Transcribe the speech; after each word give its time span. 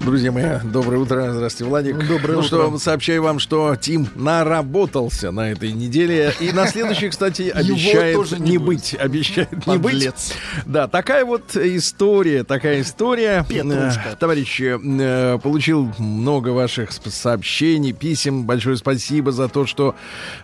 Друзья 0.00 0.32
мои, 0.32 0.44
доброе 0.64 0.98
утро. 0.98 1.32
Здравствуйте, 1.32 1.68
Владик. 1.68 1.98
Доброе 2.08 2.34
ну 2.34 2.38
утро. 2.40 2.46
что, 2.46 2.78
сообщаю 2.78 3.22
вам, 3.22 3.38
что 3.38 3.76
Тим 3.76 4.08
наработался 4.14 5.30
на 5.30 5.52
этой 5.52 5.72
неделе. 5.72 6.34
И 6.40 6.52
на 6.52 6.66
следующей, 6.66 7.08
кстати, 7.08 7.48
обещает 7.48 8.16
тоже 8.16 8.38
не 8.38 8.52
не 8.52 8.58
будет. 8.58 8.66
быть. 8.66 8.96
Обещает 8.98 9.66
не 9.66 9.78
быть. 9.78 10.34
Да, 10.66 10.88
такая 10.88 11.24
вот 11.24 11.56
история, 11.56 12.44
такая 12.44 12.80
история. 12.80 13.44
Петрушка. 13.48 14.10
Э, 14.12 14.16
Товарищи, 14.18 14.78
э, 14.82 15.38
получил 15.38 15.92
много 15.98 16.50
ваших 16.50 16.90
сообщений, 16.92 17.92
писем. 17.92 18.44
Большое 18.44 18.76
спасибо 18.76 19.32
за 19.32 19.48
то, 19.48 19.66
что 19.66 19.94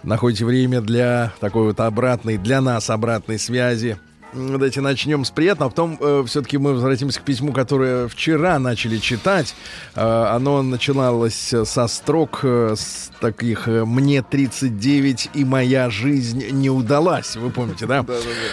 находите 0.03 0.45
время 0.45 0.81
для 0.81 1.33
такой 1.41 1.65
вот 1.65 1.81
обратной, 1.81 2.37
для 2.39 2.61
нас 2.61 2.91
обратной 2.91 3.39
связи. 3.39 3.99
Давайте 4.33 4.81
начнем 4.81 5.25
с 5.25 5.31
приятного, 5.31 5.69
а 5.69 5.71
потом 5.71 6.27
все-таки 6.27 6.57
мы 6.57 6.73
возвратимся 6.75 7.21
к 7.21 7.25
письму, 7.25 7.53
которое 7.53 8.07
вчера 8.07 8.59
начали 8.59 8.99
читать. 8.99 9.55
Э, 9.97 10.27
оно 10.31 10.63
начиналось 10.63 11.53
э, 11.53 11.65
со 11.65 11.89
строк 11.89 12.41
э, 12.43 12.75
с 12.77 13.11
таких 13.21 13.67
э, 13.67 13.85
«Мне 13.85 14.23
39 14.23 15.31
и 15.35 15.45
моя 15.45 15.91
жизнь 15.91 16.45
не 16.51 16.71
удалась». 16.71 17.35
Вы 17.35 17.51
помните, 17.51 17.87
да? 17.89 18.07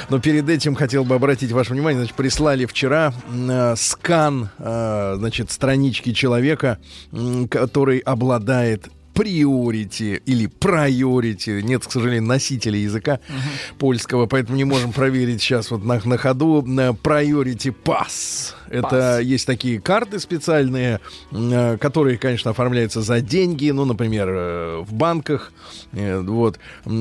Но 0.09 0.19
перед 0.19 0.49
этим 0.49 0.73
хотел 0.73 1.05
бы 1.05 1.15
обратить 1.15 1.51
ваше 1.51 1.73
внимание, 1.73 1.99
значит, 1.99 2.15
прислали 2.15 2.65
вчера 2.65 3.13
э, 3.31 3.75
скан, 3.77 4.49
э, 4.57 5.15
значит, 5.17 5.51
странички 5.51 6.11
человека, 6.13 6.79
который 7.49 7.99
обладает 7.99 8.89
приорити 9.17 10.21
или 10.27 10.45
прайорити. 10.45 11.61
Нет, 11.63 11.87
к 11.87 11.91
сожалению, 11.91 12.23
носителя 12.23 12.77
языка 12.77 13.19
польского, 13.79 14.27
поэтому 14.27 14.57
не 14.57 14.63
можем 14.63 14.93
проверить 14.93 15.41
сейчас 15.41 15.71
вот 15.71 15.83
на, 15.83 15.99
на 16.05 16.17
ходу. 16.17 16.61
Priority 16.61 17.73
Pass. 17.83 18.53
Это 18.69 18.89
Пас. 18.89 19.21
есть 19.21 19.47
такие 19.47 19.81
карты 19.81 20.19
специальные, 20.19 20.99
э, 21.31 21.77
которые, 21.77 22.17
конечно, 22.17 22.51
оформляются 22.51 23.01
за 23.01 23.21
деньги, 23.21 23.71
ну, 23.71 23.85
например, 23.85 24.29
э, 24.29 24.83
в 24.87 24.93
банках, 24.93 25.51
э, 25.93 26.19
вот, 26.19 26.59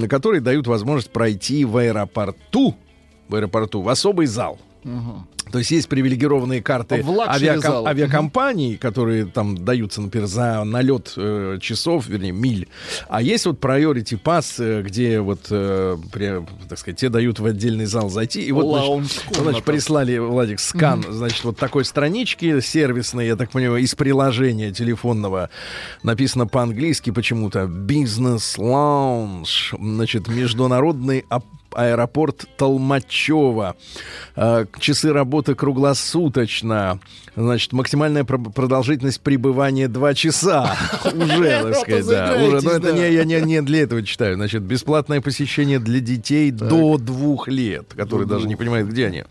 которые 0.08 0.40
дают 0.40 0.66
возможность 0.66 1.10
пройти 1.10 1.66
в 1.66 1.76
аэропорту, 1.76 2.76
в 3.28 3.34
аэропорту, 3.34 3.82
в 3.82 3.88
особый 3.90 4.26
зал. 4.26 4.58
То 5.52 5.58
есть 5.58 5.70
есть 5.70 5.88
привилегированные 5.88 6.60
карты 6.60 6.96
luxury 7.08 7.46
авиаком- 7.48 7.86
авиакомпаний, 7.86 8.76
которые 8.76 9.26
там 9.26 9.56
даются, 9.56 10.00
например, 10.00 10.26
за 10.26 10.64
налет 10.64 11.12
э, 11.16 11.58
часов, 11.60 12.08
вернее, 12.08 12.32
миль. 12.32 12.66
А 13.08 13.22
есть 13.22 13.46
вот 13.46 13.60
priority 13.60 14.20
pass, 14.20 14.56
э, 14.58 14.82
где 14.82 15.20
вот, 15.20 15.46
э, 15.50 15.96
при- 16.12 16.44
так 16.68 16.78
сказать, 16.78 16.98
тебе 16.98 17.10
дают 17.10 17.38
в 17.38 17.46
отдельный 17.46 17.86
зал 17.86 18.10
зайти. 18.10 18.42
И 18.42 18.50
вот, 18.50 18.64
значит, 18.98 19.34
значит, 19.44 19.64
прислали, 19.64 20.18
Владик, 20.18 20.58
скан, 20.58 21.04
значит, 21.08 21.44
вот 21.44 21.56
такой 21.56 21.84
странички 21.84 22.58
сервисной, 22.60 23.26
я 23.28 23.36
так 23.36 23.50
понимаю, 23.50 23.80
из 23.82 23.94
приложения 23.94 24.72
телефонного. 24.72 25.50
Написано 26.02 26.48
по-английски 26.48 27.10
почему-то. 27.10 27.66
Бизнес 27.66 28.58
лаунж. 28.58 29.74
Значит, 29.80 30.26
международный 30.26 31.24
аэропорт 31.76 32.46
Толмачева. 32.56 33.76
Э, 34.34 34.66
Часы 34.80 35.12
работы 35.12 35.54
круглосуточно. 35.54 36.98
Значит, 37.36 37.74
максимальная 37.74 38.24
про- 38.24 38.38
продолжительность 38.38 39.20
пребывания 39.20 39.88
2 39.88 40.14
часа. 40.14 40.74
Уже, 41.04 41.62
так 41.62 41.76
сказать, 41.76 42.06
да. 42.06 42.34
Уже. 42.42 42.64
Но 42.64 42.70
это 42.72 42.92
не, 42.92 43.12
я 43.12 43.24
не, 43.24 43.40
не 43.42 43.60
для 43.60 43.82
этого 43.82 44.02
читаю. 44.02 44.36
Значит, 44.36 44.62
бесплатное 44.62 45.20
посещение 45.20 45.78
для 45.78 46.00
детей 46.00 46.50
до 46.50 46.96
двух 46.96 47.48
лет, 47.48 47.92
которые 47.94 48.26
даже 48.26 48.48
не 48.48 48.56
понимают, 48.56 48.88
где 48.88 49.06
они. 49.06 49.24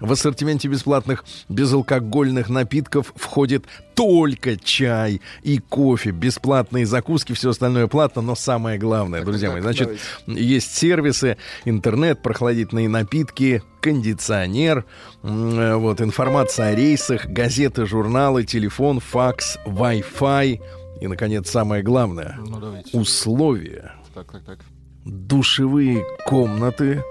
В 0.00 0.10
ассортименте 0.10 0.66
бесплатных 0.66 1.24
безалкогольных 1.48 2.48
напитков 2.48 3.12
входит 3.14 3.64
только 3.94 4.56
чай 4.56 5.20
и 5.42 5.58
кофе, 5.58 6.10
бесплатные 6.10 6.84
закуски, 6.86 7.32
все 7.32 7.50
остальное 7.50 7.86
платно, 7.86 8.22
но 8.22 8.34
самое 8.34 8.78
главное, 8.78 9.22
друзья 9.22 9.50
мои, 9.50 9.60
значит, 9.60 10.00
есть 10.26 10.74
сервисы, 10.76 11.36
интернет, 11.64 12.22
прохладительные 12.22 12.88
напитки, 12.88 13.62
кондиционер, 13.82 14.84
э, 15.22 15.74
вот, 15.74 16.00
информация 16.00 16.68
о 16.68 16.74
рейсах, 16.74 17.26
газеты, 17.26 17.84
журналы, 17.86 18.44
телефон, 18.44 19.00
факс, 19.00 19.58
Wi-Fi 19.66 20.60
и, 21.00 21.06
наконец, 21.08 21.50
самое 21.50 21.82
главное, 21.82 22.36
Ну, 22.38 22.58
давайте. 22.60 22.96
условия. 22.96 23.92
Так, 24.14 24.30
так, 24.32 24.44
так. 24.44 24.58
Душевые 25.04 26.04
комнаты 26.26 27.02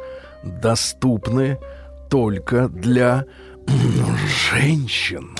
доступны 0.43 1.57
только 2.09 2.69
для 2.69 3.25
женщин. 4.51 5.35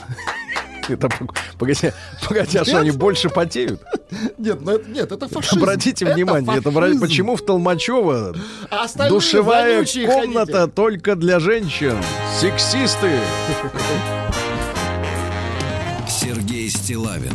Это, 0.96 1.08
пог- 1.08 1.36
погоди, 1.58 1.92
погоди, 2.28 2.58
а 2.58 2.66
что, 2.66 2.80
они 2.80 2.92
больше 2.92 3.30
потеют? 3.30 3.82
Нет, 4.38 4.60
ну 4.62 4.72
это, 4.74 4.90
нет, 4.90 5.12
это 5.12 5.28
фашизм. 5.28 5.58
Обратите 5.58 6.06
внимание, 6.06 6.58
это 6.58 6.72
бра- 6.72 6.88
фашизм. 6.88 7.02
почему 7.02 7.36
в 7.36 7.42
Толмачево 7.46 8.36
А 8.70 9.08
душевая 9.10 9.86
комната 10.06 10.52
ходите. 10.54 10.72
только 10.76 11.16
для 11.16 11.40
женщин? 11.40 11.96
Сексисты! 12.40 13.20
Сергей 16.08 16.70
Стилавин 16.70 17.34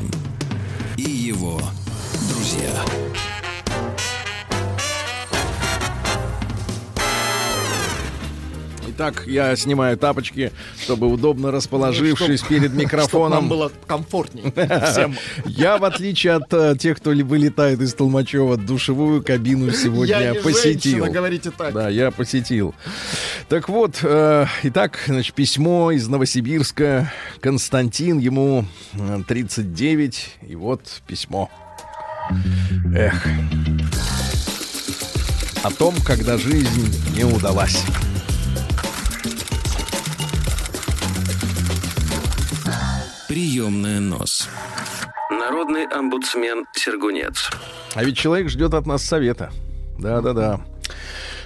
Итак, 8.97 9.25
я 9.27 9.55
снимаю 9.57 9.99
тапочки, 9.99 10.53
чтобы 10.81 11.07
удобно 11.09 11.51
расположившись 11.51 12.41
перед 12.41 12.71
Чтоб 12.71 12.73
нам 12.73 12.79
микрофоном. 12.79 13.49
было 13.51 13.71
комфортней 13.87 14.45
всем. 14.91 15.17
Я, 15.45 15.77
в 15.77 15.85
отличие 15.85 16.33
от 16.33 16.51
э, 16.55 16.77
тех, 16.79 16.97
кто 16.97 17.11
вылетает 17.11 17.83
из 17.83 17.93
Толмачева, 17.93 18.57
душевую 18.57 19.23
кабину 19.23 19.71
сегодня 19.71 20.19
Я 20.19 20.31
не 20.31 20.41
посетил. 20.41 20.93
женщина, 20.93 21.11
говорите 21.11 21.51
так. 21.51 21.75
Да, 21.75 21.91
я 21.91 22.11
посетил. 22.11 22.75
Так 23.51 23.69
вот, 23.69 23.99
э, 24.03 24.47
итак, 24.63 24.99
значит, 25.09 25.35
письмо 25.35 25.91
из 25.91 26.09
Новосибирска. 26.09 27.13
Константин, 27.41 28.19
ему 28.19 28.65
э, 28.95 29.19
39, 29.29 30.37
и 30.49 30.57
вот 30.57 30.81
письмо. 31.07 31.51
Эх. 32.95 33.27
О 35.63 35.71
том, 35.71 35.95
когда 36.03 36.39
жизнь 36.39 36.95
не 37.15 37.25
удалась. 37.25 37.85
Приемная 43.57 44.01
нос. 44.01 44.51
Народный 45.31 45.87
омбудсмен 45.87 46.67
Сергунец. 46.75 47.51
А 47.95 48.05
ведь 48.05 48.19
человек 48.19 48.51
ждет 48.51 48.75
от 48.75 48.85
нас 48.87 49.03
совета. 49.03 49.51
Да-да-да. 49.99 50.61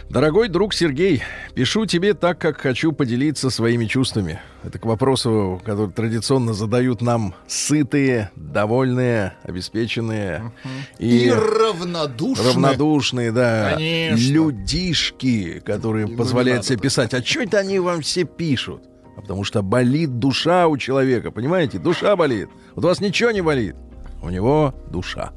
Дорогой 0.08 0.48
друг 0.48 0.74
Сергей, 0.74 1.22
пишу 1.54 1.86
тебе 1.86 2.14
так, 2.14 2.40
как 2.40 2.60
хочу 2.60 2.90
поделиться 2.90 3.48
своими 3.48 3.84
чувствами. 3.86 4.40
Это 4.64 4.80
к 4.80 4.86
вопросу, 4.86 5.62
который 5.64 5.92
традиционно 5.92 6.52
задают 6.52 7.00
нам 7.00 7.32
сытые, 7.46 8.32
довольные, 8.34 9.34
обеспеченные 9.44 10.50
И, 10.98 11.26
и 11.26 11.30
равнодушно. 11.30 12.42
равнодушные, 12.44 13.30
да, 13.30 13.74
Конечно. 13.74 14.32
людишки, 14.32 15.62
которые 15.64 16.08
не 16.08 16.16
позволяют 16.16 16.64
себе 16.66 16.78
писать. 16.78 17.14
А 17.14 17.22
что 17.24 17.42
это 17.42 17.58
они 17.58 17.78
вам 17.78 18.00
все 18.00 18.24
пишут? 18.24 18.82
А 19.20 19.22
потому 19.22 19.44
что 19.44 19.60
болит 19.60 20.18
душа 20.18 20.66
у 20.66 20.78
человека, 20.78 21.30
понимаете? 21.30 21.78
Душа 21.78 22.16
болит. 22.16 22.48
Вот 22.74 22.86
у 22.86 22.88
вас 22.88 23.02
ничего 23.02 23.30
не 23.32 23.42
болит. 23.42 23.76
У 24.22 24.30
него 24.30 24.74
душа. 24.90 25.32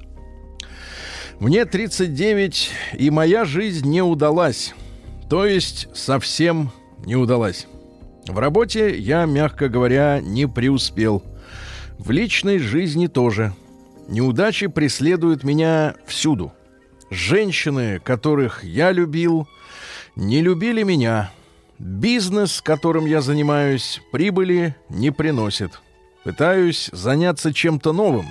Мне 1.40 1.66
39, 1.66 2.72
и 2.98 3.10
моя 3.10 3.44
жизнь 3.44 3.90
не 3.90 4.02
удалась. 4.02 4.74
То 5.30 5.46
есть 5.46 5.90
совсем 5.94 6.72
не 7.06 7.18
удалась. 7.18 7.68
В 8.26 8.40
работе 8.40 8.98
я, 8.98 9.26
мягко 9.26 9.68
говоря, 9.68 10.22
не 10.22 10.48
преуспел. 10.48 11.22
В 11.98 12.10
личной 12.12 12.60
жизни 12.60 13.08
тоже. 13.08 13.54
Неудачи 14.08 14.68
преследуют 14.68 15.44
меня 15.44 15.96
всюду. 16.06 16.54
Женщины, 17.10 18.00
которых 18.00 18.64
я 18.64 18.94
любил, 18.94 19.46
не 20.16 20.42
любили 20.42 20.84
меня. 20.84 21.32
Бизнес, 21.84 22.62
которым 22.62 23.06
я 23.06 23.20
занимаюсь, 23.20 24.02
прибыли 24.14 24.74
не 24.88 25.12
приносит. 25.12 25.82
Пытаюсь 26.24 26.90
заняться 26.94 27.54
чем-то 27.54 27.92
новым. 27.92 28.28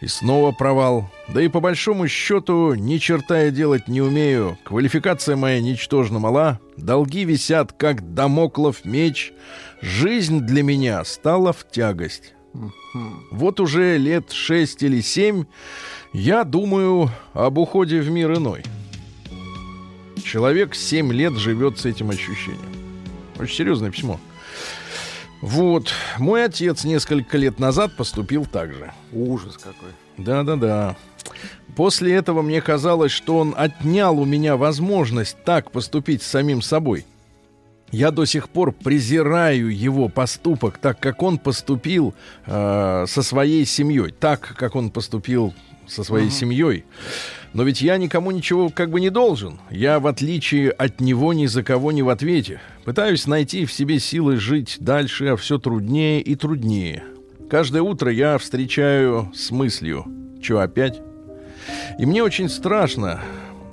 И 0.00 0.06
снова 0.06 0.52
провал. 0.52 1.10
Да 1.26 1.42
и 1.42 1.48
по 1.48 1.58
большому 1.58 2.06
счету 2.06 2.74
ни 2.74 2.98
черта 2.98 3.40
я 3.40 3.50
делать 3.50 3.88
не 3.88 4.00
умею. 4.00 4.56
Квалификация 4.62 5.34
моя 5.34 5.60
ничтожно 5.60 6.20
мала. 6.20 6.60
Долги 6.76 7.24
висят, 7.24 7.72
как 7.72 8.14
домоклов 8.14 8.84
меч. 8.84 9.32
Жизнь 9.80 10.42
для 10.42 10.62
меня 10.62 11.02
стала 11.02 11.52
в 11.52 11.68
тягость. 11.68 12.34
Вот 13.32 13.58
уже 13.58 13.98
лет 13.98 14.30
шесть 14.30 14.84
или 14.84 15.00
семь 15.00 15.46
я 16.12 16.44
думаю 16.44 17.10
об 17.32 17.58
уходе 17.58 18.00
в 18.00 18.10
мир 18.10 18.34
иной. 18.34 18.62
Человек 20.22 20.76
семь 20.76 21.12
лет 21.12 21.32
живет 21.32 21.80
с 21.80 21.84
этим 21.84 22.10
ощущением. 22.10 22.75
Очень 23.38 23.56
серьезное 23.56 23.90
письмо. 23.90 24.20
Вот. 25.40 25.92
Мой 26.18 26.44
отец 26.44 26.84
несколько 26.84 27.36
лет 27.36 27.58
назад 27.58 27.94
поступил 27.96 28.46
так 28.46 28.72
же. 28.72 28.92
Ужас 29.12 29.56
какой. 29.56 29.90
Да-да-да. 30.16 30.96
После 31.74 32.14
этого 32.14 32.42
мне 32.42 32.60
казалось, 32.60 33.12
что 33.12 33.38
он 33.38 33.54
отнял 33.56 34.18
у 34.18 34.24
меня 34.24 34.56
возможность 34.56 35.36
так 35.44 35.70
поступить 35.70 36.22
с 36.22 36.26
самим 36.26 36.62
собой. 36.62 37.04
Я 37.92 38.10
до 38.10 38.24
сих 38.24 38.48
пор 38.48 38.72
презираю 38.72 39.74
его 39.74 40.08
поступок, 40.08 40.78
так 40.78 40.98
как 40.98 41.22
он 41.22 41.38
поступил 41.38 42.14
э, 42.46 43.04
со 43.06 43.22
своей 43.22 43.64
семьей, 43.64 44.10
так 44.10 44.40
как 44.40 44.74
он 44.74 44.90
поступил 44.90 45.54
со 45.86 46.04
своей 46.04 46.28
uh-huh. 46.28 46.30
семьей. 46.30 46.84
Но 47.56 47.62
ведь 47.62 47.80
я 47.80 47.96
никому 47.96 48.32
ничего 48.32 48.68
как 48.68 48.90
бы 48.90 49.00
не 49.00 49.08
должен. 49.08 49.58
Я, 49.70 49.98
в 49.98 50.06
отличие 50.06 50.70
от 50.70 51.00
него, 51.00 51.32
ни 51.32 51.46
за 51.46 51.62
кого 51.62 51.90
не 51.90 52.02
в 52.02 52.10
ответе. 52.10 52.60
Пытаюсь 52.84 53.26
найти 53.26 53.64
в 53.64 53.72
себе 53.72 53.98
силы 53.98 54.36
жить 54.36 54.76
дальше, 54.80 55.28
а 55.28 55.36
все 55.36 55.58
труднее 55.58 56.20
и 56.20 56.34
труднее. 56.34 57.04
Каждое 57.48 57.80
утро 57.80 58.12
я 58.12 58.36
встречаю 58.36 59.32
с 59.34 59.50
мыслью, 59.50 60.04
что 60.42 60.60
опять? 60.60 61.00
И 61.98 62.04
мне 62.04 62.22
очень 62.22 62.50
страшно, 62.50 63.20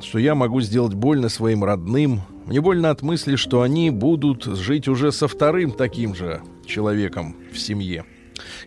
что 0.02 0.18
я 0.18 0.34
могу 0.34 0.62
сделать 0.62 0.94
больно 0.94 1.28
своим 1.28 1.66
родным. 1.66 2.22
Мне 2.46 2.62
больно 2.62 2.90
от 2.90 3.02
мысли, 3.02 3.36
что 3.36 3.64
они 3.64 3.90
будут 3.90 4.46
жить 4.46 4.88
уже 4.88 5.12
со 5.12 5.28
вторым 5.28 5.72
таким 5.72 6.16
же 6.16 6.42
человеком 6.66 7.36
в 7.52 7.60
семье. 7.60 8.06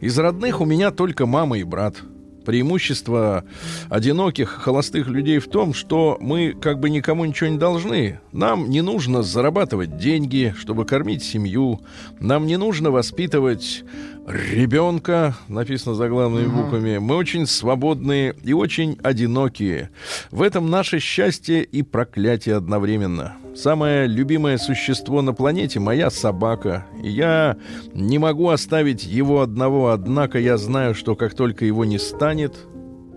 Из 0.01 0.19
родных 0.19 0.61
у 0.61 0.65
меня 0.65 0.91
только 0.91 1.25
мама 1.25 1.59
и 1.59 1.63
брат– 1.63 1.97
преимущество 2.47 3.45
одиноких, 3.91 4.49
холостых 4.49 5.09
людей 5.09 5.39
в 5.39 5.49
том, 5.49 5.75
что 5.75 6.17
мы 6.21 6.53
как 6.53 6.79
бы 6.79 6.89
никому 6.89 7.25
ничего 7.25 7.51
не 7.51 7.59
должны. 7.59 8.21
Нам 8.33 8.71
не 8.71 8.81
нужно 8.81 9.23
зарабатывать 9.23 9.99
деньги, 9.99 10.55
чтобы 10.57 10.87
кормить 10.87 11.25
семью. 11.25 11.81
Нам 12.21 12.47
не 12.47 12.57
нужно 12.57 12.91
воспитывать 12.93 13.85
ребенка, 14.27 15.37
написано 15.49 15.95
заглавными 15.97 16.47
угу. 16.47 16.63
буквами. 16.63 16.99
Мы 16.99 17.17
очень 17.17 17.47
свободные 17.47 18.35
и 18.45 18.53
очень 18.53 18.97
одинокие. 19.03 19.91
В 20.31 20.41
этом 20.41 20.71
наше 20.71 21.01
счастье 21.01 21.65
и 21.65 21.83
проклятие 21.83 22.55
одновременно. 22.55 23.37
Самое 23.57 24.07
любимое 24.07 24.59
существо 24.59 25.23
на 25.23 25.33
планете— 25.33 25.81
моя 25.81 26.11
собака. 26.11 26.87
Я 27.03 27.57
не 27.95 28.19
могу 28.19 28.51
оставить 28.51 29.05
его 29.05 29.41
одного, 29.41 29.93
однако 29.93 30.39
я 30.39 30.59
знаю, 30.59 30.95
что 30.95 31.17
как 31.17 31.35
только 31.35 31.65
его 31.65 31.87
не 31.87 31.99
станет, 31.99 32.55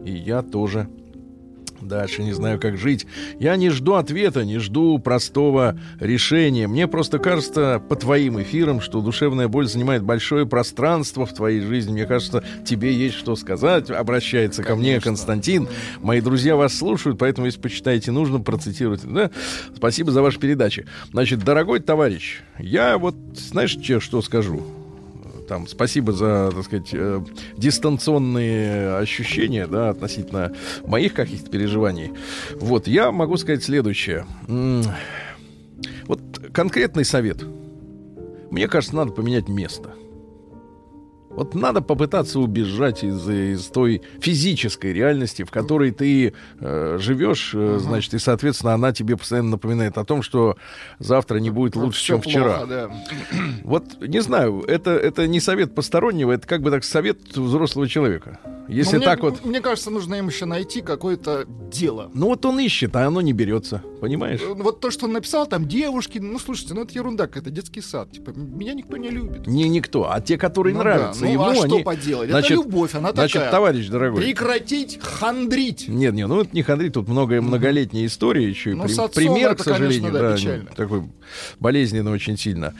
и 0.05 0.11
я 0.11 0.41
тоже— 0.41 0.87
Дальше 1.81 2.23
не 2.23 2.33
знаю, 2.33 2.59
как 2.59 2.77
жить. 2.77 3.07
Я 3.39 3.55
не 3.55 3.69
жду 3.69 3.93
ответа, 3.93 4.43
не 4.43 4.59
жду 4.59 4.99
простого 4.99 5.77
решения. 5.99 6.67
Мне 6.67 6.87
просто 6.87 7.19
кажется 7.19 7.81
по 7.87 7.95
твоим 7.95 8.41
эфирам, 8.41 8.81
что 8.81 9.01
душевная 9.01 9.47
боль 9.47 9.67
занимает 9.67 10.03
большое 10.03 10.45
пространство 10.45 11.25
в 11.25 11.33
твоей 11.33 11.61
жизни. 11.61 11.93
Мне 11.93 12.05
кажется, 12.05 12.43
тебе 12.65 12.93
есть 12.93 13.15
что 13.15 13.35
сказать. 13.35 13.89
Обращается 13.89 14.63
Конечно. 14.63 14.75
ко 14.75 14.79
мне 14.79 15.01
Константин. 15.01 15.67
Мои 16.01 16.21
друзья 16.21 16.55
вас 16.55 16.77
слушают, 16.77 17.17
поэтому, 17.17 17.45
если 17.45 17.61
почитаете, 17.61 18.11
нужно 18.11 18.39
процитировать. 18.39 19.01
Да? 19.03 19.31
Спасибо 19.75 20.11
за 20.11 20.21
ваши 20.21 20.39
передачи. 20.39 20.85
Значит, 21.11 21.43
дорогой 21.43 21.79
товарищ, 21.79 22.39
я 22.57 22.97
вот, 22.97 23.15
знаешь, 23.35 23.77
что 24.01 24.21
скажу? 24.21 24.63
Там, 25.49 25.67
спасибо 25.67 26.13
за, 26.13 26.51
так 26.53 26.63
сказать, 26.63 26.89
э, 26.93 27.21
дистанционные 27.57 28.97
ощущения, 28.97 29.65
да, 29.65 29.89
относительно 29.89 30.53
моих 30.85 31.15
каких-то 31.15 31.49
переживаний. 31.49 32.11
Вот, 32.53 32.87
я 32.87 33.11
могу 33.11 33.35
сказать 33.35 33.63
следующее. 33.63 34.27
Вот 36.05 36.21
конкретный 36.53 37.03
совет. 37.03 37.43
Мне 38.51 38.67
кажется, 38.67 38.95
надо 38.95 39.11
поменять 39.11 39.47
место. 39.47 39.95
Вот 41.29 41.53
надо 41.53 41.81
попытаться 41.81 42.39
убежать 42.39 43.03
из, 43.03 43.27
из 43.29 43.65
той 43.67 44.01
физической 44.19 44.93
реальности, 44.93 45.43
в 45.43 45.51
которой 45.51 45.91
ты 45.91 46.33
э, 46.59 46.97
живешь, 46.99 47.51
э, 47.53 47.77
значит, 47.79 48.13
и, 48.15 48.19
соответственно, 48.19 48.73
она 48.73 48.91
тебе 48.91 49.15
постоянно 49.15 49.51
напоминает 49.51 49.97
о 49.97 50.05
том, 50.05 50.21
что 50.23 50.57
завтра 50.97 51.37
не 51.37 51.49
будет 51.49 51.75
лучше, 51.75 52.03
чем 52.03 52.21
вчера. 52.21 52.65
да. 52.65 52.89
Вот, 53.63 54.01
не 54.01 54.21
знаю, 54.21 54.63
это, 54.67 54.91
это 54.91 55.27
не 55.27 55.39
совет 55.39 55.75
постороннего, 55.75 56.31
это 56.31 56.47
как 56.47 56.61
бы 56.61 56.71
так 56.71 56.83
совет 56.83 57.19
взрослого 57.35 57.87
человека. 57.87 58.39
Если 58.69 58.97
мне, 58.97 59.05
так 59.05 59.21
вот... 59.21 59.43
Мне 59.43 59.61
кажется, 59.61 59.89
нужно 59.89 60.15
им 60.15 60.27
еще 60.27 60.45
найти 60.45 60.81
какое-то 60.81 61.45
дело. 61.71 62.11
Ну 62.13 62.27
вот 62.27 62.45
он 62.45 62.59
ищет, 62.59 62.95
а 62.95 63.07
оно 63.07 63.19
не 63.21 63.33
берется, 63.33 63.83
понимаешь? 63.99 64.41
Ну, 64.45 64.63
вот 64.63 64.79
то, 64.79 64.91
что 64.91 65.05
он 65.05 65.13
написал, 65.13 65.47
там 65.47 65.67
девушки, 65.67 66.19
ну 66.19 66.37
слушайте, 66.37 66.75
ну 66.75 66.83
это 66.83 66.93
ерунда 66.93 67.25
какая-то, 67.25 67.49
детский 67.49 67.81
сад. 67.81 68.11
Типа, 68.11 68.29
меня 68.29 68.75
никто 68.75 68.97
не 68.97 69.09
любит. 69.09 69.47
Не 69.47 69.67
никто, 69.67 70.11
а 70.11 70.21
те, 70.21 70.37
которые 70.37 70.75
ну, 70.75 70.81
нравятся 70.81 71.18
да. 71.18 71.18
Ну, 71.25 71.31
ему, 71.31 71.43
а 71.43 71.51
они... 71.51 71.59
что 71.59 71.79
поделать? 71.79 72.29
Значит, 72.29 72.51
это 72.51 72.63
любовь, 72.63 72.95
она 72.95 73.11
значит, 73.11 73.33
такая. 73.33 73.51
товарищ 73.51 73.87
дорогой. 73.87 74.23
Прекратить 74.23 74.99
хандрить. 75.01 75.87
Нет, 75.87 76.13
нет, 76.13 76.27
ну 76.27 76.41
это 76.41 76.49
не 76.53 76.63
хандрить, 76.63 76.93
тут 76.93 77.07
много, 77.07 77.41
многолетняя 77.41 78.05
история 78.05 78.47
еще. 78.47 78.73
Ну, 78.75 78.85
при, 78.85 79.15
пример, 79.15 79.51
это, 79.51 79.63
к 79.63 79.65
сожалению, 79.65 80.11
конечно, 80.11 80.19
да, 80.19 80.29
да, 80.29 80.35
печально. 80.35 80.71
такой 80.75 81.03
болезненный 81.59 82.11
очень 82.11 82.37
сильно. 82.37 82.73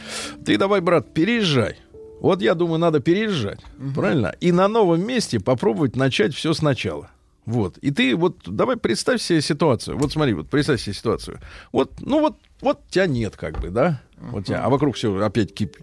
Ты 0.45 0.57
давай, 0.57 0.81
брат, 0.81 1.13
переезжай. 1.13 1.77
Вот 2.19 2.41
я 2.41 2.53
думаю, 2.53 2.79
надо 2.79 2.99
переезжать, 2.99 3.59
угу. 3.77 3.93
правильно? 3.95 4.35
И 4.41 4.51
на 4.51 4.67
новом 4.67 5.05
месте 5.05 5.39
попробовать 5.39 5.95
начать 5.95 6.33
все 6.33 6.53
сначала. 6.53 7.09
Вот. 7.45 7.77
И 7.79 7.91
ты 7.91 8.15
вот 8.15 8.37
давай 8.45 8.77
представь 8.77 9.21
себе 9.21 9.41
ситуацию. 9.41 9.97
Вот 9.97 10.11
смотри, 10.11 10.33
вот 10.33 10.49
представь 10.49 10.81
себе 10.81 10.93
ситуацию. 10.93 11.39
Вот, 11.71 11.93
ну 11.99 12.19
вот, 12.19 12.35
вот 12.61 12.81
тебя 12.89 13.07
нет, 13.07 13.35
как 13.37 13.59
бы, 13.59 13.69
да? 13.69 14.01
Вот 14.17 14.45
тебя, 14.45 14.63
а 14.63 14.69
вокруг 14.69 14.95
все 14.95 15.15
опять 15.23 15.53
кип, 15.53 15.75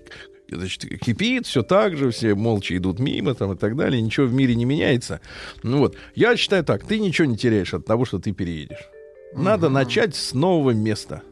значит, 0.49 1.01
кипит, 1.01 1.47
все 1.47 1.63
так 1.63 1.97
же, 1.97 2.11
все 2.11 2.35
молча 2.35 2.77
идут 2.77 2.99
мимо 2.99 3.35
там 3.35 3.53
и 3.53 3.57
так 3.57 3.77
далее, 3.77 4.01
ничего 4.01 4.27
в 4.27 4.33
мире 4.33 4.55
не 4.55 4.65
меняется. 4.65 5.21
Ну 5.63 5.79
вот, 5.79 5.97
я 6.15 6.37
считаю 6.37 6.65
так, 6.65 6.87
ты 6.87 6.99
ничего 6.99 7.27
не 7.27 7.37
теряешь 7.37 7.75
от 7.75 7.85
того, 7.85 8.05
что 8.05 8.19
ты 8.19 8.33
переедешь. 8.33 8.89
Надо 9.35 9.67
uh-huh. 9.67 9.71
начать 9.71 10.17
с 10.17 10.33
нового 10.33 10.71
места. 10.71 11.23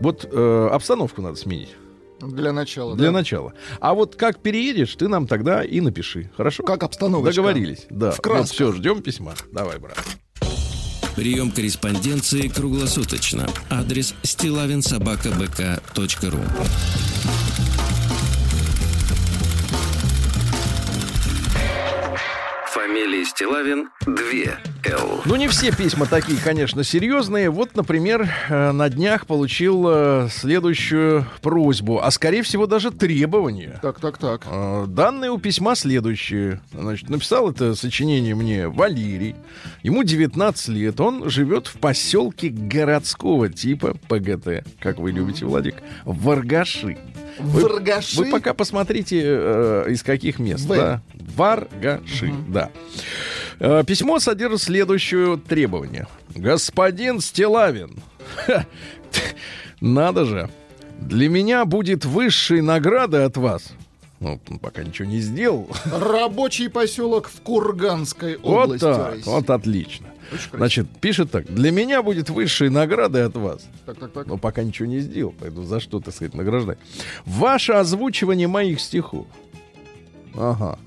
Вот 0.00 0.28
э, 0.30 0.68
обстановку 0.72 1.22
надо 1.22 1.36
сменить. 1.36 1.70
Для 2.20 2.52
начала. 2.52 2.94
Для 2.96 3.06
да? 3.06 3.12
начала. 3.12 3.54
А 3.80 3.94
вот 3.94 4.16
как 4.16 4.40
переедешь, 4.40 4.94
ты 4.96 5.08
нам 5.08 5.26
тогда 5.26 5.64
и 5.64 5.80
напиши. 5.80 6.30
Хорошо? 6.36 6.62
Как 6.62 6.82
обстановочка. 6.82 7.34
Договорились. 7.34 7.86
Да. 7.90 8.10
В 8.10 8.20
красках. 8.20 8.40
Вот 8.40 8.50
все, 8.50 8.72
ждем 8.72 9.00
письма. 9.02 9.32
Давай, 9.52 9.78
брат. 9.78 9.96
Прием 11.16 11.50
корреспонденции 11.52 12.48
круглосуточно. 12.48 13.48
Адрес 13.70 14.14
стилавинсобакабк.ру 14.22 16.40
Фамилия 22.94 23.24
Стилавин 23.24 23.88
2 24.06 24.14
Л. 24.84 25.22
Ну, 25.24 25.34
не 25.34 25.48
все 25.48 25.72
письма 25.72 26.06
такие, 26.06 26.38
конечно, 26.38 26.84
серьезные. 26.84 27.50
Вот, 27.50 27.74
например, 27.74 28.28
э, 28.48 28.70
на 28.70 28.88
днях 28.88 29.26
получил 29.26 29.84
э, 29.88 30.28
следующую 30.30 31.26
просьбу, 31.42 32.00
а 32.00 32.12
скорее 32.12 32.44
всего 32.44 32.68
даже 32.68 32.92
требование. 32.92 33.80
Так, 33.82 33.98
так, 33.98 34.18
так. 34.18 34.42
Э, 34.48 34.84
данные 34.86 35.32
у 35.32 35.38
письма 35.38 35.74
следующие. 35.74 36.60
Значит, 36.72 37.10
написал 37.10 37.50
это 37.50 37.74
сочинение 37.74 38.36
мне 38.36 38.68
Валерий. 38.68 39.34
Ему 39.82 40.04
19 40.04 40.68
лет. 40.68 41.00
Он 41.00 41.28
живет 41.28 41.66
в 41.66 41.78
поселке 41.78 42.48
городского 42.48 43.48
типа 43.48 43.96
ПГТ, 44.06 44.64
как 44.78 45.00
вы 45.00 45.10
любите, 45.10 45.46
Владик, 45.46 45.82
Варгаши. 46.04 46.86
Варгаши? 46.86 47.23
Вы, 47.38 47.68
вы 48.16 48.30
пока 48.30 48.54
посмотрите, 48.54 49.22
э, 49.24 49.86
из 49.90 50.02
каких 50.02 50.38
мест. 50.38 50.64
В. 50.64 50.74
Да? 50.74 51.02
Варгаши, 51.36 52.26
угу. 52.26 52.52
да. 52.52 52.70
Э, 53.58 53.82
письмо 53.86 54.18
содержит 54.18 54.62
следующее 54.62 55.36
требование. 55.36 56.06
Господин 56.34 57.20
Стилавин, 57.20 57.96
надо 59.80 60.24
же, 60.24 60.50
для 61.00 61.28
меня 61.28 61.64
будет 61.64 62.04
высшей 62.04 62.60
наградой 62.60 63.24
от 63.24 63.36
вас. 63.36 63.72
Ну, 64.20 64.40
пока 64.60 64.82
ничего 64.82 65.06
не 65.06 65.20
сделал. 65.20 65.68
Рабочий 65.92 66.68
поселок 66.68 67.28
в 67.28 67.40
Курганской 67.42 68.36
области. 68.36 68.84
Вот 68.84 68.96
так, 68.96 69.26
вот 69.26 69.50
отлично. 69.50 70.06
Значит, 70.52 70.86
пишет 71.00 71.30
так. 71.30 71.46
Для 71.46 71.70
меня 71.70 72.02
будет 72.02 72.30
высшей 72.30 72.70
наградой 72.70 73.24
от 73.26 73.36
вас. 73.36 73.66
Так, 73.86 73.98
так, 73.98 74.12
так. 74.12 74.26
Но 74.26 74.38
пока 74.38 74.62
ничего 74.62 74.86
не 74.86 75.00
сделал, 75.00 75.34
поэтому 75.38 75.64
за 75.64 75.80
что, 75.80 76.00
так 76.00 76.14
сказать, 76.14 76.34
награждать. 76.34 76.78
Ваше 77.24 77.72
озвучивание 77.72 78.48
моих 78.48 78.80
стихов. 78.80 79.26
Ага. 80.36 80.78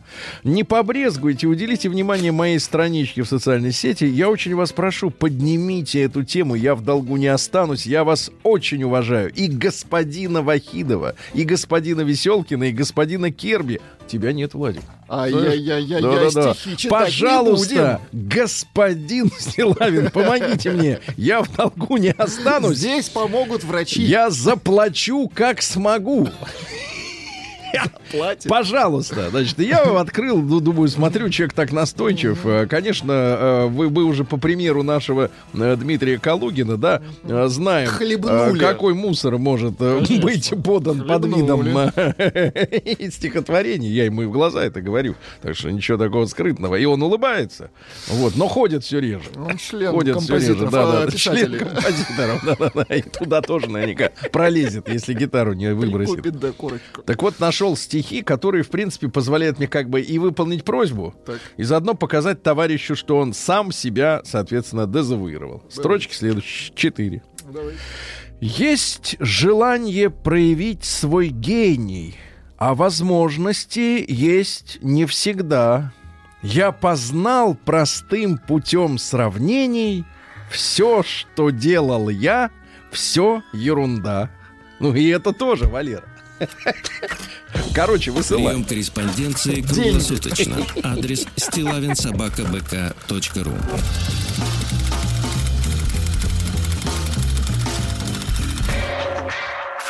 Не 0.44 0.64
побрезгуйте, 0.64 1.48
уделите 1.48 1.90
внимание 1.90 2.32
моей 2.32 2.60
страничке 2.60 3.24
в 3.24 3.28
социальной 3.28 3.72
сети. 3.72 4.04
Я 4.04 4.30
очень 4.30 4.56
вас 4.56 4.72
прошу, 4.74 5.10
поднимите 5.10 6.02
эту 6.02 6.24
тему. 6.24 6.56
Я 6.56 6.76
в 6.76 6.84
долгу 6.84 7.18
не 7.18 7.28
останусь. 7.28 7.86
Я 7.86 8.04
вас 8.04 8.32
очень 8.44 8.84
уважаю. 8.84 9.32
И 9.34 9.48
господина 9.48 10.42
Вахидова, 10.42 11.16
и 11.34 11.44
господина 11.44 12.02
Веселкина, 12.02 12.66
и 12.66 12.72
господина 12.72 13.32
Керби. 13.32 13.80
Тебя 14.08 14.32
нет, 14.34 14.54
Владик. 14.54 14.84
Ай-яй-яй-яй, 15.10 16.02
Да-да-да. 16.02 16.54
стихи 16.54 16.78
читать 16.78 17.00
Пожалуйста, 17.06 18.02
господин 18.12 19.32
Стилавин, 19.38 20.12
помогите 20.12 20.72
мне. 20.72 21.00
Я 21.16 21.42
в 21.42 21.56
долгу 21.56 21.98
не 21.98 22.12
останусь. 22.12 22.78
Здесь 22.78 23.10
помогут 23.10 23.64
врачи. 23.64 24.02
Я 24.02 24.30
заплачу, 24.30 25.30
как 25.34 25.62
смогу. 25.62 26.28
Платят. 28.12 28.48
Пожалуйста. 28.50 29.30
Значит, 29.30 29.60
я 29.60 29.80
его 29.80 29.98
открыл, 29.98 30.42
ну, 30.42 30.60
думаю, 30.60 30.88
смотрю, 30.88 31.30
человек 31.30 31.54
так 31.54 31.72
настойчив. 31.72 32.46
Э, 32.46 32.66
Конечно, 32.68 33.12
э, 33.12 33.66
вы, 33.68 33.88
вы 33.90 34.04
уже 34.06 34.24
по 34.24 34.38
примеру 34.38 34.84
нашего 34.84 35.30
э, 35.54 35.76
Дмитрия 35.78 36.18
Калугина, 36.20 36.78
да, 36.78 37.02
знаем, 37.48 37.90
Хлебнули. 37.90 38.60
какой 38.60 38.94
мусор 38.94 39.38
может 39.38 39.76
э, 39.80 40.00
быть 40.22 40.54
подан 40.64 41.06
под 41.08 41.26
видом 41.26 41.64
стихотворений. 43.12 43.90
Я 43.90 44.06
ему 44.06 44.24
и 44.24 44.26
в 44.26 44.32
глаза 44.32 44.64
это 44.64 44.82
говорю. 44.82 45.16
Так 45.42 45.56
что 45.56 45.72
ничего 45.72 45.98
такого 45.98 46.26
скрытного. 46.26 46.76
И 46.76 46.86
он 46.86 47.02
улыбается. 47.02 47.70
Вот, 48.08 48.36
но 48.36 48.48
ходит 48.48 48.84
все 48.84 49.00
реже. 49.00 49.30
Он 49.36 49.58
член 49.58 49.92
Ходит 49.92 50.18
все 50.22 50.36
реже. 50.36 50.56
композиторов, 50.56 50.72
Да, 50.72 51.06
да, 51.06 51.12
член 51.12 51.58
композиторов. 51.60 52.42
Да, 52.46 52.56
да, 52.60 52.72
да. 52.88 52.96
И 52.96 53.02
туда 53.02 53.42
тоже 53.42 53.70
наверняка 53.70 54.12
пролезет, 54.32 54.90
если 54.90 55.14
гитару 55.14 55.54
не 55.54 55.74
выбросит. 55.74 56.16
Купит, 56.18 56.40
да, 56.40 56.52
корочку. 56.52 57.02
Так 57.06 57.22
вот, 57.22 57.40
нашел 57.58 57.76
стихи, 57.76 58.22
которые, 58.22 58.64
в 58.64 58.70
принципе, 58.70 59.08
позволяют 59.08 59.58
мне 59.58 59.68
как 59.68 59.90
бы 59.90 60.00
и 60.00 60.20
выполнить 60.20 60.64
просьбу, 60.64 61.16
Так. 61.26 61.40
и 61.58 61.64
заодно 61.64 61.96
показать 61.96 62.44
товарищу, 62.44 62.96
что 62.96 63.18
он 63.18 63.34
сам 63.34 63.72
себя, 63.72 64.22
соответственно, 64.26 64.86
дезавуировал. 64.86 65.64
Строчки 65.68 66.14
следующие. 66.14 66.76
Четыре. 66.76 67.24
Давай. 67.52 67.74
Есть 68.42 69.16
желание 69.20 70.12
проявить 70.12 70.86
свой 70.86 71.30
гений, 71.30 72.16
а 72.58 72.76
возможности 72.76 74.06
есть 74.08 74.78
не 74.84 75.08
всегда. 75.08 75.94
Я 76.44 76.72
познал 76.72 77.56
простым 77.56 78.38
путем 78.38 79.00
сравнений 79.00 80.06
все, 80.52 81.02
что 81.02 81.50
делал 81.50 82.10
я, 82.10 82.52
все 82.92 83.42
ерунда. 83.52 84.30
Ну 84.80 84.94
и 84.94 85.08
это 85.08 85.34
тоже, 85.34 85.66
Валера. 85.66 86.04
Короче, 87.74 88.12
высылай. 88.12 88.54
Прием 88.54 88.64
корреспонденции 88.64 89.62
круглосуточно. 89.62 90.58
Адрес 90.84 91.26
стилавинсобакабк.ру 91.36 93.56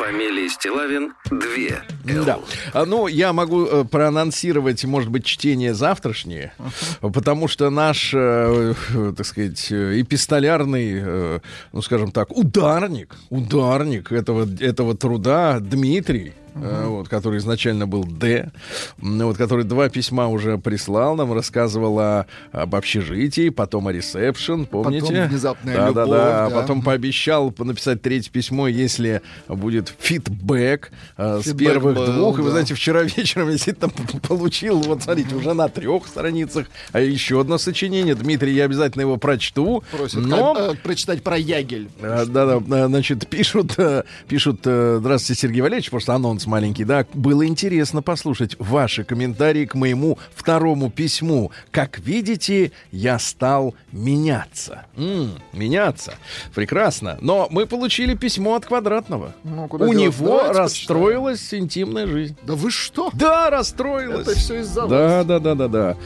Фамилия 0.08 0.48
Стилавин 0.48 1.12
2 1.30 2.24
Да. 2.24 2.38
А, 2.72 2.86
Ну, 2.86 3.08
я 3.08 3.34
могу 3.34 3.66
э, 3.66 3.84
проанонсировать, 3.84 4.82
может 4.86 5.10
быть, 5.10 5.26
чтение 5.26 5.74
завтрашнее, 5.74 6.54
потому 7.00 7.46
что 7.46 7.68
наш, 7.68 8.14
э, 8.14 8.74
э, 8.94 9.12
так 9.14 9.26
сказать, 9.26 9.70
эпистолярный, 9.70 10.92
э, 10.94 11.40
ну, 11.72 11.82
скажем 11.82 12.10
так, 12.10 12.34
ударник, 12.34 13.16
ударник 13.28 14.10
этого, 14.10 14.48
этого 14.60 14.96
труда 14.96 15.58
Дмитрий, 15.60 16.32
э, 16.62 16.86
вот, 16.86 17.08
который 17.08 17.38
изначально 17.38 17.86
был 17.86 18.04
Д, 18.04 18.50
вот, 18.98 19.36
который 19.36 19.64
два 19.64 19.88
письма 19.88 20.28
уже 20.28 20.58
прислал 20.58 21.16
нам, 21.16 21.32
рассказывал 21.32 21.98
о, 21.98 22.26
об 22.52 22.74
общежитии, 22.74 23.48
потом 23.50 23.88
о 23.88 23.92
ресепшн, 23.92 24.66
помните? 24.66 25.26
внезапная 25.26 25.76
да, 25.76 25.92
да, 25.92 26.02
любовь, 26.02 26.18
да, 26.18 26.48
да. 26.48 26.60
потом 26.60 26.82
пообещал 26.82 27.54
написать 27.58 28.02
третье 28.02 28.30
письмо, 28.30 28.68
если 28.68 29.22
будет 29.48 29.94
фидбэк 29.98 30.90
э, 31.16 31.40
с 31.44 31.54
первых 31.54 31.96
был, 31.96 32.06
двух. 32.06 32.38
И 32.38 32.42
вы 32.42 32.48
да. 32.48 32.52
знаете, 32.52 32.74
вчера 32.74 33.02
вечером 33.02 33.46
я 33.46 33.52
действительно 33.52 33.90
получил, 34.28 34.80
вот 34.80 35.02
смотрите, 35.02 35.34
уже 35.34 35.54
на 35.54 35.68
трех 35.68 36.06
страницах, 36.06 36.66
а 36.92 37.00
еще 37.00 37.40
одно 37.40 37.58
сочинение. 37.58 38.14
Дмитрий, 38.14 38.54
я 38.54 38.64
обязательно 38.64 39.02
его 39.02 39.16
прочту. 39.16 39.82
Просит 39.90 40.20
но... 40.20 40.56
э, 40.58 40.74
прочитать 40.82 41.22
про 41.22 41.36
Ягель. 41.36 41.88
А, 42.00 42.24
Да, 42.26 42.58
да, 42.58 42.84
а, 42.84 42.88
значит, 42.88 43.26
пишут, 43.28 43.74
э, 43.78 44.04
пишут, 44.28 44.60
э, 44.64 44.98
здравствуйте, 45.00 45.40
Сергей 45.40 45.60
Валерьевич, 45.60 45.90
просто 45.90 46.14
анонс 46.14 46.46
маленький, 46.48 46.84
да, 46.84 47.06
было 47.14 47.46
интересно 47.46 48.02
послушать 48.02 48.56
ваши 48.58 49.04
комментарии 49.04 49.64
к 49.66 49.74
моему 49.74 50.18
второму 50.34 50.90
письму. 50.90 51.52
Как 51.70 51.98
видите, 52.00 52.72
я 52.90 53.18
стал 53.18 53.74
меняться. 53.92 54.86
М, 54.96 55.32
меняться. 55.52 56.14
Прекрасно. 56.54 57.18
Но 57.20 57.46
мы 57.50 57.66
получили 57.66 58.14
письмо 58.14 58.54
от 58.56 58.66
Квадратного. 58.66 59.34
Ну, 59.44 59.68
куда 59.68 59.84
У 59.84 59.92
делать? 59.92 60.18
него 60.18 60.38
Давайте 60.38 60.58
расстроилась 60.58 61.54
интимная 61.54 62.06
жизнь. 62.06 62.36
Да 62.42 62.54
вы 62.54 62.70
что? 62.70 63.10
Да, 63.12 63.50
расстроилась. 63.50 64.26
Это 64.26 64.36
все 64.36 64.60
из-за 64.60 64.82
вас. 64.86 64.90
Да, 64.90 65.24
да, 65.24 65.38
да, 65.38 65.54
да, 65.54 65.68
да. 65.68 65.96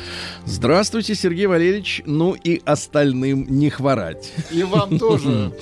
Здравствуйте, 0.45 1.15
Сергей 1.15 1.47
Валерьевич. 1.47 2.03
Ну 2.05 2.33
и 2.35 2.61
остальным 2.65 3.47
не 3.49 3.71
хворать. 3.71 4.33
И 4.51 4.63
вам 4.65 4.99
тоже. 4.99 5.53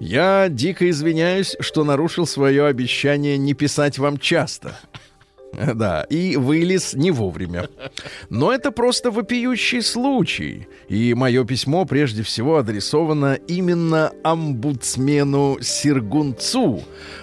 Я 0.00 0.48
дико 0.50 0.90
извиняюсь, 0.90 1.56
что 1.60 1.84
нарушил 1.84 2.26
свое 2.26 2.66
обещание 2.66 3.38
не 3.38 3.54
писать 3.54 3.98
вам 3.98 4.18
часто. 4.24 4.74
Да, 5.74 6.02
и 6.10 6.36
вылез 6.36 6.94
не 6.94 7.10
вовремя. 7.10 7.68
Но 8.28 8.52
это 8.52 8.70
просто 8.70 9.10
вопиющий 9.10 9.82
случай. 9.82 10.68
И 10.88 11.14
мое 11.14 11.44
письмо 11.44 11.84
прежде 11.84 12.22
всего 12.22 12.56
адресовано 12.56 13.34
именно 13.48 14.12
омбудсмену 14.22 15.58
Сергунцу, 15.60 16.82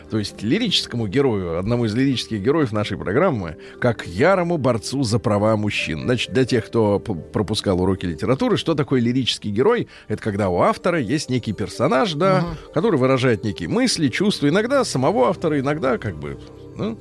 то 0.10 0.18
есть 0.18 0.42
лирическому 0.42 1.08
герою, 1.08 1.60
одному 1.60 1.86
из 1.86 1.94
лирических 1.94 2.42
героев 2.42 2.72
нашей 2.72 2.98
программы, 2.98 3.58
как 3.80 4.06
ярому 4.08 4.58
борцу 4.58 5.04
за 5.04 5.20
права 5.20 5.56
мужчин. 5.56 6.04
Значит, 6.04 6.34
для 6.34 6.46
тех, 6.46 6.66
кто 6.66 7.00
пропускал 7.00 7.82
уроки 7.82 8.06
литературы, 8.06 8.58
что 8.58 8.76
такое 8.76 9.00
лирический 9.02 9.52
герой? 9.52 9.88
Это 10.08 10.22
когда 10.22 10.50
у 10.50 10.62
автора 10.62 11.00
есть 11.00 11.30
некий 11.30 11.54
персонаж, 11.54 12.14
да, 12.14 12.46
который 12.74 13.00
выражает 13.00 13.44
некие 13.44 13.70
мысли, 13.70 14.10
чувства, 14.10 14.50
иногда 14.50 14.84
самого 14.84 15.30
автора, 15.30 15.60
иногда 15.60 15.98
как 15.98 16.18
бы 16.18 16.38
ну. 16.76 16.98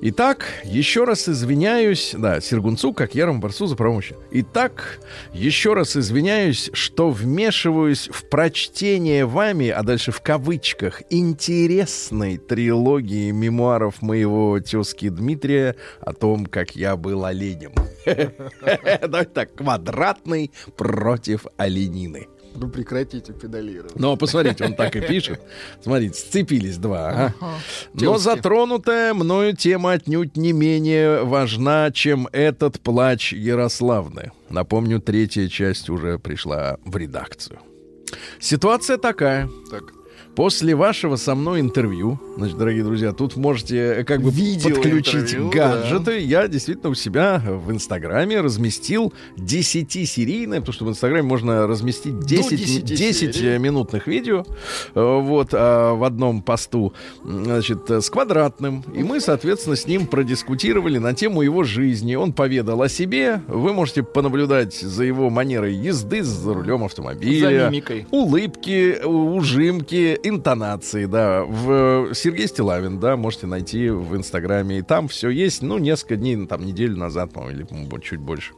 Итак, 0.00 0.46
еще 0.64 1.04
раз 1.04 1.28
извиняюсь, 1.28 2.14
да, 2.16 2.40
Сергунцу, 2.40 2.92
как 2.92 3.16
ярому 3.16 3.40
борцу 3.40 3.66
за 3.66 3.74
права 3.74 3.94
мужчин. 3.94 4.16
Итак, 4.30 5.00
еще 5.32 5.74
раз 5.74 5.96
извиняюсь, 5.96 6.70
что 6.72 7.10
вмешиваюсь 7.10 8.08
в 8.08 8.28
прочтение 8.28 9.26
вами, 9.26 9.70
а 9.70 9.82
дальше 9.82 10.12
в 10.12 10.20
кавычках, 10.20 11.02
интересной 11.10 12.38
трилогии 12.38 13.32
мемуаров 13.32 14.00
моего 14.00 14.60
тезки 14.60 15.08
Дмитрия 15.08 15.74
о 16.00 16.12
том, 16.12 16.46
как 16.46 16.76
я 16.76 16.96
был 16.96 17.24
оленем. 17.24 17.72
Давайте 18.04 19.30
так, 19.30 19.54
квадратный 19.54 20.52
против 20.76 21.46
оленины. 21.56 22.28
Ну 22.60 22.68
прекратите 22.68 23.32
педалировать. 23.32 23.98
Но 23.98 24.16
посмотрите, 24.16 24.64
он 24.64 24.74
так 24.74 24.96
и 24.96 25.00
пишет. 25.00 25.40
Смотрите, 25.82 26.14
сцепились 26.18 26.76
два. 26.76 27.08
ага. 27.08 27.34
Но 27.94 28.18
затронутая 28.18 29.14
мною 29.14 29.56
тема 29.56 29.92
отнюдь 29.92 30.36
не 30.36 30.52
менее 30.52 31.24
важна, 31.24 31.90
чем 31.92 32.28
этот 32.32 32.80
плач 32.80 33.32
Ярославны. 33.32 34.32
Напомню, 34.50 35.00
третья 35.00 35.48
часть 35.48 35.88
уже 35.88 36.18
пришла 36.18 36.78
в 36.84 36.96
редакцию. 36.96 37.60
Ситуация 38.40 38.98
такая. 38.98 39.48
Так. 39.70 39.97
После 40.38 40.76
вашего 40.76 41.16
со 41.16 41.34
мной 41.34 41.58
интервью, 41.58 42.20
значит, 42.36 42.56
дорогие 42.56 42.84
друзья, 42.84 43.12
тут 43.12 43.34
можете 43.34 43.76
э, 43.76 44.04
как 44.04 44.22
бы 44.22 44.30
Видео 44.30 44.76
подключить 44.76 45.34
интервью, 45.34 45.50
гаджеты. 45.50 46.20
Я 46.20 46.46
действительно 46.46 46.90
у 46.90 46.94
себя 46.94 47.42
в 47.44 47.72
Инстаграме 47.72 48.40
разместил 48.40 49.12
10-серийное, 49.36 50.60
потому 50.60 50.72
что 50.72 50.84
в 50.84 50.90
Инстаграме 50.90 51.24
можно 51.24 51.66
разместить 51.66 52.20
10, 52.20 52.84
10 52.84 52.84
10 52.84 53.34
серий. 53.34 53.58
минутных 53.58 54.06
видео 54.06 54.44
э, 54.94 55.20
вот 55.20 55.48
а, 55.50 55.94
в 55.94 56.04
одном 56.04 56.42
посту, 56.42 56.92
значит, 57.24 57.90
э, 57.90 58.00
с 58.00 58.08
квадратным. 58.08 58.84
И 58.94 59.02
мы, 59.02 59.20
соответственно, 59.20 59.74
с 59.74 59.88
ним 59.88 60.06
продискутировали 60.06 60.98
на 60.98 61.14
тему 61.14 61.42
его 61.42 61.64
жизни. 61.64 62.14
Он 62.14 62.32
поведал 62.32 62.80
о 62.82 62.88
себе. 62.88 63.42
Вы 63.48 63.72
можете 63.72 64.04
понаблюдать 64.04 64.72
за 64.72 65.02
его 65.02 65.30
манерой 65.30 65.74
езды 65.74 66.22
за 66.22 66.54
рулем 66.54 66.84
автомобиля 66.84 67.64
За 67.64 67.70
мимикой. 67.70 68.06
улыбки, 68.12 68.98
ужимки, 69.04 70.27
интонации, 70.28 71.06
да. 71.06 71.44
В 71.44 72.10
э, 72.10 72.14
Сергей 72.14 72.48
Стилавин, 72.48 72.98
да, 73.00 73.16
можете 73.16 73.46
найти 73.46 73.88
в 73.90 74.16
Инстаграме. 74.16 74.78
И 74.78 74.82
там 74.82 75.08
все 75.08 75.30
есть, 75.30 75.62
ну, 75.62 75.78
несколько 75.78 76.16
дней, 76.16 76.36
ну, 76.36 76.46
там, 76.46 76.64
неделю 76.64 76.96
назад, 76.96 77.32
по-моему, 77.32 77.58
или 77.58 77.64
по-моему, 77.64 77.98
чуть 77.98 78.20
больше. 78.20 78.52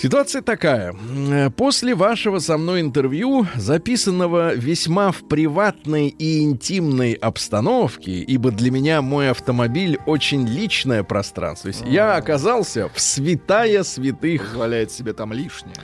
Ситуация 0.00 0.42
такая. 0.42 0.94
Э, 1.28 1.50
После 1.50 1.94
вашего 1.96 2.38
со 2.38 2.56
мной 2.56 2.82
интервью, 2.82 3.48
записанного 3.56 4.54
весьма 4.54 5.10
в 5.10 5.26
приватной 5.28 6.08
и 6.08 6.44
интимной 6.44 7.14
обстановке, 7.14 8.12
ибо 8.12 8.52
для 8.52 8.70
меня 8.70 9.02
мой 9.02 9.30
автомобиль 9.30 9.98
очень 10.06 10.46
личное 10.46 11.02
пространство. 11.02 11.72
То 11.72 11.76
есть 11.76 11.90
я 11.90 12.14
оказался 12.14 12.88
в 12.94 13.00
святая 13.00 13.82
святых. 13.82 14.46
Позволяет 14.50 14.92
себе 14.92 15.14
там 15.14 15.32
лишнее. 15.32 15.74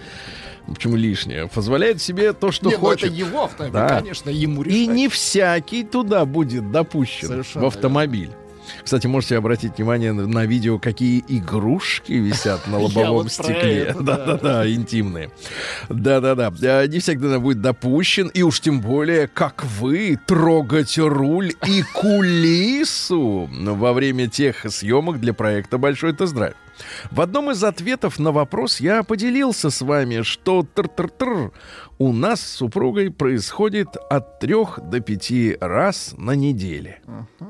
Почему 0.66 0.97
лишнее? 0.97 1.47
Позволяет 1.49 2.00
себе 2.00 2.33
то, 2.33 2.50
что 2.50 2.66
Не, 2.71 2.76
ну 2.76 2.80
хочет. 2.80 3.11
это 3.11 3.14
его 3.14 3.44
автомобиль, 3.44 3.73
Да. 3.75 3.88
конечно, 4.00 4.30
ему 4.30 4.62
И 4.62 4.68
решать. 4.71 4.94
не 4.94 5.09
всякий 5.09 5.85
туда 5.85 6.25
будет 6.25 6.71
допущен 6.73 7.28
Совершенно 7.28 7.64
в 7.64 7.68
автомобиль. 7.68 8.30
Кстати, 8.83 9.06
можете 9.06 9.37
обратить 9.37 9.76
внимание 9.76 10.12
на, 10.14 10.47
видео, 10.47 10.78
какие 10.78 11.23
игрушки 11.28 12.12
висят 12.12 12.66
на 12.66 12.78
лобовом 12.80 13.28
стекле. 13.28 13.94
Да-да-да, 14.00 14.66
интимные. 14.73 15.30
Да-да-да. 15.90 16.50
А, 16.62 16.87
Не 16.87 16.99
всегда 16.99 17.38
будет 17.40 17.61
допущен, 17.61 18.28
и 18.28 18.40
уж 18.42 18.61
тем 18.61 18.80
более, 18.80 19.28
как 19.28 19.64
вы, 19.78 20.18
трогать 20.26 20.97
руль 20.97 21.52
и 21.66 21.83
кулису 21.92 23.50
во 23.52 23.92
время 23.92 24.28
тех 24.28 24.64
съемок 24.71 25.21
для 25.21 25.35
проекта 25.35 25.76
«Большой 25.76 26.14
тест-драйв». 26.14 26.54
В 27.11 27.21
одном 27.21 27.50
из 27.50 27.62
ответов 27.62 28.19
на 28.19 28.33
вопрос 28.33 28.81
я 28.81 29.02
поделился 29.02 29.71
с 29.71 29.81
вами, 29.81 30.23
что 30.23 30.62
тр-тр-тр 30.62 31.52
у 31.99 32.12
нас 32.12 32.40
с 32.40 32.57
супругой 32.57 33.11
происходит 33.11 33.97
от 34.11 34.40
трех 34.40 34.81
до 34.83 35.00
пяти 35.00 35.57
раз 35.61 36.14
на 36.16 36.33
неделе. 36.33 37.00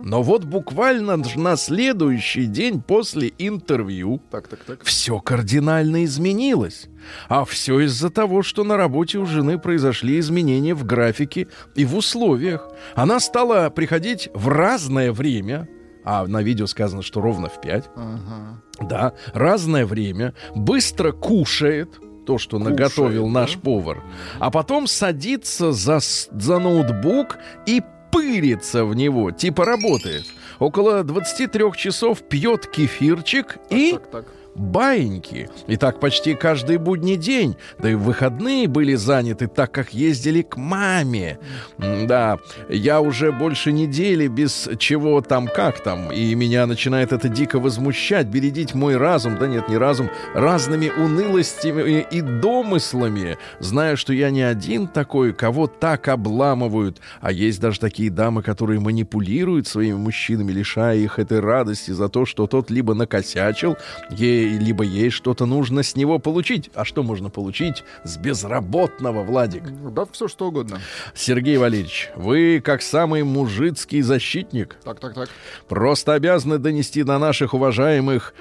Но 0.03 0.23
вот 0.23 0.45
буквально 0.45 1.17
на 1.37 1.57
следующий 1.57 2.47
день 2.47 2.83
после 2.83 3.33
интервью 3.39 4.21
Так, 4.31 4.49
так, 4.49 4.61
так. 4.65 4.85
все 4.85 5.19
кардинально 5.19 6.05
изменилось. 6.05 6.89
А 7.29 7.45
все 7.45 7.81
из-за 7.81 8.11
того, 8.11 8.43
что 8.43 8.65
на 8.65 8.77
работе 8.77 9.19
у 9.19 9.27
жены 9.27 9.59
произошли 9.59 10.19
изменения 10.19 10.75
в 10.75 10.85
графике 10.85 11.49
и 11.75 11.85
в 11.85 11.97
условиях. 11.97 12.69
Она 12.95 13.21
стала 13.21 13.71
приходить 13.71 14.29
в 14.35 14.49
разное 14.49 15.13
время, 15.13 15.69
а 16.05 16.27
на 16.27 16.43
видео 16.43 16.67
сказано, 16.67 17.03
что 17.03 17.21
ровно 17.21 17.49
в 17.49 17.61
5. 17.61 17.91
Ага. 17.97 18.63
Да, 18.81 19.13
разное 19.33 19.87
время, 19.87 20.35
быстро 20.55 21.13
кушает 21.13 22.01
то, 22.27 22.39
что 22.39 22.59
Кушает, 22.59 22.79
наготовил 22.79 23.27
да? 23.27 23.41
наш 23.41 23.57
повар, 23.59 24.03
а 24.39 24.51
потом 24.51 24.87
садится 24.87 25.73
за, 25.73 25.99
за 26.01 26.59
ноутбук 26.59 27.39
и 27.67 27.83
пырится 28.11 28.85
в 28.85 28.95
него, 28.95 29.31
типа 29.31 29.65
работает. 29.65 30.25
Около 30.59 31.03
23 31.03 31.73
часов 31.77 32.23
пьет 32.23 32.67
кефирчик 32.67 33.59
и 33.71 33.93
Так, 33.93 34.11
так. 34.11 34.27
Баиньки. 34.55 35.49
И 35.67 35.77
так 35.77 36.01
почти 36.01 36.35
каждый 36.35 36.79
будний 36.79 37.17
день. 37.17 37.57
Да 37.79 37.91
и 37.91 37.95
выходные 37.95 38.69
были 38.69 38.95
заняты, 38.95 39.47
так 39.47 39.73
как 39.73 39.95
ездили 39.95 40.43
к 40.43 40.57
маме. 40.57 41.39
Да, 41.79 42.39
я 42.69 43.01
уже 43.01 43.33
больше 43.33 43.73
недели 43.73 44.29
без 44.29 44.69
чего 44.79 45.21
там, 45.21 45.49
как 45.49 45.83
там. 45.83 46.13
И 46.13 46.35
меня 46.35 46.67
начинает 46.67 47.13
это 47.13 47.29
дико 47.29 47.59
возмущать, 47.59 48.27
бередить 48.27 48.75
мой 48.75 48.97
разум, 48.97 49.39
да 49.39 49.47
нет, 49.47 49.69
не 49.69 49.77
разум, 49.77 50.11
разными 50.35 50.89
унылостями 50.89 52.07
и 52.11 52.21
домыслами, 52.21 53.39
зная, 53.61 53.97
что 53.97 54.13
я 54.13 54.31
не 54.31 54.43
один 54.43 54.87
такой, 54.87 55.33
кого 55.33 55.67
так 55.67 56.09
обламывают. 56.09 57.01
А 57.21 57.33
есть 57.33 57.61
даже 57.61 57.81
такие 57.81 58.11
дамы, 58.11 58.43
которые 58.43 58.81
манипулируют 58.81 59.67
своими 59.67 59.97
мужчинами, 59.97 60.53
лишая 60.53 60.99
их 60.99 61.19
этой 61.19 61.41
радости 61.41 61.91
за 61.91 62.09
то, 62.09 62.27
что 62.27 62.47
тот 62.47 62.71
либо 62.71 62.95
накосячил, 62.95 63.77
ей, 64.11 64.44
либо 64.51 64.85
ей 64.85 65.11
что-то 65.11 65.47
нужно 65.47 65.83
с 65.83 65.97
него 65.97 66.19
получить. 66.19 66.71
А 66.75 66.85
что 66.85 67.03
можно 67.03 67.31
получить 67.31 67.85
с 68.05 68.17
безработного, 68.17 69.23
Владик? 69.23 69.65
Ну, 69.69 69.91
Да, 69.91 70.07
все 70.11 70.29
что 70.29 70.49
угодно. 70.49 70.81
Сергей 71.15 71.57
Валерьевич, 71.57 72.11
вы, 72.17 72.61
как 72.65 72.83
самый 72.83 73.23
мужицкий 73.25 74.01
защитник, 74.03 74.77
Так, 74.85 75.01
так, 75.01 75.15
так. 75.15 75.29
просто 75.69 76.15
обязаны 76.15 76.59
донести 76.59 77.03
до 77.03 77.19
наших 77.19 77.55
уважаемых 77.55 78.35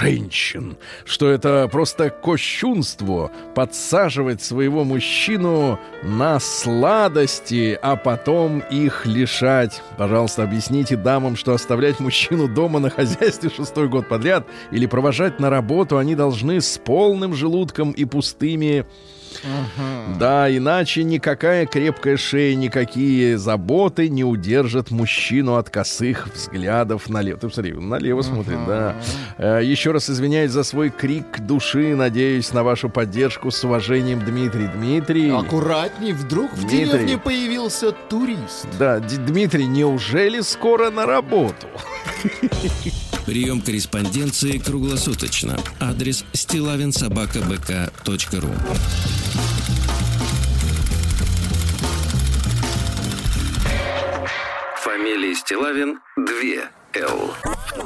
женщин, 0.00 0.76
что 1.04 1.30
это 1.30 1.68
просто 1.70 2.10
кощунство 2.10 3.30
подсаживать 3.54 4.42
своего 4.42 4.84
мужчину 4.84 5.78
на 6.02 6.38
сладости, 6.40 7.78
а 7.80 7.96
потом 7.96 8.60
их 8.70 9.06
лишать. 9.06 9.82
Пожалуйста, 9.96 10.42
объясните 10.42 10.96
дамам, 10.96 11.36
что 11.36 11.52
оставлять 11.54 12.00
мужчину 12.00 12.48
дома 12.48 12.78
на 12.78 12.90
хозяйстве 12.90 13.50
шестой 13.50 13.88
год 13.88 14.08
подряд 14.08 14.46
или 14.70 14.86
провожать 14.94 15.40
на 15.40 15.50
работу 15.50 15.98
они 15.98 16.14
должны 16.14 16.60
с 16.60 16.78
полным 16.78 17.34
желудком 17.34 17.90
и 17.90 18.04
пустыми 18.04 18.86
да, 20.18 20.54
иначе 20.54 21.04
никакая 21.04 21.66
крепкая 21.66 22.16
шея, 22.16 22.54
никакие 22.54 23.38
заботы 23.38 24.08
не 24.08 24.24
удержат 24.24 24.90
мужчину 24.90 25.56
от 25.56 25.70
косых 25.70 26.28
взглядов 26.34 27.08
налево. 27.08 27.38
Ты 27.38 27.48
посмотри, 27.48 27.74
он 27.74 27.88
налево 27.88 28.22
смотрит, 28.22 28.58
да. 28.66 28.96
Э, 29.38 29.60
Еще 29.62 29.92
раз 29.92 30.10
извиняюсь 30.10 30.50
за 30.50 30.64
свой 30.64 30.90
крик 30.90 31.40
души. 31.40 31.94
Надеюсь 31.96 32.52
на 32.52 32.62
вашу 32.62 32.88
поддержку. 32.88 33.50
С 33.50 33.64
уважением, 33.64 34.24
Дмитрий. 34.24 34.68
Дмитрий. 34.68 35.30
Аккуратней, 35.30 36.12
вдруг 36.12 36.52
в 36.52 36.60
Дмитрий. 36.60 36.84
деревне 36.86 37.18
появился 37.18 37.92
турист. 37.92 38.66
Да, 38.78 39.00
Дмитрий, 39.00 39.66
неужели 39.66 40.40
скоро 40.40 40.90
на 40.90 41.06
работу? 41.06 41.66
Прием 43.26 43.60
корреспонденции 43.62 44.58
круглосуточно. 44.58 45.58
Адрес 45.80 46.24
стилавинсобакабк.ру 46.32 48.50
Фамилия 54.76 55.34
Стилавин 55.34 56.00
2 56.16 56.70
Л. 56.94 57.34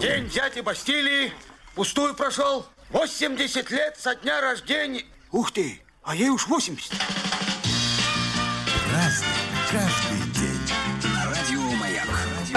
День 0.00 0.28
дяди 0.28 0.60
Бастилии 0.60 1.32
пустую 1.74 2.14
прошел. 2.14 2.66
80 2.90 3.70
лет 3.70 3.96
со 3.98 4.14
дня 4.14 4.40
рождения. 4.40 5.04
Ух 5.30 5.52
ты, 5.52 5.82
а 6.02 6.14
ей 6.14 6.30
уж 6.30 6.48
80. 6.48 6.92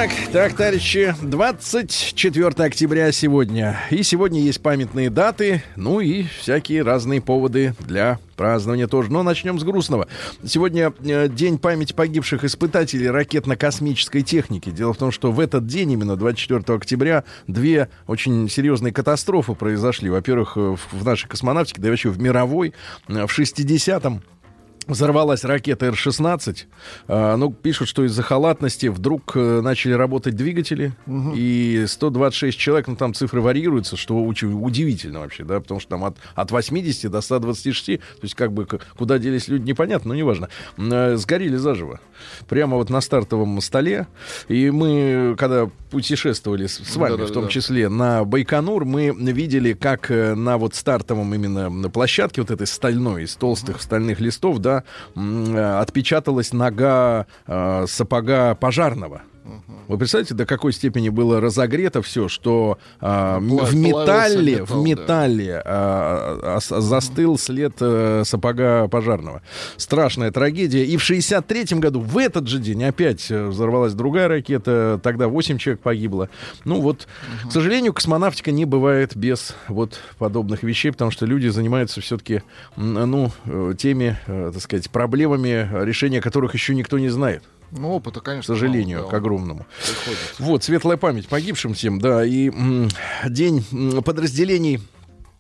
Так, 0.02 0.10
так, 0.34 0.54
товарищи, 0.54 1.14
24 1.22 2.48
октября 2.48 3.12
сегодня. 3.12 3.78
И 3.92 4.02
сегодня 4.02 4.42
есть 4.42 4.60
памятные 4.60 5.12
даты, 5.12 5.62
ну 5.76 6.00
и 6.00 6.24
всякие 6.40 6.82
разные 6.82 7.22
поводы 7.22 7.76
для 7.82 8.18
празднования 8.36 8.88
тоже. 8.88 9.12
Но 9.12 9.22
начнем 9.22 9.60
с 9.60 9.64
грустного. 9.64 10.08
Сегодня 10.44 10.92
э, 11.06 11.28
день 11.30 11.60
памяти 11.60 11.94
погибших 11.94 12.44
испытателей 12.44 13.12
ракетно-космической 13.12 14.24
техники. 14.24 14.72
Дело 14.72 14.94
в 14.94 14.98
том, 14.98 15.12
что 15.12 15.32
в 15.32 15.40
этот 15.40 15.68
день, 15.68 15.92
именно 15.92 16.16
24 16.16 16.76
октября, 16.76 17.24
две 17.46 17.88
очень 18.08 18.50
серьезные 18.50 18.92
катастрофы 18.92 19.54
произошли. 19.54 20.10
Во-первых, 20.10 20.54
э, 20.56 20.78
в 20.92 21.06
нашей 21.06 21.28
космонавтике, 21.28 21.80
да 21.80 21.90
и 21.90 21.92
вообще 21.92 22.10
в 22.10 22.20
мировой, 22.20 22.74
э, 23.08 23.28
в 23.28 23.32
60-м 23.32 24.24
Взорвалась 24.88 25.44
ракета 25.44 25.88
Р-16. 25.88 26.66
А, 27.08 27.38
ну, 27.38 27.52
пишут, 27.52 27.88
что 27.88 28.04
из-за 28.06 28.24
халатности 28.24 28.88
вдруг 28.88 29.34
э, 29.36 29.62
начали 29.62 29.94
работать 29.94 30.36
двигатели. 30.36 30.94
И 31.36 31.86
126 31.88 32.58
человек, 32.58 32.88
ну, 32.88 32.96
там 32.96 33.14
цифры 33.14 33.42
варьируются, 33.42 33.96
что 33.96 34.24
очень 34.24 34.54
удивительно 34.54 35.20
вообще, 35.20 35.44
да, 35.44 35.60
потому 35.60 35.80
что 35.80 35.90
там 35.90 36.04
от, 36.04 36.18
от 36.36 36.52
80 36.52 37.12
до 37.12 37.22
126, 37.22 37.86
то 37.86 38.00
есть 38.24 38.36
как 38.36 38.54
бы 38.54 38.68
куда 38.98 39.20
делись 39.20 39.48
люди, 39.48 39.70
непонятно, 39.70 40.10
но 40.10 40.16
неважно. 40.16 40.50
Э, 40.78 41.16
Сгорели 41.16 41.58
заживо. 41.58 42.00
Прямо 42.48 42.78
вот 42.78 42.90
на 42.90 43.02
стартовом 43.02 43.62
столе. 43.62 44.08
И 44.48 44.72
мы, 44.72 45.36
когда 45.38 45.70
путешествовали 45.92 46.68
с, 46.68 46.78
с 46.78 46.96
вами, 46.96 47.24
в 47.24 47.32
том 47.32 47.50
числе 47.50 47.90
на 47.90 48.24
Байконур, 48.24 48.86
мы 48.86 49.12
видели, 49.12 49.74
как 49.74 50.10
э, 50.10 50.34
на 50.36 50.58
вот 50.58 50.74
стартовом 50.76 51.34
именно 51.36 51.70
на 51.70 51.90
площадке 51.90 52.42
вот 52.42 52.50
этой 52.50 52.68
стальной, 52.68 53.24
из 53.24 53.36
толстых 53.36 53.82
стальных 53.82 54.20
листов, 54.20 54.60
да, 54.60 54.71
м, 55.16 55.56
э, 55.56 55.80
отпечаталась 55.80 56.54
нога 56.54 57.26
э, 57.48 57.86
сапога 57.88 58.56
пожарного. 58.56 59.22
Вы 59.88 59.98
представляете, 59.98 60.36
до 60.36 60.46
какой 60.46 60.72
степени 60.74 61.10
было 61.10 61.42
разогрето 61.42 62.02
все, 62.02 62.28
что 62.28 62.78
Пла- 63.00 63.40
в 63.40 63.76
металле, 63.76 64.58
плавился 64.58 64.74
в 64.74 64.84
металл, 64.84 65.06
да. 65.08 65.28
металле 65.28 65.62
а, 65.66 66.60
застыл 66.62 67.38
след 67.38 67.74
э, 67.80 68.24
сапога 68.26 68.88
пожарного. 68.88 69.42
Страшная 69.78 70.32
трагедия. 70.32 70.86
И 70.86 70.98
в 70.98 71.10
63-м 71.10 71.80
году, 71.80 72.00
в 72.00 72.18
этот 72.18 72.48
же 72.48 72.60
день, 72.60 72.84
опять 72.84 73.30
э, 73.32 73.48
взорвалась 73.48 73.94
другая 73.94 74.28
ракета. 74.28 75.00
Тогда 75.04 75.28
8 75.28 75.58
человек 75.58 75.82
погибло. 75.82 76.30
Ну 76.64 76.80
вот, 76.82 77.08
к 77.48 77.52
сожалению, 77.52 77.94
космонавтика 77.94 78.52
не 78.52 78.66
бывает 78.66 79.16
без 79.16 79.56
вот 79.68 80.00
подобных 80.18 80.64
вещей, 80.64 80.92
потому 80.92 81.12
что 81.12 81.26
люди 81.26 81.48
занимаются 81.48 82.02
все-таки, 82.02 82.44
ну, 82.76 83.32
э, 83.46 83.74
теми, 83.78 84.18
э, 84.28 84.52
так 84.54 84.62
сказать, 84.62 84.90
проблемами, 84.90 85.70
решения 85.84 86.22
которых 86.22 86.54
еще 86.54 86.76
никто 86.76 87.00
не 87.00 87.10
знает. 87.10 87.44
Ну, 87.72 87.92
опыта, 87.94 88.20
К 88.20 88.24
конечно, 88.24 88.54
сожалению, 88.54 89.00
мало, 89.00 89.10
к 89.10 89.12
да, 89.12 89.18
огромному. 89.18 89.66
приходится. 89.82 90.26
Вот, 90.40 90.64
светлая 90.64 90.98
память 90.98 91.28
погибшим 91.28 91.74
всем, 91.74 92.00
да, 92.00 92.26
и 92.26 92.50
м, 92.50 92.90
день 93.30 93.66
м, 93.72 94.04
подразделений 94.04 94.80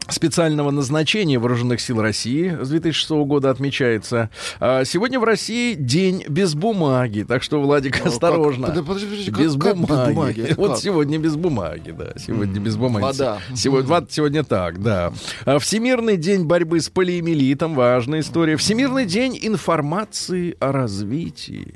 специального 0.10 0.72
назначения 0.72 1.40
Вооруженных 1.40 1.80
сил 1.80 2.02
России 2.02 2.58
с 2.62 2.68
2006 2.70 3.12
года 3.26 3.50
отмечается. 3.50 4.30
А 4.60 4.84
сегодня 4.84 5.20
в 5.20 5.24
России 5.24 5.74
день 5.76 6.26
без 6.28 6.54
бумаги, 6.56 7.24
так 7.26 7.44
что, 7.44 7.62
Владик, 7.62 8.04
О, 8.04 8.10
осторожно. 8.10 8.68
как- 8.72 8.84
подожди, 8.86 9.06
подожди, 9.08 9.32
без, 9.32 9.54
как- 9.54 9.62
как 9.64 9.78
без 9.78 9.88
бумаги. 9.88 10.14
бумаги? 10.14 10.42
Это 10.42 10.56
Вот 10.56 10.72
как? 10.72 10.80
сегодня 10.80 11.18
без 11.20 11.36
бумаги, 11.36 11.92
да. 11.92 12.14
Сегодня 12.18 12.60
без 12.60 12.76
бумаги. 12.78 13.04
Вода. 13.04 13.40
Сегодня, 13.56 13.88
вот 13.90 14.12
сегодня 14.12 14.44
так, 14.44 14.82
да. 14.82 15.14
А 15.46 15.60
Всемирный 15.60 16.18
день 16.18 16.44
борьбы 16.46 16.82
с 16.82 16.90
полиэмилитом. 16.90 17.76
Важная 17.76 18.20
история. 18.22 18.58
Всемирный 18.58 19.06
день 19.06 19.38
информации 19.42 20.58
о 20.60 20.72
развитии. 20.74 21.76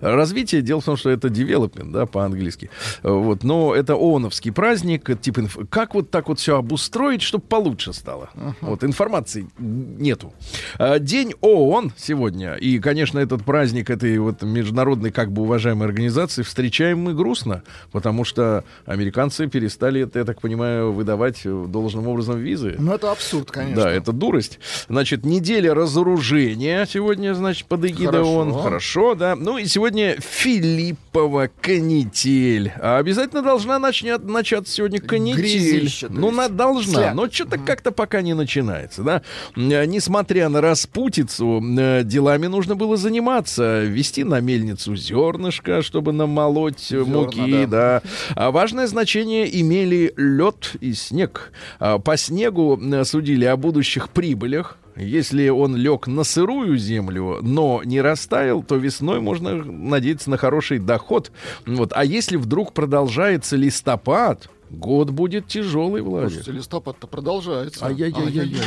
Развитие, 0.00 0.62
дело 0.62 0.80
в 0.80 0.84
том, 0.84 0.96
что 0.96 1.10
это 1.10 1.28
development, 1.28 1.92
да, 1.92 2.06
по-английски. 2.06 2.70
Вот, 3.02 3.44
но 3.44 3.74
это 3.74 3.94
ООНовский 3.94 4.52
праздник, 4.52 5.20
типа, 5.20 5.40
инф- 5.40 5.66
как 5.68 5.94
вот 5.94 6.10
так 6.10 6.28
вот 6.28 6.38
все 6.38 6.56
обустроить, 6.56 7.22
чтобы 7.22 7.44
получше 7.44 7.92
стало. 7.92 8.30
Вот, 8.60 8.84
информации 8.84 9.48
нету. 9.58 10.32
А, 10.78 10.98
День 10.98 11.34
ООН 11.40 11.92
сегодня, 11.96 12.54
и, 12.54 12.78
конечно, 12.78 13.18
этот 13.18 13.44
праздник 13.44 13.90
этой 13.90 14.18
вот 14.18 14.42
международной, 14.42 15.10
как 15.10 15.32
бы 15.32 15.42
уважаемой 15.42 15.86
организации 15.86 16.42
встречаем 16.42 17.00
мы 17.00 17.14
грустно, 17.14 17.62
потому 17.92 18.24
что 18.24 18.64
американцы 18.86 19.46
перестали, 19.46 20.08
я 20.14 20.24
так 20.24 20.40
понимаю, 20.40 20.92
выдавать 20.92 21.40
э, 21.44 21.64
должным 21.68 22.08
образом 22.08 22.38
визы. 22.38 22.74
Ну, 22.78 22.92
это 22.92 23.10
абсурд, 23.10 23.50
конечно. 23.50 23.84
Да, 23.84 23.90
это 23.90 24.12
дурость. 24.12 24.58
Значит, 24.88 25.24
неделя 25.24 25.74
разоружения 25.74 26.86
сегодня, 26.90 27.34
значит, 27.34 27.66
под 27.66 27.84
эгидой. 27.84 28.20
ООН. 28.22 28.54
Хорошо, 28.62 29.14
да. 29.14 29.36
Ну 29.36 29.58
и 29.58 29.66
сегодня 29.76 30.16
Филиппова 30.18 31.50
канитель. 31.60 32.72
А 32.80 32.96
обязательно 32.96 33.42
должна 33.42 33.78
начнет, 33.78 34.24
начаться 34.24 34.72
сегодня 34.72 35.02
канитель. 35.02 35.38
Грязище, 35.38 36.06
ну, 36.08 36.28
есть. 36.28 36.36
на, 36.38 36.48
должна. 36.48 36.94
Слякоть. 36.94 37.14
Но 37.14 37.30
что-то 37.30 37.58
как-то 37.58 37.92
пока 37.92 38.22
не 38.22 38.32
начинается, 38.32 39.02
да. 39.02 39.22
Э, 39.54 39.84
Несмотря 39.84 40.48
на 40.48 40.62
распутицу, 40.62 41.62
э, 41.78 42.04
делами 42.04 42.46
нужно 42.46 42.74
было 42.74 42.96
заниматься. 42.96 43.82
Вести 43.82 44.24
на 44.24 44.40
мельницу 44.40 44.96
зернышко, 44.96 45.82
чтобы 45.82 46.12
намолоть 46.12 46.90
э, 46.90 47.04
Зерна, 47.04 47.18
муки, 47.18 47.66
да. 47.66 48.00
да. 48.02 48.02
А 48.34 48.50
важное 48.52 48.86
значение 48.86 49.60
имели 49.60 50.14
лед 50.16 50.76
и 50.80 50.94
снег. 50.94 51.52
А, 51.80 51.98
По 51.98 52.16
снегу 52.16 52.80
судили 53.04 53.44
о 53.44 53.58
будущих 53.58 54.08
прибылях. 54.08 54.78
Если 54.96 55.48
он 55.50 55.76
лег 55.76 56.06
на 56.06 56.24
сырую 56.24 56.78
землю, 56.78 57.40
но 57.42 57.82
не 57.84 58.00
растаял, 58.00 58.62
то 58.62 58.76
весной 58.76 59.20
можно 59.20 59.54
надеяться 59.54 60.30
на 60.30 60.38
хороший 60.38 60.78
доход. 60.78 61.30
Вот. 61.66 61.92
А 61.94 62.04
если 62.04 62.36
вдруг 62.36 62.72
продолжается 62.72 63.56
листопад, 63.56 64.48
год 64.70 65.10
будет 65.10 65.48
тяжелый, 65.48 66.00
Владик. 66.00 66.30
Слушайте, 66.30 66.52
листопад-то 66.52 67.06
продолжается. 67.06 67.84
Ай-яй-яй-яй-яй. 67.84 68.62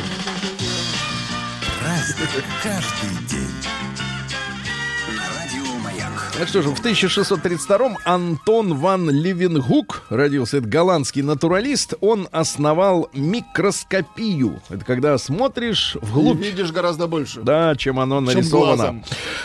Праздник 1.80 2.46
каждый 2.62 3.28
день. 3.28 3.49
Маяк. 6.40 6.48
Ну 6.48 6.48
что 6.48 6.62
же, 6.62 6.70
в 6.70 6.82
1632-м 6.82 7.98
Антон 8.06 8.74
ван 8.76 9.10
Левенгук 9.10 10.04
родился. 10.10 10.58
Это 10.58 10.68
голландский 10.68 11.22
натуралист. 11.22 11.96
Он 12.02 12.28
основал 12.32 13.10
микроскопию. 13.14 14.62
Это 14.70 14.86
когда 14.86 15.18
смотришь 15.18 15.96
И 16.02 16.06
вглубь. 16.06 16.40
видишь 16.40 16.72
гораздо 16.72 17.08
больше. 17.08 17.42
Да, 17.42 17.76
чем 17.76 18.00
оно 18.00 18.18
Чем 18.18 18.26
нарисовано. 18.26 18.76
глазом. 18.76 19.04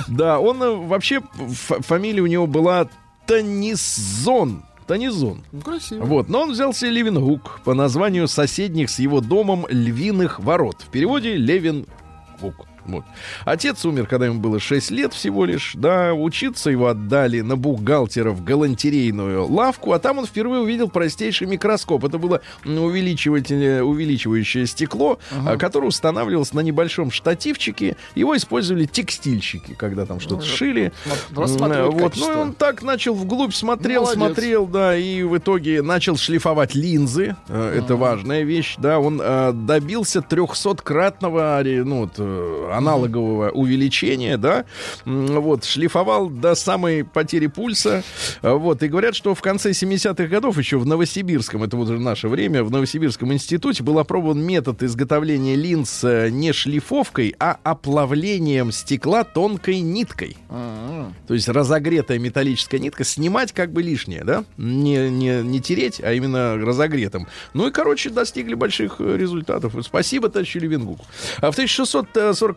Да, 0.09 0.39
он 0.39 0.63
э, 0.63 0.71
вообще, 0.71 1.21
фамилия 1.49 2.23
у 2.23 2.27
него 2.27 2.47
была 2.47 2.89
Танизон. 3.27 4.65
Танизон. 4.87 5.43
Ну, 5.51 5.61
красиво. 5.63 6.05
Вот, 6.05 6.29
но 6.29 6.43
он 6.43 6.53
взял 6.53 6.75
себе 6.75 6.91
Левенгук 6.91 7.61
по 7.65 7.73
названию 7.75 8.29
соседних 8.29 8.91
с 8.91 8.99
его 8.99 9.21
домом 9.21 9.67
львиных 9.69 10.41
ворот. 10.41 10.83
В 10.87 10.91
переводе 10.91 11.37
Левенгук. 11.37 12.67
Вот. 12.87 13.05
Отец 13.45 13.85
умер, 13.85 14.07
когда 14.07 14.27
ему 14.27 14.41
было 14.41 14.61
6 14.61 14.91
лет 14.91 15.13
всего 15.15 15.45
лишь. 15.45 15.73
Да, 15.75 16.13
учиться 16.15 16.71
его 16.71 16.89
отдали 16.89 17.41
на 17.41 17.57
бухгалтера 17.57 18.31
в 18.31 18.45
галантерейную 18.45 19.47
лавку, 19.47 19.93
а 19.93 19.99
там 19.99 20.19
он 20.19 20.27
впервые 20.27 20.63
увидел 20.63 20.89
простейший 20.89 21.47
микроскоп. 21.47 22.05
Это 22.05 22.19
было 22.19 22.41
увеличиватель- 22.65 23.81
увеличивающее 23.83 24.67
стекло, 24.67 25.19
а, 25.33 25.57
которое 25.57 25.87
устанавливалось 25.89 26.53
на 26.53 26.61
небольшом 26.61 27.11
штативчике. 27.11 27.97
Его 28.15 28.37
использовали 28.37 28.85
текстильщики, 28.85 29.75
когда 29.75 30.07
там 30.07 30.21
что-то 30.21 30.45
шили. 30.45 30.93
Смо- 31.31 31.41
рассматривают 31.43 31.95
Вот. 31.95 32.01
Ну, 32.01 32.07
и 32.07 32.11
качество. 32.11 32.41
он 32.41 32.53
так 32.53 32.83
начал 32.83 33.15
вглубь, 33.15 33.55
смотрел, 33.55 34.03
Молодец. 34.03 34.19
смотрел, 34.19 34.67
да, 34.67 34.97
и 34.97 35.23
в 35.23 35.37
итоге 35.39 35.83
начал 35.83 36.17
шлифовать 36.17 36.75
линзы. 36.75 37.37
Э, 37.49 37.79
Это 37.79 37.97
важная 37.97 38.43
вещь, 38.43 38.75
да. 38.79 38.99
Он 38.99 39.21
э, 39.23 39.53
добился 39.53 40.21
300-кратного 40.21 41.63
ну, 41.85 42.11
э, 42.17 42.71
аналогового 42.77 43.51
увеличения, 43.51 44.37
да. 44.37 44.65
Вот, 45.05 45.65
шлифовал 45.65 46.29
до 46.29 46.55
самой 46.55 47.05
потери 47.05 47.47
пульса. 47.47 48.03
Вот, 48.43 48.83
и 48.83 48.89
говорят, 48.89 49.15
что 49.15 49.35
в 49.35 49.41
конце 49.41 49.71
70-х 49.71 50.27
годов 50.27 50.59
еще 50.59 50.79
в 50.79 50.87
Новосибирском, 50.87 51.63
это 51.63 51.77
вот 51.77 51.89
уже 51.89 52.01
наше 52.01 52.29
время, 52.29 52.65
в 52.65 52.71
Новосибирском 52.71 53.33
институте 53.33 53.83
был 53.83 53.99
опробован 53.99 54.41
метод 54.41 54.83
изготовления 54.83 55.57
линз 55.57 56.05
э, 56.05 56.29
не 56.31 56.53
шлифовкой, 56.53 57.35
а 57.39 57.59
оплавлением 57.63 58.73
стекла 58.73 59.25
тонкой 59.25 59.81
ниткой. 59.81 60.37
А, 60.49 61.11
То 61.27 61.35
есть 61.35 61.49
разогретая 61.49 62.19
металлическая 62.19 62.81
нитка 62.81 63.05
снимать 63.05 63.53
как 63.53 63.73
бы 63.73 63.83
лишнее, 63.83 64.25
да? 64.25 64.45
Не, 64.57 65.11
не, 65.11 65.43
не 65.43 65.61
тереть, 65.61 66.01
а 66.03 66.13
именно 66.13 66.57
разогретым. 66.57 67.27
Ну 67.53 67.69
и, 67.69 67.71
короче, 67.71 68.11
достигли 68.11 68.55
больших 68.55 68.97
э, 68.99 69.17
результатов. 69.17 69.75
Спасибо, 69.83 70.29
товарищу 70.29 70.59
Левингуку. 70.59 71.05
А 71.41 71.51
в 71.51 71.57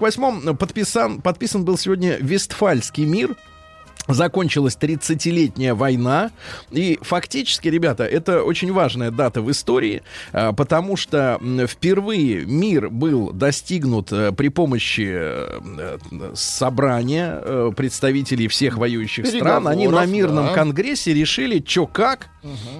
1648-м 0.07 0.57
подписан, 0.57 1.21
подписан 1.21 1.65
был 1.65 1.77
сегодня 1.77 2.17
Вестфальский 2.19 3.05
мир. 3.05 3.35
Закончилась 4.07 4.77
30-летняя 4.79 5.73
война. 5.73 6.31
И 6.71 6.97
фактически, 7.01 7.67
ребята, 7.67 8.05
это 8.05 8.41
очень 8.41 8.71
важная 8.71 9.11
дата 9.11 9.41
в 9.41 9.51
истории, 9.51 10.01
а, 10.31 10.53
потому 10.53 10.95
что 10.95 11.41
впервые 11.67 12.45
мир 12.45 12.89
был 12.89 13.33
достигнут 13.33 14.13
э, 14.13 14.31
при 14.31 14.47
помощи 14.47 15.09
э, 15.09 15.59
э, 15.77 16.31
собрания 16.35 17.41
э, 17.43 17.71
представителей 17.75 18.47
всех 18.47 18.77
воюющих 18.77 19.27
стран. 19.27 19.67
Они 19.67 19.89
на 19.89 20.05
мирном 20.05 20.47
да. 20.47 20.53
конгрессе 20.53 21.13
решили, 21.13 21.61
что 21.67 21.85
как, 21.85 22.29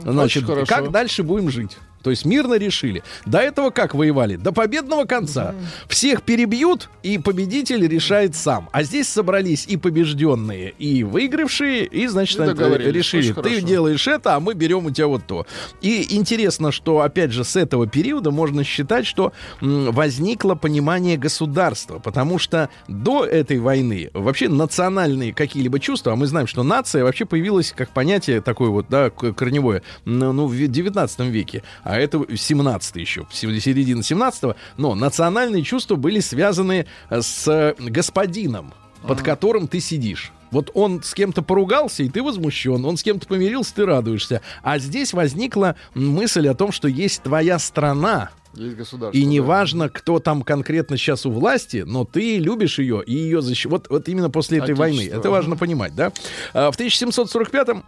значит, 0.04 0.44
Очень 0.44 0.48
хорошо. 0.48 0.76
как 0.76 0.92
дальше 0.92 1.24
будем 1.24 1.50
жить. 1.50 1.78
То 2.08 2.12
есть 2.12 2.24
мирно 2.24 2.54
решили. 2.54 3.04
До 3.26 3.40
этого 3.40 3.70
как 3.70 3.94
воевали? 3.94 4.38
До 4.38 4.54
победного 4.54 5.04
конца. 5.04 5.54
Всех 5.90 6.24
перебьют, 6.24 6.90
и 7.04 7.18
победитель 7.18 7.86
решает 7.86 8.34
сам. 8.34 8.70
А 8.72 8.84
здесь 8.84 9.10
собрались 9.10 9.66
и 9.68 9.76
побежденные, 9.76 10.70
и 10.80 11.04
выигравшие, 11.04 11.84
и, 11.84 12.08
значит, 12.08 12.40
И 12.40 12.44
это 12.44 12.54
договорились. 12.56 12.94
решили, 12.96 13.34
ты 13.34 13.42
хорошо. 13.42 13.60
делаешь 13.60 14.08
это, 14.08 14.36
а 14.36 14.40
мы 14.40 14.54
берем 14.54 14.86
у 14.86 14.90
тебя 14.92 15.08
вот 15.08 15.28
то. 15.28 15.46
И 15.82 16.16
интересно, 16.16 16.72
что, 16.72 17.02
опять 17.02 17.32
же, 17.32 17.44
с 17.44 17.58
этого 17.58 17.88
периода 17.88 18.32
можно 18.32 18.64
считать, 18.64 19.06
что 19.06 19.34
возникло 19.60 20.56
понимание 20.56 21.18
государства, 21.18 22.00
потому 22.00 22.40
что 22.40 22.70
до 22.88 23.26
этой 23.26 23.60
войны 23.60 24.12
вообще 24.14 24.48
национальные 24.48 25.34
какие-либо 25.34 25.82
чувства, 25.82 26.14
а 26.14 26.16
мы 26.16 26.26
знаем, 26.28 26.48
что 26.48 26.64
нация 26.64 27.04
вообще 27.04 27.26
появилась 27.26 27.74
как 27.76 27.90
понятие 27.90 28.40
такое 28.40 28.70
вот, 28.70 28.86
да, 28.88 29.10
корневое, 29.10 29.84
ну, 30.06 30.32
ну, 30.32 30.48
в 30.48 30.56
19 30.56 31.20
веке, 31.20 31.64
а 31.84 31.97
это 32.00 32.26
17 32.36 32.96
еще, 32.98 33.26
се- 33.32 33.60
середина 33.60 34.04
17 34.04 34.56
но 34.78 34.96
национальные 34.96 35.64
чувства 35.64 35.96
были 35.96 36.20
связаны 36.20 36.86
э, 37.10 37.22
с 37.22 37.76
господином, 37.80 38.74
под 39.04 39.22
которым 39.22 39.68
ты 39.68 39.80
сидишь. 39.80 40.32
Вот 40.52 40.72
он 40.74 41.04
с 41.04 41.14
кем-то 41.14 41.42
поругался, 41.42 42.04
и 42.04 42.10
ты 42.10 42.24
возмущен. 42.24 42.86
Он 42.86 42.96
с 42.98 43.04
кем-то 43.04 43.28
помирился, 43.28 43.76
ты 43.76 43.86
радуешься. 43.86 44.42
А 44.64 44.80
здесь 44.80 45.14
возникла 45.14 45.76
мысль 45.94 46.48
о 46.48 46.54
том, 46.54 46.72
что 46.72 46.88
есть 46.88 47.24
твоя 47.24 47.60
страна. 47.60 48.30
Есть 48.54 48.78
государство. 48.78 49.18
И 49.18 49.24
да. 49.24 49.30
неважно, 49.30 49.90
кто 49.90 50.20
там 50.20 50.42
конкретно 50.44 50.98
сейчас 50.98 51.26
у 51.26 51.32
власти, 51.32 51.84
но 51.86 52.06
ты 52.06 52.38
любишь 52.38 52.80
ее 52.80 53.04
и 53.06 53.14
ее 53.14 53.42
защищаешь. 53.42 53.72
Вот, 53.72 53.90
вот 53.90 54.08
именно 54.08 54.30
после 54.30 54.60
этой 54.60 54.74
войны. 54.74 55.08
Это 55.12 55.30
важно 55.30 55.58
понимать, 55.58 55.94
да? 55.96 56.12
А, 56.54 56.72
В 56.72 56.80
1745-м 56.80 57.84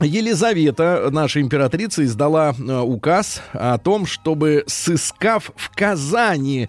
Елизавета, 0.00 1.08
наша 1.10 1.40
императрица, 1.40 2.04
издала 2.04 2.54
э, 2.58 2.78
указ 2.80 3.42
о 3.52 3.78
том, 3.78 4.06
чтобы, 4.06 4.64
сыскав 4.66 5.52
в 5.56 5.70
Казани 5.70 6.68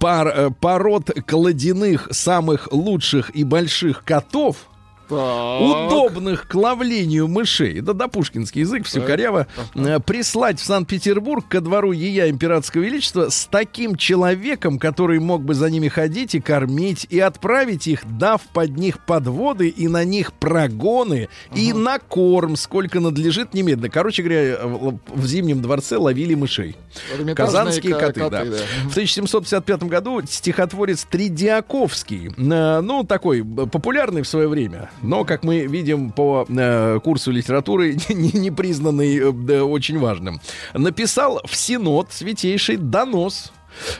пар, 0.00 0.28
э, 0.28 0.50
пород 0.60 1.10
кладяных 1.26 2.08
самых 2.10 2.72
лучших 2.72 3.30
и 3.36 3.44
больших 3.44 4.04
котов, 4.04 4.68
удобных 5.12 6.48
к 6.48 6.54
ловлению 6.54 7.28
мышей, 7.28 7.80
это 7.80 7.94
допушкинский 7.94 8.60
язык, 8.62 8.86
все 8.86 9.00
коряво, 9.00 9.46
э, 9.74 9.98
прислать 10.00 10.60
в 10.60 10.64
Санкт-Петербург 10.64 11.46
ко 11.48 11.60
двору 11.60 11.92
Ея 11.92 12.28
Императорского 12.30 12.82
Величества 12.82 13.28
с 13.28 13.46
таким 13.46 13.96
человеком, 13.96 14.78
который 14.78 15.18
мог 15.18 15.42
бы 15.42 15.54
за 15.54 15.70
ними 15.70 15.88
ходить 15.88 16.34
и 16.34 16.40
кормить, 16.40 17.06
и 17.10 17.18
отправить 17.20 17.86
их, 17.86 18.00
дав 18.18 18.40
под 18.52 18.76
них 18.76 19.04
подводы 19.04 19.68
и 19.68 19.88
на 19.88 20.04
них 20.04 20.32
прогоны, 20.32 21.28
и 21.54 21.72
на 21.72 21.98
корм, 21.98 22.56
сколько 22.56 23.00
надлежит 23.00 23.54
немедленно. 23.54 23.90
Короче 23.90 24.22
говоря, 24.22 24.58
в 24.62 25.22
в 25.22 25.26
Зимнем 25.26 25.62
дворце 25.62 25.96
ловили 25.96 26.34
мышей. 26.34 26.76
Казанские 27.34 27.94
ко- 27.94 28.06
коты, 28.08 28.20
коты, 28.20 28.30
да. 28.30 28.44
да. 28.44 28.56
В 28.88 28.92
1755 28.92 29.82
году 29.84 30.20
стихотворец 30.28 31.04
Тридиаковский, 31.08 32.28
э, 32.36 32.80
ну, 32.80 33.04
такой 33.04 33.40
э, 33.40 33.44
популярный 33.66 34.22
в 34.22 34.28
свое 34.28 34.48
время, 34.48 34.90
но, 35.02 35.24
как 35.24 35.44
мы 35.44 35.66
видим 35.66 36.10
по 36.10 36.46
э, 36.48 37.00
курсу 37.02 37.30
литературы, 37.30 37.96
не, 38.08 38.32
не 38.32 38.50
признанный 38.50 39.18
э, 39.18 39.60
очень 39.62 39.98
важным, 39.98 40.40
написал 40.74 41.40
в 41.44 41.56
Синод 41.56 42.12
святейший 42.12 42.76
донос 42.76 43.52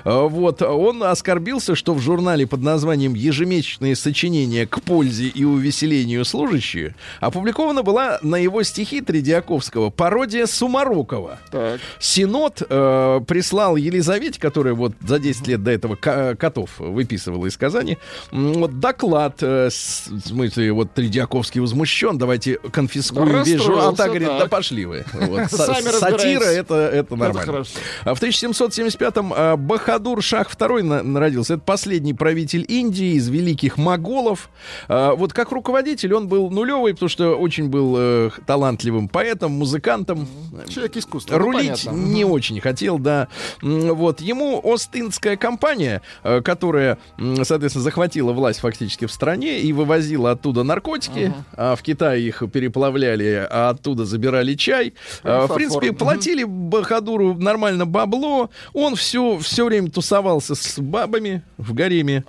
Вот, 0.04 0.62
он 0.62 1.02
оскорбился, 1.02 1.74
что 1.74 1.94
в 1.94 2.00
журнале 2.00 2.46
под 2.46 2.62
названием 2.62 3.14
«Ежемесячные 3.14 3.96
сочинения 3.96 4.66
к 4.66 4.80
пользе 4.82 5.26
и 5.26 5.44
увеселению 5.44 6.24
служащие» 6.24 6.94
опубликована 7.20 7.82
была 7.82 8.18
на 8.22 8.37
его 8.37 8.62
стихи 8.62 9.00
Тридиаковского 9.00 9.90
пародия 9.90 10.46
Сумарокова. 10.46 11.38
Так. 11.50 11.80
Синод 11.98 12.62
э, 12.68 13.20
прислал 13.26 13.76
Елизавете, 13.76 14.40
которая 14.40 14.74
вот 14.74 14.92
за 15.06 15.18
10 15.18 15.46
лет 15.48 15.62
до 15.62 15.70
этого 15.70 15.96
ко- 15.96 16.35
котов 16.37 16.70
выписывала 16.78 17.46
из 17.46 17.56
Казани, 17.56 17.98
вот 18.30 18.80
доклад, 18.80 19.38
э, 19.42 19.68
с- 19.70 20.08
в 20.08 20.20
смысле, 20.28 20.72
вот 20.72 20.92
Тридиаковский 20.94 21.61
возмущен, 21.61 22.18
давайте 22.18 22.58
конфискуем 22.70 23.42
весь 23.42 23.61
журнал. 23.61 23.94
А 23.98 24.06
говорит, 24.06 24.28
так. 24.28 24.38
да 24.40 24.46
пошли 24.46 24.85
вы. 24.85 25.04
Вот, 25.12 25.50
Сатира 25.50 26.44
это, 26.44 26.74
это 26.74 27.16
нормально. 27.16 27.64
А 28.04 28.14
в 28.14 28.22
1775-м 28.22 29.32
э, 29.32 29.56
Бахадур 29.66 30.22
Шах 30.22 30.53
II 30.55 30.83
на- 30.83 31.03
народился. 31.03 31.55
Это 31.55 31.62
последний 31.62 32.14
правитель 32.14 32.64
Индии 32.68 33.14
из 33.14 33.29
великих 33.29 33.79
моголов. 33.79 34.51
Э, 34.88 35.12
вот 35.16 35.33
как 35.33 35.53
руководитель 35.53 36.12
он 36.14 36.29
был 36.29 36.51
нулевый, 36.51 36.92
потому 36.94 37.09
что 37.09 37.37
очень 37.37 37.68
был 37.68 37.94
э, 37.96 38.31
талантливым 38.46 39.09
поэтом, 39.09 39.53
музыкантом. 39.53 40.27
Человек 40.68 40.96
искусства. 40.96 41.37
ну, 41.37 41.44
Рулить 41.44 41.85
понятно. 41.85 41.90
не 42.12 42.25
очень 42.25 42.61
хотел, 42.61 42.98
да. 42.98 43.29
Вот. 43.62 44.20
Ему 44.20 44.61
Ост-Индская 44.62 45.37
компания, 45.37 46.03
э, 46.25 46.40
которая, 46.42 46.98
соответственно, 47.42 47.85
захватила 47.85 48.33
власть 48.33 48.61
фактически 48.61 49.07
в 49.07 49.12
стране 49.12 49.61
и 49.61 49.72
вывозила 49.72 50.33
оттуда 50.33 50.62
наркотики, 50.64 51.33
а 51.53 51.77
в 51.77 51.83
Китае 51.83 52.27
их 52.27 52.42
переплавляли, 52.53 53.46
а 53.51 53.70
оттуда 53.70 54.05
забирали 54.05 54.55
чай. 54.55 54.94
А, 55.22 55.46
В 55.46 55.55
принципе, 55.55 55.92
платили 55.92 56.44
Бахадуру 56.44 57.35
нормально 57.35 57.87
бабло. 57.87 58.51
Он 58.72 58.96
все, 58.96 59.38
все 59.38 59.51
время 59.58 59.90
тусовался 59.90 60.54
с 60.54 60.78
бабами 60.78 61.42
в 61.58 61.74
гареме. 61.74 62.24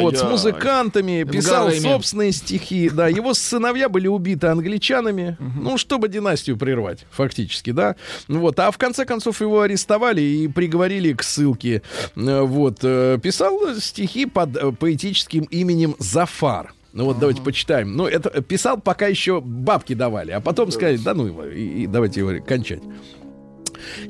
Вот, 0.00 0.16
с 0.16 0.22
музыкантами, 0.22 1.24
писал 1.24 1.70
собственные 1.70 2.32
стихи. 2.32 2.90
Да, 2.90 3.08
его 3.08 3.34
сыновья 3.34 3.88
были 3.88 4.06
убиты 4.08 4.46
англичанами, 4.48 5.36
ну, 5.40 5.78
чтобы 5.78 6.08
династию 6.08 6.56
прервать, 6.56 7.06
фактически, 7.10 7.70
да. 7.70 7.96
Вот, 8.28 8.58
а 8.58 8.70
в 8.70 8.78
конце 8.78 9.04
концов 9.04 9.40
его 9.40 9.62
арестовали 9.62 10.20
и 10.20 10.48
приговорили 10.48 11.12
к 11.12 11.22
ссылке. 11.22 11.82
Э, 12.16 12.42
Вот, 12.42 12.78
э, 12.82 13.18
писал 13.22 13.58
стихи 13.78 14.26
под 14.26 14.56
э, 14.56 14.72
поэтическим 14.72 15.44
именем 15.44 15.96
Зафар. 15.98 16.72
Ну 16.92 17.06
вот 17.06 17.18
давайте 17.18 17.42
почитаем. 17.42 17.96
Ну, 17.96 18.06
это 18.06 18.40
писал, 18.40 18.80
пока 18.80 19.08
еще 19.08 19.40
бабки 19.40 19.94
давали, 19.94 20.30
а 20.30 20.40
потом 20.40 20.70
сказали, 20.70 20.96
да 20.96 21.12
ну 21.12 21.26
его, 21.26 21.44
и, 21.44 21.82
и 21.82 21.86
давайте 21.88 22.20
его 22.20 22.40
кончать. 22.44 22.82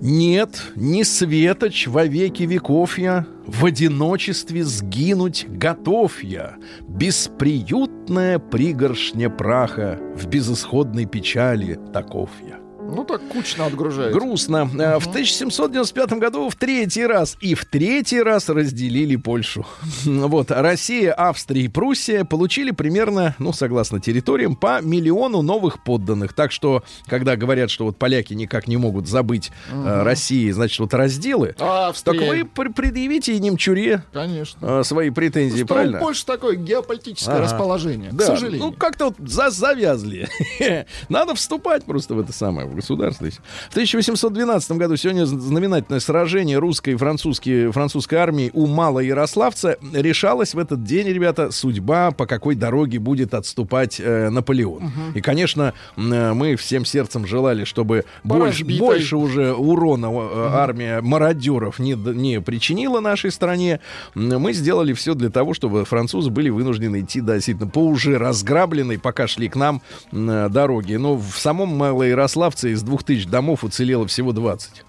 Нет, 0.01 0.63
не 0.77 1.05
светоч 1.05 1.87
во 1.87 2.05
веки 2.05 2.45
веков 2.45 2.99
я, 2.99 3.27
В 3.47 3.65
одиночестве 3.67 4.65
сгинуть 4.65 5.47
готов 5.49 6.23
я, 6.23 6.57
Бесприютная 6.89 8.39
пригоршня 8.39 9.31
праха, 9.31 9.99
В 10.17 10.27
безысходной 10.27 11.07
печали 11.07 11.79
таков 11.93 12.31
я. 12.47 12.64
Ну 12.87 13.05
так 13.05 13.21
кучно 13.29 13.67
отгружает. 13.67 14.13
Грустно. 14.13 14.69
Э, 14.79 14.99
В 14.99 15.07
1795 15.09 16.13
году 16.19 16.49
в 16.49 16.55
третий 16.55 17.07
раз 17.07 17.37
и 17.41 17.55
в 17.55 17.65
третий 17.65 18.21
раз 18.23 18.49
разделили 18.49 19.17
Польшу. 19.17 19.67
Вот. 20.05 20.51
Россия, 20.51 21.15
Австрия 21.17 21.63
и 21.63 21.69
Пруссия 21.69 22.25
получили 22.25 22.71
примерно, 22.73 23.35
ну, 23.39 23.53
согласно 23.53 24.01
территориям, 24.01 24.55
по 24.57 24.81
миллиону 24.83 25.43
новых 25.43 25.83
подданных. 25.83 26.33
Так 26.35 26.53
что, 26.53 26.83
когда 27.07 27.37
говорят, 27.37 27.71
что 27.71 27.85
вот 27.87 27.97
поляки 27.99 28.35
никак 28.35 28.69
не 28.69 28.77
могут 28.77 29.09
забыть 29.09 29.51
э, 29.71 30.03
России, 30.03 30.51
значит, 30.51 30.79
вот 30.81 30.93
разделы, 30.95 31.55
А 31.59 31.87
так 31.87 31.91
Австрия? 31.91 32.29
вы 32.29 32.45
пр- 32.45 32.73
предъявите 32.73 33.35
и 33.35 33.39
немчуре 33.41 34.03
Конечно. 34.13 34.81
э, 34.81 34.85
свои 34.85 35.11
претензии, 35.11 35.59
Что 35.65 35.75
правильно? 35.75 35.99
у 35.99 36.01
Польши 36.01 36.25
такое 36.27 36.57
геополитическое 36.57 37.37
Ага. 37.37 37.45
расположение, 37.45 38.11
к 38.11 38.15
Да, 38.15 38.27
сожалению. 38.27 38.67
ну 38.67 38.73
как-то 38.73 39.07
вот 39.07 39.17
за- 39.29 39.51
завязли. 39.51 40.29
Надо 41.09 41.35
вступать 41.35 41.85
просто 41.85 42.15
в 42.15 42.21
это 42.21 42.33
самое, 42.33 42.67
в 42.75 42.77
государство. 42.77 43.27
В 43.69 43.71
1812 43.71 44.73
году 44.73 44.97
сегодня 44.97 45.25
знаменательное 45.25 46.01
сражение 46.01 46.59
русской 46.59 46.91
и 46.91 46.97
французской, 46.97 47.71
французской 47.71 48.17
армии 48.17 48.51
у 48.53 48.67
Малоярославца 48.67 49.79
решалась 49.93 50.55
в 50.55 50.59
этот 50.59 50.85
день, 50.85 51.09
ребята, 51.09 51.51
судьба, 51.51 52.11
по 52.11 52.27
какой 52.27 52.55
дороге 52.55 52.99
будет 52.99 53.35
отступать 53.35 54.01
э, 54.01 54.29
Наполеон. 54.31 54.93
И, 55.15 55.21
конечно, 55.21 55.73
э, 55.97 56.33
мы 56.33 56.57
всем 56.57 56.85
сердцем 56.85 57.27
желали, 57.27 57.65
чтобы 57.65 58.05
больше, 58.23 58.65
больше 58.65 59.17
уже 59.17 59.55
урона 59.55 60.07
э, 60.07 60.49
армия 60.53 61.01
мародеров 61.01 61.79
не, 61.79 61.95
не 61.95 62.41
причинила 62.41 63.01
нашей 63.01 63.31
стране. 63.31 63.81
Мы 64.15 64.53
сделали 64.53 64.93
все 64.93 65.15
для 65.15 65.31
того, 65.31 65.55
чтобы 65.55 65.85
французы 65.85 66.31
были 66.31 66.51
вынуждены 66.51 67.01
идти 67.01 67.21
да, 67.21 67.35
действительно 67.35 67.69
по 67.69 67.81
уже 67.87 68.19
разграбленной, 68.19 68.99
пока 68.99 69.27
шли 69.27 69.49
к 69.49 69.57
нам 69.57 69.83
э, 70.13 70.49
дороге. 70.51 70.99
Но 70.99 71.17
в 71.17 71.37
самом 71.37 71.69
Малоярославце 71.77 72.64
из 72.69 72.83
двух 72.83 73.05
тысяч 73.05 73.27
домов 73.27 73.65
уцелело 73.65 74.07
всего 74.07 74.33
20. 74.33 74.85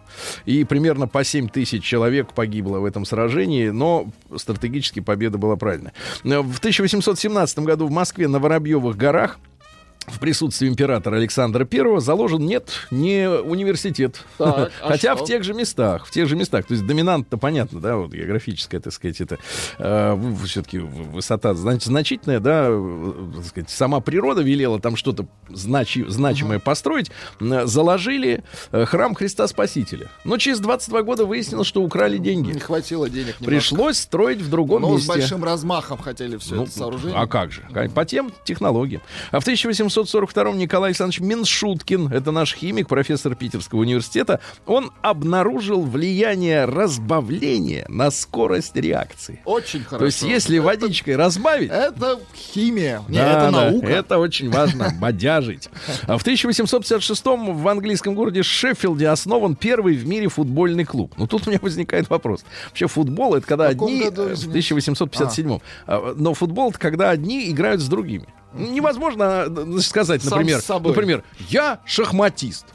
И 0.45 0.63
примерно 0.63 1.07
по 1.07 1.23
7 1.23 1.49
тысяч 1.49 1.83
человек 1.83 2.33
погибло 2.33 2.79
в 2.79 2.85
этом 2.85 3.05
сражении, 3.05 3.69
но 3.69 4.07
стратегически 4.35 4.99
победа 4.99 5.37
была 5.37 5.55
правильная. 5.55 5.93
В 6.23 6.57
1817 6.59 7.59
году 7.59 7.87
в 7.87 7.91
Москве 7.91 8.27
на 8.27 8.39
Воробьевых 8.39 8.95
горах 8.95 9.39
в 10.07 10.19
присутствии 10.19 10.67
императора 10.67 11.15
Александра 11.17 11.67
I 11.71 11.99
заложен 11.99 12.45
нет, 12.45 12.69
не 12.91 13.27
университет. 13.29 14.23
Так, 14.37 14.71
а 14.81 14.87
Хотя 14.89 15.15
что? 15.15 15.23
в 15.23 15.27
тех 15.27 15.43
же 15.43 15.53
местах, 15.53 16.05
в 16.05 16.11
тех 16.11 16.27
же 16.27 16.35
местах. 16.35 16.65
То 16.65 16.73
есть 16.73 16.85
доминант-то 16.85 17.37
понятно, 17.37 17.79
да, 17.79 17.97
вот 17.97 18.11
географическая, 18.11 18.79
так 18.79 18.93
сказать, 18.93 19.19
это 19.21 19.37
э, 19.79 20.33
все-таки 20.45 20.79
высота 20.79 21.53
значит, 21.53 21.83
значительная, 21.85 22.39
да, 22.39 22.67
э, 22.69 23.31
так 23.37 23.45
сказать, 23.45 23.69
сама 23.69 23.99
природа 23.99 24.41
велела 24.41 24.79
там 24.79 24.95
что-то 24.95 25.25
значи- 25.49 26.05
значимое 26.07 26.59
построить. 26.59 27.11
М, 27.39 27.67
Заложили 27.67 28.43
э, 28.71 28.85
храм 28.85 29.15
Христа 29.15 29.47
Спасителя. 29.47 30.09
Но 30.23 30.37
через 30.37 30.59
22 30.59 31.01
года 31.03 31.25
выяснилось, 31.25 31.67
что 31.67 31.81
украли 31.81 32.17
деньги. 32.17 32.51
Не 32.51 32.59
хватило 32.59 33.09
денег 33.09 33.39
немножко. 33.39 33.45
Пришлось 33.45 33.97
строить 33.97 34.39
в 34.41 34.49
другом 34.49 34.81
Но 34.83 34.89
с 34.97 35.01
месте. 35.01 35.07
большим 35.13 35.43
размахом 35.43 35.97
хотели 35.97 36.37
все 36.37 36.55
Ну, 36.55 36.63
это 36.63 36.71
сооружение. 36.71 37.17
А 37.19 37.27
как 37.27 37.51
же? 37.51 37.61
По 37.93 38.05
тем 38.05 38.31
технологиям. 38.43 39.01
А 39.31 39.39
в 39.39 39.45
1842-м 39.95 40.57
Николай 40.57 40.89
Александрович 40.89 41.21
Меншуткин, 41.21 42.07
это 42.11 42.31
наш 42.31 42.53
химик, 42.53 42.87
профессор 42.87 43.35
Питерского 43.35 43.79
университета, 43.79 44.39
он 44.65 44.91
обнаружил 45.01 45.81
влияние 45.81 46.65
разбавления 46.65 47.85
на 47.89 48.11
скорость 48.11 48.75
реакции. 48.75 49.41
Очень 49.45 49.83
хорошо. 49.83 49.99
То 49.99 50.05
есть, 50.05 50.21
если 50.23 50.57
водичкой 50.59 51.15
разбавить, 51.15 51.71
Это 51.71 52.19
химия. 52.35 53.01
Не, 53.07 53.17
да, 53.17 53.29
это 53.31 53.51
да, 53.51 53.51
наука. 53.51 53.87
Это 53.87 54.17
очень 54.17 54.49
важно, 54.49 54.93
бодяжить. 55.01 55.69
А 56.07 56.17
в 56.17 56.25
1856-м 56.25 57.57
в 57.57 57.67
английском 57.67 58.15
городе 58.15 58.43
Шеффилде 58.43 59.07
основан 59.07 59.55
первый 59.55 59.95
в 59.95 60.07
мире 60.07 60.27
футбольный 60.27 60.85
клуб. 60.85 61.13
Ну, 61.17 61.27
тут 61.27 61.47
у 61.47 61.49
меня 61.49 61.59
возникает 61.61 62.09
вопрос. 62.09 62.45
Вообще, 62.67 62.87
футбол— 62.87 63.35
это 63.35 63.47
когда 63.47 63.67
одни... 63.67 64.03
году, 64.03 64.23
э, 64.23 64.27
в 64.29 64.33
извините? 64.33 64.75
1857-м. 64.89 65.61
А, 65.87 66.13
Но 66.17 66.33
футбол— 66.33 66.69
это 66.71 66.79
когда 66.79 67.09
одни 67.09 67.49
играют 67.49 67.81
с 67.81 67.87
другими. 67.87 68.27
Невозможно 68.55 69.45
э, 69.47 69.79
сказать, 69.79 70.23
Сам 70.23 70.39
например, 70.39 70.61
например, 70.69 71.23
я 71.49 71.79
шахматист. 71.85 72.65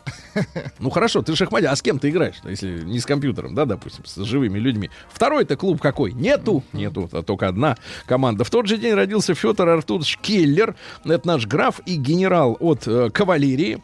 Ну 0.79 0.91
хорошо, 0.91 1.23
ты 1.23 1.35
шахматист, 1.35 1.73
а 1.73 1.77
с 1.77 1.83
кем 1.83 1.99
ты 1.99 2.11
играешь, 2.11 2.37
если 2.45 2.83
не 2.83 3.01
с 3.01 3.07
компьютером, 3.07 3.55
да, 3.55 3.65
допустим, 3.65 4.05
с 4.05 4.17
живыми 4.23 4.59
людьми. 4.59 4.91
Второй 5.13 5.43
это 5.43 5.57
клуб 5.57 5.81
какой? 5.81 6.13
Нету, 6.13 6.63
нету, 6.73 7.09
а 7.13 7.23
только 7.23 7.49
одна 7.49 7.77
команда. 8.07 8.45
В 8.45 8.51
тот 8.51 8.67
же 8.67 8.77
день 8.77 8.95
родился 8.95 9.35
Федор 9.35 9.69
Артурович 9.69 10.19
Келлер, 10.19 10.77
это 11.05 11.27
наш 11.27 11.47
граф 11.47 11.81
и 11.87 11.97
генерал 11.97 12.57
от 12.61 12.87
э, 12.87 13.11
кавалерии. 13.11 13.83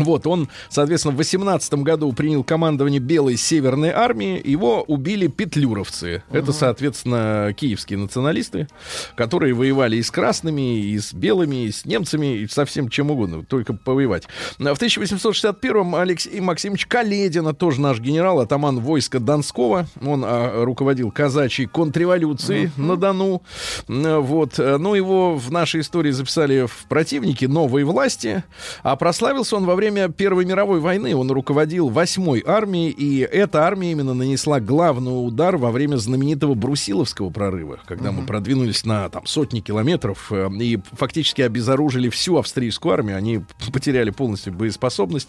Вот, 0.00 0.26
он, 0.26 0.48
соответственно, 0.68 1.14
в 1.14 1.18
18 1.18 1.74
году 1.74 2.12
принял 2.12 2.42
командование 2.42 3.00
Белой 3.00 3.36
Северной 3.36 3.90
армии. 3.90 4.40
Его 4.42 4.82
убили 4.82 5.26
петлюровцы. 5.26 6.22
uh 6.30 6.38
Это, 6.38 6.52
соответственно, 6.52 7.54
киевские 7.56 7.98
националисты, 7.98 8.68
которые 9.14 9.54
воевали 9.54 9.96
и 9.96 10.02
с 10.02 10.10
красными, 10.10 10.80
и 10.80 10.98
с 10.98 11.12
белыми, 11.12 11.66
и 11.66 11.72
с 11.72 11.84
немцами, 11.84 12.38
и 12.38 12.48
со 12.48 12.64
всем 12.64 12.88
чем 12.88 13.10
угодно, 13.10 13.44
только 13.44 13.74
повоевать. 13.74 14.24
В 14.58 14.62
1861-м 14.62 15.94
Алексей 15.94 16.40
Максимович 16.40 16.86
Каледина, 16.86 17.54
тоже 17.54 17.80
наш 17.80 18.00
генерал, 18.00 18.40
атаман 18.40 18.80
войска 18.80 19.20
Донского. 19.20 19.86
Он 20.00 20.24
а, 20.24 20.64
руководил 20.64 21.10
казачьей 21.10 21.68
контрреволюцией 21.68 22.66
uh 22.66 22.80
на 22.80 22.96
Дону. 22.96 23.42
Вот. 23.88 24.58
Ну, 24.58 24.94
его 24.94 25.36
в 25.36 25.50
нашей 25.50 25.80
истории 25.80 26.10
записали 26.10 26.66
в 26.66 26.86
противники 26.88 27.44
новой 27.44 27.84
власти. 27.84 28.44
А 28.82 28.96
прославился 28.96 29.56
он 29.56 29.66
во 29.66 29.74
время 29.74 29.89
время 29.90 30.08
Первой 30.08 30.44
мировой 30.44 30.80
войны 30.80 31.14
он 31.16 31.30
руководил 31.30 31.88
восьмой 31.88 32.42
армией, 32.46 32.90
и 32.90 33.20
эта 33.20 33.64
армия 33.64 33.92
именно 33.92 34.14
нанесла 34.14 34.60
главный 34.60 35.10
удар 35.10 35.56
во 35.56 35.70
время 35.70 35.96
знаменитого 35.96 36.54
Брусиловского 36.54 37.30
прорыва, 37.30 37.80
когда 37.86 38.12
мы 38.12 38.24
продвинулись 38.24 38.84
на 38.84 39.08
там, 39.08 39.26
сотни 39.26 39.60
километров 39.60 40.30
э, 40.30 40.48
и 40.60 40.78
фактически 40.92 41.42
обезоружили 41.42 42.08
всю 42.08 42.36
австрийскую 42.36 42.94
армию. 42.94 43.16
Они 43.16 43.42
потеряли 43.72 44.10
полностью 44.10 44.52
боеспособность. 44.52 45.28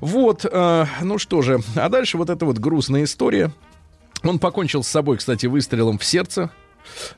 Вот, 0.00 0.46
э, 0.50 0.86
ну 1.02 1.18
что 1.18 1.42
же, 1.42 1.60
а 1.74 1.88
дальше 1.88 2.16
вот 2.16 2.30
эта 2.30 2.46
вот 2.46 2.58
грустная 2.58 3.04
история. 3.04 3.52
Он 4.22 4.38
покончил 4.38 4.82
с 4.82 4.88
собой, 4.88 5.16
кстати, 5.18 5.46
выстрелом 5.46 5.98
в 5.98 6.04
сердце. 6.04 6.50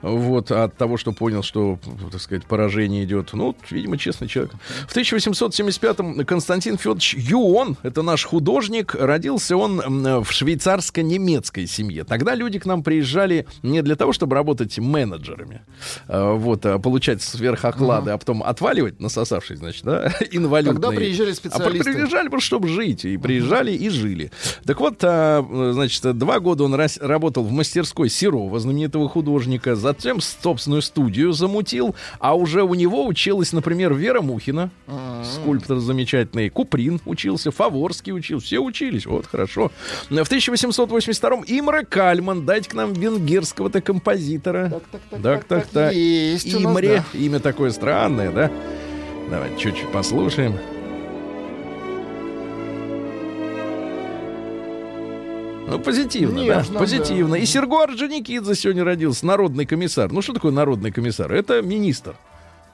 Вот, 0.02 0.50
от 0.50 0.76
того, 0.76 0.96
что 0.96 1.12
понял, 1.12 1.42
что, 1.42 1.78
так 2.10 2.20
сказать, 2.20 2.44
поражение 2.44 3.04
идет. 3.04 3.30
Ну, 3.32 3.56
видимо, 3.70 3.98
честный 3.98 4.28
человек. 4.28 4.52
В 4.88 4.96
1875-м 4.96 6.24
Константин 6.24 6.76
Федорович 6.76 7.14
Юон, 7.14 7.76
это 7.82 8.02
наш 8.02 8.24
художник, 8.24 8.94
родился 8.94 9.56
он 9.56 9.80
в 10.22 10.30
швейцарско-немецкой 10.30 11.66
семье. 11.66 12.04
Тогда 12.04 12.34
люди 12.34 12.58
к 12.58 12.66
нам 12.66 12.82
приезжали 12.82 13.46
не 13.62 13.82
для 13.82 13.96
того, 13.96 14.12
чтобы 14.12 14.34
работать 14.34 14.78
менеджерами, 14.78 15.62
а, 16.08 16.34
вот, 16.34 16.66
а 16.66 16.78
получать 16.78 17.22
сверхоклады, 17.22 18.10
uh-huh. 18.10 18.14
а 18.14 18.18
потом 18.18 18.42
отваливать, 18.42 19.00
насосавшись, 19.00 19.58
значит, 19.58 19.84
да, 19.84 20.12
инвалидные. 20.30 20.74
Тогда 20.74 20.90
приезжали 20.90 21.32
специалисты. 21.32 21.90
А 21.90 21.94
приезжали 21.94 22.28
просто, 22.28 22.46
чтобы 22.46 22.68
жить, 22.68 23.04
и 23.04 23.16
приезжали, 23.16 23.72
uh-huh. 23.72 23.76
и 23.76 23.88
жили. 23.88 24.30
Так 24.64 24.80
вот, 24.80 24.98
а, 25.02 25.44
значит, 25.72 26.02
два 26.18 26.40
года 26.40 26.64
он 26.64 26.74
работал 27.00 27.44
в 27.44 27.52
мастерской 27.52 28.08
Серова, 28.08 28.58
знаменитого 28.58 29.08
художника, 29.08 29.61
художника, 29.62 29.74
затем 29.74 30.20
собственную 30.20 30.82
студию 30.82 31.32
замутил, 31.32 31.94
а 32.18 32.34
уже 32.34 32.62
у 32.62 32.74
него 32.74 33.06
училась, 33.06 33.52
например, 33.52 33.94
Вера 33.94 34.20
Мухина, 34.20 34.70
скульптор 35.24 35.78
замечательный, 35.78 36.50
Куприн 36.50 37.00
учился, 37.06 37.50
Фаворский 37.50 38.12
учился, 38.12 38.46
все 38.46 38.58
учились, 38.58 39.06
вот, 39.06 39.26
хорошо. 39.26 39.70
В 40.10 40.14
1882-м 40.14 41.44
Имре 41.46 41.84
Кальман, 41.84 42.44
дайте 42.44 42.70
к 42.70 42.74
нам 42.74 42.92
венгерского-то 42.92 43.80
композитора. 43.80 44.70
Так, 44.70 44.82
так, 44.90 45.00
так, 45.10 45.22
так, 45.22 45.44
так, 45.44 45.66
так. 45.66 45.94
Есть 45.94 46.54
Имре, 46.54 46.96
нас, 46.96 47.04
да. 47.12 47.18
имя 47.18 47.40
такое 47.40 47.70
странное, 47.70 48.30
да? 48.30 48.50
Давай 49.30 49.50
чуть-чуть 49.58 49.90
послушаем. 49.92 50.58
Ну, 55.66 55.78
позитивно, 55.78 56.38
Нежно, 56.38 56.74
да? 56.74 56.78
Позитивно. 56.78 57.36
Да. 57.36 57.42
И 57.42 57.46
Серго 57.46 57.82
Орджоникидзе 57.82 58.54
сегодня 58.54 58.84
родился, 58.84 59.24
народный 59.26 59.66
комиссар. 59.66 60.10
Ну, 60.12 60.22
что 60.22 60.32
такое 60.32 60.52
народный 60.52 60.92
комиссар? 60.92 61.32
Это 61.32 61.62
министр. 61.62 62.16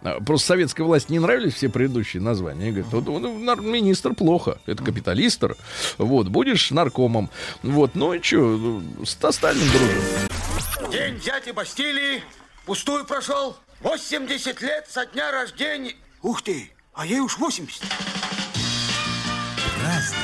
А, 0.02 0.20
просто 0.20 0.48
советской 0.48 0.82
власти 0.82 1.12
не 1.12 1.18
нравились 1.18 1.54
все 1.54 1.68
предыдущие 1.68 2.22
названия. 2.22 2.70
Говорят, 2.70 2.92
вот, 2.92 3.04
вот, 3.06 3.60
министр 3.60 4.14
плохо, 4.14 4.58
это 4.66 4.82
капиталистр. 4.82 5.56
Вот, 5.98 6.28
будешь 6.28 6.70
наркомом. 6.70 7.30
Вот, 7.62 7.94
ну 7.94 8.14
и 8.14 8.22
что, 8.22 8.80
с 9.04 9.10
Сталиным 9.32 9.68
дружим. 9.68 10.90
День 10.90 11.16
взятия 11.16 11.52
Бастилии 11.52 12.22
пустую 12.64 13.04
прошел. 13.04 13.56
80 13.80 14.60
лет 14.62 14.86
со 14.88 15.06
дня 15.06 15.30
рождения. 15.30 15.94
Ух 16.22 16.42
ты, 16.42 16.70
а 16.94 17.06
ей 17.06 17.20
уж 17.20 17.38
80. 17.38 17.82
Разный, 19.82 20.18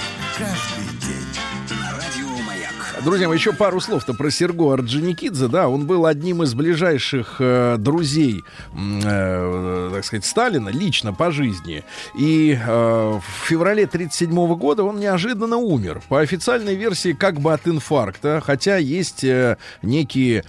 Друзья 3.04 3.28
мои, 3.28 3.36
еще 3.36 3.52
пару 3.52 3.80
слов-то 3.80 4.14
про 4.14 4.30
Серго 4.30 4.72
Орджоникидзе. 4.72 5.48
Да, 5.48 5.68
он 5.68 5.86
был 5.86 6.06
одним 6.06 6.42
из 6.42 6.54
ближайших 6.54 7.36
э, 7.38 7.76
друзей, 7.78 8.42
э, 8.72 9.90
так 9.92 10.04
сказать, 10.06 10.24
Сталина, 10.24 10.70
лично 10.70 11.12
по 11.12 11.30
жизни. 11.30 11.84
И 12.18 12.58
э, 12.58 12.66
в 12.66 13.46
феврале 13.46 13.84
1937 13.84 14.54
года 14.56 14.84
он 14.84 15.00
неожиданно 15.00 15.58
умер. 15.58 16.00
По 16.08 16.20
официальной 16.20 16.76
версии, 16.76 17.12
как 17.12 17.40
бы 17.40 17.52
от 17.52 17.68
инфаркта, 17.68 18.40
хотя 18.42 18.78
есть 18.78 19.22
э, 19.22 19.58
некие 19.82 20.44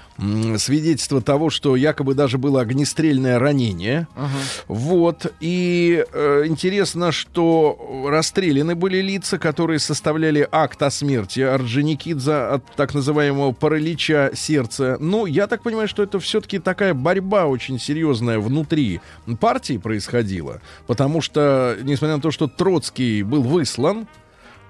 свидетельства 0.58 1.22
того, 1.22 1.50
что 1.50 1.76
якобы 1.76 2.14
даже 2.14 2.38
было 2.38 2.62
огнестрельное 2.62 3.38
ранение. 3.38 4.08
Uh-huh. 4.16 4.66
Вот. 4.68 5.34
И 5.40 6.06
э, 6.12 6.44
интересно, 6.46 7.12
что 7.12 8.08
расстреляны 8.10 8.76
были 8.76 9.02
лица, 9.02 9.38
которые 9.38 9.80
составляли 9.80 10.48
акт 10.52 10.82
о 10.82 10.90
смерти 10.90 11.42
Орджоникидзе 11.42 12.34
от 12.34 12.66
так 12.76 12.94
называемого 12.94 13.52
паралича 13.52 14.32
сердца. 14.34 14.98
Ну, 15.00 15.26
я 15.26 15.48
так 15.48 15.64
понимаю, 15.64 15.88
что 15.88 16.04
это 16.04 16.20
все-таки 16.20 16.60
такая 16.60 16.94
борьба 16.94 17.46
очень 17.46 17.80
серьезная 17.80 18.40
внутри 18.40 19.02
партии 19.40 19.78
происходила, 19.78 20.62
потому 20.88 21.22
что, 21.22 21.78
несмотря 21.82 22.16
на 22.16 22.22
то, 22.22 22.32
что 22.32 22.48
Троцкий 22.48 23.24
был 23.24 23.44
выслан, 23.44 24.08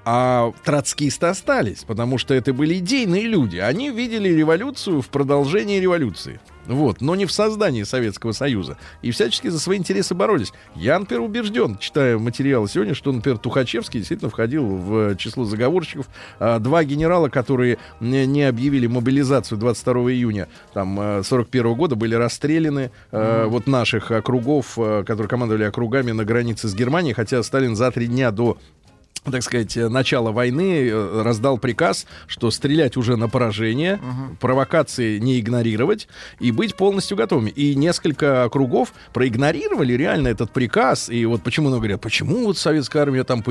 а 0.05 0.53
троцкисты 0.63 1.25
остались, 1.25 1.83
потому 1.83 2.19
что 2.19 2.33
это 2.35 2.53
были 2.53 2.75
идейные 2.75 3.23
люди. 3.23 3.57
Они 3.57 3.89
видели 3.89 4.29
революцию 4.29 5.01
в 5.01 5.09
продолжении 5.09 5.79
революции. 5.79 6.39
Вот, 6.67 7.01
но 7.01 7.15
не 7.15 7.25
в 7.25 7.31
создании 7.31 7.83
Советского 7.83 8.31
Союза. 8.31 8.77
И 9.01 9.11
всячески 9.11 9.47
за 9.49 9.59
свои 9.59 9.77
интересы 9.77 10.15
боролись. 10.15 10.51
Я, 10.75 10.97
например, 10.97 11.23
убежден, 11.23 11.77
читая 11.77 12.17
материалы 12.17 12.67
сегодня, 12.67 12.95
что, 12.95 13.11
например, 13.11 13.37
Тухачевский 13.37 13.99
действительно 13.99 14.29
входил 14.29 14.65
в 14.65 15.15
число 15.15 15.45
заговорщиков. 15.45 16.07
А, 16.39 16.59
два 16.59 16.83
генерала, 16.83 17.29
которые 17.29 17.77
не 17.99 18.43
объявили 18.43 18.87
мобилизацию 18.87 19.57
22 19.57 19.93
июня 20.11 20.47
там, 20.73 21.23
41 21.23 21.65
-го 21.65 21.75
года, 21.75 21.95
были 21.95 22.15
расстреляны. 22.15 22.91
Mm-hmm. 23.11 23.47
Вот 23.47 23.67
наших 23.67 24.11
округов, 24.11 24.75
которые 24.75 25.27
командовали 25.27 25.63
округами 25.63 26.11
на 26.11 26.25
границе 26.25 26.67
с 26.67 26.75
Германией, 26.75 27.13
хотя 27.13 27.41
Сталин 27.43 27.75
за 27.75 27.91
три 27.91 28.07
дня 28.07 28.31
до 28.31 28.57
так 29.31 29.43
сказать, 29.43 29.75
начала 29.75 30.31
войны 30.31 30.88
э, 30.88 31.21
раздал 31.23 31.57
приказ, 31.57 32.05
что 32.27 32.51
стрелять 32.51 32.97
уже 32.97 33.15
на 33.15 33.29
поражение, 33.29 33.95
угу. 33.95 34.35
провокации 34.39 35.19
не 35.19 35.39
игнорировать 35.39 36.07
и 36.39 36.51
быть 36.51 36.75
полностью 36.75 37.17
готовыми. 37.17 37.49
И 37.49 37.75
несколько 37.75 38.47
кругов 38.49 38.93
проигнорировали 39.13 39.93
реально 39.93 40.29
этот 40.29 40.51
приказ. 40.51 41.09
И 41.09 41.25
вот 41.25 41.43
почему, 41.43 41.69
ну, 41.69 41.77
говорят, 41.77 42.01
почему 42.01 42.45
вот 42.45 42.57
советская 42.57 43.03
армия 43.03 43.23
там, 43.23 43.43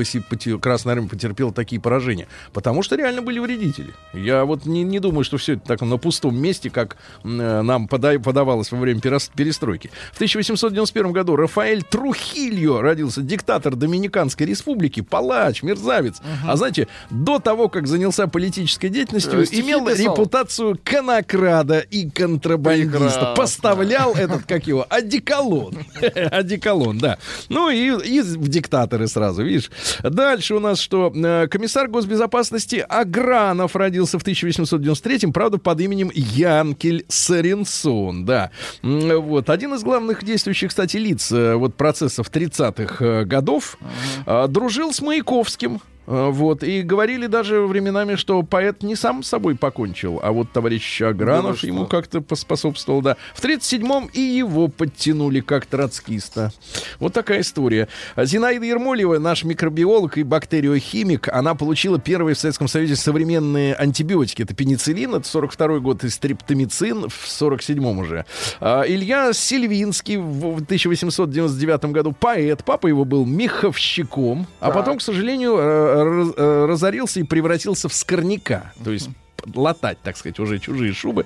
Красная 0.61 0.95
армия 0.95 1.07
потерпела 1.07 1.51
такие 1.51 1.81
поражения? 1.81 2.27
Потому 2.53 2.83
что 2.83 2.95
реально 2.95 3.21
были 3.21 3.39
вредители. 3.39 3.93
Я 4.13 4.45
вот 4.45 4.65
не, 4.65 4.83
не 4.83 4.99
думаю, 4.99 5.23
что 5.23 5.37
все 5.37 5.53
это 5.53 5.65
так 5.65 5.81
на 5.81 5.97
пустом 5.97 6.37
месте, 6.37 6.69
как 6.69 6.97
э, 7.23 7.61
нам 7.61 7.87
пода 7.87 8.17
подавалось 8.19 8.71
во 8.71 8.77
время 8.77 9.01
перестройки. 9.01 9.89
В 10.11 10.15
1891 10.15 11.11
году 11.11 11.35
Рафаэль 11.35 11.83
Трухильо 11.83 12.81
родился, 12.81 13.21
диктатор 13.21 13.75
Доминиканской 13.75 14.45
республики, 14.45 15.01
палач, 15.01 15.63
мерзавец. 15.65 16.19
Угу. 16.19 16.51
А 16.51 16.55
знаете, 16.55 16.87
до 17.09 17.39
того, 17.39 17.69
как 17.69 17.87
занялся 17.87 18.27
политической 18.27 18.89
деятельностью, 18.89 19.45
Стихи 19.45 19.61
имел 19.61 19.85
писал. 19.85 20.13
репутацию 20.13 20.79
конокрада 20.83 21.79
и 21.79 22.09
контрабандиста. 22.09 22.99
Прекрасно. 22.99 23.33
Поставлял 23.35 24.13
этот, 24.13 24.43
как 24.43 24.67
его, 24.67 24.85
одеколон. 24.89 25.75
Одеколон, 26.31 26.97
да. 26.97 27.17
Ну 27.49 27.69
и, 27.69 27.87
и 28.07 28.21
в 28.21 28.47
диктаторы 28.47 29.07
сразу, 29.07 29.43
видишь. 29.43 29.71
Дальше 30.03 30.55
у 30.55 30.59
нас 30.59 30.79
что? 30.79 31.11
Э, 31.15 31.47
комиссар 31.47 31.87
госбезопасности 31.87 32.85
Агранов 32.87 33.75
родился 33.75 34.19
в 34.19 34.23
1893-м, 34.25 35.33
правда, 35.33 35.57
под 35.57 35.81
именем 35.81 36.11
Янкель 36.13 37.05
Саренсон, 37.07 38.25
да. 38.25 38.51
Вот. 38.81 39.49
Один 39.49 39.73
из 39.73 39.83
главных 39.83 40.23
действующих, 40.23 40.69
кстати, 40.69 40.97
лиц 40.97 41.31
э, 41.31 41.55
вот 41.55 41.75
процессов 41.75 42.29
30-х 42.31 43.03
э, 43.03 43.23
годов 43.25 43.77
uh-huh. 44.25 44.47
дружил 44.47 44.93
с 44.93 45.01
Маяковским 45.01 45.54
Маяковским. 45.55 45.94
Э, 46.07 46.29
Вот, 46.31 46.63
и 46.63 46.81
говорили 46.81 47.27
даже 47.27 47.61
временами, 47.61 48.15
что 48.15 48.41
поэт 48.43 48.83
не 48.83 48.95
сам 48.95 49.23
с 49.23 49.29
собой 49.29 49.55
покончил, 49.55 50.19
а 50.21 50.31
вот 50.31 50.51
товарищ 50.51 51.01
Агранов 51.01 51.61
Да 51.61 51.67
ему 51.67 51.85
как-то 51.85 52.21
поспособствовал, 52.21 53.01
да. 53.01 53.17
В 53.33 53.43
37-м 53.43 54.09
и 54.13 54.19
его 54.19 54.67
подтянули 54.67 55.39
как 55.39 55.65
троцкиста. 55.65 56.51
Вот 56.99 57.13
такая 57.13 57.41
история. 57.41 57.87
Зинаида 58.17 58.65
Ермолева, 58.65 59.19
наш 59.19 59.43
микробиолог 59.43 60.17
и 60.17 60.23
бактериохимик, 60.23 61.27
она 61.29 61.55
получила 61.55 61.99
первые 61.99 62.35
в 62.35 62.39
Советском 62.39 62.67
Союзе 62.67 62.95
современные 62.95 63.75
антибиотики. 63.75 64.43
Это 64.43 64.53
пенициллин, 64.53 65.15
это 65.15 65.27
42 65.27 65.79
год, 65.79 66.03
и 66.03 66.09
стриптомицин 66.09 67.09
в 67.09 67.25
47-м 67.27 67.99
уже. 67.99 68.25
А 68.59 68.83
Илья 68.87 69.33
Сильвинский 69.33 70.17
в 70.17 70.61
1899 70.61 71.85
году 71.85 72.11
поэт. 72.11 72.63
Папа 72.63 72.87
его 72.87 73.05
был 73.05 73.25
меховщиком, 73.25 74.47
а 74.59 74.71
потом, 74.71 74.97
к 74.97 75.01
сожалению, 75.01 75.57
э, 75.57 75.94
разорился 76.03 77.19
и 77.19 77.23
превратился 77.23 77.89
в 77.89 77.93
скорняка. 77.93 78.73
То 78.83 78.91
есть 78.91 79.09
латать, 79.53 79.99
так 80.01 80.17
сказать, 80.17 80.39
уже 80.39 80.59
чужие 80.59 80.93
шубы. 80.93 81.25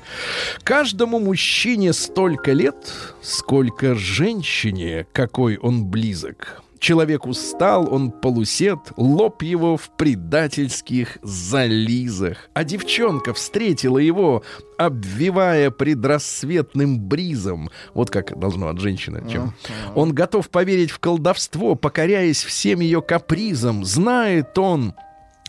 Каждому 0.63 1.19
мужчине 1.19 1.93
столько 1.93 2.51
лет, 2.51 2.75
сколько 3.21 3.95
женщине, 3.95 5.07
какой 5.13 5.57
он 5.57 5.85
близок. 5.85 6.61
Человек 6.79 7.27
устал, 7.27 7.93
он 7.93 8.11
полусед, 8.11 8.79
лоб 8.95 9.43
его 9.43 9.75
в 9.75 9.89
предательских 9.89 11.17
зализах. 11.21 12.49
А 12.53 12.63
девчонка 12.63 13.33
встретила 13.33 13.97
его, 13.97 14.43
обвивая 14.77 15.71
предрассветным 15.71 16.99
бризом. 16.99 17.69
Вот 17.93 18.09
как 18.09 18.39
должно 18.39 18.69
от 18.69 18.79
женщины. 18.79 19.23
Чем. 19.29 19.53
Он 19.93 20.13
готов 20.13 20.49
поверить 20.49 20.91
в 20.91 20.99
колдовство, 20.99 21.75
покоряясь 21.75 22.43
всем 22.43 22.79
ее 22.79 23.01
капризам. 23.01 23.83
Знает 23.83 24.57
он, 24.57 24.93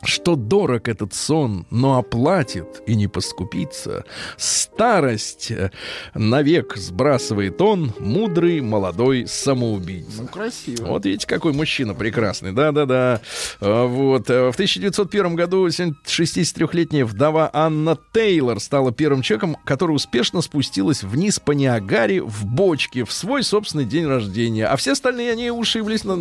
что 0.02 0.34
дорог 0.36 0.88
этот 0.88 1.14
сон, 1.14 1.66
но 1.70 1.98
оплатит 1.98 2.82
и 2.86 2.94
не 2.94 3.06
поскупится. 3.06 4.04
Старость 4.36 5.50
э, 5.50 5.70
навек 6.14 6.76
сбрасывает 6.76 7.60
он, 7.60 7.92
мудрый 7.98 8.60
молодой 8.60 9.26
самоубийца. 9.26 10.22
Ну, 10.22 10.28
красиво. 10.28 10.86
Вот 10.86 11.04
видите, 11.04 11.26
какой 11.26 11.52
мужчина 11.52 11.94
прекрасный. 11.94 12.52
Да-да-да. 12.52 13.20
А, 13.60 13.86
Вот. 13.86 14.30
э, 14.30 14.50
В 14.50 14.54
1901 14.54 15.34
году 15.34 15.66
63-летняя 15.66 17.04
вдова 17.04 17.50
Анна 17.52 17.98
Тейлор 18.12 18.60
стала 18.60 18.92
первым 18.92 19.22
человеком, 19.22 19.56
который 19.64 19.92
успешно 19.92 20.40
спустилась 20.40 21.02
вниз 21.02 21.38
по 21.40 21.52
Ниагаре 21.52 22.22
в 22.22 22.46
бочке 22.46 23.04
в 23.04 23.12
свой 23.12 23.42
собственный 23.42 23.84
день 23.84 24.06
рождения. 24.06 24.66
А 24.66 24.76
все 24.76 24.92
остальные, 24.92 25.32
они 25.32 25.50
ушиблись 25.50 26.04
на, 26.04 26.16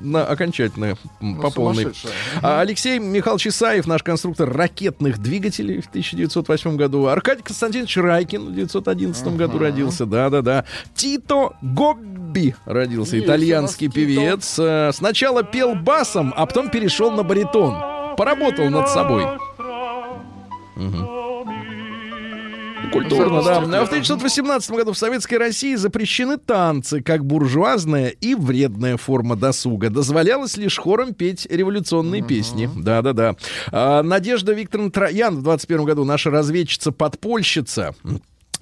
на 0.00 0.24
окончательно 0.26 0.96
Ну, 1.20 1.40
по 1.40 1.50
полной. 1.50 1.88
А 2.42 2.60
Алексей 2.60 2.98
Михайлович 3.18 3.48
Исаев, 3.48 3.86
наш 3.86 4.02
конструктор 4.04 4.48
ракетных 4.48 5.18
двигателей 5.18 5.80
в 5.80 5.88
1908 5.88 6.76
году. 6.76 7.06
Аркадий 7.06 7.42
Константинович 7.42 7.96
Райкин 7.96 8.40
в 8.40 8.50
1911 8.50 9.36
году 9.36 9.58
родился. 9.58 10.06
Да-да-да. 10.06 10.64
Тито 10.94 11.50
Гобби 11.60 12.54
родился. 12.64 13.16
Есть 13.16 13.26
итальянский 13.26 13.88
нас 13.88 13.94
Тито. 13.94 14.06
певец. 14.06 14.58
Э, 14.60 14.90
Сначала 14.92 15.42
пел 15.42 15.74
басом, 15.74 16.32
а 16.36 16.46
потом 16.46 16.70
перешел 16.70 17.10
на 17.10 17.24
баритон. 17.24 17.74
Поработал 18.16 18.70
над 18.70 18.88
собой. 18.88 19.24
Культурно, 22.92 23.42
да. 23.42 23.60
В 23.60 23.86
1918 23.88 24.70
году 24.70 24.92
в 24.92 24.98
Советской 24.98 25.36
России 25.36 25.74
запрещены 25.74 26.38
танцы, 26.38 27.02
как 27.02 27.24
буржуазная 27.24 28.08
и 28.08 28.34
вредная 28.34 28.96
форма 28.96 29.36
досуга. 29.36 29.90
Дозволялось 29.90 30.56
лишь 30.56 30.78
хором 30.78 31.14
петь 31.14 31.46
революционные 31.50 32.22
песни. 32.22 32.70
Да-да-да. 32.74 33.36
А, 33.72 34.02
Надежда 34.02 34.52
Викторовна 34.52 34.90
Троян 34.90 35.36
в 35.36 35.42
21 35.42 35.84
году, 35.84 36.04
наша 36.04 36.30
разведчица-подпольщица, 36.30 37.94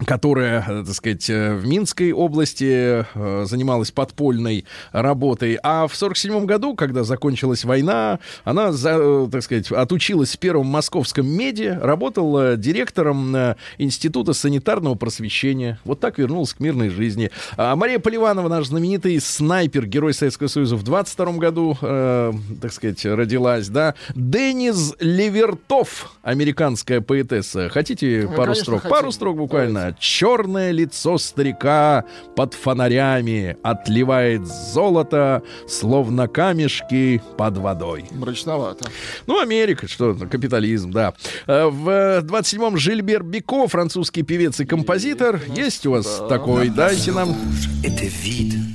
которая, 0.05 0.65
э, 0.69 0.85
так 0.85 0.95
сказать, 0.95 1.31
э, 1.31 1.55
в 1.55 1.67
Минской 1.67 2.13
области 2.13 3.05
э, 3.15 3.45
занималась 3.47 3.91
подпольной 3.91 4.65
работой. 4.93 5.59
А 5.63 5.87
в 5.87 5.97
47 5.97 6.45
году, 6.45 6.75
когда 6.75 7.03
закончилась 7.05 7.65
война, 7.65 8.19
она, 8.45 8.73
так 8.73 9.43
сказать, 9.43 9.71
отучилась 9.71 10.35
в 10.35 10.39
первом 10.39 10.67
московском 10.67 11.27
меди, 11.27 11.79
работала 11.81 12.57
директором 12.57 13.35
Института 13.79 14.33
санитарного 14.33 14.95
просвещения. 14.95 15.79
Вот 15.85 16.01
так 16.01 16.19
вернулась 16.19 16.53
к 16.53 16.61
мирной 16.61 16.91
жизни. 16.91 17.31
А 17.57 17.75
Мария 17.77 17.99
Поливанова, 17.99 18.49
наш 18.49 18.67
знаменитый 18.67 19.19
снайпер, 19.21 19.87
герой 19.87 20.13
Советского 20.13 20.49
Союза, 20.49 20.77
в 20.77 20.83
22 20.83 21.33
году, 21.39 21.77
э, 21.81 22.33
так 22.61 22.73
сказать, 22.73 23.05
родилась, 23.05 23.69
да. 23.69 23.95
Денис 24.15 24.95
Левертов, 25.01 26.13
американская 26.23 27.01
поэтесса. 27.01 27.69
Хотите 27.69 28.23
Ну, 28.25 28.29
пару 28.37 28.43
конечно, 28.53 28.63
строк? 28.65 28.83
хотим. 28.83 28.97
Пару 28.97 29.13
строк 29.13 29.37
буквально. 29.37 29.86
Черное 29.99 30.71
лицо 30.71 31.19
старика 31.19 32.05
под 32.35 32.55
фонарями 32.55 33.57
отливает 33.63 34.47
золото, 34.47 35.43
словно 35.69 36.29
камешки 36.29 37.23
под 37.37 37.59
водой. 37.59 38.05
Мрачновато. 38.13 38.89
Ну, 39.27 39.41
Америка, 39.41 39.89
что, 39.89 40.15
капитализм, 40.15 40.91
да. 40.91 41.15
Э, 41.47 41.67
В 41.67 41.89
э, 41.89 42.21
27-м 42.21 42.77
Жильбер 42.77 43.23
Бико, 43.23 43.67
французский 43.69 44.23
певец 44.23 44.61
и 44.61 44.65
композитор. 44.65 45.41
Есть 45.55 45.87
у 45.87 45.93
вас 45.93 46.23
такой? 46.29 46.69
Дайте 46.69 47.13
нам. 47.13 47.35
était 47.83 48.09
vide. 48.09 48.66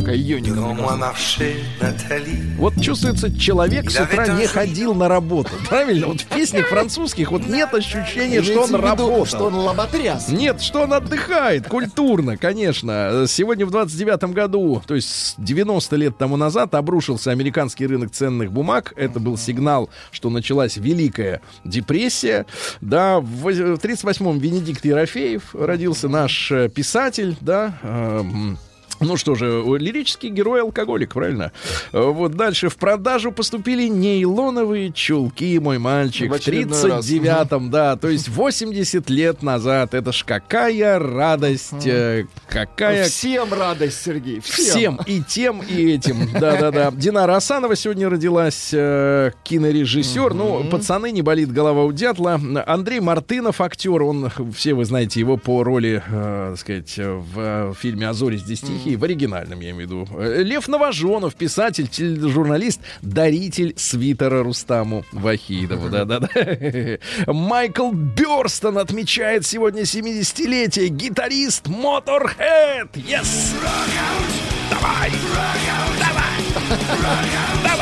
Какая 0.00 0.16
Nathalie. 1.78 2.56
Вот 2.56 2.72
чувствуется, 2.80 3.30
человек 3.36 3.90
с 3.90 4.00
утра 4.00 4.28
не 4.28 4.46
ходил 4.46 4.94
на 4.94 5.08
работу. 5.08 5.50
Правильно? 5.68 6.06
Вот 6.06 6.22
в 6.22 6.26
песнях 6.26 6.68
французских 6.68 7.30
вот 7.30 7.46
нет 7.46 7.74
ощущения, 7.74 8.42
что 8.42 8.62
он 8.62 8.74
работал. 8.76 9.26
что 9.26 9.44
он 9.48 9.56
лоботряс. 9.56 10.28
Нет, 10.28 10.62
что 10.62 10.84
он 10.84 10.94
отдыхает, 10.94 11.68
культурно, 11.68 12.38
конечно. 12.38 13.26
Сегодня 13.28 13.66
в 13.66 13.70
29 13.70 14.32
году, 14.32 14.82
то 14.86 14.94
есть 14.94 15.08
с 15.10 15.34
90 15.36 15.96
лет 15.96 16.16
тому 16.16 16.38
назад, 16.38 16.74
обрушился 16.74 17.30
американский 17.30 17.86
рынок 17.86 18.10
ценных 18.10 18.52
бумаг. 18.52 18.94
Это 18.96 19.20
был 19.20 19.36
сигнал, 19.36 19.90
что 20.12 20.30
началась 20.30 20.78
Великая 20.78 21.42
депрессия. 21.64 22.46
Да, 22.80 23.20
в 23.20 23.48
38-м 23.48 24.38
Венедикт 24.38 24.82
Ерофеев 24.82 25.54
родился 25.54 26.08
наш 26.08 26.50
э, 26.50 26.70
писатель, 26.70 27.36
да, 27.42 27.78
эм, 27.82 28.58
ну 29.00 29.16
что 29.16 29.34
же, 29.34 29.62
лирический 29.78 30.28
герой-алкоголик, 30.30 31.14
правильно? 31.14 31.52
Э, 31.92 32.00
Вот 32.02 32.32
дальше 32.32 32.68
в 32.68 32.76
продажу 32.76 33.32
поступили 33.32 33.88
нейлоновые 33.88 34.92
чулки, 34.92 35.58
мой 35.58 35.78
мальчик, 35.78 36.28
В 36.28 36.32
в 36.32 36.34
очередной 36.36 36.82
раз. 36.90 37.06
39-м, 37.10 37.70
да, 37.70 37.96
то 37.96 38.08
есть 38.08 38.28
80 38.28 39.08
лет 39.10 39.42
назад. 39.42 39.94
Это 39.94 40.12
ж 40.12 40.24
какая 40.26 40.98
радость, 40.98 41.86
э, 41.86 42.26
какая... 42.48 43.04
Всем 43.04 43.52
радость, 43.52 44.02
Сергей. 44.02 44.40
Всем. 44.40 44.98
Всем, 44.98 45.00
и 45.06 45.22
тем, 45.22 45.60
и 45.62 45.92
этим. 45.92 46.30
Да-да-да. 46.40 46.90
Динара 46.90 47.36
Асанова 47.36 47.76
сегодня 47.76 48.08
родилась, 48.08 48.70
э, 48.72 49.30
кинорежиссер. 49.44 50.34
Ну, 50.34 50.64
пацаны, 50.70 51.10
не 51.10 51.22
болит 51.22 51.52
голова 51.52 51.84
у 51.84 51.92
дятла. 51.92 52.40
Андрей 52.66 53.00
Мартынов, 53.00 53.60
актер, 53.60 54.02
он, 54.02 54.30
все 54.54 54.74
вы 54.74 54.84
знаете 54.84 55.20
его 55.20 55.36
по 55.36 55.64
роли, 55.64 56.02
так 56.10 56.58
сказать, 56.58 56.94
в 56.96 57.74
фильме 57.78 58.08
«А 58.08 58.12
зори 58.12 58.36
здесь 58.36 58.60
тихие», 58.60 58.89
в 58.96 59.04
оригинальном, 59.04 59.60
я 59.60 59.70
имею 59.70 59.88
в 59.88 59.90
виду. 59.90 60.08
Э, 60.18 60.42
Лев 60.42 60.68
Новожонов, 60.68 61.34
писатель, 61.34 61.88
тележурналист, 61.88 62.80
даритель 63.02 63.74
свитера 63.76 64.42
Рустаму 64.42 65.04
Вахидову. 65.12 65.88
Да-да-да. 65.88 66.28
Майкл 67.26 67.90
Бёрстон 67.92 68.78
отмечает 68.78 69.46
сегодня 69.46 69.82
70-летие. 69.82 70.88
Гитарист 70.88 71.66
Motorhead. 71.66 72.90
Yes! 72.94 73.54
Давай! 74.70 75.10
Давай! 75.98 76.30
Давай! 77.62 77.79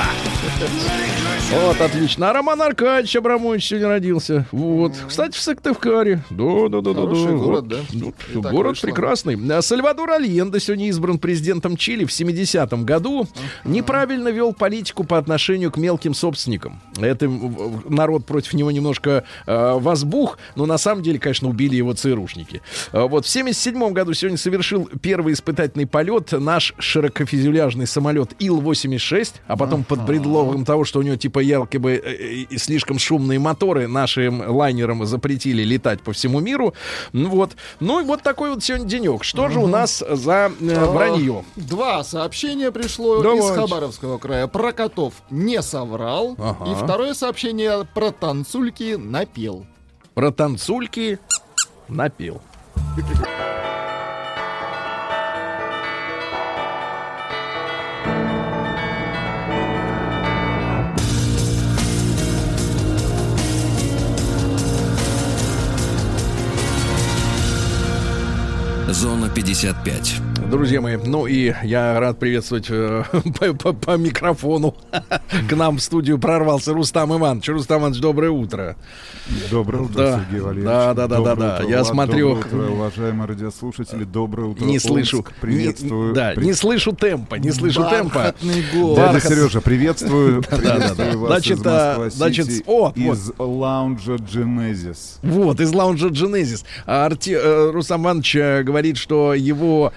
Вот, 1.50 1.80
отлично. 1.80 2.28
А 2.30 2.32
Роман 2.32 2.60
Аркадьевич 2.60 3.16
Абрамович 3.16 3.68
сегодня 3.68 3.88
родился. 3.88 4.46
Вот. 4.52 4.92
Кстати, 5.06 5.36
в 5.36 5.40
Сыктывкаре. 5.40 6.22
Да, 6.30 6.68
да, 6.68 6.80
да, 6.80 6.92
да. 6.92 7.00
Хороший 7.00 7.26
да. 7.28 7.36
город, 7.36 7.60
Вот. 7.62 7.68
да? 7.68 7.76
Ну, 7.92 8.14
И 8.34 8.42
так 8.42 8.52
город 8.52 8.70
вышло. 8.70 8.86
прекрасный. 8.86 9.56
А 9.56 9.62
Сальвадор 9.62 10.10
Альенде 10.10 10.60
сегодня 10.60 10.88
избран 10.88 11.18
президентом 11.18 11.76
Чили 11.76 12.04
в 12.04 12.10
70-м 12.10 12.84
году. 12.84 13.26
Неправильно 13.64 14.28
вел 14.28 14.52
политику 14.52 15.04
по 15.04 15.16
отношению 15.16 15.70
к 15.70 15.78
мелким 15.78 16.12
собственникам. 16.12 16.80
Это 17.00 17.30
народ 17.88 18.26
против 18.26 18.52
него 18.54 18.70
немножко 18.70 19.24
э, 19.46 19.72
возбух, 19.78 20.38
но 20.54 20.66
на 20.66 20.76
самом 20.76 21.02
деле, 21.02 21.18
конечно, 21.18 21.48
убили 21.48 21.76
его 21.76 21.94
ЦРУшники. 21.94 22.60
А 22.92 23.06
Вот 23.06 23.24
в 23.24 23.28
77 23.28 23.92
году 23.92 24.12
сегодня 24.12 24.36
совершил 24.38 24.90
первый 25.00 25.32
испытательный 25.32 25.86
полет 25.86 26.32
наш 26.32 26.74
широкофюзеляжный 26.78 27.86
самолет 27.86 28.34
Ил-86, 28.38 29.34
а 29.46 29.56
потом 29.56 29.84
под 29.84 30.04
предлогом 30.04 30.47
предлогом 30.48 30.64
того, 30.64 30.84
что 30.84 30.98
у 30.98 31.02
него 31.02 31.16
типа 31.16 31.40
якобы 31.40 31.92
э, 31.92 32.46
э, 32.50 32.56
слишком 32.56 32.98
шумные 32.98 33.38
моторы 33.38 33.86
нашим 33.86 34.42
лайнерам 34.50 35.04
запретили 35.06 35.62
летать 35.62 36.00
по 36.02 36.12
всему 36.12 36.40
миру. 36.40 36.74
Ну 37.12 37.28
вот. 37.28 37.52
Ну 37.80 38.00
и 38.00 38.04
вот 38.04 38.22
такой 38.22 38.50
вот 38.50 38.64
сегодня 38.64 38.86
денек. 38.86 39.24
Что 39.24 39.48
же 39.48 39.60
у 39.60 39.66
нас 39.66 40.02
за 40.08 40.52
э, 40.60 40.84
вранье? 40.86 41.44
Два 41.56 42.04
сообщения 42.04 42.70
пришло 42.70 43.22
из. 43.22 43.48
Хабаровского 43.58 44.18
края. 44.18 44.46
Про 44.46 44.72
котов 44.72 45.14
не 45.30 45.62
соврал. 45.62 46.36
Ага. 46.38 46.70
И 46.70 46.74
второе 46.74 47.14
сообщение 47.14 47.86
про 47.94 48.10
танцульки 48.10 48.96
напел. 48.96 49.66
Про 50.14 50.32
танцульки 50.32 51.18
напил. 51.88 52.40
Зона 68.88 69.28
55. 69.28 70.27
Друзья 70.50 70.80
мои, 70.80 70.96
ну 70.96 71.26
и 71.26 71.52
я 71.62 72.00
рад 72.00 72.18
приветствовать 72.18 72.66
э, 72.70 73.04
по, 73.38 73.52
по- 73.52 73.72
по 73.74 73.96
микрофону. 73.98 74.74
К 75.48 75.54
нам 75.54 75.76
в 75.76 75.80
студию 75.82 76.18
прорвался 76.18 76.72
Рустам 76.72 77.12
Иванович. 77.16 77.48
Рустам 77.50 77.82
Иванович, 77.82 78.00
доброе 78.00 78.30
утро. 78.30 78.76
Доброе 79.50 79.82
утро, 79.82 79.94
Да. 80.02 80.20
Сергей 80.24 80.40
Валерьевич. 80.40 80.64
Да, 80.66 80.94
да, 80.94 81.06
да, 81.06 81.16
Доброе 81.16 81.36
да, 81.36 81.46
да. 81.48 81.54
утро, 81.56 81.68
Я 81.68 81.76
Влад. 81.82 81.86
смотрю- 81.88 82.28
Доброе 82.36 82.46
утро, 82.68 82.72
уважаемые 82.72 83.28
радиослушатели. 83.28 84.04
Доброе 84.04 84.46
утро, 84.48 84.64
Не 84.64 84.74
Омск. 84.76 84.86
слышу. 84.88 85.24
Приветствую. 85.42 86.08
Не, 86.08 86.14
да, 86.14 86.32
При- 86.34 86.44
не 86.46 86.52
слышу 86.54 86.92
темпа, 86.92 87.34
не 87.34 87.50
слышу 87.50 87.82
темпа. 87.88 88.14
Бархатный 88.14 88.64
голос. 88.74 88.96
Дядя 88.96 89.12
Бархат. 89.12 89.32
Сережа, 89.32 89.60
приветствую. 89.60 90.40
да, 90.50 90.56
да. 90.56 90.56
Приветствую 90.56 91.18
вас 91.18 91.28
Значит, 91.30 91.58
из 91.58 91.66
а, 91.66 92.08
значит, 92.10 92.48
о, 92.66 92.92
из 92.96 93.32
лаунжа 93.38 94.14
Genesis. 94.14 95.18
Вот, 95.22 95.60
из 95.60 95.72
лаунжа 95.74 96.08
Genesis. 96.08 96.64
А 96.86 97.04
Арти, 97.04 97.32
э, 97.38 97.70
Рустам 97.70 98.02
Иванович 98.04 98.36
э, 98.36 98.62
говорит, 98.62 98.96
что 98.96 99.34
его 99.34 99.92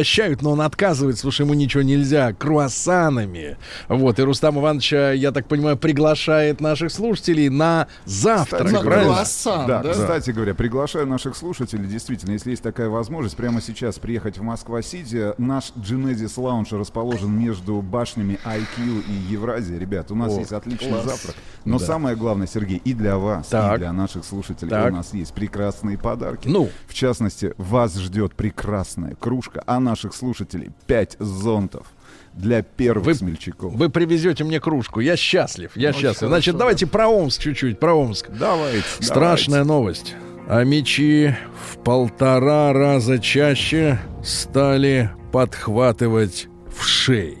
угощают, 0.00 0.42
но 0.42 0.50
он 0.52 0.60
отказывает, 0.60 1.18
слушай, 1.18 1.42
ему 1.42 1.54
ничего 1.54 1.82
нельзя, 1.82 2.32
круассанами. 2.34 3.56
Вот, 3.88 4.18
и 4.18 4.22
Рустам 4.22 4.58
Иванович, 4.58 4.92
э, 4.92 5.14
я 5.16 5.32
так 5.32 5.48
понимаю, 5.48 5.76
приглашает 5.78 6.60
наших 6.60 6.92
слушателей 6.92 7.48
на 7.48 7.88
завтрак, 8.04 8.66
Кстати 8.66 8.84
правильно? 8.84 9.12
круассан, 9.14 9.66
Да, 9.66 9.82
да? 9.82 9.92
кстати 9.92 10.30
говоря, 10.30 10.54
приглашаю 10.54 11.06
наших 11.06 11.34
слушателей, 11.36 11.86
действительно, 11.86 12.32
если 12.32 12.50
есть 12.50 12.62
такая 12.62 12.88
возможность, 12.88 13.36
прямо 13.36 13.60
сейчас 13.62 13.98
приехать 13.98 14.38
в 14.38 14.42
Москва-Сити. 14.42 15.32
Наш 15.38 15.72
Genesis 15.76 16.36
Lounge 16.36 16.78
расположен 16.78 17.30
между 17.38 17.80
башнями 17.80 18.38
IQ 18.44 19.02
и 19.08 19.32
Евразия. 19.32 19.78
Ребят, 19.78 20.10
у 20.10 20.14
нас 20.14 20.32
О, 20.34 20.38
есть 20.40 20.52
отличный 20.52 20.90
класс. 20.90 21.04
завтрак. 21.04 21.36
Но 21.64 21.78
Да. 21.78 21.86
самое 21.86 22.16
главное, 22.16 22.46
Сергей, 22.46 22.80
и 22.84 22.92
для 22.92 23.16
вас, 23.16 23.48
Так. 23.48 23.76
и 23.76 23.78
для 23.78 23.92
наших 23.92 24.24
слушателей 24.24 24.70
Так. 24.70 24.92
у 24.92 24.96
нас 24.96 25.14
есть 25.14 25.32
прекрасные 25.32 25.96
подарки. 25.98 26.48
Ну? 26.48 26.68
В 26.86 26.94
частности, 26.94 27.54
вас 27.56 27.96
ждет 27.96 28.34
прекрасная 28.34 29.14
кружка, 29.14 29.62
а 29.66 29.80
наших 29.86 30.14
слушателей 30.14 30.70
5 30.86 31.16
зонтов 31.18 31.86
для 32.34 32.60
первых 32.62 33.06
Вы- 33.06 33.14
смельчаков. 33.14 33.72
Вы 33.74 33.88
привезете 33.88 34.44
мне 34.44 34.60
кружку. 34.60 35.00
Я 35.00 35.16
счастлив. 35.16 35.70
Я 35.74 35.88
Очень 35.90 36.00
счастлив. 36.00 36.28
Значит, 36.28 36.52
хорошо, 36.54 36.58
давайте 36.58 36.86
про 36.86 37.08
Омск 37.08 37.40
чуть-чуть. 37.40 37.78
Про 37.80 37.94
Омск. 37.94 38.28
Давайте. 38.30 38.84
Страшная 39.00 39.64
новость. 39.64 40.14
А 40.48 40.62
мечи 40.64 41.34
в 41.72 41.78
полтора 41.78 42.72
раза 42.72 43.18
чаще 43.18 43.98
стали 44.22 45.10
подхватывать 45.32 46.48
в 46.76 46.84
шеи. 46.84 47.38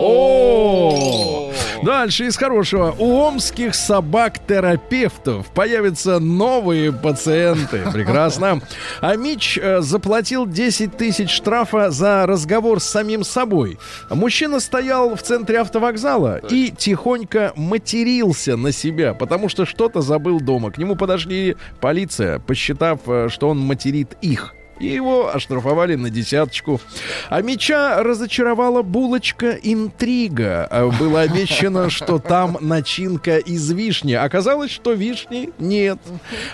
О-о-о-о-о! 0.00 1.49
Дальше 1.82 2.26
из 2.26 2.36
хорошего. 2.36 2.94
У 2.98 3.16
омских 3.20 3.74
собак-терапевтов 3.74 5.46
появятся 5.48 6.18
новые 6.18 6.92
пациенты. 6.92 7.82
Прекрасно. 7.92 8.60
А 9.00 9.16
Мич 9.16 9.58
э, 9.58 9.80
заплатил 9.80 10.46
10 10.46 10.96
тысяч 10.96 11.30
штрафа 11.30 11.90
за 11.90 12.26
разговор 12.26 12.80
с 12.80 12.84
самим 12.84 13.24
собой. 13.24 13.78
Мужчина 14.10 14.60
стоял 14.60 15.16
в 15.16 15.22
центре 15.22 15.60
автовокзала 15.60 16.38
и 16.50 16.70
тихонько 16.70 17.52
матерился 17.56 18.56
на 18.56 18.72
себя, 18.72 19.14
потому 19.14 19.48
что 19.48 19.64
что-то 19.64 20.02
забыл 20.02 20.40
дома. 20.40 20.70
К 20.70 20.78
нему 20.78 20.96
подошли 20.96 21.56
полиция, 21.80 22.38
посчитав, 22.38 23.00
э, 23.06 23.28
что 23.30 23.48
он 23.48 23.58
материт 23.58 24.16
их. 24.20 24.54
И 24.80 24.86
его 24.86 25.32
оштрафовали 25.32 25.94
на 25.94 26.08
десяточку. 26.08 26.80
А 27.28 27.42
меча 27.42 28.02
разочаровала 28.02 28.82
булочка 28.82 29.50
интрига. 29.62 30.66
А 30.70 30.88
Было 30.88 31.20
обещано, 31.20 31.90
что 31.90 32.18
там 32.18 32.56
начинка 32.60 33.36
из 33.36 33.70
вишни. 33.70 34.14
Оказалось, 34.14 34.70
что 34.70 34.92
вишни 34.92 35.50
нет. 35.58 35.98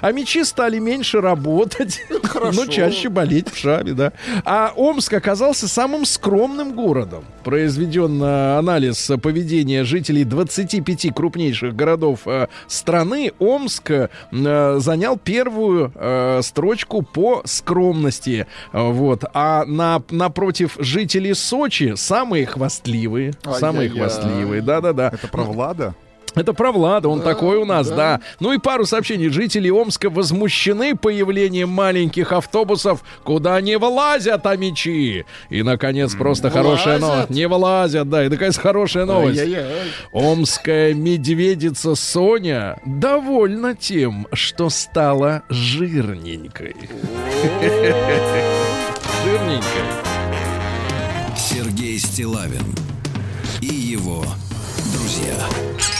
А 0.00 0.10
мечи 0.10 0.42
стали 0.44 0.80
меньше 0.80 1.20
работать, 1.20 2.00
но 2.52 2.66
чаще 2.66 3.08
болеть 3.08 3.48
в 3.52 3.56
шабе, 3.56 3.92
да. 3.92 4.12
А 4.44 4.72
Омск 4.74 5.12
оказался 5.12 5.68
самым 5.68 6.04
скромным 6.04 6.72
городом. 6.72 7.24
Произведен 7.44 8.20
э, 8.20 8.58
анализ 8.58 9.08
поведения 9.22 9.84
жителей 9.84 10.24
25 10.24 11.14
крупнейших 11.14 11.76
городов 11.76 12.20
э, 12.26 12.48
страны. 12.66 13.32
Омск 13.38 13.92
занял 14.32 15.16
первую 15.16 15.92
строчку 16.42 17.02
по 17.02 17.42
скромности. 17.44 18.15
Э, 18.72 18.90
Вот. 18.90 19.24
А 19.34 19.64
на, 19.64 20.02
напротив 20.10 20.76
жителей 20.78 21.34
Сочи 21.34 21.94
самые 21.96 22.46
хвастливые. 22.46 23.34
Самые 23.58 23.90
хвастливые. 23.90 24.62
Да-да-да. 24.62 25.08
Это 25.08 25.28
про 25.28 25.42
Влада? 25.42 25.94
Это 26.36 26.52
про 26.52 26.70
Влада, 26.70 27.08
он 27.08 27.20
Да, 27.20 27.24
такой 27.24 27.56
у 27.56 27.64
нас, 27.64 27.88
да. 27.88 27.96
да. 27.96 28.20
Ну 28.40 28.52
и 28.52 28.58
пару 28.58 28.84
сообщений. 28.84 29.30
Жители 29.30 29.70
Омска 29.70 30.10
возмущены 30.10 30.94
появлением 30.94 31.70
маленьких 31.70 32.30
автобусов, 32.32 33.02
куда 33.24 33.58
не 33.62 33.78
влазят 33.78 34.46
амичи. 34.46 35.24
И, 35.48 35.62
наконец, 35.62 36.14
просто 36.14 36.50
хорошая 36.50 36.98
новость. 36.98 37.30
Не 37.30 37.48
влазят, 37.48 38.10
да. 38.10 38.24
И, 38.24 38.28
наконец, 38.28 38.58
хорошая 38.58 39.06
новость. 39.06 39.40
Ай-яй-яй. 39.40 39.88
Омская 40.12 40.92
медведица 40.92 41.94
Соня 41.94 42.78
довольна 42.84 43.74
тем, 43.74 44.26
что 44.34 44.68
стала 44.68 45.42
жирненькой. 45.48 46.76
Жирненькой. 49.24 49.82
Сергей 51.36 51.98
Стилавин 51.98 52.62
и 53.62 53.66
его 53.66 54.24
друзья. 54.92 55.95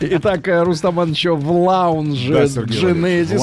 Итак, 0.00 0.46
э, 0.48 0.62
Рустам 0.62 0.96
Иванович 0.96 1.26
в 1.26 1.50
лаунже 1.52 2.32
Да, 2.32 2.46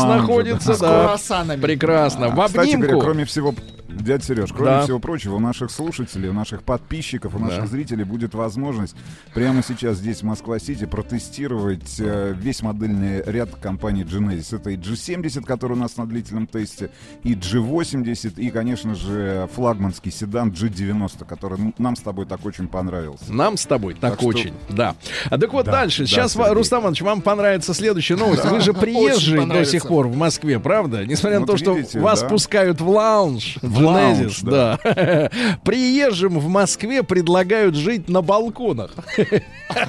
находится, 0.07 0.69
да. 0.69 0.75
С 0.75 0.79
круассанами. 0.79 1.61
Прекрасно. 1.61 2.29
В 2.29 2.39
А, 2.39 2.47
Кстати 2.47 2.71
говоря, 2.71 2.86
обнимку. 2.88 3.01
кроме 3.05 3.25
всего, 3.25 3.53
дядя 3.89 4.23
Сереж, 4.23 4.51
кроме 4.51 4.71
Да. 4.71 4.83
всего 4.83 4.99
прочего, 4.99 5.36
у 5.36 5.39
наших 5.39 5.71
слушателей, 5.71 6.29
у 6.29 6.33
наших 6.33 6.63
подписчиков, 6.63 7.36
у 7.36 7.39
наших 7.39 7.61
Да. 7.61 7.67
зрителей 7.67 8.03
будет 8.03 8.33
возможность 8.33 8.95
прямо 9.33 9.61
сейчас 9.63 9.97
здесь, 9.97 10.19
в 10.19 10.23
Москва-Сити, 10.23 10.86
протестировать 10.86 11.95
э, 11.99 12.33
весь 12.38 12.61
модельный 12.61 13.21
ряд 13.25 13.49
компании 13.55 14.05
Genesis. 14.05 14.55
Это 14.55 14.69
и 14.71 14.77
G70, 14.77 15.43
который 15.43 15.73
у 15.73 15.75
нас 15.79 15.97
на 15.97 16.05
длительном 16.05 16.47
тесте, 16.47 16.89
и 17.23 17.33
G80, 17.36 18.39
и, 18.39 18.49
конечно 18.49 18.95
же, 18.95 19.49
флагманский 19.53 20.11
седан 20.11 20.49
G90, 20.51 21.25
который 21.25 21.73
нам 21.77 21.95
с 21.95 22.01
тобой 22.01 22.25
так 22.25 22.45
очень 22.45 22.67
понравился. 22.67 23.31
Нам 23.33 23.57
с 23.57 23.65
тобой 23.65 23.93
так, 23.93 24.11
Так 24.11 24.19
что- 24.19 24.27
очень, 24.27 24.53
да. 24.69 24.95
А 25.29 25.38
так 25.38 25.51
вот 25.53 25.65
Да, 25.65 25.71
дальше. 25.71 26.03
да, 26.03 26.07
Сейчас, 26.07 26.33
Сергей. 26.33 26.53
Рустам 26.53 26.81
Иванович, 26.81 27.01
вам 27.01 27.21
понравится 27.21 27.73
следующая 27.73 28.15
новость. 28.15 28.45
Вы 28.45 28.59
же 28.61 28.73
приезжий 28.73 29.39
Очень 29.39 29.49
до 29.51 29.65
сих 29.65 29.88
пор 29.88 30.07
в 30.07 30.15
Москве, 30.15 30.59
правда? 30.59 31.05
Несмотря 31.05 31.39
на 31.39 31.45
Вот 31.45 31.51
то, 31.53 31.57
что 31.57 31.73
видите, 31.75 31.99
вас 31.99 32.21
да. 32.21 32.29
пускают 32.29 32.81
в 32.81 32.88
лаунж, 32.89 33.57
в 33.61 33.74
лаунж, 33.80 34.17
Genesis, 34.43 34.49
да. 34.49 35.30
Приезжим 35.63 36.39
в 36.39 36.47
Москве 36.47 37.03
предлагают 37.03 37.76
жить 37.76 38.09
на 38.09 38.21
балконах. 38.21 38.91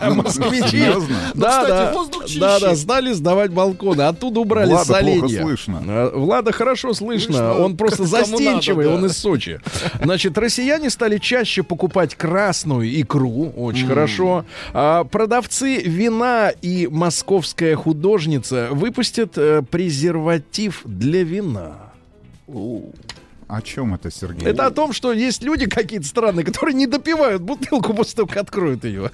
Москвичи. 0.03 0.68
Серьезно? 0.70 1.16
Ну, 1.34 1.41
Да, 1.41 1.62
кстати, 1.62 1.68
да. 1.70 1.93
воздух 1.93 2.26
чище. 2.26 2.41
Да, 2.41 2.61
да, 2.61 2.76
стали 2.76 3.12
сдавать 3.12 3.51
балконы. 3.53 4.03
Оттуда 4.03 4.41
убрали 4.41 4.74
соленья. 4.84 5.43
слышно. 5.43 5.82
А, 5.87 6.11
Влада 6.16 6.53
хорошо 6.53 6.93
слышно. 6.95 7.16
Слышно, 7.34 7.55
Он 7.59 7.76
просто 7.76 8.05
застенчивый, 8.05 8.87
надо, 8.87 8.97
да. 8.99 9.03
он 9.05 9.11
из 9.11 9.16
Сочи. 9.16 9.61
Значит, 10.03 10.37
россияне 10.39 10.91
стали 10.91 11.18
чаще 11.18 11.62
покупать 11.62 12.14
красную 12.14 12.89
икру. 13.01 13.53
Очень 13.57 13.87
хорошо. 13.87 14.45
А, 14.72 15.05
продавцы 15.05 15.76
вина 15.82 16.51
и 16.62 16.89
московская 16.91 17.76
художница 17.76 18.68
выпустят 18.72 19.37
э, 19.37 19.62
презерватив 19.70 20.82
для 20.84 21.22
вина. 21.22 21.76
О 23.49 23.62
чем 23.62 23.94
это, 23.94 24.11
Сергей? 24.11 24.49
Это 24.49 24.66
о 24.66 24.70
том, 24.70 24.92
что 24.92 25.12
есть 25.12 25.42
люди 25.42 25.66
какие-то 25.66 26.07
странные, 26.07 26.44
которые 26.44 26.74
не 26.74 26.86
допивают 26.88 27.42
бутылку 27.42 27.94
после 27.94 28.16
того, 28.16 28.28
как 28.28 28.38
откроют 28.38 28.84
ее. 28.84 29.11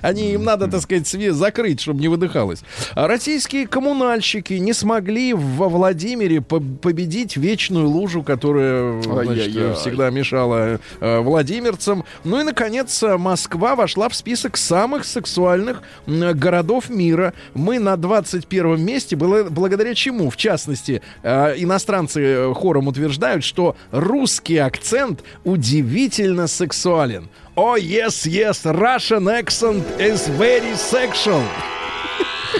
Они 0.00 0.32
им 0.32 0.44
надо, 0.44 0.68
так 0.68 0.80
сказать, 0.80 1.04
све- 1.04 1.32
закрыть, 1.32 1.80
чтобы 1.82 2.00
не 2.00 2.08
выдыхалось. 2.08 2.60
А 2.94 3.06
Российские 3.06 3.66
коммунальщики 3.66 4.54
не 4.54 4.72
смогли 4.72 5.34
во 5.34 5.68
Владимире 5.68 6.40
по- 6.40 6.60
победить 6.60 7.36
вечную 7.36 7.88
лужу, 7.90 8.22
которая 8.22 9.02
значит, 9.02 9.28
Ай-яй-яй. 9.28 9.74
всегда 9.74 10.08
мешала 10.08 10.80
э, 11.00 11.18
владимирцам. 11.20 12.04
Ну 12.24 12.40
и, 12.40 12.42
наконец, 12.44 13.02
Москва 13.18 13.76
вошла 13.76 14.08
в 14.08 14.14
список 14.14 14.56
самых 14.56 15.04
сексуальных 15.04 15.82
городов 16.06 16.88
мира. 16.88 17.34
Мы 17.52 17.78
на 17.78 17.96
21 17.98 18.82
месте, 18.82 19.14
было- 19.14 19.44
благодаря 19.50 19.94
чему? 19.94 20.30
В 20.30 20.38
частности, 20.38 21.02
э, 21.22 21.54
иностранцы 21.58 22.20
э, 22.22 22.54
хором 22.54 22.88
утверждают, 22.88 23.41
что 23.42 23.76
русский 23.90 24.58
акцент 24.58 25.22
удивительно 25.44 26.46
сексуален. 26.46 27.28
О, 27.54 27.76
yes, 27.76 28.26
yes, 28.26 28.64
Russian 28.64 29.28
accent 29.28 29.84
is 29.98 30.28
very 30.38 30.74
sexual. 30.74 31.42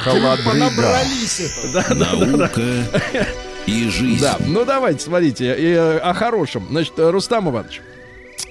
Холодрыга. 0.01 0.51
Понабрались 0.51 1.41
это. 1.64 1.95
Наука 1.95 2.61
и 3.66 3.89
жизнь. 3.89 4.20
Да, 4.20 4.37
ну 4.41 4.64
давайте, 4.64 5.01
смотрите, 5.01 5.47
э, 5.47 5.99
о 5.99 6.14
хорошем. 6.14 6.66
Значит, 6.70 6.99
э, 6.99 7.11
Рустам 7.11 7.49
Иванович, 7.49 7.80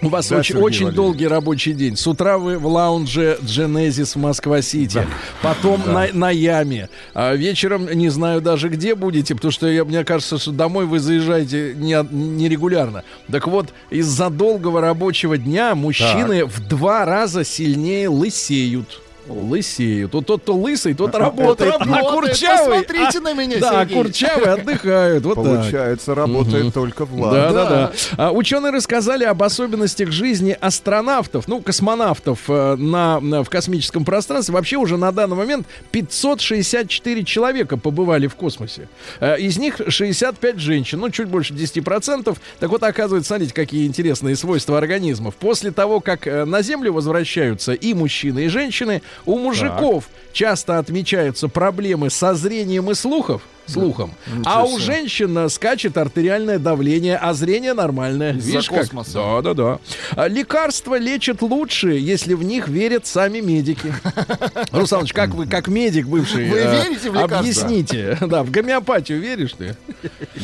у 0.01 0.09
вас 0.09 0.29
Да, 0.29 0.37
очень, 0.37 0.47
Сергей 0.53 0.63
очень 0.63 0.85
Валерьевич. 0.85 0.95
долгий 0.95 1.27
рабочий 1.27 1.73
день. 1.73 1.95
С 1.95 2.07
утра 2.07 2.37
вы 2.37 2.57
в 2.57 2.65
лаунже 2.67 3.37
Genesis 3.41 4.13
в 4.13 4.15
Москва-Сити. 4.17 5.05
Потом 5.41 5.81
на, 5.85 6.07
на 6.13 6.29
Яме. 6.31 6.89
А 7.13 7.33
вечером 7.35 7.87
не 7.91 8.09
знаю 8.09 8.41
даже 8.41 8.69
где 8.69 8.95
будете, 8.95 9.35
потому 9.35 9.51
что 9.51 9.67
я, 9.67 9.83
мне 9.85 10.03
кажется, 10.03 10.37
что 10.37 10.51
домой 10.51 10.85
вы 10.85 10.99
заезжаете 10.99 11.73
не- 11.75 12.05
нерегулярно. 12.11 13.03
Так 13.31 13.47
вот, 13.47 13.73
из-за 13.89 14.29
долгого 14.29 14.81
рабочего 14.81 15.37
дня 15.37 15.75
мужчины 15.75 16.45
в 16.45 16.67
два 16.67 17.05
раза 17.05 17.43
сильнее 17.43 18.09
лысеют. 18.09 19.01
Лысеют. 19.32 20.13
Вот 20.13 20.25
тот, 20.25 20.41
кто 20.43 20.53
лысый, 20.55 20.93
тот 20.93 21.15
работает. 21.15 21.75
А 21.79 22.01
курчавый... 22.11 22.79
Посмотрите 22.82 23.19
на 23.19 23.34
меня, 23.34 23.59
Да, 23.59 23.82
Сергей. 23.82 23.97
курчавые 23.97 24.47
отдыхают. 24.53 25.23
Вот 25.25 25.36
так. 25.36 25.43
Получается, 25.43 26.15
работает 26.15 26.73
только 26.73 27.05
Влад. 27.05 27.34
Да, 27.34 27.51
да, 27.51 27.69
да. 27.69 27.91
А, 28.17 28.32
ученые 28.32 28.71
рассказали 28.71 29.23
об 29.23 29.41
особенностях 29.43 30.11
жизни 30.11 30.55
астронавтов, 30.59 31.47
ну, 31.47 31.61
космонавтов 31.61 32.39
э, 32.47 32.75
на, 32.75 33.19
на- 33.19 33.43
в 33.43 33.49
космическом 33.49 34.05
пространстве. 34.05 34.53
Вообще 34.53 34.77
уже 34.77 34.97
на 34.97 35.11
данный 35.11 35.36
момент 35.36 35.67
564 35.91 37.23
человека 37.23 37.77
побывали 37.77 38.27
в 38.27 38.36
космосе. 38.36 38.88
Э, 39.19 39.38
из 39.39 39.57
них 39.57 39.82
65 39.88 40.59
женщин, 40.59 40.99
ну, 40.99 41.09
чуть 41.09 41.27
больше 41.27 41.53
10%. 41.53 42.38
Так 42.59 42.69
вот, 42.69 42.84
оказывается, 42.84 43.29
смотрите, 43.29 43.53
какие 43.53 43.88
интересные 43.88 44.36
свойства 44.36 44.77
организмов. 44.77 45.36
После 45.36 45.71
того, 45.71 45.99
как 45.99 46.27
э, 46.27 46.45
на 46.45 46.61
Землю 46.61 46.93
возвращаются 46.93 47.73
и 47.73 47.93
мужчины, 47.93 48.45
и 48.45 48.47
женщины, 48.47 49.01
у 49.26 49.38
мужиков 49.38 50.05
часто 50.34 50.78
отмечаются 50.78 51.47
проблемы 51.47 52.09
со 52.09 52.34
зрением 52.34 52.91
и 52.91 52.93
слухов, 52.93 53.41
слухом, 53.66 54.14
а 54.45 54.66
у 54.66 54.80
женщин 54.80 55.49
скачет 55.49 55.97
артериальное 55.97 56.59
давление, 56.59 57.18
а 57.18 57.34
зрение 57.34 57.74
нормальное. 57.74 58.34
Видишь 58.34 58.70
как? 58.70 58.89
Да, 59.14 59.41
да, 59.41 59.53
да. 59.53 59.80
А 60.16 60.28
лекарства 60.28 60.97
лечат 60.97 61.41
лучше, 61.41 61.91
если 61.91 62.34
в 62.34 62.43
них 62.43 62.68
верят 62.68 63.05
сами 63.05 63.39
медики. 63.39 63.93
Русланович, 64.72 65.14
как 65.14 65.34
вы, 65.34 65.47
как 65.47 65.68
медик 65.68 66.07
бывший, 66.07 66.49
Вы 66.49 66.59
э, 66.59 66.84
верите 66.84 67.09
в 67.09 67.14
лекарства? 67.14 67.39
Объясните. 67.39 68.18
Да, 68.22 68.43
в 68.43 68.51
гомеопатию 68.51 69.20
веришь 69.20 69.53
ты? 69.53 69.76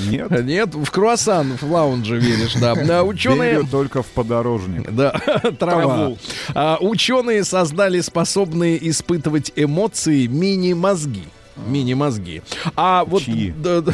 Нет, 0.09 0.30
Нет, 0.43 0.74
в 0.74 0.89
круассан 0.91 1.57
в 1.59 1.72
лаунже 1.72 2.18
веришь, 2.18 2.53
да. 2.55 2.76
Да, 2.76 3.03
Ученые... 3.03 3.51
верю 3.53 3.68
только 3.70 4.03
в 4.03 4.07
подорожник. 4.07 4.88
Да, 4.97 5.11
трава. 5.59 6.13
А, 6.55 6.78
ученые 6.82 7.43
создали 7.43 7.99
способные 8.01 8.89
испытывать 8.89 9.51
эмоции 9.55 10.26
мини-мозги. 10.26 11.24
Мини-мозги. 11.66 12.41
А 12.76 13.03
вот... 13.05 13.24
Чьи? 13.24 13.51
да, 13.58 13.82
да, 13.82 13.93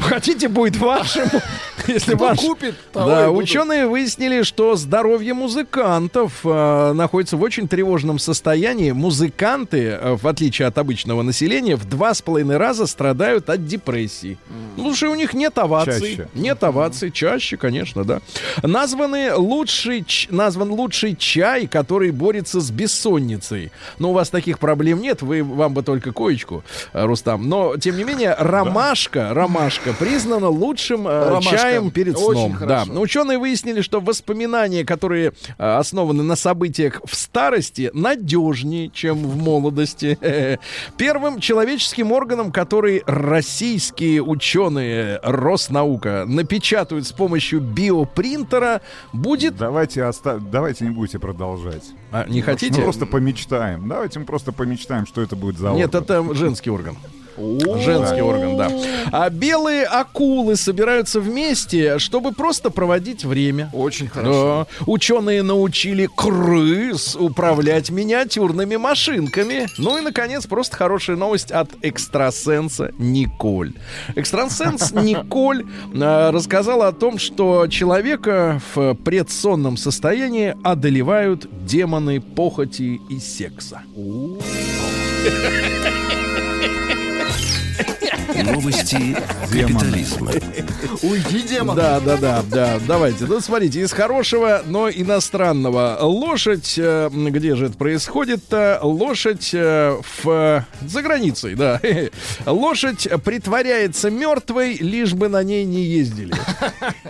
хотите, 0.00 0.48
будет 0.48 0.76
вашим, 0.76 1.28
если 1.86 2.14
Кто 2.14 2.24
ваш... 2.26 2.38
купит, 2.38 2.74
Да, 2.94 3.30
ученые 3.30 3.86
выяснили, 3.86 4.42
что 4.42 4.76
здоровье 4.76 5.34
музыкантов 5.34 6.40
э, 6.44 6.92
находится 6.92 7.36
в 7.36 7.42
очень 7.42 7.68
тревожном 7.68 8.18
состоянии. 8.18 8.92
Музыканты, 8.92 9.78
э, 10.00 10.16
в 10.16 10.26
отличие 10.26 10.68
от 10.68 10.78
обычного 10.78 11.22
населения, 11.22 11.76
в 11.76 11.88
два 11.88 12.14
с 12.14 12.22
половиной 12.22 12.56
раза 12.56 12.86
страдают 12.86 13.50
от 13.50 13.66
депрессии. 13.66 14.38
Ну, 14.48 14.56
Потому 14.76 14.94
что 14.94 15.10
у 15.10 15.14
них 15.14 15.34
нет 15.34 15.58
оваций. 15.58 16.16
Чаще. 16.16 16.28
Нет 16.34 16.62
оваций. 16.64 17.10
Чаще, 17.10 17.56
конечно, 17.56 18.04
да. 18.04 18.20
Названы 18.62 19.34
лучший, 19.34 20.04
ч- 20.04 20.28
назван 20.30 20.70
лучший 20.70 21.16
чай, 21.16 21.66
который 21.66 22.10
борется 22.10 22.60
с 22.60 22.70
бессонницей. 22.70 23.72
Но 23.98 24.10
у 24.10 24.12
вас 24.12 24.30
таких 24.30 24.58
проблем 24.58 25.00
нет, 25.00 25.22
вы, 25.22 25.42
вам 25.42 25.74
бы 25.74 25.82
только 25.82 26.12
коечку, 26.12 26.59
э, 26.92 27.04
Рустам. 27.04 27.48
Но, 27.48 27.76
тем 27.76 27.96
не 27.96 28.04
менее, 28.04 28.34
ромашка, 28.38 29.32
ромашка 29.34 29.92
признана 29.92 30.48
лучшим 30.48 31.06
э, 31.08 31.28
Ромашка. 31.30 31.56
чаем 31.56 31.90
перед 31.90 32.16
Очень 32.16 32.30
сном. 32.32 32.52
Да. 32.52 32.58
хорошо. 32.58 32.92
Но 32.92 33.00
ученые 33.00 33.38
выяснили, 33.38 33.80
что 33.80 34.00
воспоминания, 34.00 34.84
которые 34.84 35.32
э, 35.58 35.76
основаны 35.76 36.22
на 36.22 36.36
событиях 36.36 37.00
в 37.04 37.14
старости, 37.14 37.90
надежнее, 37.94 38.88
чем 38.90 39.18
в 39.18 39.36
молодости. 39.36 40.18
Первым 40.96 41.40
человеческим 41.40 42.12
органом, 42.12 42.52
который 42.52 43.02
российские 43.06 44.22
ученые 44.22 45.18
Роснаука 45.22 46.24
напечатают 46.26 47.06
с 47.06 47.12
помощью 47.12 47.60
биопринтера, 47.60 48.80
будет... 49.12 49.56
Давайте, 49.56 50.04
оста- 50.04 50.38
Давайте 50.40 50.84
не 50.84 50.90
будете 50.90 51.18
продолжать. 51.18 51.84
А, 52.12 52.26
не 52.26 52.38
Мы 52.40 52.42
хотите? 52.42 52.82
просто 52.82 53.06
помечтаем. 53.06 53.88
Давайте 53.88 54.18
мы 54.18 54.24
просто 54.24 54.52
помечтаем, 54.52 55.06
что 55.06 55.20
это 55.22 55.36
будет 55.36 55.58
за 55.58 55.70
Нет, 55.70 55.94
орган. 55.94 56.02
это 56.26 56.34
женский 56.50 56.70
орган. 56.70 56.96
Женский 57.36 58.20
орган, 58.20 58.56
да. 58.56 58.70
А 59.12 59.30
белые 59.30 59.84
акулы 59.84 60.56
собираются 60.56 61.20
вместе, 61.20 61.98
чтобы 61.98 62.32
просто 62.32 62.70
проводить 62.70 63.24
время. 63.24 63.70
Очень 63.72 64.08
хорошо. 64.08 64.66
Да. 64.68 64.84
Ученые 64.86 65.42
научили 65.42 66.08
крыс 66.14 67.16
управлять 67.18 67.90
миниатюрными 67.90 68.76
машинками. 68.76 69.68
Ну 69.78 69.96
и, 69.96 70.02
наконец, 70.02 70.46
просто 70.46 70.76
хорошая 70.76 71.16
новость 71.16 71.50
от 71.50 71.70
экстрасенса 71.82 72.92
Николь. 72.98 73.72
Экстрасенс 74.16 74.92
Николь 74.92 75.64
а, 75.94 76.32
рассказала 76.32 76.88
о 76.88 76.92
том, 76.92 77.18
что 77.18 77.68
человека 77.68 78.60
в 78.74 78.94
предсонном 78.96 79.78
состоянии 79.78 80.56
одолевают 80.62 81.48
демоны 81.64 82.20
похоти 82.20 83.00
и 83.08 83.18
секса. 83.18 83.80
Новости 88.34 89.16
капитализма. 89.50 90.30
Уйди, 91.02 91.42
демон. 91.48 91.76
Да, 91.76 92.00
да, 92.00 92.16
да, 92.16 92.42
да. 92.48 92.80
Давайте. 92.86 93.26
Ну, 93.26 93.40
смотрите, 93.40 93.80
из 93.80 93.92
хорошего, 93.92 94.62
но 94.66 94.88
иностранного. 94.88 95.98
Лошадь, 96.00 96.74
э, 96.78 97.10
где 97.12 97.56
же 97.56 97.66
это 97.66 97.76
происходит-то? 97.76 98.80
Лошадь 98.82 99.50
э, 99.52 99.96
в... 100.22 100.66
за 100.80 101.02
границей, 101.02 101.54
да. 101.54 101.80
Лошадь 102.46 103.08
притворяется 103.24 104.10
мертвой, 104.10 104.74
лишь 104.74 105.14
бы 105.14 105.28
на 105.28 105.42
ней 105.42 105.64
не 105.64 105.82
ездили. 105.82 106.34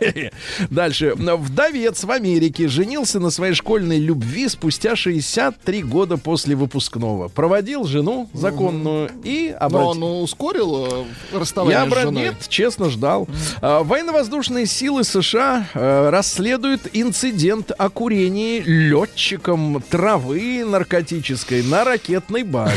Дальше. 0.71 1.15
Вдовец 1.17 2.05
в 2.05 2.11
Америке 2.11 2.69
женился 2.69 3.21
на 3.21 3.31
своей 3.31 3.55
школьной 3.55 3.99
любви 3.99 4.49
спустя 4.49 4.97
63 4.97 5.83
года 5.83 6.17
после 6.17 6.57
выпускного. 6.57 7.29
Проводил 7.29 7.85
жену 7.85 8.29
законную 8.33 9.11
и 9.25 9.55
Но 9.59 9.67
обратил. 9.67 9.89
он 9.89 10.23
ускорил 10.23 10.87
э, 10.87 11.05
расставание 11.33 11.79
Я, 11.79 11.87
брат, 11.87 12.11
нет, 12.11 12.35
честно 12.49 12.91
ждал. 12.91 13.29
А, 13.61 13.83
Военно-воздушные 13.83 14.67
силы 14.67 15.05
США 15.05 15.67
э, 15.75 16.11
расследуют 16.11 16.83
инцидент 16.93 17.73
о 17.77 17.89
курении 17.89 18.61
летчиком 18.61 19.83
травы 19.89 20.65
наркотической 20.65 21.63
на 21.63 21.85
ракетной 21.85 22.43
базе. 22.43 22.75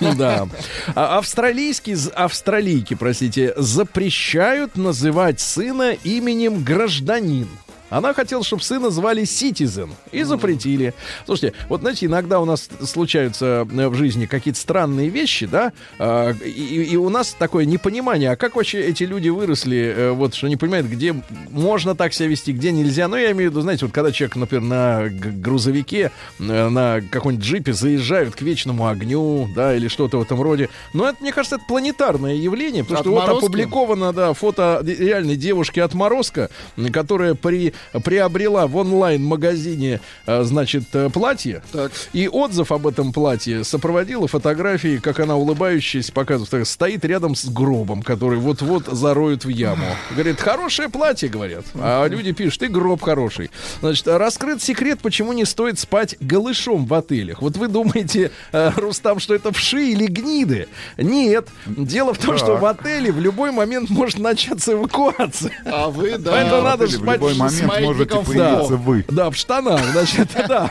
Да. 0.18 0.48
А 0.94 1.18
Австралийские, 1.18 1.96
австралийки, 2.14 2.94
простите, 2.94 3.52
запрещают 3.56 4.76
называть 4.76 5.40
сына 5.40 5.92
именем 6.02 6.64
гражданин. 6.64 7.48
Она 7.90 8.14
хотела, 8.14 8.44
чтобы 8.44 8.62
сына 8.62 8.90
звали 8.90 9.22
Citizen. 9.22 9.90
И 10.12 10.22
запретили. 10.22 10.94
Слушайте, 11.24 11.56
вот 11.68 11.80
знаете, 11.80 12.06
иногда 12.06 12.40
у 12.40 12.44
нас 12.44 12.68
случаются 12.84 13.66
э, 13.70 13.88
в 13.88 13.94
жизни 13.94 14.26
какие-то 14.26 14.60
странные 14.60 15.08
вещи, 15.08 15.46
да, 15.46 15.72
а, 15.98 16.32
и, 16.32 16.84
и 16.84 16.96
у 16.96 17.08
нас 17.08 17.34
такое 17.38 17.64
непонимание, 17.64 18.32
а 18.32 18.36
как 18.36 18.56
вообще 18.56 18.80
эти 18.80 19.04
люди 19.04 19.28
выросли, 19.28 19.94
э, 19.96 20.10
вот, 20.10 20.34
что 20.34 20.48
не 20.48 20.56
понимают, 20.56 20.86
где 20.86 21.14
можно 21.50 21.94
так 21.94 22.12
себя 22.12 22.28
вести, 22.28 22.52
где 22.52 22.72
нельзя. 22.72 23.08
Ну, 23.08 23.16
я 23.16 23.32
имею 23.32 23.50
в 23.50 23.52
виду, 23.52 23.60
знаете, 23.62 23.86
вот 23.86 23.94
когда 23.94 24.12
человек, 24.12 24.36
например, 24.36 24.64
на 24.64 25.08
грузовике, 25.08 26.10
э, 26.38 26.68
на 26.68 27.00
каком-нибудь 27.10 27.44
джипе 27.44 27.72
заезжают 27.72 28.34
к 28.34 28.42
вечному 28.42 28.86
огню, 28.86 29.48
да, 29.54 29.74
или 29.74 29.88
что-то 29.88 30.18
в 30.18 30.22
этом 30.22 30.40
роде. 30.40 30.68
Но 30.92 31.08
это, 31.08 31.18
мне 31.20 31.32
кажется, 31.32 31.56
это 31.56 31.64
планетарное 31.66 32.34
явление, 32.34 32.84
потому 32.84 33.00
что 33.00 33.10
вот 33.10 33.22
Отморозки? 33.22 33.46
опубликовано, 33.46 34.12
да, 34.12 34.32
фото 34.34 34.82
реальной 34.84 35.36
девушки 35.36 35.80
отморозка, 35.80 36.50
которая 36.92 37.34
при 37.34 37.72
приобрела 38.04 38.66
в 38.66 38.76
онлайн-магазине, 38.76 40.00
э, 40.26 40.42
значит, 40.42 40.84
э, 40.92 41.10
платье. 41.10 41.62
Так. 41.72 41.92
И 42.12 42.28
отзыв 42.28 42.72
об 42.72 42.86
этом 42.86 43.12
платье 43.12 43.64
сопроводила 43.64 44.28
фотографией, 44.28 44.98
как 44.98 45.20
она 45.20 45.36
улыбающаяся 45.36 46.12
показывает, 46.12 46.50
так, 46.50 46.66
стоит 46.66 47.04
рядом 47.04 47.34
с 47.34 47.46
гробом, 47.46 48.02
который 48.02 48.38
вот-вот 48.38 48.86
зароют 48.86 49.44
в 49.44 49.48
яму. 49.48 49.84
Говорит, 50.10 50.40
хорошее 50.40 50.88
платье, 50.88 51.28
говорят. 51.28 51.64
А 51.74 52.06
люди 52.06 52.32
пишут, 52.32 52.62
и 52.62 52.68
гроб 52.68 53.02
хороший. 53.02 53.50
Значит, 53.80 54.08
раскрыт 54.08 54.62
секрет, 54.62 55.00
почему 55.02 55.32
не 55.32 55.44
стоит 55.44 55.78
спать 55.78 56.16
голышом 56.20 56.86
в 56.86 56.94
отелях. 56.94 57.42
Вот 57.42 57.56
вы 57.56 57.68
думаете, 57.68 58.30
э, 58.52 58.70
Рустам, 58.76 59.20
что 59.20 59.34
это 59.34 59.52
вши 59.52 59.90
или 59.90 60.06
гниды? 60.06 60.68
Нет. 60.96 61.48
Дело 61.66 62.14
в 62.14 62.18
том, 62.18 62.36
что 62.38 62.56
в 62.56 62.64
отеле 62.64 63.12
в 63.12 63.20
любой 63.20 63.52
момент 63.52 63.90
может 63.90 64.18
начаться 64.18 64.72
эвакуация. 64.72 65.52
А 65.64 65.88
вы, 65.88 66.18
да. 66.18 66.32
Поэтому 66.32 66.62
надо 66.62 66.84
Или 66.84 66.96
в 66.96 66.96
спать 66.96 67.14
любой 67.16 67.34
момент 67.34 67.62
можете 67.80 68.14
появиться 68.16 68.76
вы. 68.76 69.04
да, 69.08 69.30
в 69.30 69.36
штанах, 69.36 69.80
значит, 69.92 70.28
да. 70.48 70.70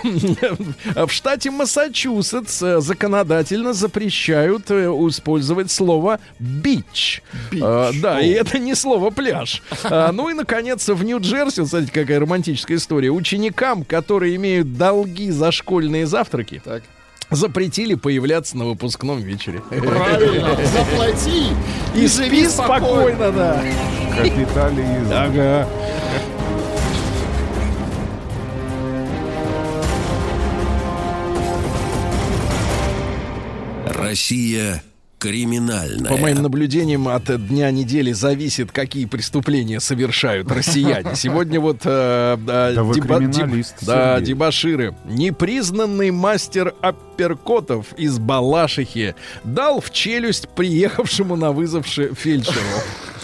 В 1.05 1.11
штате 1.11 1.51
Массачусетс 1.51 2.61
э, 2.61 2.81
законодательно 2.81 3.73
запрещают 3.73 4.69
э, 4.71 4.85
использовать 4.85 5.71
слово 5.71 6.19
бич. 6.39 7.21
Да, 7.51 8.19
и 8.21 8.29
это 8.29 8.59
не 8.59 8.75
слово 8.75 9.09
пляж. 9.09 9.61
Ну 9.89 10.29
и, 10.29 10.33
наконец, 10.33 10.87
в 10.87 11.03
Нью-Джерси, 11.03 11.65
смотрите, 11.65 11.91
какая 11.91 12.19
романтическая 12.19 12.77
история. 12.77 13.09
Ученикам, 13.09 13.83
которые 13.83 14.35
имеют 14.35 14.77
долги 14.77 15.31
за 15.31 15.51
школьные 15.51 16.05
завтраки, 16.05 16.61
Так. 16.63 16.83
запретили 17.29 17.95
появляться 17.95 18.57
на 18.57 18.65
выпускном 18.65 19.19
вечере. 19.21 19.61
Правильно. 19.69 20.57
Заплати 20.65 21.47
И 21.95 22.07
спи 22.07 22.47
спокойно, 22.47 23.31
да. 23.31 23.61
Капитализм. 24.17 25.11
Ага. 25.13 25.67
Россия 34.07 34.81
криминальная. 35.19 36.09
По 36.11 36.17
моим 36.17 36.41
наблюдениям, 36.41 37.07
от 37.07 37.25
дня 37.47 37.71
недели 37.71 38.11
зависит, 38.11 38.71
какие 38.71 39.05
преступления 39.05 39.79
совершают 39.79 40.51
россияне. 40.51 41.11
Сегодня 41.15 41.59
вот 41.59 41.81
э, 41.85 42.35
э, 42.35 42.37
Да 42.45 42.71
деба- 42.71 42.93
криминалист, 43.19 43.75
да, 43.81 44.19
дебаширы. 44.21 44.95
Непризнанный 45.05 46.11
мастер 46.11 46.73
апперкотов 46.81 47.93
из 47.97 48.19
Балашихи 48.19 49.15
дал 49.43 49.81
в 49.81 49.91
челюсть 49.91 50.49
приехавшему 50.49 51.35
на 51.35 51.51
вызов 51.51 51.87
ше- 51.87 52.13
фельдшеру. 52.13 52.57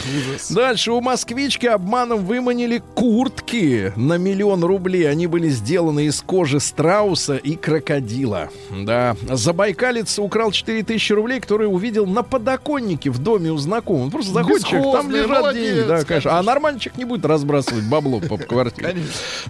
Дальше 0.50 0.92
у 0.92 1.00
москвички 1.00 1.66
обманом 1.66 2.26
выманили 2.26 2.82
куртки 2.94 3.94
на 3.96 4.18
миллион 4.18 4.64
рублей. 4.64 5.10
Они 5.10 5.28
были 5.28 5.50
сделаны 5.50 6.08
из 6.08 6.22
кожи 6.22 6.60
страуса 6.60 7.38
и 7.38 7.56
крокодила. 7.56 8.50
Да. 8.72 9.16
Забайкалец 9.32 10.20
украл 10.20 10.52
4000 10.52 11.14
рублей, 11.14 11.40
которые 11.40 11.70
увидел 11.84 12.06
на 12.06 12.24
подоконнике 12.24 13.10
в 13.10 13.20
доме 13.20 13.52
у 13.52 13.58
знакомого. 13.58 14.06
Он 14.06 14.12
просто 14.12 14.32
заходит, 14.32 14.66
человек, 14.66 14.94
там 14.94 15.12
лежат 15.12 15.30
молодец, 15.30 15.64
деньги. 15.64 15.88
Да, 15.88 16.04
конечно. 16.04 16.32
А 16.32 16.34
конечно. 16.36 16.42
нормальный 16.44 16.80
человек 16.80 16.98
не 16.98 17.06
будет 17.06 17.26
разбрасывать 17.26 17.84
бабло 17.84 18.22
по 18.22 18.38
квартире. 18.54 18.96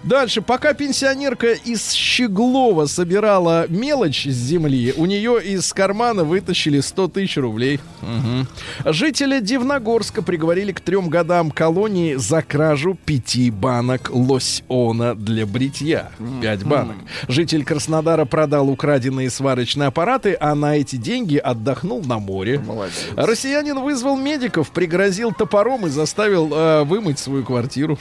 Дальше, 0.02 0.42
пока 0.42 0.74
пенсионерка 0.74 1.52
из 1.52 1.92
Щеглова 1.92 2.86
собирала 2.86 3.66
мелочь 3.68 4.26
с 4.26 4.34
земли, 4.34 4.92
у 4.96 5.06
нее 5.06 5.40
из 5.44 5.72
кармана 5.72 6.24
вытащили 6.24 6.80
100 6.80 7.08
тысяч 7.08 7.36
рублей. 7.36 7.78
Мгм. 8.02 8.48
Жителя 8.84 9.40
Дивногорска 9.40 10.20
приговорили 10.20 10.72
к 10.72 10.80
трем 10.80 11.08
годам 11.08 11.52
колонии 11.52 12.16
за 12.16 12.42
кражу 12.42 12.98
пяти 13.04 13.52
банок 13.52 14.10
лосьона 14.12 15.14
для 15.14 15.46
бритья. 15.46 16.10
Пять 16.42 16.64
банок. 16.64 16.96
Житель 17.28 17.64
Краснодара 17.64 18.24
продал 18.24 18.68
украденные 18.68 19.30
сварочные 19.30 19.86
аппараты, 19.86 20.36
а 20.40 20.56
на 20.56 20.76
эти 20.76 20.96
деньги 20.96 21.36
отдохнул 21.36 22.02
на 22.04 22.18
море. 22.24 22.58
Молодец. 22.58 23.06
Россиянин 23.16 23.80
вызвал 23.80 24.16
медиков, 24.16 24.70
пригрозил 24.70 25.32
топором 25.32 25.86
и 25.86 25.90
заставил 25.90 26.52
э, 26.52 26.84
вымыть 26.84 27.18
свою 27.18 27.44
квартиру. 27.44 27.98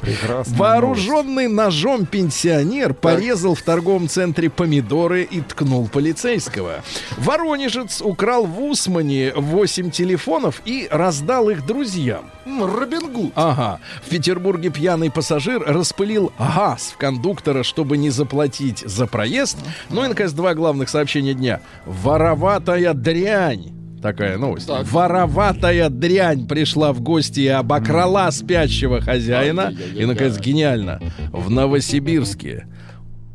Прекрасная 0.00 0.58
Вооруженный 0.58 1.48
ножом 1.48 2.06
пенсионер 2.06 2.94
порезал 2.94 3.54
в 3.54 3.62
торговом 3.62 4.08
центре 4.08 4.50
помидоры 4.50 5.22
и 5.22 5.40
ткнул 5.40 5.88
полицейского. 5.88 6.82
Воронежец 7.16 8.00
украл 8.02 8.46
в 8.46 8.62
Усмане 8.62 9.32
8 9.34 9.90
телефонов 9.90 10.62
и 10.64 10.88
раздал 10.90 11.50
их 11.50 11.64
друзьям. 11.66 12.30
Робин 12.44 13.12
Гуд. 13.12 13.32
Ага. 13.34 13.80
В 14.04 14.08
Петербурге 14.08 14.70
пьяный 14.70 15.10
пассажир 15.10 15.62
распылил 15.66 16.32
газ 16.38 16.92
в 16.94 16.96
кондуктора, 16.96 17.62
чтобы 17.62 17.98
не 17.98 18.10
заплатить 18.10 18.80
за 18.80 19.06
проезд. 19.06 19.58
Ну 19.90 20.04
и, 20.04 20.08
наконец, 20.08 20.32
два 20.32 20.54
главных 20.54 20.88
сообщения 20.88 21.34
дня. 21.34 21.60
Вороватая 21.84 22.94
дрянь. 22.94 23.77
Такая 24.02 24.38
новость. 24.38 24.66
Так. 24.66 24.86
Вороватая 24.90 25.88
дрянь 25.88 26.46
пришла 26.46 26.92
в 26.92 27.00
гости 27.00 27.40
и 27.40 27.48
обокрала 27.48 28.30
спящего 28.30 29.00
хозяина. 29.00 29.74
И, 29.94 30.04
наконец, 30.04 30.38
гениально. 30.38 31.00
В 31.32 31.50
Новосибирске 31.50 32.66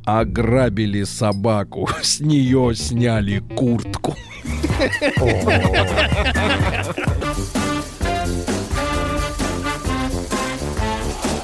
ограбили 0.05 1.03
собаку. 1.03 1.89
С 2.01 2.19
нее 2.19 2.73
сняли 2.75 3.39
куртку. 3.39 4.15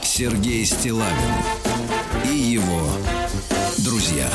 Сергей 0.03 0.65
Стилавин 0.65 1.13
и 2.29 2.35
его 2.35 2.81
друзья. 3.77 4.27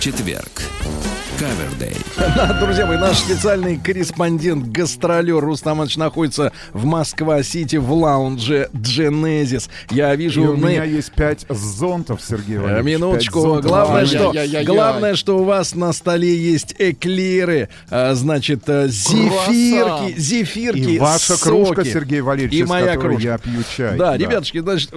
Четверг. 0.00 0.62
Кавердей. 1.38 1.96
Да, 2.16 2.58
друзья 2.64 2.86
мои, 2.86 2.96
наш 2.96 3.18
специальный 3.18 3.76
корреспондент, 3.76 4.68
гастролер 4.68 5.38
Рустам 5.40 5.76
Иванович 5.78 5.96
находится 5.98 6.52
в 6.72 6.84
Москва-Сити 6.86 7.76
в 7.76 7.92
лаунже 7.92 8.70
Genesis. 8.72 9.68
Я 9.90 10.14
И 10.14 10.16
вижу... 10.16 10.52
у 10.52 10.56
на- 10.56 10.66
меня 10.68 10.84
есть 10.84 11.12
пять 11.12 11.44
зонтов, 11.48 12.20
Сергей 12.26 12.56
Э, 12.56 12.60
Валерьевич. 12.60 12.86
Минуточку. 12.96 13.34
Пять 13.40 13.42
зонтов. 13.52 13.70
Главное, 13.70 14.00
Ай, 14.00 14.06
что, 14.06 14.16
яй-яй-яй-яй. 14.32 14.64
главное, 14.64 15.14
что 15.14 15.38
у 15.38 15.44
вас 15.44 15.74
на 15.74 15.92
столе 15.92 16.34
есть 16.36 16.74
эклеры, 16.78 17.68
а, 17.90 18.14
значит, 18.14 18.62
э, 18.68 18.88
зефирки, 18.88 20.18
зефирки, 20.18 20.78
И 20.78 20.98
ваша 20.98 21.36
соки. 21.36 21.42
кружка, 21.42 21.84
Сергей 21.84 22.22
Валерьевич, 22.22 22.54
И 22.60 22.62
из 22.62 22.68
моя 22.68 22.94
которой 22.94 23.12
кружка. 23.16 23.28
я 23.28 23.38
пью 23.38 23.62
чай. 23.76 23.96
Да, 23.98 24.16
ребятушки, 24.16 24.58
значит, 24.58 24.90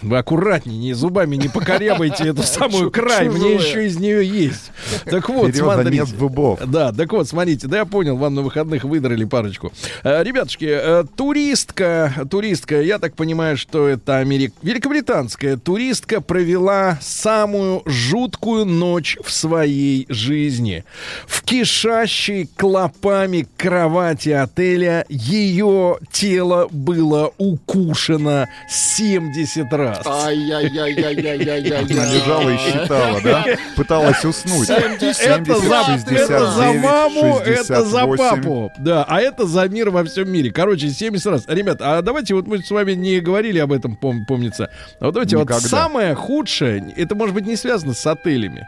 вы 0.00 0.16
аккуратнее, 0.18 0.78
не 0.78 0.94
зубами 0.94 1.36
не 1.36 1.48
покорябайте 1.48 2.24
эту 2.28 2.42
самую 2.42 2.90
край, 2.90 3.28
мне 3.28 3.54
еще 3.54 3.86
из 3.86 3.96
нее 3.98 4.26
есть. 4.26 4.70
Так 5.04 5.28
вот, 5.28 5.48
Серьезно, 5.54 5.81
смотрите. 5.82 6.04
нет 6.04 6.18
зубов. 6.18 6.60
Да, 6.66 6.92
так 6.92 7.12
вот, 7.12 7.28
смотрите, 7.28 7.66
да 7.68 7.78
я 7.78 7.84
понял, 7.84 8.16
вам 8.16 8.34
на 8.34 8.42
выходных 8.42 8.84
выдрали 8.84 9.24
парочку. 9.24 9.72
Э, 10.02 10.22
Ребятушки, 10.22 10.68
э, 10.68 11.04
туристка, 11.16 12.12
туристка, 12.30 12.80
я 12.80 12.98
так 12.98 13.14
понимаю, 13.14 13.56
что 13.56 13.88
это 13.88 14.18
Америк... 14.18 14.54
великобританская 14.62 15.56
туристка 15.56 16.20
провела 16.20 16.98
самую 17.00 17.82
жуткую 17.86 18.66
ночь 18.66 19.16
в 19.22 19.30
своей 19.30 20.06
жизни. 20.08 20.84
В 21.26 21.42
кишащей 21.42 22.48
клопами 22.56 23.46
кровати 23.56 24.30
отеля 24.30 25.04
ее 25.08 25.98
тело 26.10 26.68
было 26.70 27.32
укушено 27.38 28.46
70 28.68 29.72
раз. 29.72 30.06
Ай-яй-яй-яй-яй-яй-яй. 30.06 31.84
Она 31.84 32.12
лежала 32.12 32.50
и 32.50 32.56
считала, 32.58 33.20
да? 33.22 33.44
Пыталась 33.76 34.24
уснуть. 34.24 34.66
70, 34.66 35.20
Это 35.20 35.54
за, 35.80 35.84
60, 35.92 36.12
это 36.12 36.50
за 36.50 36.62
69, 36.62 36.82
маму, 36.84 37.38
это 37.38 37.84
за 37.84 38.00
68. 38.00 38.16
папу. 38.42 38.72
Да, 38.78 39.04
а 39.08 39.20
это 39.20 39.46
за 39.46 39.68
мир 39.68 39.90
во 39.90 40.04
всем 40.04 40.30
мире. 40.30 40.50
Короче, 40.50 40.90
70 40.90 41.26
раз. 41.26 41.44
Ребят, 41.48 41.78
а 41.80 42.02
давайте 42.02 42.34
вот 42.34 42.46
мы 42.46 42.58
с 42.62 42.70
вами 42.70 42.92
не 42.92 43.20
говорили 43.20 43.58
об 43.58 43.72
этом, 43.72 43.98
пом- 44.00 44.24
помнится. 44.26 44.70
А 45.00 45.06
вот 45.06 45.14
давайте 45.14 45.36
Никогда. 45.36 45.54
вот 45.54 45.62
самое 45.62 46.14
худшее, 46.14 46.92
это 46.96 47.14
может 47.14 47.34
быть 47.34 47.46
не 47.46 47.56
связано 47.56 47.94
с 47.94 48.06
отелями. 48.06 48.66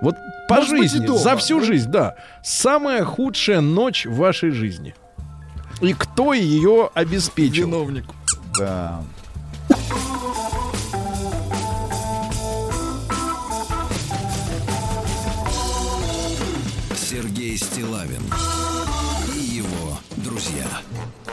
Вот 0.00 0.16
по 0.48 0.56
Может 0.56 0.70
быть, 0.70 0.90
жизни, 0.92 1.06
дома, 1.06 1.18
за 1.18 1.36
всю 1.36 1.60
да? 1.60 1.66
жизнь, 1.66 1.90
да. 1.90 2.14
Самая 2.42 3.04
худшая 3.04 3.60
ночь 3.60 4.04
в 4.06 4.16
вашей 4.16 4.50
жизни. 4.50 4.94
И 5.80 5.92
кто 5.94 6.32
ее 6.32 6.90
обеспечил? 6.94 7.66
Виновник. 7.66 8.04
Да. 8.58 9.00
Стилавин 17.56 18.53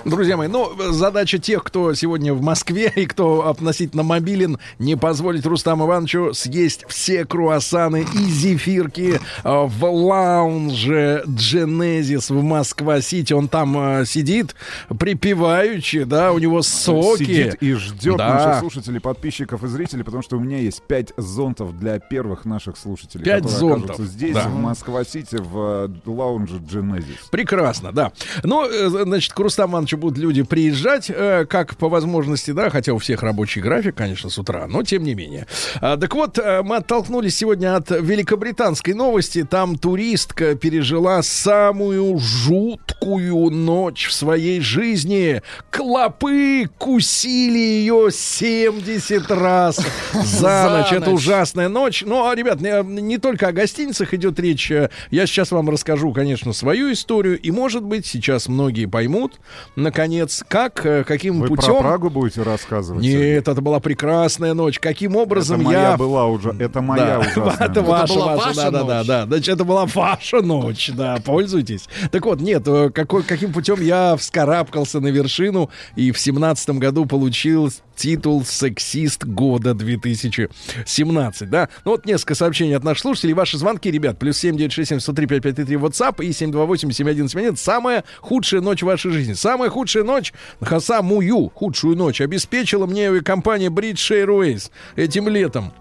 друзья. 0.05 0.37
Мои, 0.37 0.47
ну, 0.47 0.71
задача 0.91 1.37
тех, 1.37 1.63
кто 1.63 1.93
сегодня 1.93 2.33
в 2.33 2.41
Москве 2.41 2.91
и 2.95 3.05
кто 3.05 3.47
относительно 3.47 4.03
мобилен, 4.03 4.57
не 4.79 4.95
позволить 4.95 5.45
Рустаму 5.45 5.85
Ивановичу 5.85 6.33
съесть 6.33 6.85
все 6.87 7.25
круассаны 7.25 8.05
и 8.13 8.17
зефирки 8.17 9.19
э, 9.43 9.65
в 9.67 9.85
лаунже 9.85 11.23
Genesis 11.27 12.33
в 12.33 12.43
Москва-Сити. 12.43 13.33
Он 13.33 13.47
там 13.47 13.77
э, 14.01 14.05
сидит, 14.05 14.55
припеваючи, 14.97 16.03
да, 16.03 16.31
у 16.31 16.39
него 16.39 16.61
соки. 16.61 17.23
Сидит 17.23 17.55
и 17.61 17.73
ждет 17.73 18.17
Да. 18.17 18.33
наших 18.33 18.59
слушателей, 18.59 18.99
подписчиков 18.99 19.63
и 19.63 19.67
зрителей, 19.67 20.03
потому 20.03 20.23
что 20.23 20.37
у 20.37 20.39
меня 20.39 20.57
есть 20.57 20.81
пять 20.83 21.13
зонтов 21.17 21.77
для 21.77 21.99
первых 21.99 22.45
наших 22.45 22.77
слушателей. 22.77 23.25
Пять 23.25 23.49
зонтов, 23.49 23.99
здесь, 23.99 24.35
да. 24.35 24.47
в 24.47 24.55
Москва-Сити, 24.55 25.37
в 25.39 25.89
э, 26.05 26.09
лаунже 26.09 26.57
Genesis. 26.57 27.29
Прекрасно, 27.31 27.91
да. 27.91 28.11
Ну, 28.43 28.65
значит, 28.89 29.33
к 29.33 29.39
Рустаму 29.39 29.73
Ивановичу 29.73 29.90
будут 29.97 30.17
люди 30.17 30.43
приезжать, 30.43 31.09
э, 31.09 31.45
как 31.49 31.75
по 31.77 31.89
возможности, 31.89 32.51
да, 32.51 32.69
хотя 32.69 32.93
у 32.93 32.97
всех 32.97 33.23
рабочий 33.23 33.61
график, 33.61 33.95
конечно, 33.95 34.29
с 34.29 34.37
утра, 34.37 34.67
но 34.67 34.83
тем 34.83 35.03
не 35.03 35.13
менее. 35.15 35.47
А, 35.79 35.97
так 35.97 36.13
вот, 36.15 36.37
э, 36.37 36.61
мы 36.63 36.77
оттолкнулись 36.77 37.37
сегодня 37.37 37.75
от 37.75 37.89
великобританской 37.91 38.93
новости. 38.93 39.43
Там 39.43 39.77
туристка 39.77 40.55
пережила 40.55 41.21
самую 41.23 42.17
жуткую 42.19 43.49
ночь 43.49 44.07
в 44.07 44.13
своей 44.13 44.61
жизни. 44.61 45.41
Клопы 45.69 46.69
кусили 46.77 47.57
ее 47.57 48.09
70 48.11 49.29
раз 49.31 49.77
за 50.13 50.21
За 50.23 50.69
ночь. 50.69 50.91
Это 50.91 51.11
ужасная 51.11 51.69
ночь. 51.69 52.03
Ну, 52.05 52.27
а, 52.27 52.35
ребят, 52.35 52.61
не, 52.61 52.83
не 53.01 53.17
только 53.17 53.47
о 53.47 53.51
гостиницах 53.51 54.13
идет 54.13 54.39
речь. 54.39 54.71
Э, 54.71 54.89
Я 55.09 55.25
сейчас 55.25 55.51
вам 55.51 55.69
расскажу, 55.69 56.11
конечно, 56.13 56.53
свою 56.53 56.91
историю. 56.91 57.39
И, 57.39 57.51
может 57.51 57.83
быть, 57.83 58.05
сейчас 58.05 58.47
многие 58.47 58.85
поймут, 58.85 59.39
наконец, 59.81 60.43
как, 60.47 60.85
э, 60.85 61.03
каким 61.03 61.41
Вы 61.41 61.47
путем... 61.47 61.73
про 61.73 61.81
Прагу 61.81 62.09
будете 62.09 62.43
рассказывать? 62.43 63.03
Нет, 63.03 63.47
это 63.47 63.61
была 63.61 63.79
прекрасная 63.79 64.53
ночь. 64.53 64.79
Каким 64.79 65.15
образом 65.15 65.61
это 65.61 65.65
моя 65.65 65.89
я... 65.91 65.97
была 65.97 66.25
уже, 66.25 66.55
это 66.59 66.81
моя 66.81 67.05
Да, 67.05 67.19
ужасная 67.19 67.67
это 67.67 67.81
ночь. 67.81 67.89
ваша, 67.89 68.13
была 68.13 68.35
ваша, 68.35 68.47
ваша 68.47 68.71
да, 68.71 68.71
да, 68.71 68.83
да, 68.83 69.03
да. 69.03 69.25
Значит, 69.25 69.55
это 69.55 69.63
была 69.63 69.85
ваша 69.85 70.41
ночь, 70.41 70.91
да, 70.93 71.17
пользуйтесь. 71.23 71.87
Так 72.11 72.25
вот, 72.25 72.41
нет, 72.41 72.67
э, 72.67 72.89
какой, 72.91 73.23
каким 73.23 73.53
путем 73.53 73.81
я 73.81 74.15
вскарабкался 74.15 74.99
на 74.99 75.07
вершину 75.07 75.69
и 75.95 76.11
в 76.11 76.19
семнадцатом 76.19 76.79
году 76.79 77.05
получил 77.05 77.71
титул 78.01 78.43
«Сексист 78.43 79.25
года 79.25 79.71
2017», 79.71 81.45
да? 81.45 81.69
Ну 81.85 81.91
вот 81.91 82.05
несколько 82.05 82.33
сообщений 82.33 82.75
от 82.75 82.83
наших 82.83 83.01
слушателей. 83.01 83.33
Ваши 83.33 83.57
звонки, 83.57 83.91
ребят, 83.91 84.17
плюс 84.17 84.37
7967 84.37 84.99
103 84.99 85.27
5533 85.27 85.75
WhatsApp 85.77 86.25
и 86.25 86.33
728 86.33 86.91
7171. 86.91 87.57
Самая 87.57 88.03
худшая 88.19 88.61
ночь 88.61 88.81
в 88.81 88.85
вашей 88.85 89.11
жизни. 89.11 89.33
Самая 89.33 89.69
худшая 89.71 90.03
ночь, 90.03 90.33
самую 90.79 91.49
худшую 91.49 91.95
ночь 91.95 92.21
обеспечила 92.21 92.85
мне 92.85 93.21
компания 93.21 93.69
British 93.69 94.11
Airways 94.11 94.69
этим 94.95 95.27
летом 95.27 95.73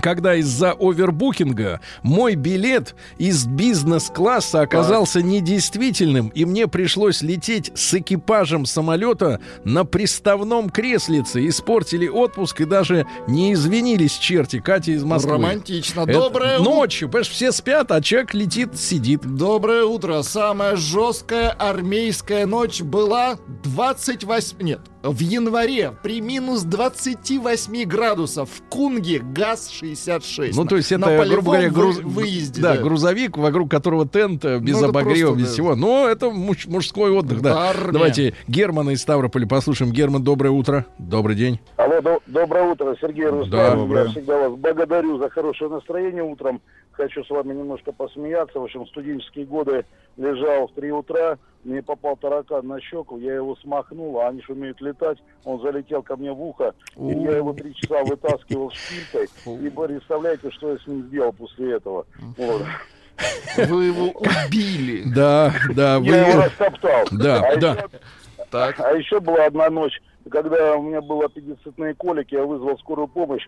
когда 0.00 0.34
из-за 0.36 0.72
овербукинга 0.72 1.80
мой 2.02 2.34
билет 2.34 2.94
из 3.18 3.46
бизнес-класса 3.46 4.60
оказался 4.60 5.22
недействительным, 5.22 6.28
и 6.28 6.44
мне 6.44 6.68
пришлось 6.68 7.22
лететь 7.22 7.72
с 7.74 7.94
экипажем 7.94 8.66
самолета 8.66 9.40
на 9.64 9.84
приставном 9.84 10.70
креслице. 10.70 11.46
Испортили 11.48 12.08
отпуск 12.08 12.60
и 12.60 12.64
даже 12.64 13.06
не 13.26 13.54
извинились 13.54 14.16
черти 14.18 14.60
Катя 14.60 14.92
из 14.92 15.04
Москвы. 15.04 15.32
Романтично. 15.32 16.02
Это 16.02 16.12
Доброе. 16.12 16.58
Ночью, 16.58 17.08
понимаешь, 17.08 17.30
все 17.30 17.52
спят, 17.52 17.90
а 17.90 18.00
человек 18.00 18.34
летит, 18.34 18.78
сидит. 18.78 19.22
Доброе 19.22 19.84
утро. 19.84 20.22
Самая 20.22 20.76
жесткая 20.76 21.50
армейская 21.50 22.46
ночь 22.46 22.82
была 22.82 23.38
28... 23.64 24.56
Нет, 24.60 24.80
в 25.02 25.20
январе 25.20 25.92
при 26.02 26.20
минус 26.20 26.62
28 26.62 27.84
градусов 27.84 28.50
в 28.50 28.62
Кунге 28.68 29.20
ГАЗ-66. 29.20 30.52
Ну, 30.54 30.64
то 30.64 30.76
есть 30.76 30.90
На 30.90 31.06
это, 31.06 31.28
грубо 31.28 31.28
полевом 31.28 31.44
говоря, 31.44 31.70
груз... 31.70 31.96
вы- 31.98 32.02
выезде. 32.22 32.60
да, 32.62 32.76
грузовик, 32.76 33.36
вокруг 33.36 33.70
которого 33.70 34.06
тент 34.08 34.44
э, 34.44 34.58
без 34.58 34.80
Ну, 34.80 34.88
обогрева, 34.88 35.28
просто, 35.28 35.38
без 35.38 35.46
да. 35.48 35.52
всего. 35.52 35.74
Но 35.76 36.08
это 36.08 36.30
муж- 36.30 36.66
мужской 36.66 37.10
отдых, 37.10 37.40
да. 37.42 37.68
Армия. 37.70 37.92
Давайте 37.92 38.34
Германа 38.48 38.90
из 38.90 39.00
Ставрополя 39.02 39.46
послушаем. 39.46 39.92
Герман, 39.92 40.22
доброе 40.24 40.50
утро. 40.50 40.86
Добрый 40.98 41.36
день. 41.36 41.60
Алло, 41.76 42.00
до- 42.00 42.20
доброе 42.26 42.64
утро, 42.72 42.96
Сергей 43.00 43.26
Да, 43.26 43.30
Рустам. 43.30 43.78
доброе. 43.78 44.04
Я 44.06 44.10
всегда 44.10 44.48
вас 44.48 44.58
благодарю 44.58 45.18
за 45.18 45.30
хорошее 45.30 45.70
настроение 45.70 46.22
утром. 46.24 46.60
Хочу 46.98 47.22
с 47.22 47.30
вами 47.30 47.54
немножко 47.54 47.92
посмеяться. 47.92 48.58
В 48.58 48.64
общем, 48.64 48.84
в 48.84 48.88
студенческие 48.88 49.46
годы 49.46 49.84
лежал 50.16 50.66
в 50.66 50.72
3 50.72 50.90
утра, 50.90 51.38
мне 51.62 51.80
попал 51.80 52.16
таракан 52.16 52.66
на 52.66 52.80
щеку, 52.80 53.18
я 53.18 53.36
его 53.36 53.54
смахнул, 53.54 54.18
а 54.18 54.26
они 54.26 54.42
же 54.42 54.54
умеют 54.54 54.80
летать. 54.80 55.18
Он 55.44 55.60
залетел 55.60 56.02
ко 56.02 56.16
мне 56.16 56.32
в 56.32 56.42
ухо, 56.42 56.74
и 56.96 57.06
я 57.06 57.36
его 57.36 57.52
три 57.52 57.72
часа 57.76 58.02
вытаскивал 58.02 58.72
шпилькой. 58.72 59.28
И 59.64 59.70
представляете, 59.70 60.50
что 60.50 60.72
я 60.72 60.78
с 60.78 60.86
ним 60.88 61.04
сделал 61.06 61.32
после 61.32 61.76
этого? 61.76 62.04
Вот. 62.36 62.62
Вы 63.56 63.84
его 63.84 64.08
убили. 64.08 65.04
Да, 65.14 65.54
да, 65.76 66.00
вы... 66.00 66.06
Я 66.06 66.28
его 66.28 66.42
растоптал. 66.42 67.06
Да, 67.12 67.48
а 67.48 67.56
да. 67.56 67.74
Еще, 67.74 67.88
Так. 68.50 68.80
а 68.80 68.90
еще 68.90 69.20
была 69.20 69.46
одна 69.46 69.70
ночь, 69.70 70.02
когда 70.28 70.74
у 70.74 70.82
меня 70.82 71.00
было 71.00 71.26
аппендицитные 71.26 71.94
колики, 71.94 72.34
я 72.34 72.44
вызвал 72.44 72.76
скорую 72.78 73.06
помощь. 73.06 73.46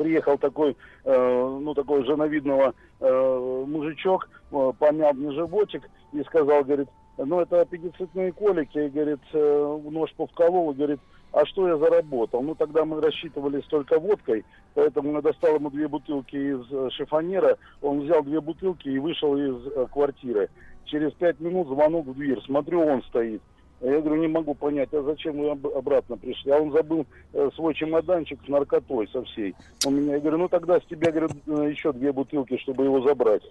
Приехал 0.00 0.38
такой, 0.38 0.78
э, 1.04 1.58
ну, 1.60 1.74
такой 1.74 2.06
женовидного 2.06 2.72
э, 3.00 3.64
мужичок, 3.66 4.30
э, 4.50 4.72
помял 4.78 5.12
мне 5.12 5.30
животик 5.32 5.82
и 6.14 6.22
сказал, 6.22 6.64
говорит, 6.64 6.88
ну, 7.18 7.38
это 7.38 7.60
аппендицитные 7.60 8.32
колики, 8.32 8.78
и, 8.78 8.88
говорит, 8.88 9.20
э, 9.34 9.80
нож 9.90 10.10
повколол, 10.14 10.70
и 10.70 10.74
говорит, 10.74 11.00
а 11.32 11.44
что 11.44 11.68
я 11.68 11.76
заработал? 11.76 12.42
Ну, 12.42 12.54
тогда 12.54 12.86
мы 12.86 13.02
рассчитывались 13.02 13.66
только 13.66 14.00
водкой, 14.00 14.46
поэтому 14.72 15.12
я 15.12 15.20
достал 15.20 15.56
ему 15.56 15.68
две 15.68 15.86
бутылки 15.86 16.34
из 16.34 16.72
э, 16.72 16.88
шифонера, 16.92 17.58
он 17.82 18.00
взял 18.00 18.22
две 18.22 18.40
бутылки 18.40 18.88
и 18.88 18.98
вышел 18.98 19.36
из 19.36 19.66
э, 19.66 19.86
квартиры. 19.92 20.48
Через 20.86 21.12
пять 21.12 21.38
минут 21.40 21.68
звонок 21.68 22.06
в 22.06 22.14
дверь, 22.14 22.40
смотрю, 22.46 22.86
он 22.86 23.02
стоит. 23.02 23.42
Я 23.82 24.00
говорю, 24.00 24.20
не 24.20 24.28
могу 24.28 24.54
понять, 24.54 24.90
а 24.92 25.02
зачем 25.02 25.38
вы 25.38 25.50
об- 25.50 25.66
обратно 25.66 26.16
пришли? 26.18 26.50
А 26.52 26.58
он 26.58 26.70
забыл 26.70 27.06
э, 27.32 27.48
свой 27.54 27.74
чемоданчик 27.74 28.38
с 28.44 28.48
наркотой 28.48 29.08
со 29.12 29.22
всей. 29.24 29.54
Он 29.86 29.94
меня, 29.96 30.14
я 30.14 30.20
говорю, 30.20 30.38
ну 30.38 30.48
тогда 30.48 30.78
с 30.78 30.84
тебя, 30.84 31.10
говорю, 31.10 31.28
э, 31.46 31.70
еще 31.70 31.92
две 31.92 32.12
бутылки, 32.12 32.58
чтобы 32.58 32.84
его 32.84 33.00
забрать. 33.06 33.42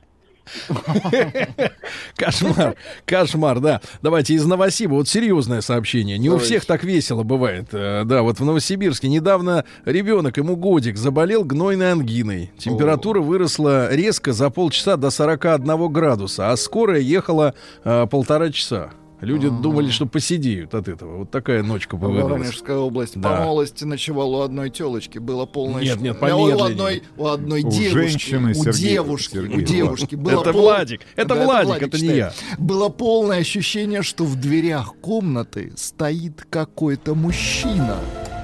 Кошмар, 2.15 2.75
кошмар, 3.05 3.59
да. 3.59 3.81
Давайте 4.01 4.33
из 4.33 4.45
Новосиба. 4.45 4.93
Вот 4.95 5.07
серьезное 5.07 5.61
сообщение. 5.61 6.17
Не 6.17 6.29
у 6.29 6.37
всех 6.37 6.65
так 6.65 6.83
весело 6.83 7.23
бывает. 7.23 7.67
Э, 7.71 8.03
Да, 8.05 8.21
вот 8.23 8.39
в 8.39 8.45
Новосибирске 8.45 9.09
недавно 9.09 9.65
ребенок, 9.85 10.37
ему 10.37 10.55
годик, 10.55 10.97
заболел 10.97 11.43
гнойной 11.43 11.91
ангиной. 11.91 12.51
Температура 12.57 13.21
выросла 13.21 13.93
резко 13.93 14.33
за 14.33 14.49
полчаса 14.49 14.97
до 14.97 15.09
41 15.11 15.91
градуса, 15.91 16.51
а 16.51 16.57
скорая 16.57 16.99
ехала 16.99 17.53
э, 17.83 18.07
полтора 18.09 18.51
часа. 18.51 18.91
Люди 19.21 19.49
думали, 19.49 19.89
что 19.89 20.05
посидеют 20.05 20.73
от 20.73 20.87
этого. 20.87 21.17
Вот 21.17 21.31
такая 21.31 21.61
ночка 21.61 21.97
повыдалась. 21.97 22.31
Воронежская 22.31 22.77
область. 22.77 23.19
Да. 23.19 23.35
По 23.37 23.43
молодости 23.43 23.83
ночевал 23.83 24.33
у 24.35 24.41
одной 24.41 24.69
телочки. 24.69 25.17
Было 25.17 25.45
полное... 25.45 25.83
Нет, 25.83 25.99
нет, 25.99 26.15
у 26.15 26.19
помедленнее. 26.19 26.65
одной, 26.65 27.03
у 27.17 27.27
одной 27.27 27.63
У 27.63 27.69
девушки. 27.69 27.93
женщины, 27.93 28.51
у 28.51 28.53
Сергей, 28.53 28.89
девушки. 28.91 29.33
Сергей, 29.33 29.57
у 29.57 29.61
девушки. 29.61 30.15
Было 30.15 30.41
Это 30.41 30.53
пол- 30.53 30.61
Владик, 30.61 31.01
это 31.15 31.35
Владик, 31.35 31.81
это 31.83 31.97
не 31.97 32.03
читает. 32.03 32.33
я. 32.49 32.55
Было 32.57 32.89
полное 32.89 33.39
ощущение, 33.39 34.03
что 34.03 34.23
в 34.23 34.35
дверях 34.39 34.95
комнаты 35.01 35.73
стоит 35.75 36.45
какой-то 36.49 37.13
мужчина 37.15 37.97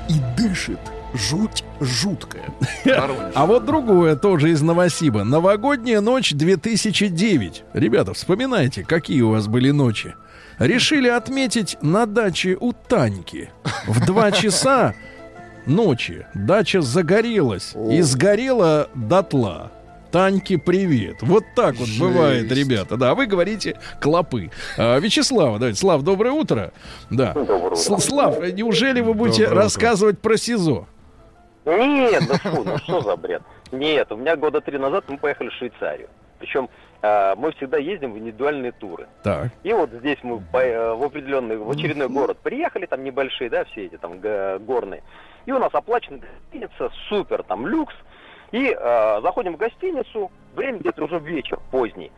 и 0.09 0.13
дышит. 0.37 0.79
Жуть 1.13 1.63
жуткая. 1.79 2.53
А 3.33 3.45
вот 3.45 3.65
другое 3.65 4.17
тоже 4.17 4.51
из 4.51 4.61
Новосиба. 4.61 5.23
Новогодняя 5.23 6.01
ночь 6.01 6.33
2009. 6.33 7.63
Ребята, 7.73 8.13
вспоминайте, 8.13 8.83
какие 8.83 9.21
у 9.21 9.29
вас 9.31 9.47
были 9.47 9.71
ночи. 9.71 10.13
Решили 10.59 11.09
отметить 11.09 11.77
на 11.81 12.05
даче 12.05 12.57
у 12.59 12.71
Таньки. 12.73 13.49
В 13.87 14.05
два 14.05 14.31
часа 14.31 14.93
ночи 15.65 16.25
дача 16.33 16.81
загорелась 16.81 17.75
и 17.91 18.01
сгорела 18.01 18.89
дотла. 18.95 19.71
Таньке 20.11 20.57
привет. 20.57 21.17
Вот 21.21 21.43
так 21.57 21.75
вот 21.75 21.89
бывает, 21.99 22.49
ребята. 22.49 22.95
Да, 22.95 23.11
а 23.11 23.15
вы 23.15 23.25
говорите 23.25 23.77
клопы. 23.99 24.49
А, 24.77 24.97
Вячеслава, 24.99 25.59
давайте. 25.59 25.77
Слав, 25.79 26.03
доброе 26.03 26.31
утро. 26.31 26.71
Да. 27.09 27.33
Доброе 27.33 27.75
С- 27.75 27.99
Слав, 27.99 28.39
неужели 28.53 29.01
вы 29.01 29.13
будете 29.13 29.43
Доброе 29.43 29.55
утро. 29.57 29.63
рассказывать 29.63 30.19
про 30.19 30.37
СИЗО? 30.37 30.87
Нет, 31.65 32.23
ну 32.29 32.35
фу, 32.51 32.63
ну 32.63 32.77
что 32.77 33.01
за 33.01 33.17
бред? 33.17 33.41
Нет, 33.73 34.09
у 34.11 34.15
меня 34.15 34.37
года 34.37 34.61
три 34.61 34.77
назад 34.77 35.03
мы 35.09 35.17
поехали 35.17 35.49
в 35.49 35.53
Швейцарию. 35.53 36.07
Причем 36.39 36.69
э, 37.01 37.35
мы 37.35 37.51
всегда 37.53 37.77
ездим 37.77 38.13
в 38.13 38.17
индивидуальные 38.17 38.71
туры. 38.73 39.07
Так. 39.23 39.49
И 39.63 39.71
вот 39.73 39.89
здесь 39.91 40.17
мы 40.23 40.39
по- 40.51 40.57
э, 40.57 40.93
в 40.95 41.03
определенный, 41.03 41.57
в 41.57 41.69
очередной 41.69 42.07
город 42.09 42.37
приехали, 42.39 42.85
там 42.85 43.03
небольшие, 43.03 43.49
да, 43.49 43.63
все 43.65 43.85
эти 43.85 43.97
там 43.97 44.19
г- 44.19 44.59
горные. 44.59 45.03
И 45.45 45.51
у 45.51 45.59
нас 45.59 45.69
оплачена 45.73 46.19
гостиница, 46.19 46.89
супер, 47.09 47.43
там 47.43 47.67
люкс. 47.67 47.93
И 48.51 48.75
э, 48.77 49.21
заходим 49.21 49.53
в 49.53 49.57
гостиницу, 49.57 50.31
время 50.55 50.79
где-то 50.79 51.03
уже 51.05 51.19
вечер, 51.19 51.59
поздний. 51.71 52.11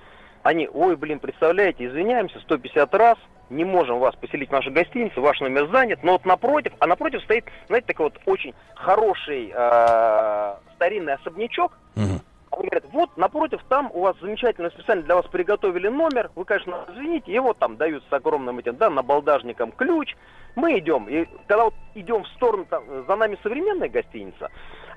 Они, 0.44 0.70
ой, 0.72 0.96
блин, 0.96 1.20
представляете, 1.20 1.86
извиняемся, 1.88 2.40
150 2.40 2.94
раз, 2.96 3.18
не 3.50 3.66
можем 3.66 4.00
вас 4.00 4.16
поселить 4.16 4.50
в 4.50 4.52
нашу 4.52 4.72
гостиницу, 4.72 5.22
ваш 5.22 5.40
номер 5.42 5.68
занят, 5.72 6.04
но 6.04 6.14
вот 6.14 6.26
напротив, 6.26 6.74
а 6.80 6.88
напротив 6.88 7.22
стоит, 7.24 7.46
знаете, 7.68 7.88
такой 7.88 8.06
вот 8.08 8.20
очень 8.26 8.54
хороший 8.76 9.52
э, 9.54 10.54
старинный 10.76 11.14
особнячок, 11.16 11.78
Мгм. 11.96 12.22
Они 12.52 12.70
говорят, 12.70 12.86
вот 12.92 13.18
напротив 13.18 13.62
там 13.70 13.92
у 13.94 14.02
вас 14.02 14.16
замечательно 14.22 14.70
специально 14.70 15.04
для 15.04 15.16
вас 15.16 15.26
приготовили 15.28 15.88
номер, 15.88 16.32
вы, 16.36 16.46
конечно, 16.46 16.86
извините, 16.90 17.34
его 17.34 17.54
там 17.54 17.78
дают 17.78 18.04
с 18.10 18.14
огромным 18.14 18.60
этим, 18.60 18.76
да, 18.76 18.90
набалдажником 18.90 19.72
ключ, 19.72 20.16
мы 20.56 20.80
идем, 20.80 21.08
и 21.08 21.26
когда 21.48 21.66
вот 21.66 21.74
идем 21.96 22.24
в 22.24 22.28
сторону, 22.30 22.66
там, 22.66 22.84
за 23.06 23.16
нами 23.16 23.38
современная 23.44 23.90
гостиница, 23.90 24.50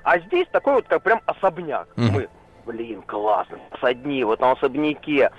а 0.03 0.19
здесь 0.19 0.47
такой 0.51 0.75
вот 0.75 0.87
как 0.87 1.03
прям 1.03 1.21
особняк. 1.25 1.87
Мгм. 1.95 2.11
Мы, 2.13 2.29
блин, 2.65 3.01
классно, 3.03 3.59
с 3.79 3.83
одни 3.83 4.23
в 4.23 4.31
этом 4.31 4.51
особняке. 4.51 5.31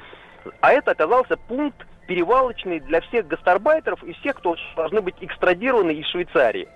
А 0.60 0.72
это 0.72 0.92
оказался 0.92 1.36
пункт 1.36 1.86
перевалочный 2.12 2.78
для 2.80 3.00
всех 3.00 3.26
гастарбайтеров 3.26 4.04
и 4.04 4.12
всех, 4.12 4.36
кто 4.36 4.54
должны 4.76 5.00
быть 5.00 5.14
экстрадированы 5.22 5.92
из 5.92 6.06
Швейцарии. 6.08 6.68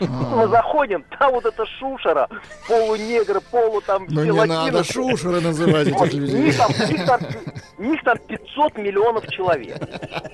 Мы 0.00 0.48
заходим, 0.48 1.02
там 1.18 1.32
вот 1.32 1.46
эта 1.46 1.64
шушера, 1.64 2.28
полунегры, 2.68 3.40
полу 3.40 3.80
там 3.80 4.04
Ну 4.10 4.22
не 4.22 4.32
надо 4.32 4.84
шушеры 4.84 5.40
называть 5.40 5.88
этих 5.88 6.12
людей. 6.12 6.42
Них 6.42 6.58
там, 6.58 6.70
них 6.90 7.06
там- 7.06 7.20
них 7.78 8.04
там 8.04 8.18
500 8.18 8.76
миллионов 8.76 9.26
человек. 9.28 9.78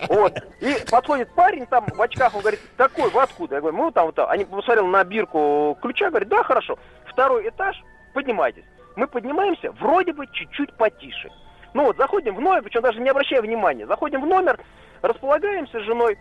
Вот. 0.08 0.36
И 0.60 0.76
подходит 0.90 1.32
парень 1.36 1.66
там 1.66 1.86
в 1.94 2.02
очках, 2.02 2.34
он 2.34 2.40
говорит, 2.40 2.60
какой, 2.76 3.10
вы 3.10 3.22
откуда? 3.22 3.54
Я 3.54 3.60
говорю, 3.60 3.76
мы 3.76 3.84
вот 3.84 3.94
там, 3.94 4.06
вот 4.06 4.16
там. 4.16 4.28
Они 4.28 4.44
посмотрели 4.44 4.86
на 4.86 5.04
бирку 5.04 5.78
ключа, 5.80 6.08
говорят, 6.08 6.28
да, 6.28 6.42
хорошо. 6.42 6.78
Второй 7.06 7.48
этаж, 7.48 7.80
поднимайтесь. 8.12 8.64
Мы 8.96 9.06
поднимаемся, 9.06 9.70
вроде 9.78 10.12
бы 10.12 10.26
чуть-чуть 10.26 10.72
потише. 10.76 11.30
Ну 11.78 11.84
вот, 11.84 11.96
заходим 11.96 12.34
в 12.34 12.40
номер, 12.40 12.62
причем 12.62 12.82
даже 12.82 13.00
не 13.00 13.08
обращая 13.08 13.40
внимания. 13.40 13.86
Заходим 13.86 14.20
в 14.22 14.26
номер, 14.26 14.58
располагаемся 15.00 15.78
с 15.78 15.84
женой 15.84 16.18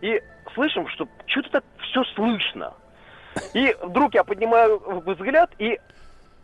и 0.00 0.22
слышим, 0.54 0.88
что 0.88 1.06
что-то 1.26 1.50
так 1.50 1.64
все 1.82 2.02
слышно. 2.14 2.72
И 3.52 3.76
вдруг 3.82 4.14
я 4.14 4.24
поднимаю 4.24 4.80
взгляд, 5.04 5.50
и 5.58 5.78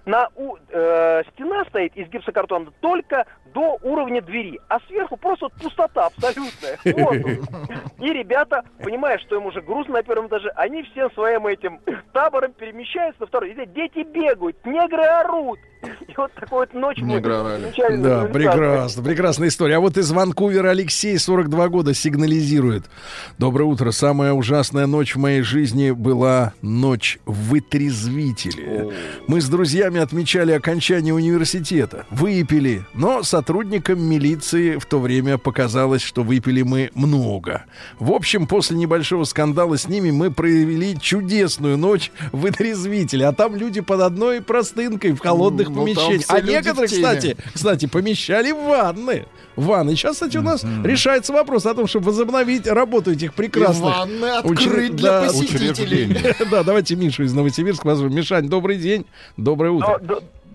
на 0.04 0.28
у- 0.36 0.56
э, 0.68 1.22
стена 1.32 1.64
стоит 1.70 1.96
из 1.96 2.08
гипсокартона 2.08 2.72
только 2.82 3.24
до 3.54 3.78
уровня 3.80 4.20
двери, 4.20 4.60
а 4.68 4.80
сверху 4.80 5.16
просто 5.16 5.46
вот 5.46 5.54
пустота 5.54 6.08
абсолютная. 6.08 6.76
И 8.00 8.12
ребята, 8.12 8.64
понимая, 8.84 9.16
что 9.16 9.36
им 9.36 9.46
уже 9.46 9.62
грустно 9.62 9.94
на 9.94 10.02
первом 10.02 10.26
этаже, 10.26 10.50
они 10.56 10.82
всем 10.82 11.10
своим 11.12 11.46
этим 11.46 11.80
табором 12.12 12.52
перемещаются 12.52 13.22
на 13.22 13.28
второй. 13.28 13.52
И 13.52 13.66
дети 13.66 14.02
бегают, 14.02 14.62
негры 14.66 15.04
орут. 15.04 15.58
И 16.08 16.14
вот 16.16 16.32
такой 16.34 16.60
вот 16.60 16.74
ночь 16.74 16.98
орали. 16.98 17.62
замечательно 17.62 18.02
Да, 18.02 18.24
прекрасно, 18.26 19.02
прекрасная 19.02 19.48
история. 19.48 19.76
А 19.76 19.80
вот 19.80 19.96
из 19.96 20.10
Ванкувера 20.10 20.70
Алексей, 20.70 21.18
42 21.18 21.68
года, 21.68 21.94
сигнализирует. 21.94 22.84
Доброе 23.38 23.64
утро. 23.64 23.90
Самая 23.90 24.32
ужасная 24.32 24.86
ночь 24.86 25.14
в 25.14 25.18
моей 25.18 25.42
жизни 25.42 25.90
была 25.90 26.52
ночь 26.62 27.18
вытрезвители. 27.26 28.92
Мы 29.26 29.40
с 29.40 29.48
друзьями 29.48 30.00
отмечали 30.00 30.52
окончание 30.52 31.14
университета. 31.14 32.06
Выпили, 32.10 32.84
но 32.94 33.22
сотрудникам 33.22 34.02
милиции 34.02 34.76
в 34.76 34.86
то 34.86 35.00
время 35.00 35.38
показалось, 35.38 36.02
что 36.02 36.22
выпили 36.22 36.62
мы 36.62 36.90
много. 36.94 37.64
В 37.98 38.12
общем, 38.12 38.46
после 38.46 38.76
небольшого 38.76 39.24
скандала 39.24 39.76
с 39.76 39.88
ними 39.88 40.10
мы 40.10 40.30
провели 40.30 40.98
чудесную 41.00 41.76
ночь 41.76 42.12
вытрезвителя. 42.32 43.28
А 43.28 43.32
там 43.32 43.56
люди 43.56 43.80
под 43.80 44.00
одной 44.00 44.40
простынкой 44.40 45.12
в 45.12 45.18
холодных 45.18 45.71
Ну, 45.74 45.86
все 45.86 46.20
А 46.28 46.40
теме. 46.40 46.62
кстати, 46.86 47.36
кстати, 47.54 47.86
помещали 47.86 48.52
в 48.52 48.62
ванны. 48.68 49.26
Ванны. 49.56 49.96
Сейчас, 49.96 50.14
кстати, 50.14 50.38
у 50.38 50.42
нас 50.42 50.64
решается 50.84 51.32
вопрос 51.32 51.66
о 51.66 51.74
том, 51.74 51.86
чтобы 51.86 52.06
возобновить 52.06 52.66
работу 52.66 53.12
этих 53.12 53.32
И 53.32 53.34
прекрасных 53.34 53.84
ванны 53.96 54.24
учре- 54.44 54.66
открыть 54.68 54.96
для 54.96 55.10
да, 55.20 55.26
посетителей. 55.26 56.16
Да, 56.50 56.62
давайте 56.62 56.96
Мишу 56.96 57.24
из 57.24 57.34
Новосибирска 57.34 57.86
возьмем. 57.86 58.14
Мишань, 58.14 58.48
добрый 58.48 58.76
день. 58.78 59.04
Доброе 59.36 59.72
утро. 59.72 60.00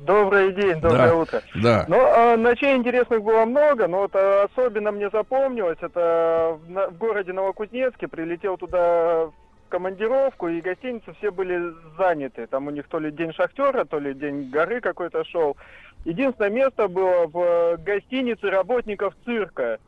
Добрый 0.05 0.53
день, 0.53 0.79
доброе 0.79 1.09
Да. 1.09 1.15
утро. 1.15 1.41
Да. 1.55 1.85
Ну, 1.89 1.97
а, 1.99 2.37
ночей 2.37 2.77
интересных 2.77 3.21
было 3.23 3.43
много, 3.43 3.87
но 3.89 3.97
вот 4.03 4.11
а, 4.15 4.45
особенно 4.49 4.91
мне 4.93 5.09
запомнилось, 5.11 5.77
это 5.81 6.57
в, 6.65 6.69
на- 6.71 6.87
в 6.87 6.97
городе 6.97 7.33
Новокузнецке, 7.33 8.07
прилетел 8.07 8.55
туда 8.57 9.25
командировку, 9.69 10.47
и 10.47 10.61
гостиницы 10.61 11.13
все 11.17 11.31
были 11.31 11.73
заняты. 11.97 12.47
Там 12.47 12.67
у 12.67 12.71
них 12.71 12.87
то 12.87 12.99
ли 12.99 13.11
день 13.11 13.33
шахтера, 13.33 13.85
то 13.85 13.99
ли 13.99 14.13
день 14.13 14.49
горы 14.49 14.81
какой-то 14.81 15.23
шел. 15.25 15.57
Единственное 16.05 16.49
место 16.51 16.87
было 16.87 17.27
в 17.27 17.37
э, 17.39 17.77
гостинице 17.77 18.49
работников 18.49 19.13
цирка. 19.25 19.79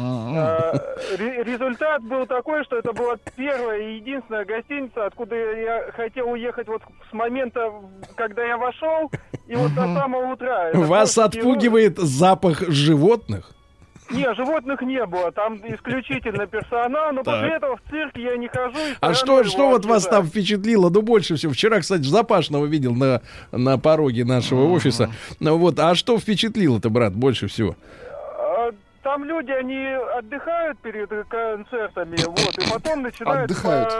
А, 0.00 0.72
ре- 1.16 1.42
Результат 1.44 2.02
был 2.02 2.26
такой, 2.26 2.62
что 2.64 2.76
это 2.76 2.92
была 2.92 3.16
первая 3.36 3.80
и 3.80 3.94
единственная 3.96 4.44
гостиница, 4.44 5.06
откуда 5.06 5.34
я 5.34 5.90
хотел 5.92 6.30
уехать 6.30 6.68
вот 6.68 6.82
с 7.08 7.12
момента, 7.12 7.72
когда 8.14 8.44
я 8.44 8.56
вошел, 8.58 9.10
и 9.46 9.54
вот 9.56 9.74
до 9.74 9.82
самого 9.94 10.32
утра. 10.32 10.70
Вас 10.74 11.16
отпугивает 11.16 11.96
запах 11.98 12.60
животных? 12.68 13.52
Не, 14.10 14.34
животных 14.34 14.80
не 14.82 15.04
было, 15.06 15.30
там 15.32 15.56
исключительно 15.66 16.46
персонал, 16.46 17.12
но 17.12 17.22
Так. 17.22 17.34
после 17.40 17.56
этого 17.56 17.76
в 17.76 17.90
цирке 17.90 18.22
я 18.22 18.36
не 18.36 18.48
хожу. 18.48 18.78
А 19.00 19.12
что, 19.14 19.44
что 19.44 19.68
вот 19.68 19.84
вас 19.84 20.06
там 20.06 20.24
впечатлило? 20.26 20.88
Ну, 20.90 21.02
больше 21.02 21.36
всего. 21.36 21.52
Вчера, 21.52 21.80
кстати, 21.80 22.02
Запашного 22.02 22.64
видел 22.66 22.94
на, 22.94 23.20
на 23.52 23.78
пороге 23.78 24.24
нашего 24.24 24.64
офиса. 24.72 25.10
Ну, 25.40 25.58
вот, 25.58 25.78
а 25.78 25.94
что 25.94 26.18
впечатлило-то, 26.18 26.88
брат, 26.90 27.12
больше 27.14 27.48
всего? 27.48 27.76
А, 28.38 28.70
Там 29.02 29.24
люди, 29.24 29.50
они 29.50 29.86
отдыхают 30.18 30.78
перед 30.80 31.08
концертами, 31.28 32.16
вот, 32.26 32.58
и 32.58 32.70
потом 32.72 33.02
начинают 33.02 33.50
Отдыхают. 33.50 33.92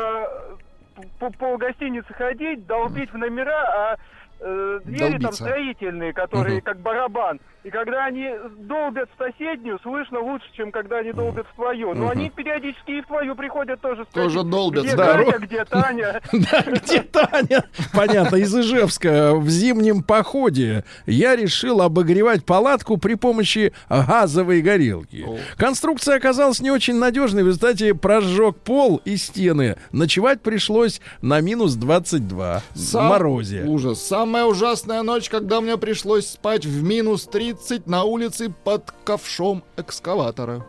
по, 1.19 1.31
по- 1.31 1.31
по 1.39 1.57
гостинице 1.59 2.13
ходить, 2.15 2.67
долбить 2.67 3.13
в 3.13 3.17
номера, 3.19 3.63
а 3.93 3.97
э, 4.41 4.81
двери 4.85 4.99
там 5.13 5.21
Долбиться. 5.21 5.45
строительные, 5.45 6.13
которые 6.13 6.57
Мгм. 6.57 6.65
как 6.65 6.79
барабан. 6.81 7.41
И 7.65 7.71
когда 7.71 8.05
они 8.07 8.31
долбят 8.61 9.09
в 9.15 9.19
соседнюю, 9.23 9.79
слышно 9.83 10.21
лучше, 10.21 10.47
чем 10.57 10.71
когда 10.71 10.99
они 10.99 11.13
долбят 11.13 11.47
в 11.53 11.55
твою. 11.57 11.93
Но 11.93 12.05
Мгм. 12.05 12.11
они 12.11 12.31
периодически 12.31 12.93
и 12.93 13.01
в 13.03 13.07
твою 13.07 13.35
приходят 13.35 13.81
тоже 13.81 14.07
Тоже 14.13 14.31
спросить, 14.39 14.51
долбят, 14.51 14.85
Где 14.85 14.97
да. 14.97 15.13
Катя, 15.25 15.39
где 15.39 15.65
Таня? 15.71 16.21
Да, 16.33 16.63
где 16.63 17.01
Таня? 17.03 17.65
Понятно, 17.93 18.37
из 18.37 18.55
Ижевска 18.57 19.35
в 19.35 19.49
зимнем 19.49 20.03
походе 20.05 20.85
я 21.07 21.35
решил 21.35 21.83
обогревать 21.83 22.45
палатку 22.45 22.97
при 22.97 23.15
помощи 23.15 23.73
газовой 23.91 24.63
горелки. 24.63 25.27
Конструкция 25.57 26.17
оказалась 26.17 26.61
не 26.61 26.71
очень 26.71 26.95
надежной, 26.95 27.43
в 27.43 27.47
результате 27.49 27.93
прожег 27.95 28.57
пол 28.59 29.01
и 29.05 29.17
стены. 29.17 29.77
Ночевать 29.91 30.41
пришлось 30.43 31.01
на 31.23 31.41
минус 31.41 31.75
22 31.75 32.63
в 32.75 32.95
морозе. 32.95 33.65
Ужас. 33.67 34.01
Самая 34.07 34.45
ужасная 34.45 35.03
ночь, 35.03 35.29
когда 35.29 35.61
мне 35.61 35.77
пришлось 35.77 36.29
спать 36.29 36.65
в 36.65 36.83
минус 36.83 37.25
30 37.53 37.87
на 37.87 38.05
улице 38.05 38.53
под 38.65 38.93
ковшом 39.05 39.65
экскаватора. 39.77 40.65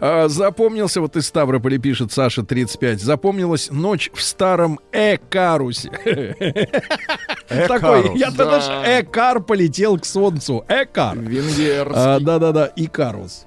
А, 0.00 0.28
запомнился, 0.28 1.00
вот 1.00 1.16
из 1.16 1.26
Ставрополя 1.26 1.78
пишет 1.78 2.12
Саша 2.12 2.42
35, 2.42 3.00
запомнилась 3.00 3.70
ночь 3.70 4.10
в 4.14 4.20
старом 4.22 4.80
Э-карусе. 4.92 5.90
Такой, 7.68 8.18
я 8.18 8.30
да. 8.30 8.36
тогда 8.36 8.60
ж 8.60 8.68
Э-кар 8.86 9.40
полетел 9.42 9.98
к 9.98 10.04
солнцу. 10.04 10.64
Э-кар. 10.68 11.18
Венгерский. 11.18 11.94
А, 11.94 12.18
Да-да-да, 12.20 12.70
Икарус. 12.74 13.44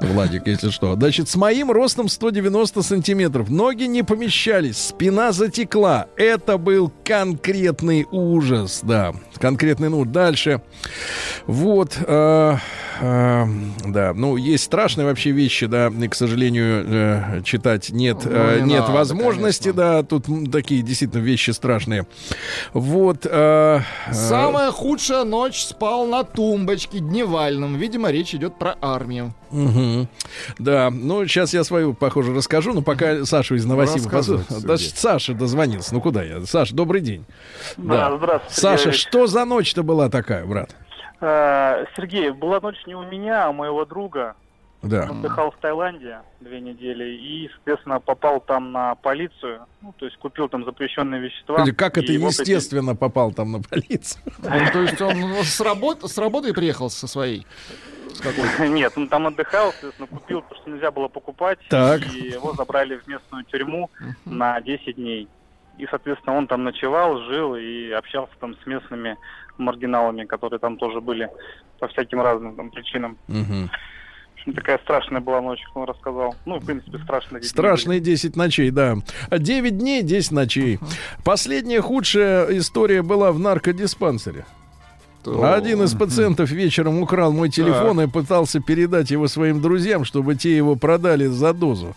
Владик, 0.00 0.46
если 0.46 0.70
что. 0.70 0.94
Значит, 0.94 1.28
с 1.28 1.34
моим 1.36 1.70
ростом 1.72 2.08
190 2.08 2.82
сантиметров. 2.82 3.50
Ноги 3.50 3.84
не 3.84 4.02
помещались, 4.04 4.78
спина 4.78 5.32
затекла. 5.32 6.06
Это 6.16 6.56
был 6.56 6.92
конкретный 7.04 8.06
ужас, 8.10 8.80
да. 8.82 9.12
Конкретный, 9.40 9.88
ну, 9.88 10.04
дальше. 10.04 10.62
Вот, 11.46 11.98
э, 12.00 12.56
э, 13.00 13.44
да, 13.86 14.12
ну, 14.14 14.36
есть 14.36 14.64
страшные 14.64 15.06
вообще 15.06 15.30
вещи, 15.32 15.66
да, 15.66 15.88
и, 15.88 16.08
к 16.08 16.14
сожалению, 16.14 16.84
э, 16.86 17.42
читать 17.44 17.90
нет, 17.90 18.18
Ну, 18.24 18.30
э, 18.32 18.60
не 18.60 18.68
нет 18.74 18.80
надо, 18.82 18.92
возможности, 18.92 19.72
конечно. 19.72 19.82
да, 19.82 20.02
тут 20.04 20.26
такие 20.52 20.82
действительно 20.82 21.22
вещи 21.22 21.50
страшные. 21.50 22.06
Вот. 22.72 23.26
э, 23.28 23.80
э, 24.06 24.12
Самая 24.12 24.70
худшая 24.70 25.24
ночь 25.24 25.60
спал 25.64 26.06
на 26.06 26.22
тумбочке 26.22 26.98
дневальном. 27.00 27.76
Видимо, 27.76 28.10
речь 28.12 28.34
идет 28.34 28.58
про 28.58 28.76
армию. 28.80 29.34
Мгм. 29.50 30.08
Да, 30.58 30.90
ну 30.90 31.26
сейчас 31.26 31.54
я 31.54 31.64
свою, 31.64 31.94
похоже, 31.94 32.34
расскажу, 32.34 32.74
но 32.74 32.82
пока 32.82 33.24
Сашу 33.24 33.54
из. 33.54 33.64
Сергей. 33.64 34.66
Да, 34.66 34.76
Саша 34.76 35.34
дозвонился. 35.34 35.94
Ну 35.94 36.00
куда 36.00 36.22
я? 36.22 36.44
Саш, 36.44 36.70
добрый 36.72 37.00
день. 37.00 37.24
Да, 37.76 38.16
здравствуйте. 38.16 38.60
Саша, 38.60 38.82
Сергей. 38.84 38.98
что 38.98 39.26
за 39.26 39.44
ночь-то 39.44 39.82
была 39.82 40.08
такая, 40.08 40.44
брат? 40.44 40.74
Э, 41.20 41.84
Сергей, 41.96 42.30
была 42.30 42.60
ночь 42.60 42.82
не 42.86 42.94
у 42.94 43.02
меня, 43.02 43.46
а 43.46 43.50
у 43.50 43.52
моего 43.52 43.84
друга. 43.84 44.34
Да. 44.82 45.08
Он 45.10 45.18
отдыхал 45.18 45.50
в 45.50 45.56
Таиланде 45.56 46.18
две 46.40 46.60
недели 46.60 47.04
и, 47.04 47.50
соответственно, 47.52 47.98
попал 47.98 48.40
там 48.40 48.70
на 48.70 48.94
полицию. 48.94 49.66
Ну, 49.82 49.92
то 49.96 50.04
есть 50.04 50.16
купил 50.18 50.48
там 50.48 50.64
запрещенные 50.64 51.20
вещества. 51.20 51.64
Как 51.76 51.98
это 51.98 52.12
естественно 52.12 52.94
попал 52.94 53.32
там 53.32 53.52
на 53.52 53.60
полицию? 53.60 54.22
Ну, 54.38 54.72
То 54.72 54.82
есть 54.82 55.00
он 55.00 55.16
с 55.42 55.60
работы 56.18 56.54
приехал 56.54 56.90
со 56.90 57.08
своей. 57.08 57.44
С 58.18 58.20
какой-то? 58.20 58.68
Нет, 58.68 58.92
он 58.96 59.08
там 59.08 59.26
отдыхал, 59.26 59.72
соответственно, 59.72 60.08
купил, 60.08 60.42
потому 60.42 60.60
что 60.60 60.70
нельзя 60.70 60.90
было 60.90 61.08
покупать. 61.08 61.58
Так. 61.68 62.02
И 62.14 62.28
его 62.28 62.52
забрали 62.54 62.96
в 62.96 63.06
местную 63.06 63.44
тюрьму 63.44 63.90
на 64.24 64.60
10 64.60 64.96
дней. 64.96 65.28
И, 65.78 65.86
соответственно, 65.86 66.36
он 66.36 66.46
там 66.48 66.64
ночевал, 66.64 67.18
жил 67.22 67.54
и 67.54 67.90
общался 67.90 68.32
там 68.40 68.56
с 68.62 68.66
местными 68.66 69.16
маргиналами, 69.58 70.24
которые 70.24 70.58
там 70.58 70.76
тоже 70.76 71.00
были 71.00 71.30
по 71.78 71.86
всяким 71.88 72.20
разным 72.20 72.56
там 72.56 72.70
причинам. 72.70 73.16
В 73.28 74.40
общем, 74.40 74.52
такая 74.54 74.78
страшная 74.78 75.20
была 75.20 75.40
ночь, 75.40 75.62
он 75.74 75.84
рассказал. 75.84 76.34
Ну, 76.46 76.58
в 76.58 76.66
принципе, 76.66 76.98
страшная. 76.98 77.42
Страшные 77.42 78.00
10 78.00 78.36
ночей, 78.36 78.70
да. 78.70 78.96
9 79.30 79.78
дней, 79.78 80.02
10 80.02 80.32
ночей. 80.32 80.78
Последняя 81.24 81.80
худшая 81.80 82.46
история 82.58 83.02
была 83.02 83.32
в 83.32 83.38
наркодиспансере. 83.38 84.46
Один 85.42 85.82
из 85.82 85.94
пациентов 85.94 86.50
вечером 86.50 87.00
украл 87.00 87.32
мой 87.32 87.50
телефон 87.50 88.00
и 88.00 88.06
пытался 88.06 88.60
передать 88.60 89.10
его 89.10 89.28
своим 89.28 89.60
друзьям, 89.60 90.04
чтобы 90.04 90.34
те 90.34 90.56
его 90.56 90.76
продали 90.76 91.26
за 91.26 91.52
дозу. 91.52 91.94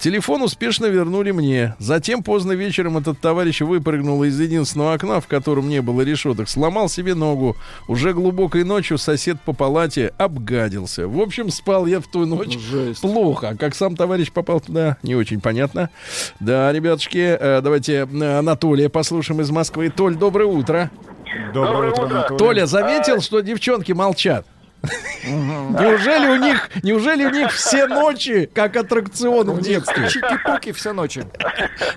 Телефон 0.00 0.42
успешно 0.42 0.86
вернули 0.86 1.32
мне. 1.32 1.74
Затем 1.78 2.22
поздно 2.22 2.52
вечером 2.52 2.96
этот 2.98 3.20
товарищ 3.20 3.60
выпрыгнул 3.60 4.22
из 4.24 4.38
единственного 4.40 4.94
окна, 4.94 5.20
в 5.20 5.26
котором 5.26 5.68
не 5.68 5.82
было 5.82 6.02
решеток, 6.02 6.48
сломал 6.48 6.88
себе 6.88 7.14
ногу. 7.14 7.56
Уже 7.88 8.14
глубокой 8.14 8.64
ночью 8.64 8.96
сосед 8.96 9.38
по 9.44 9.52
палате 9.52 10.12
обгадился. 10.18 11.08
В 11.08 11.20
общем, 11.20 11.50
спал 11.50 11.86
я 11.86 12.00
в 12.00 12.06
ту 12.06 12.24
ночь 12.26 12.58
Жесть. 12.58 13.02
плохо. 13.02 13.50
А 13.50 13.56
Как 13.56 13.74
сам 13.74 13.96
товарищ 13.96 14.32
попал 14.32 14.60
туда, 14.60 14.96
не 15.02 15.14
очень 15.14 15.40
понятно. 15.40 15.90
Да, 16.40 16.72
ребятушки, 16.72 17.18
э, 17.38 17.60
давайте 17.60 18.08
э, 18.10 18.38
Анатолия 18.38 18.88
послушаем 18.88 19.40
из 19.40 19.50
Москвы. 19.50 19.90
Толь, 19.90 20.16
доброе 20.16 20.46
утро. 20.46 20.90
Доброе 21.52 21.90
утро, 21.90 22.04
Анатолий. 22.04 22.38
Толя 22.38 22.66
заметил, 22.66 23.20
что 23.20 23.40
девчонки 23.40 23.92
молчат. 23.92 24.46
Неужели 25.24 26.26
у 26.28 26.36
них, 26.36 26.68
неужели 26.82 27.24
у 27.24 27.30
них 27.30 27.52
все 27.52 27.86
ночи 27.86 28.46
как 28.52 28.76
аттракцион 28.76 29.50
в 29.52 29.60
детстве? 29.60 30.08
Чики-пуки 30.08 30.72
все 30.72 30.92
ночи. 30.92 31.24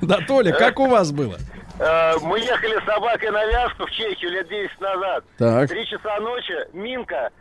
Да, 0.02 0.20
Толя, 0.28 0.54
как 0.54 0.80
у 0.80 0.88
вас 0.88 1.12
было? 1.12 1.38
Э, 1.80 2.14
Мы 2.22 2.40
ехали 2.40 2.80
с 2.80 2.86
собакой 2.86 3.32
на 3.32 3.44
вязку 3.48 3.86
в 3.86 3.92
Чехию 3.92 4.32
лет 4.32 4.48
10 4.48 4.80
назад. 4.80 5.24
Так. 5.38 5.70
Три 5.70 5.86
часа 5.88 6.20
ночи, 6.20 6.54
Минка, 6.74 7.32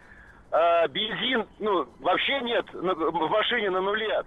э, 0.50 0.88
бензин, 0.88 1.46
ну, 1.58 1.86
вообще 2.00 2.40
нет, 2.40 2.64
в 2.72 3.28
машине 3.28 3.70
на 3.70 3.80
нуле. 3.82 4.22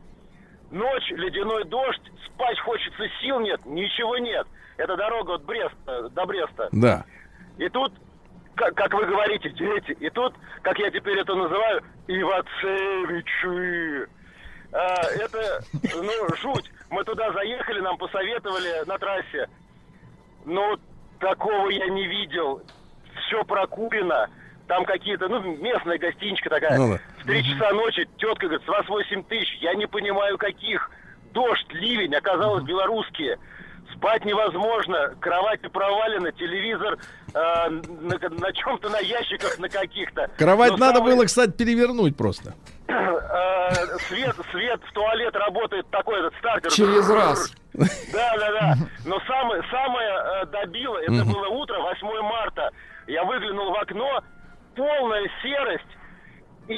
Ночь, 0.69 1.09
ледяной 1.11 1.65
дождь, 1.65 2.01
спать 2.27 2.59
хочется, 2.59 3.03
сил 3.21 3.39
нет, 3.39 3.59
ничего 3.65 4.17
нет. 4.17 4.45
Это 4.77 4.95
дорога 4.95 5.35
от 5.35 5.45
Бреста 5.45 6.09
до 6.09 6.25
Бреста. 6.25 6.69
Да. 6.71 7.03
И 7.57 7.67
тут, 7.69 7.93
как, 8.55 8.75
как 8.75 8.93
вы 8.93 9.05
говорите, 9.05 9.49
дети, 9.49 9.91
и 9.99 10.09
тут, 10.09 10.33
как 10.61 10.77
я 10.79 10.89
теперь 10.91 11.19
это 11.19 11.35
называю, 11.35 11.83
Ивацевичи. 12.07 14.07
А, 14.71 15.01
это, 15.19 15.61
ну, 15.95 16.35
жуть. 16.41 16.71
Мы 16.89 17.03
туда 17.03 17.31
заехали, 17.33 17.81
нам 17.81 17.97
посоветовали 17.97 18.85
на 18.85 18.97
трассе. 18.97 19.49
Ну, 20.45 20.77
такого 21.19 21.69
я 21.69 21.87
не 21.87 22.07
видел. 22.07 22.61
Все 23.25 23.43
прокурено. 23.43 24.29
Там 24.67 24.85
какие-то, 24.85 25.27
ну, 25.29 25.39
местная 25.57 25.97
гостиничка 25.97 26.49
такая. 26.49 26.77
Ну. 26.77 26.97
В 27.19 27.25
три 27.25 27.43
часа 27.43 27.71
ночи 27.71 28.07
тетка 28.17 28.47
говорит, 28.47 28.65
с 28.65 28.67
вас 28.67 28.87
8 28.87 29.23
тысяч. 29.23 29.57
Я 29.61 29.73
не 29.75 29.87
понимаю, 29.87 30.37
каких. 30.37 30.91
Дождь, 31.33 31.67
ливень, 31.71 32.15
оказалось, 32.15 32.63
белорусские. 32.63 33.37
Спать 33.95 34.25
невозможно, 34.25 35.15
кровати 35.19 35.67
провалены, 35.67 36.31
телевизор 36.33 36.97
э, 37.33 37.69
на, 37.69 38.53
чем-то 38.53 38.89
на 38.89 38.99
ящиках 38.99 39.57
на 39.59 39.69
каких-то. 39.69 40.29
Кровать 40.37 40.71
Но 40.71 40.77
надо 40.77 40.97
самое- 40.99 41.15
было, 41.15 41.25
кстати, 41.25 41.51
перевернуть 41.51 42.15
просто. 42.17 42.53
Э, 42.87 43.73
свет, 44.07 44.35
свет 44.51 44.81
в 44.89 44.93
туалет 44.93 45.35
работает 45.35 45.89
такой 45.89 46.19
этот 46.19 46.33
стартер. 46.39 46.71
Через 46.71 47.09
раз. 47.09 47.51
Да, 47.73 48.37
да, 48.37 48.51
да. 48.51 48.75
Но 49.05 49.19
самое, 49.27 49.61
самое 49.69 50.09
э, 50.09 50.45
добило, 50.47 50.97
это 50.97 51.25
было 51.25 51.47
утро, 51.49 51.79
8 51.79 52.21
марта. 52.23 52.71
Я 53.07 53.23
выглянул 53.23 53.71
в 53.71 53.75
окно, 53.75 54.21
полная 54.75 55.29
серость. 55.43 55.85
И 56.67 56.75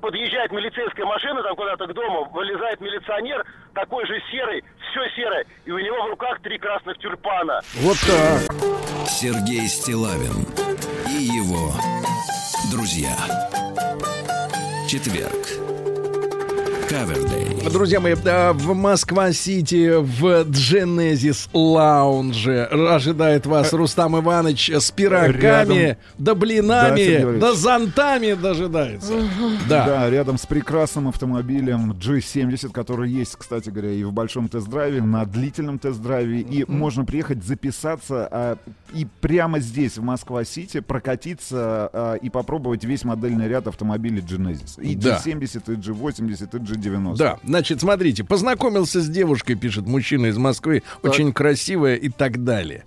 подъезжает 0.00 0.50
милицейская 0.50 1.04
машина 1.04 1.42
там 1.42 1.54
куда-то 1.56 1.86
к 1.86 1.92
дому, 1.92 2.24
вылезает 2.30 2.80
милиционер, 2.80 3.44
такой 3.74 4.06
же 4.06 4.14
серый, 4.30 4.64
все 4.90 5.10
серое, 5.14 5.44
и 5.66 5.70
у 5.70 5.78
него 5.78 6.04
в 6.06 6.10
руках 6.12 6.40
три 6.40 6.58
красных 6.58 6.96
тюльпана. 6.96 7.60
Вот 7.74 7.96
так. 8.06 8.75
Сергей 9.08 9.68
Стилавин 9.68 10.46
и 11.08 11.22
его 11.22 11.72
друзья. 12.70 13.16
Четверг. 14.88 15.95
Кавердей. 16.96 17.70
Друзья 17.70 18.00
мои, 18.00 18.14
да, 18.14 18.54
в 18.54 18.74
Москва-Сити, 18.74 19.96
в 19.98 20.46
Genesis 20.48 21.46
Лаунже 21.52 22.64
ожидает 22.64 23.44
вас 23.44 23.74
Рустам 23.74 24.18
Иванович 24.18 24.70
с 24.70 24.90
пирогами, 24.92 25.74
Рядом. 25.74 25.76
да 25.76 25.96
Да, 26.18 26.34
блинами, 26.34 26.68
да, 26.68 26.90
Валерьевич. 26.90 27.56
зонтами 27.58 28.32
дожидается. 28.32 29.12
Да. 29.68 29.84
Да, 29.86 30.10
рядом 30.10 30.38
с 30.38 30.46
прекрасным 30.46 31.08
автомобилем 31.08 31.92
G70, 31.92 32.72
который 32.72 33.10
есть, 33.10 33.36
кстати 33.36 33.68
говоря, 33.68 33.90
и 33.90 34.02
в 34.02 34.12
большом 34.12 34.48
тест-драйве, 34.48 35.02
на 35.02 35.26
длительном 35.26 35.78
тест-драйве. 35.78 36.40
И 36.40 36.64
можно 36.66 37.04
приехать, 37.04 37.44
записаться 37.44 38.26
а, 38.30 38.56
и 38.94 39.06
прямо 39.20 39.58
здесь, 39.58 39.98
в 39.98 40.02
Москва-Сити, 40.02 40.80
прокатиться 40.80 41.90
а, 41.92 42.14
и 42.14 42.30
попробовать 42.30 42.84
весь 42.84 43.04
модельный 43.04 43.48
ряд 43.48 43.66
автомобилей 43.66 44.20
Genesis. 44.22 44.80
И 44.80 44.94
Да. 44.94 45.20
G70, 45.22 45.74
и 45.74 45.76
G80, 45.76 46.56
и 46.56 46.58
G90. 46.58 46.85
Да, 47.18 47.38
значит, 47.44 47.80
смотрите, 47.80 48.24
познакомился 48.24 49.00
с 49.00 49.08
девушкой, 49.08 49.54
пишет 49.54 49.86
мужчина 49.86 50.26
из 50.26 50.38
Москвы, 50.38 50.82
очень 51.02 51.32
красивая 51.32 51.96
и 51.96 52.08
так 52.08 52.44
далее. 52.44 52.84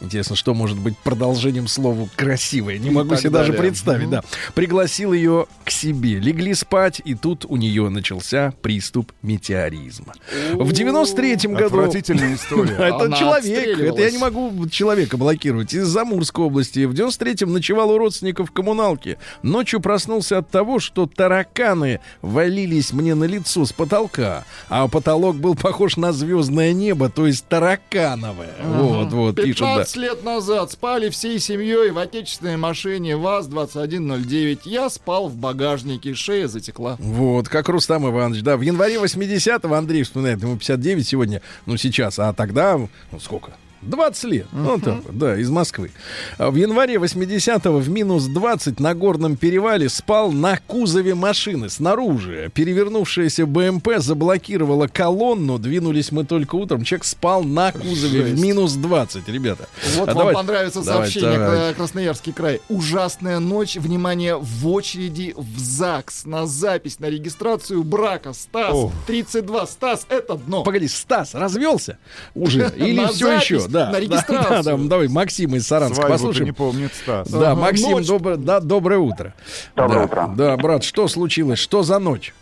Интересно, 0.00 0.36
что 0.36 0.54
может 0.54 0.78
быть 0.78 0.96
продолжением 0.98 1.66
слова 1.68 2.08
красивая. 2.16 2.78
Не 2.78 2.90
могу 2.90 3.16
себе 3.16 3.30
даже 3.30 3.52
далее. 3.52 3.70
представить, 3.70 4.02
Мгм. 4.02 4.10
да. 4.10 4.22
Пригласил 4.54 5.12
ее 5.12 5.46
к 5.64 5.70
себе. 5.70 6.18
Легли 6.18 6.54
спать, 6.54 7.00
и 7.04 7.14
тут 7.14 7.44
у 7.48 7.56
нее 7.56 7.88
начался 7.88 8.52
приступ 8.62 9.12
метеоризма. 9.22 10.14
В 10.52 10.70
93-м 10.72 11.54
году... 11.54 11.66
Отвратительная 11.66 12.34
история. 12.36 12.74
Это 12.74 13.12
человек. 13.16 13.78
Это 13.78 14.00
я 14.02 14.10
не 14.10 14.18
могу 14.18 14.68
человека 14.68 15.16
блокировать. 15.16 15.72
Из 15.72 15.96
Амурской 15.96 16.44
области. 16.44 16.84
В 16.84 16.92
93-м 16.92 17.52
ночевал 17.52 17.90
у 17.90 17.98
родственников 17.98 18.50
в 18.50 18.52
коммуналке. 18.52 19.18
Ночью 19.42 19.80
проснулся 19.80 20.38
от 20.38 20.50
того, 20.50 20.78
что 20.80 21.06
тараканы 21.06 22.00
валились 22.20 22.92
мне 22.92 23.14
на 23.14 23.24
лицо 23.24 23.64
с 23.64 23.72
потолка. 23.72 24.44
А 24.68 24.88
потолок 24.88 25.36
был 25.36 25.54
похож 25.54 25.96
на 25.96 26.12
звездное 26.12 26.72
небо, 26.72 27.08
то 27.08 27.26
есть 27.26 27.46
таракановое. 27.48 28.54
Вот, 28.62 29.12
вот, 29.12 29.36
пишут, 29.36 29.60
да. 29.60 29.84
15 29.94 29.96
лет 29.96 30.24
назад 30.24 30.72
спали 30.72 31.08
всей 31.08 31.38
семьей 31.38 31.90
в 31.90 31.98
отечественной 31.98 32.56
машине 32.56 33.16
ВАЗ-2109. 33.16 34.60
Я 34.64 34.90
спал 34.90 35.28
в 35.28 35.36
багажнике, 35.36 36.14
шея 36.14 36.48
затекла. 36.48 36.96
Вот, 36.98 37.48
как 37.48 37.68
Рустам 37.68 38.08
Иванович, 38.08 38.42
да. 38.42 38.56
В 38.56 38.62
январе 38.62 38.96
80-го 38.96 39.72
Андрей 39.72 40.02
вспоминает, 40.02 40.42
ему 40.42 40.56
59 40.56 41.06
сегодня, 41.06 41.42
ну 41.66 41.76
сейчас, 41.76 42.18
а 42.18 42.32
тогда, 42.32 42.76
ну 42.76 43.20
сколько? 43.20 43.52
20 43.86 44.24
лет. 44.24 44.46
Так 44.52 44.94
вот, 45.04 45.16
да, 45.18 45.36
из 45.38 45.50
Москвы. 45.50 45.90
А 46.38 46.50
В 46.50 46.56
январе 46.56 46.94
80-го 46.96 47.78
в 47.78 47.88
минус 47.88 48.24
20 48.26 48.80
на 48.80 48.94
горном 48.94 49.36
перевале 49.36 49.88
спал 49.88 50.32
на 50.32 50.58
кузове 50.66 51.14
машины 51.14 51.68
снаружи. 51.70 52.50
Перевернувшаяся 52.54 53.46
БМП 53.46 53.98
заблокировала 53.98 54.86
колонну. 54.86 55.58
Двинулись 55.58 56.12
мы 56.12 56.24
только 56.24 56.54
утром. 56.56 56.84
Человек 56.84 57.04
спал 57.04 57.42
на 57.44 57.72
кузове 57.72 58.22
в 58.22 58.26
Жесть. 58.28 58.42
минус 58.42 58.74
20, 58.74 59.28
ребята. 59.28 59.68
Вот 59.96 60.08
А 60.08 60.12
вам 60.14 60.18
давайте- 60.18 60.38
понравится 60.40 60.82
давайте, 60.84 61.12
сообщение 61.20 61.38
давайте. 61.38 61.74
Красноярский 61.74 62.32
край. 62.32 62.60
Ужасная 62.68 63.38
ночь, 63.38 63.76
внимание, 63.76 64.36
в 64.36 64.68
очереди 64.68 65.34
в 65.36 65.58
ЗАГС 65.58 66.24
на 66.26 66.46
запись 66.46 66.98
на 67.00 67.06
регистрацию 67.06 67.82
брака. 67.82 68.32
Стас, 68.32 68.72
Ох. 68.74 68.92
32. 69.06 69.66
Стас, 69.66 70.06
это 70.08 70.34
дно. 70.36 70.62
Погоди, 70.64 70.88
Стас 70.88 71.34
развелся 71.34 71.98
уже? 72.34 72.72
Или 72.76 73.06
все 73.12 73.32
еще? 73.36 73.60
Да, 73.74 73.90
на 73.90 74.00
регистрацию. 74.00 74.62
Да, 74.64 74.82
да, 74.82 74.88
давай, 74.88 75.08
Максим 75.08 75.54
из 75.54 75.66
Саранска 75.66 75.96
Свадьбу-то 75.96 76.12
послушаем. 76.14 76.46
не 76.46 76.52
помнит 76.52 76.92
Стас. 76.94 77.28
Да, 77.30 77.52
Ага, 77.52 77.60
Максим, 77.60 77.90
ночь. 77.92 78.06
добро- 78.08 78.36
да, 78.36 78.60
доброе 78.60 78.98
утро. 78.98 79.34
Доброе 79.76 79.98
да, 79.98 80.04
утро. 80.04 80.34
Да, 80.36 80.56
брат, 80.56 80.84
что 80.84 81.08
случилось? 81.08 81.58
Что 81.58 81.82
за 81.82 81.98
ночь? 81.98 82.34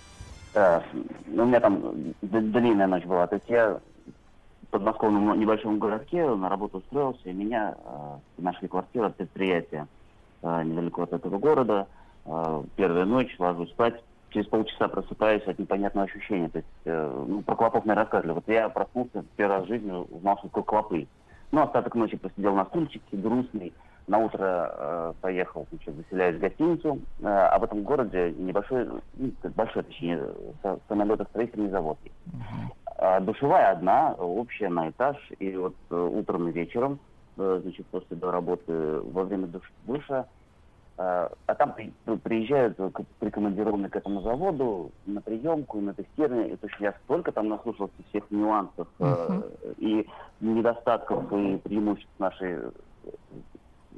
Да, 0.54 0.82
ну, 1.26 1.44
у 1.44 1.46
меня 1.46 1.60
там 1.60 1.80
длинная 2.20 2.86
ночь 2.86 3.04
была. 3.04 3.26
То 3.26 3.36
есть 3.36 3.48
я 3.48 3.78
в 4.62 4.66
подмосковном 4.70 5.38
небольшом 5.38 5.78
городке 5.78 6.26
на 6.26 6.48
работу 6.48 6.78
устроился, 6.78 7.20
и 7.28 7.32
меня 7.32 7.74
э, 7.84 7.98
нашли 8.38 8.68
квартиру 8.68 9.06
от 9.06 9.16
предприятия 9.16 9.86
э, 10.42 10.62
недалеко 10.64 11.02
от 11.02 11.12
этого 11.12 11.38
города. 11.38 11.86
Э, 12.26 12.62
первая 12.76 13.04
ночь, 13.04 13.34
ложусь 13.38 13.70
спать, 13.70 13.94
через 14.30 14.46
полчаса 14.46 14.88
просыпаюсь 14.88 15.42
от 15.46 15.58
непонятного 15.58 16.06
ощущения. 16.06 16.48
То 16.48 16.58
есть, 16.58 16.68
э, 16.84 17.24
ну, 17.28 17.42
про 17.42 17.54
клопов 17.54 17.84
мне 17.84 17.94
рассказывали. 17.94 18.32
Вот 18.34 18.44
я 18.46 18.68
проснулся 18.68 19.24
первый 19.36 19.56
раз 19.58 19.64
в 19.64 19.68
жизни, 19.68 19.90
узнал, 20.10 20.38
что 20.38 20.48
такое 20.48 20.64
клопы. 20.64 21.06
Ну, 21.52 21.62
остаток 21.62 21.94
ночи 21.94 22.16
посидел 22.16 22.54
на 22.54 22.64
стульчике, 22.64 23.16
грустный, 23.16 23.74
на 24.06 24.18
утро 24.18 24.74
э, 24.74 25.12
поехал, 25.20 25.66
значит, 25.70 25.94
заселяюсь 25.94 26.36
в 26.36 26.40
гостиницу, 26.40 26.98
э, 27.20 27.26
а 27.26 27.58
в 27.58 27.64
этом 27.64 27.82
городе 27.82 28.32
небольшой, 28.32 28.88
ну, 29.12 29.32
большой, 29.54 29.82
точнее, 29.82 30.28
самолетостроительный 30.88 31.68
завод 31.68 31.98
есть. 32.02 32.16
А 32.96 33.20
душевая 33.20 33.72
одна, 33.72 34.14
общая 34.14 34.70
на 34.70 34.90
этаж, 34.90 35.16
и 35.38 35.54
вот 35.56 35.76
э, 35.90 35.94
утром 35.94 36.48
и 36.48 36.52
вечером, 36.52 37.00
э, 37.36 37.60
значит, 37.62 37.86
после 37.88 38.16
до 38.16 38.30
работы, 38.30 39.00
во 39.00 39.24
время 39.24 39.46
душ- 39.46 39.72
душа, 39.82 40.26
а 40.98 41.54
там 41.54 41.74
при- 41.74 41.92
при- 42.04 42.16
приезжают 42.16 42.78
э, 42.78 42.90
прикомандированные 43.18 43.90
к 43.90 43.96
этому 43.96 44.20
заводу 44.22 44.92
на 45.06 45.20
приемку, 45.20 45.80
на 45.80 45.94
тестирование, 45.94 46.50
и 46.50 46.56
то 46.56 46.66
есть 46.66 46.80
я 46.80 46.94
столько 47.04 47.32
там 47.32 47.48
наслушался 47.48 47.94
всех 48.08 48.30
нюансов 48.30 48.88
э, 49.00 49.42
и 49.78 50.06
недостатков 50.40 51.32
и 51.32 51.56
преимуществ 51.58 52.12
нашей 52.18 52.52
э, 52.52 52.70
э, 53.04 53.10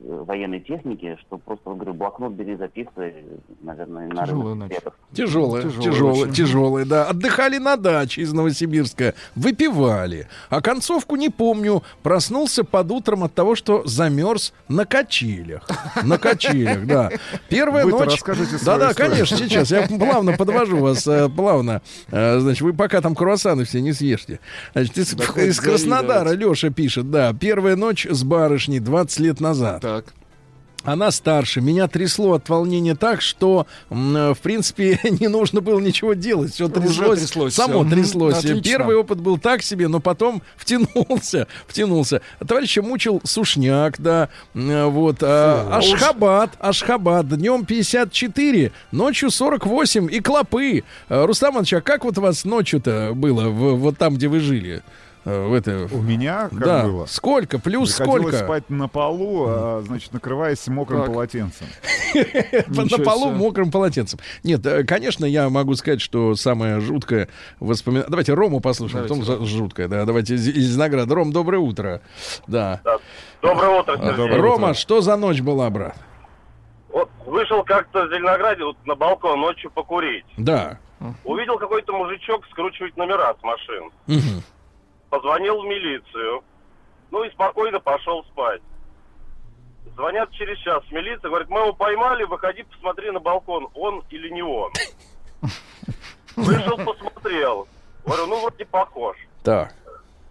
военной 0.03 0.61
техники, 0.61 1.17
что 1.21 1.39
просто, 1.39 1.71
говорю, 1.71 1.95
блокнот 1.95 2.33
бери, 2.33 2.57
записывай, 2.57 3.15
наверное, 3.63 4.09
на 4.09 4.27
Тяжелая 4.27 4.55
рынок 4.55 4.71
ночь. 4.71 4.95
Тяжелая, 5.13 5.63
Тяжелая 5.63 6.33
тяжелая, 6.33 6.85
да. 6.85 7.05
Отдыхали 7.07 7.59
на 7.59 7.77
даче 7.77 8.23
из 8.23 8.33
Новосибирска, 8.33 9.15
выпивали. 9.35 10.29
А 10.51 10.61
концовку 10.61 11.17
не 11.17 11.31
помню. 11.31 11.83
Проснулся 12.03 12.65
под 12.65 12.91
утром 12.91 13.25
от 13.25 13.35
того, 13.35 13.55
что 13.55 13.83
замерз 13.87 14.53
на 14.69 14.85
качелях. 14.85 15.69
На 16.03 16.19
качелях, 16.19 16.87
да. 16.87 17.11
Первая 17.49 17.85
ночь... 17.87 18.15
расскажите 18.15 18.57
Да-да, 18.65 18.95
конечно, 18.95 19.37
сейчас. 19.37 19.71
Я 19.71 19.87
плавно 19.87 20.33
подвожу 20.33 20.79
вас, 20.79 21.07
э, 21.07 21.29
плавно. 21.29 21.83
Э, 22.11 22.39
Значит, 22.41 22.63
вы 22.63 22.73
пока 22.73 23.01
там 23.01 23.15
круассаны 23.15 23.65
все 23.65 23.81
не 23.81 23.93
съешьте. 23.93 24.41
Значит, 24.75 24.99
из, 24.99 25.13
из 25.15 25.61
Краснодара. 25.61 26.31
Леша 26.31 26.71
пишет, 26.71 27.11
да, 27.11 27.33
первая 27.33 27.77
ночь 27.77 28.07
с 28.09 28.25
барышней 28.25 28.81
20 28.81 29.19
лет 29.21 29.41
назад. 29.41 29.84
Так. 29.85 30.07
Она 30.83 31.11
старше. 31.11 31.63
Меня 31.63 31.89
трясло 31.89 32.35
от 32.35 32.47
волнения 32.51 32.95
так, 32.95 33.23
что, 33.23 33.67
в 33.89 34.37
принципе, 34.43 35.01
не 35.19 35.29
нужно 35.29 35.63
было 35.63 35.81
ничего 35.81 36.13
делать. 36.13 36.53
Все 36.53 36.69
тряслось, 36.69 37.21
тряслось 37.21 37.55
само. 37.55 37.81
Мгм. 37.81 37.91
тряслось. 37.91 38.37
Отлично. 38.37 38.63
Первый 38.63 38.97
опыт 38.97 39.19
был 39.19 39.39
так 39.39 39.63
себе, 39.63 39.89
но 39.89 40.01
потом 40.01 40.43
втянулся, 40.57 41.47
втянулся. 41.67 42.21
Товарища 42.47 42.83
мучил 42.83 43.23
сушняк, 43.25 43.99
да, 43.99 44.29
вот. 44.53 45.19
а, 45.23 45.81
Фу. 45.81 45.95
Ашхабад, 45.95 46.51
Ашхабад. 46.61 47.29
Днем 47.31 47.65
54, 47.65 48.71
ночью 48.93 49.31
48 49.31 50.13
и 50.15 50.21
клопы. 50.21 50.85
Э, 51.09 51.25
Рустам 51.25 51.55
Иванович, 51.55 51.75
а 51.75 51.81
как 51.81 52.05
вот 52.05 52.19
у 52.19 52.21
вас 52.21 52.45
ночью-то 52.45 53.13
было, 53.15 53.49
в- 53.49 53.77
вот 53.77 53.97
там, 53.97 54.17
где 54.17 54.29
вы 54.29 54.41
жили? 54.41 54.83
Э, 55.25 55.47
В 55.47 55.55
это... 55.55 55.89
У 55.93 56.03
меня 56.03 56.49
как 56.51 56.59
да. 56.59 56.83
было? 56.85 57.07
Сколько? 57.07 57.59
Плюс 57.59 57.95
Приходилось 57.97 58.23
сколько? 58.35 58.45
спать 58.45 58.71
на 58.71 58.89
полу, 58.89 59.47
а, 59.49 59.83
значит, 59.87 60.13
накрываясь 60.13 60.67
мокрым 60.69 61.03
Так. 61.03 61.13
полотенцем. 61.13 61.67
на 62.69 63.05
полу 63.05 63.31
мокрым 63.31 63.71
полотенцем. 63.71 64.19
Нет, 64.43 64.65
э, 64.67 64.85
конечно, 64.85 65.25
я 65.25 65.49
могу 65.49 65.75
сказать, 65.75 66.01
что 66.01 66.35
самое 66.35 66.81
жуткое 66.81 67.29
воспоминание... 67.61 68.11
Давайте 68.11 68.35
Рому 68.35 68.61
послушаем, 68.61 69.09
потом 69.09 69.47
жуткое. 69.47 69.89
Да, 69.89 70.05
давайте 70.05 70.35
из, 70.35 70.47
из 70.49 70.77
наград. 70.77 71.11
Ром, 71.11 71.33
доброе 71.33 71.59
утро. 71.59 72.03
Да. 72.47 72.81
Доброе 73.41 73.81
утро, 73.81 73.97
А, 73.99 74.17
Сергей. 74.17 74.37
Рома, 74.39 74.75
что 74.75 75.01
за 75.01 75.17
ночь 75.17 75.41
была, 75.41 75.71
брат? 75.71 75.97
Вот 76.91 77.11
вышел 77.27 77.65
как-то 77.65 78.07
в 78.07 78.09
Зеленограде 78.09 78.65
вот 78.65 78.77
на 78.87 78.95
балкон 78.95 79.41
ночью 79.41 79.71
покурить. 79.71 80.25
Да. 80.37 80.79
Увидел 81.25 81.59
какой-то 81.59 81.93
мужичок 81.93 82.47
скручивать 82.51 82.97
номера 82.97 83.35
с 83.39 83.43
машин. 83.43 83.91
Мгм. 84.07 84.43
Позвонил 85.15 85.63
в 85.63 85.65
милицию. 85.65 86.43
Ну 87.13 87.23
и 87.23 87.31
спокойно 87.31 87.79
пошел 87.79 88.25
спать. 88.25 88.61
Звонят 89.95 90.29
через 90.33 90.59
час 90.59 90.83
в 90.87 90.91
милицию, 90.91 91.31
говорят, 91.31 91.49
мы 91.49 91.61
его 91.61 91.73
поймали, 91.73 92.25
выходи, 92.25 92.65
посмотри 92.65 93.13
на 93.13 93.21
балкон, 93.21 93.69
он 93.75 94.03
или 94.11 94.29
не 94.31 94.43
он. 94.43 94.73
Вышел, 96.35 96.77
посмотрел. 96.79 97.69
Говорю, 98.05 98.27
ну 98.27 98.41
вроде 98.41 98.65
похож. 98.65 99.17
Так. 99.45 99.73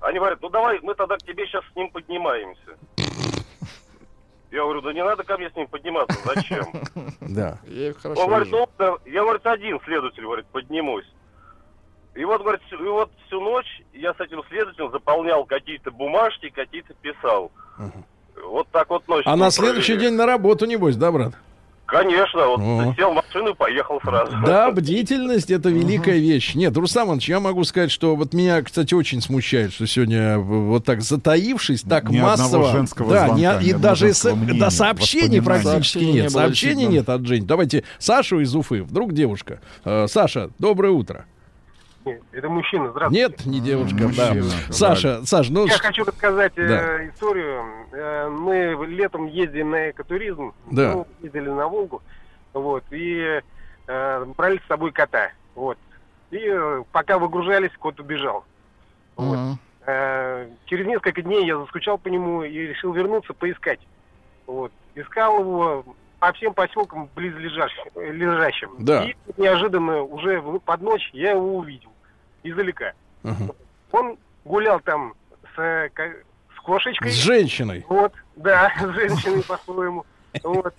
Они 0.01 0.19
говорят, 0.19 0.41
ну 0.41 0.49
давай, 0.49 0.81
мы 0.81 0.95
тогда 0.95 1.15
к 1.15 1.23
тебе 1.23 1.47
сейчас 1.47 1.63
с 1.71 1.75
ним 1.77 1.89
поднимаемся. 1.89 2.77
Я 4.51 4.63
говорю, 4.63 4.81
да 4.81 4.91
не 4.91 5.01
надо 5.01 5.23
ко 5.23 5.37
мне 5.37 5.49
с 5.49 5.55
ним 5.55 5.67
подниматься, 5.67 6.19
зачем? 6.25 6.65
Да. 7.21 7.57
Я 7.63 7.89
их 7.91 7.95
Он 7.95 8.01
хорошо 8.01 8.27
говорит, 8.27 8.47
вижу. 8.47 8.69
ну, 8.77 8.97
я, 9.05 9.21
говорит, 9.21 9.47
один 9.47 9.79
следователь, 9.85 10.23
говорит, 10.23 10.45
поднимусь. 10.47 11.05
И 12.15 12.23
вот, 12.25 12.41
говорит, 12.41 12.61
и 12.71 12.75
вот 12.75 13.11
всю 13.27 13.41
ночь 13.41 13.81
я 13.93 14.13
с 14.13 14.19
этим 14.19 14.41
следователем 14.49 14.91
заполнял 14.91 15.45
какие-то 15.45 15.91
бумажки, 15.91 16.49
какие-то 16.49 16.93
писал. 17.01 17.51
Вот 18.49 18.67
так 18.71 18.89
вот 18.89 19.07
ночь. 19.07 19.23
А 19.25 19.35
на 19.35 19.49
следующий 19.51 19.93
провели. 19.93 20.09
день 20.09 20.17
на 20.17 20.25
работу, 20.25 20.65
небось, 20.65 20.95
да, 20.95 21.11
брат? 21.11 21.33
Конечно, 21.85 22.47
вот 22.47 22.59
О. 22.59 22.93
сел 22.95 23.11
в 23.11 23.15
машину 23.15 23.49
и 23.49 23.53
поехал 23.53 23.99
сразу. 24.01 24.31
Да, 24.45 24.71
бдительность 24.71 25.51
это 25.51 25.69
великая 25.69 26.17
вещь. 26.17 26.55
Нет, 26.55 26.75
Рустам 26.77 27.07
Иванович, 27.07 27.29
я 27.29 27.39
могу 27.39 27.63
сказать, 27.65 27.91
что 27.91 28.15
вот 28.15 28.33
меня, 28.33 28.61
кстати, 28.63 28.93
очень 28.93 29.21
смущает, 29.21 29.73
что 29.73 29.85
сегодня 29.85 30.39
вот 30.39 30.85
так 30.85 31.01
затаившись, 31.01 31.81
так 31.81 32.09
Ни 32.09 32.17
одного 32.17 32.29
массово. 32.37 32.71
женского 32.71 33.11
да, 33.11 33.25
звонка, 33.27 33.35
ни 33.61 33.65
и 33.67 33.71
одного 33.73 33.79
даже 33.81 34.13
с- 34.13 34.33
мнения, 34.33 34.59
да, 34.59 34.69
сообщений 34.71 35.41
практически 35.41 35.99
нет. 35.99 36.23
не 36.23 36.29
Сообщений 36.29 36.85
нет 36.87 37.09
от 37.09 37.25
Жень. 37.27 37.45
Давайте 37.45 37.83
Сашу 37.99 38.39
из 38.39 38.55
Уфы. 38.55 38.81
Вдруг 38.83 39.13
девушка. 39.13 39.59
Э, 39.83 40.07
Саша, 40.07 40.49
доброе 40.59 40.91
утро. 40.93 41.25
Это 42.31 42.49
мужчина, 42.49 42.91
здравствуйте. 42.91 43.27
Нет, 43.27 43.45
не 43.45 43.59
девушка, 43.59 44.09
да. 44.15 44.33
Саша, 44.69 45.25
Саш, 45.25 45.49
ну 45.49 45.65
Я 45.65 45.77
хочу 45.77 46.03
рассказать 46.03 46.53
э, 46.57 46.67
Да. 46.67 47.07
историю. 47.07 47.63
Э, 47.91 48.29
мы 48.29 48.75
летом 48.87 49.27
ездим 49.27 49.71
на 49.71 49.91
экотуризм. 49.91 50.53
Да. 50.71 50.93
Ну, 50.93 51.07
ездили 51.21 51.49
на 51.49 51.67
Волгу. 51.67 52.01
Вот. 52.53 52.83
И 52.91 53.41
э, 53.87 54.25
брали 54.37 54.59
с 54.63 54.67
собой 54.67 54.91
кота. 54.91 55.31
Вот. 55.55 55.77
И 56.31 56.39
э, 56.41 56.83
пока 56.91 57.17
выгружались, 57.19 57.71
кот 57.79 57.99
убежал. 57.99 58.43
Вот. 59.15 59.37
Мгм. 59.37 59.59
Э, 59.85 60.47
через 60.65 60.85
несколько 60.87 61.21
дней 61.21 61.45
я 61.45 61.57
заскучал 61.57 61.97
по 61.97 62.07
нему 62.09 62.43
и 62.43 62.67
решил 62.67 62.93
вернуться, 62.93 63.33
поискать. 63.33 63.79
Вот. 64.47 64.71
Искал 64.95 65.39
его 65.39 65.85
по 66.19 66.31
всем 66.33 66.53
поселкам 66.53 67.09
близлежащим. 67.15 67.83
лежащим. 67.95 68.71
Да. 68.79 69.03
И 69.05 69.15
неожиданно 69.37 70.01
уже 70.03 70.41
под 70.65 70.81
ночь 70.81 71.09
я 71.13 71.31
его 71.31 71.57
увидел. 71.57 71.89
Издалека. 72.43 72.93
Мгм. 73.23 73.51
Он 73.91 74.17
гулял 74.45 74.79
там 74.81 75.13
с, 75.55 75.89
с 76.55 76.59
кошечкой. 76.61 77.11
с 77.11 77.15
женщиной. 77.15 77.85
Вот, 77.89 78.13
да, 78.35 78.71
с 78.79 78.89
женщиной, 78.93 79.43
по-своему. 79.43 80.05
Вот. 80.43 80.73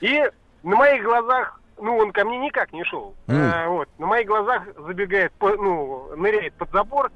И 0.00 0.22
на 0.62 0.76
моих 0.76 1.02
глазах, 1.04 1.60
ну, 1.78 1.96
он 1.96 2.12
ко 2.12 2.24
мне 2.24 2.38
никак 2.38 2.72
не 2.72 2.84
шел. 2.84 3.14
Мгм. 3.26 3.38
А, 3.40 3.68
вот, 3.68 3.88
на 3.98 4.06
моих 4.06 4.26
глазах 4.26 4.64
забегает, 4.76 5.32
по- 5.34 5.56
ну, 5.56 6.14
ныряет 6.16 6.54
под 6.54 6.70
забор 6.70 7.10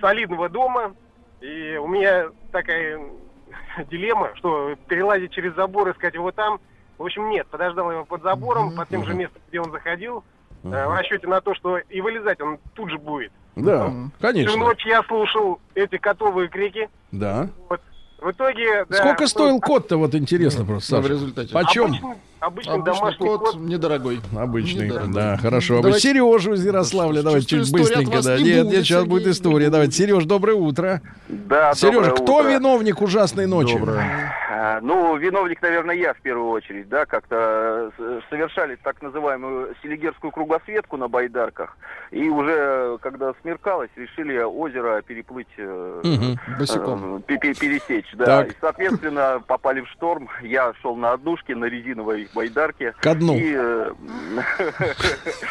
солидного 0.00 0.48
дома. 0.48 0.94
И 1.40 1.76
у 1.80 1.86
меня 1.86 2.26
такая 2.52 3.00
дилемма, 3.90 4.34
что 4.34 4.74
перелазить 4.88 5.30
через 5.32 5.54
забор, 5.54 5.90
искать 5.90 6.14
его 6.14 6.32
там. 6.32 6.60
В 6.98 7.04
общем, 7.04 7.30
нет, 7.30 7.46
подождал 7.46 7.92
его 7.92 8.04
под 8.04 8.22
забором, 8.22 8.74
под 8.74 8.88
тем 8.88 9.04
же 9.04 9.14
местом, 9.14 9.40
где 9.48 9.60
он 9.60 9.70
заходил, 9.70 10.24
э, 10.64 10.68
в 10.68 10.90
расчете 10.90 11.26
на 11.26 11.40
то, 11.40 11.54
что 11.54 11.78
и 11.78 12.00
вылезать 12.00 12.40
он 12.40 12.58
тут 12.74 12.90
же 12.90 12.98
будет. 12.98 13.32
Да. 13.56 13.88
Всю 13.88 14.10
конечно. 14.20 14.56
ночь 14.56 14.86
я 14.86 15.02
слушал 15.04 15.60
эти 15.74 15.98
котовые 15.98 16.48
крики. 16.48 16.88
Да. 17.10 17.48
Вот. 17.68 17.80
В 18.20 18.30
итоге... 18.30 18.84
да, 18.88 18.96
Сколько 18.96 19.22
ну, 19.22 19.28
стоил 19.28 19.60
кот-то, 19.60 19.96
вот 19.96 20.14
интересно 20.14 20.64
просто, 20.64 20.90
Да, 20.90 20.98
в 20.98 21.02
Саша? 21.02 21.14
результате. 21.14 21.52
Почем? 21.54 21.84
Обычный, 21.86 22.14
обычный 22.40 22.74
Обычный 22.74 22.84
домашний 22.84 23.26
кот, 23.26 23.40
кот. 23.40 23.56
недорогой. 23.60 24.20
Обычный, 24.36 24.86
Недорогой. 24.86 25.14
да, 25.14 25.36
хорошо. 25.36 25.76
Давайте- 25.82 26.00
Сережу 26.00 26.52
из 26.54 26.64
Ярославля, 26.64 27.16
Да, 27.18 27.22
давайте 27.24 27.46
чуть 27.46 27.72
быстренько, 27.72 28.22
да. 28.22 28.38
не 28.38 28.44
Нет, 28.44 28.62
будет, 28.64 28.72
нет, 28.76 28.84
сейчас 28.84 28.98
Сергей, 29.00 29.10
будет 29.10 29.26
не 29.26 29.32
история. 29.32 29.54
будет. 29.66 29.72
Давайте, 29.72 29.92
Сереж, 29.92 30.24
доброе 30.24 30.54
утро. 30.54 31.00
Да, 31.28 31.74
Сережа, 31.74 31.94
доброе 31.94 32.10
кто 32.22 32.36
утро. 32.38 32.48
виновник 32.50 33.00
ужасной 33.02 33.46
ночи? 33.46 33.78
А, 34.50 34.80
Ну, 34.80 35.16
виновник, 35.16 35.60
наверное, 35.62 35.94
я 35.94 36.14
в 36.14 36.20
первую 36.20 36.50
очередь, 36.50 36.88
да, 36.88 37.06
как-то 37.06 37.90
э, 37.98 38.20
совершали 38.30 38.76
так 38.82 39.00
называемую 39.02 39.74
селигерскую 39.82 40.30
кругосветку 40.32 40.96
на 40.96 41.08
байдарках, 41.08 41.76
и 42.10 42.28
уже, 42.28 42.54
э, 42.56 42.98
когда 43.00 43.32
смеркалось, 43.42 43.90
решили 43.96 44.38
озеро 44.38 45.00
переплыть, 45.02 45.46
э. 45.56 46.34
Босиком. 46.58 47.16
э, 47.16 47.20
пе- 47.38 47.38
пересечь, 47.54 48.10
да. 48.14 48.24
Так. 48.24 48.48
И, 48.48 48.56
соответственно, 48.60 49.42
попали 49.46 49.80
в 49.80 49.88
шторм, 49.88 50.28
я 50.42 50.72
шел 50.82 50.96
на 50.96 51.12
однушке, 51.12 51.54
на 51.54 51.66
резиновой 51.66 52.27
байдарке. 52.34 52.94
Ко 53.00 53.14
дну. 53.14 53.36
И, 53.36 53.54
э, 53.56 53.90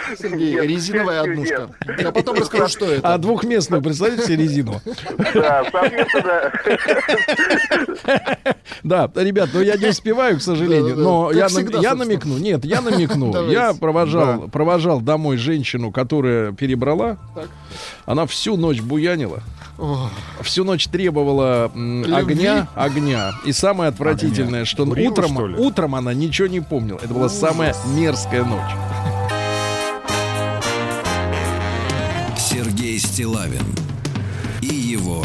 Сергей, 0.18 0.54
Нет, 0.54 0.66
резиновая 0.66 1.24
к 1.24 1.28
однушка. 1.28 1.70
Я 1.98 2.12
потом 2.12 2.38
расскажу, 2.38 2.68
что 2.68 2.86
это. 2.86 3.14
А 3.14 3.18
двухместную, 3.18 3.82
представляете 3.82 4.26
себе 4.26 4.44
резину? 4.44 4.82
Да, 5.34 5.66
соответственно, 5.72 6.52
Да, 8.84 9.10
ребят, 9.16 9.50
ну 9.54 9.62
я 9.62 9.76
не 9.76 9.88
успеваю, 9.88 10.38
к 10.38 10.42
сожалению, 10.42 10.96
но 10.98 11.32
я, 11.32 11.48
намекну. 11.96 12.38
Нет, 12.38 12.66
я 12.66 12.82
намекну. 12.82 13.48
Я 13.58 13.74
провожал, 13.74 14.48
провожал 14.50 15.02
домой 15.02 15.38
женщину, 15.38 15.92
которая 15.92 16.52
перебрала. 16.52 17.18
Она 18.06 18.26
всю 18.26 18.58
ночь 18.58 18.82
буянила. 18.82 19.42
Всю 20.42 20.64
ночь 20.64 20.88
требовала 20.88 21.72
м, 21.74 22.04
Любви? 22.04 22.14
огня, 22.34 22.68
огня. 22.76 23.32
И 23.46 23.52
самое 23.52 23.90
отвратительное, 23.90 24.66
что 24.66 24.86
Курила, 24.86 25.12
утром, 25.12 25.32
что 25.34 25.48
ли? 25.48 25.56
утром 25.58 25.96
она 25.96 26.14
ничего 26.14 26.48
не 26.48 26.60
помнила. 26.62 27.00
Это 27.02 27.14
была 27.14 27.30
самая 27.30 27.76
мерзкая 27.96 28.44
ночь. 28.44 28.72
Сергей 32.38 32.98
Стилавин 33.00 33.64
и 34.62 34.68
его 34.74 35.24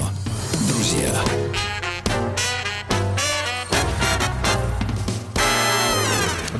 друзья. 0.68 1.10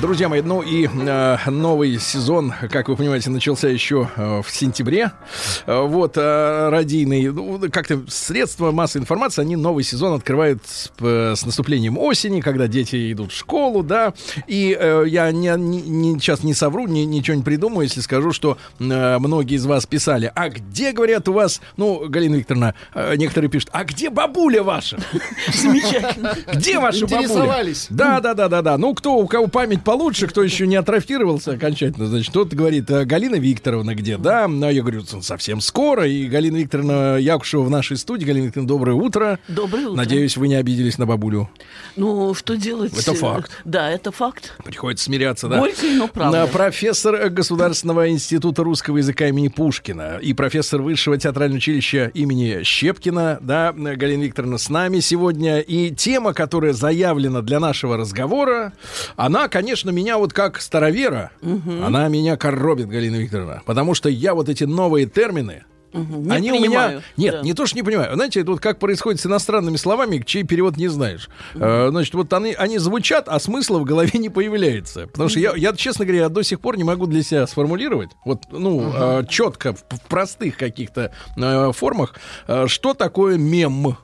Друзья 0.03 0.29
мои, 0.29 0.43
ну 0.43 0.63
и 0.63 0.89
э, 0.89 1.37
новый 1.49 1.97
сезон, 2.01 2.53
как 2.73 2.89
вы 2.89 2.97
понимаете, 2.97 3.31
начался 3.31 3.69
еще 3.69 4.11
э, 4.17 4.43
в 4.43 4.51
сентябре. 4.51 5.13
Э, 5.65 5.83
вот, 5.87 6.15
э, 6.17 6.69
радийный, 6.71 7.29
ну, 7.31 7.61
как-то 7.71 8.01
средства 8.09 8.73
массовой 8.73 9.03
информации, 9.03 9.43
они 9.43 9.55
новый 9.55 9.85
сезон 9.85 10.15
открывают 10.15 10.61
с, 10.67 10.91
э, 10.99 11.35
с 11.37 11.47
наступлением 11.47 11.99
осени, 11.99 12.41
когда 12.41 12.67
дети 12.67 13.13
идут 13.13 13.31
в 13.31 13.37
школу, 13.37 13.85
да. 13.85 14.13
И 14.49 14.77
э, 14.79 15.05
я 15.07 15.31
не, 15.31 15.55
не- 15.57 15.83
не- 15.83 16.19
сейчас 16.19 16.43
не 16.43 16.53
совру, 16.55 16.89
ни- 16.89 17.01
ничего 17.05 17.37
не 17.37 17.45
придумаю, 17.45 17.83
если 17.85 18.01
скажу, 18.01 18.33
что 18.33 18.59
э, 18.81 19.19
многие 19.21 19.55
из 19.55 19.67
вас 19.67 19.87
писали, 19.87 20.33
а 20.35 20.49
где, 20.49 20.91
говорят, 20.91 21.29
у 21.29 21.33
вас, 21.33 21.61
ну, 21.77 22.09
Галина 22.09 22.35
Викторовна, 22.35 22.75
э, 22.93 23.15
некоторые 23.17 23.49
пишут, 23.49 23.71
а 23.73 23.85
где 23.85 24.11
бабуля 24.11 24.65
ваша? 24.65 24.99
Замечательно. 25.55 26.37
Где 26.53 26.81
ваша 26.81 27.03
бабуля? 27.07 27.23
Интересовались. 27.23 27.87
Да, 27.89 28.19
да, 28.21 28.35
да, 28.35 28.49
да, 28.49 28.63
да. 28.63 28.77
Ну, 28.79 28.95
кто, 28.95 29.15
у 29.15 29.29
кого 29.29 29.47
память 29.47 29.85
получше, 29.93 30.27
кто 30.27 30.43
еще 30.43 30.67
не 30.67 30.77
атрофировался 30.77 31.53
окончательно, 31.53 32.07
значит, 32.07 32.33
тот 32.33 32.55
говорит, 32.55 32.91
«А 32.91 33.05
Галина 33.05 33.35
Викторовна 33.35 33.95
где? 33.95 34.17
Да, 34.17 34.49
ну, 34.49 34.71
я 34.71 34.81
говорю, 34.81 35.03
совсем 35.21 35.61
скоро. 35.61 36.09
И 36.09 36.29
Галина 36.29 36.57
Викторовна 36.57 37.19
Якушева 37.19 37.63
в 37.63 37.69
нашей 37.69 37.99
студии. 37.99 38.25
Галина 38.25 38.47
Викторовна, 38.47 38.69
доброе 38.69 38.95
утро. 38.95 39.39
Доброе 39.49 39.89
утро. 39.89 39.97
Надеюсь, 39.97 40.39
вы 40.39 40.49
не 40.49 40.55
обиделись 40.55 40.97
на 40.97 41.05
бабулю. 41.05 41.51
Ну, 41.97 42.33
что 42.33 42.57
делать? 42.57 42.99
Это 42.99 43.13
факт. 43.13 43.51
Да, 43.67 43.91
это 43.91 44.13
факт. 44.13 44.55
Приходится 44.65 45.05
смиряться, 45.05 45.49
да. 45.49 45.59
Горько, 45.59 45.85
но 45.95 46.09
правда. 46.09 46.45
А, 46.45 46.47
Профессор 46.47 47.29
Государственного 47.29 48.09
института 48.09 48.65
русского 48.65 48.97
языка 48.97 49.29
имени 49.29 49.49
Пушкина 49.49 50.19
и 50.23 50.33
профессор 50.33 50.81
Высшего 50.81 51.19
театрального 51.19 51.59
училища 51.59 52.11
имени 52.15 52.63
Щепкина, 52.63 53.41
да, 53.43 53.75
Галина 53.75 54.23
Викторовна, 54.23 54.57
с 54.57 54.71
нами 54.71 55.01
сегодня. 55.01 55.61
И 55.61 55.91
тема, 55.95 56.33
которая 56.33 56.73
заявлена 56.73 57.43
для 57.43 57.61
нашего 57.61 57.99
разговора, 57.99 58.73
она, 59.17 59.49
конечно, 59.49 59.82
меня 59.91 60.19
вот 60.19 60.33
как 60.33 60.61
старовера, 60.61 61.31
она 61.43 62.09
меня 62.09 62.37
коробит, 62.37 62.89
Галина 62.89 63.17
Викторовна, 63.17 63.63
потому 63.67 63.95
что 63.95 64.09
я 64.09 64.35
вот 64.35 64.49
эти 64.49 64.65
новые 64.65 65.07
термины, 65.07 65.65
Мгм. 65.93 66.23
Не 66.25 66.31
они 66.35 66.53
у 66.53 66.57
понимаю. 66.61 66.91
меня... 66.91 67.03
Нет, 67.19 67.35
Да. 67.35 67.41
не 67.43 67.53
то, 67.53 67.67
что 67.67 67.77
не 67.77 67.83
понимаю. 67.83 68.15
Знаете, 68.15 68.41
это 68.41 68.53
вот 68.53 68.61
как 68.61 68.79
происходит 68.79 69.21
с 69.21 69.27
иностранными 69.27 69.77
словами, 69.77 70.23
чей 70.25 70.43
перевод 70.43 70.79
не 70.79 70.89
знаешь. 70.89 71.29
Э, 71.55 71.89
значит, 71.91 72.15
вот 72.15 72.33
они, 72.33 72.55
они 72.55 72.79
звучат, 72.79 73.29
а 73.29 73.39
смысла 73.39 73.79
в 73.79 73.85
голове 73.85 74.19
не 74.19 74.31
появляется. 74.31 75.07
Потому 75.07 75.29
что 75.29 75.39
я, 75.39 75.53
я, 75.55 75.75
честно 75.75 76.07
говоря, 76.07 76.31
до 76.31 76.43
сих 76.43 76.61
пор 76.61 76.79
не 76.79 76.85
могу 76.85 77.07
для 77.07 77.23
себя 77.23 77.47
сформулировать, 77.47 78.09
вот, 78.25 78.45
ну, 78.51 78.91
э, 78.95 79.25
четко, 79.29 79.75
в, 79.75 79.85
в 79.91 80.01
простых 80.09 80.57
каких-то 80.57 81.13
э, 81.37 81.73
формах, 81.73 82.15
э, 82.47 82.69
что 82.69 82.95
такое 82.95 83.37
мем. 83.37 83.99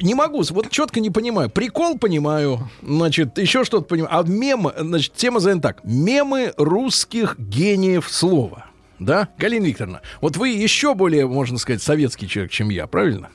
Не 0.00 0.14
могу, 0.14 0.42
вот 0.50 0.70
четко 0.70 1.00
не 1.00 1.10
понимаю. 1.10 1.50
Прикол 1.50 1.98
понимаю, 1.98 2.70
значит, 2.82 3.38
еще 3.38 3.64
что-то 3.64 3.84
понимаю. 3.84 4.16
А 4.18 4.22
мем, 4.22 4.70
значит, 4.76 5.14
тема 5.14 5.40
занята 5.40 5.70
так. 5.70 5.84
Мемы 5.84 6.52
русских 6.56 7.38
гениев 7.38 8.08
слова. 8.08 8.66
Да, 8.98 9.28
Галина 9.38 9.64
Викторовна, 9.64 10.02
вот 10.20 10.36
вы 10.36 10.50
еще 10.50 10.94
более, 10.94 11.26
можно 11.26 11.58
сказать, 11.58 11.82
советский 11.82 12.28
человек, 12.28 12.52
чем 12.52 12.68
я, 12.68 12.86
правильно? 12.86 13.30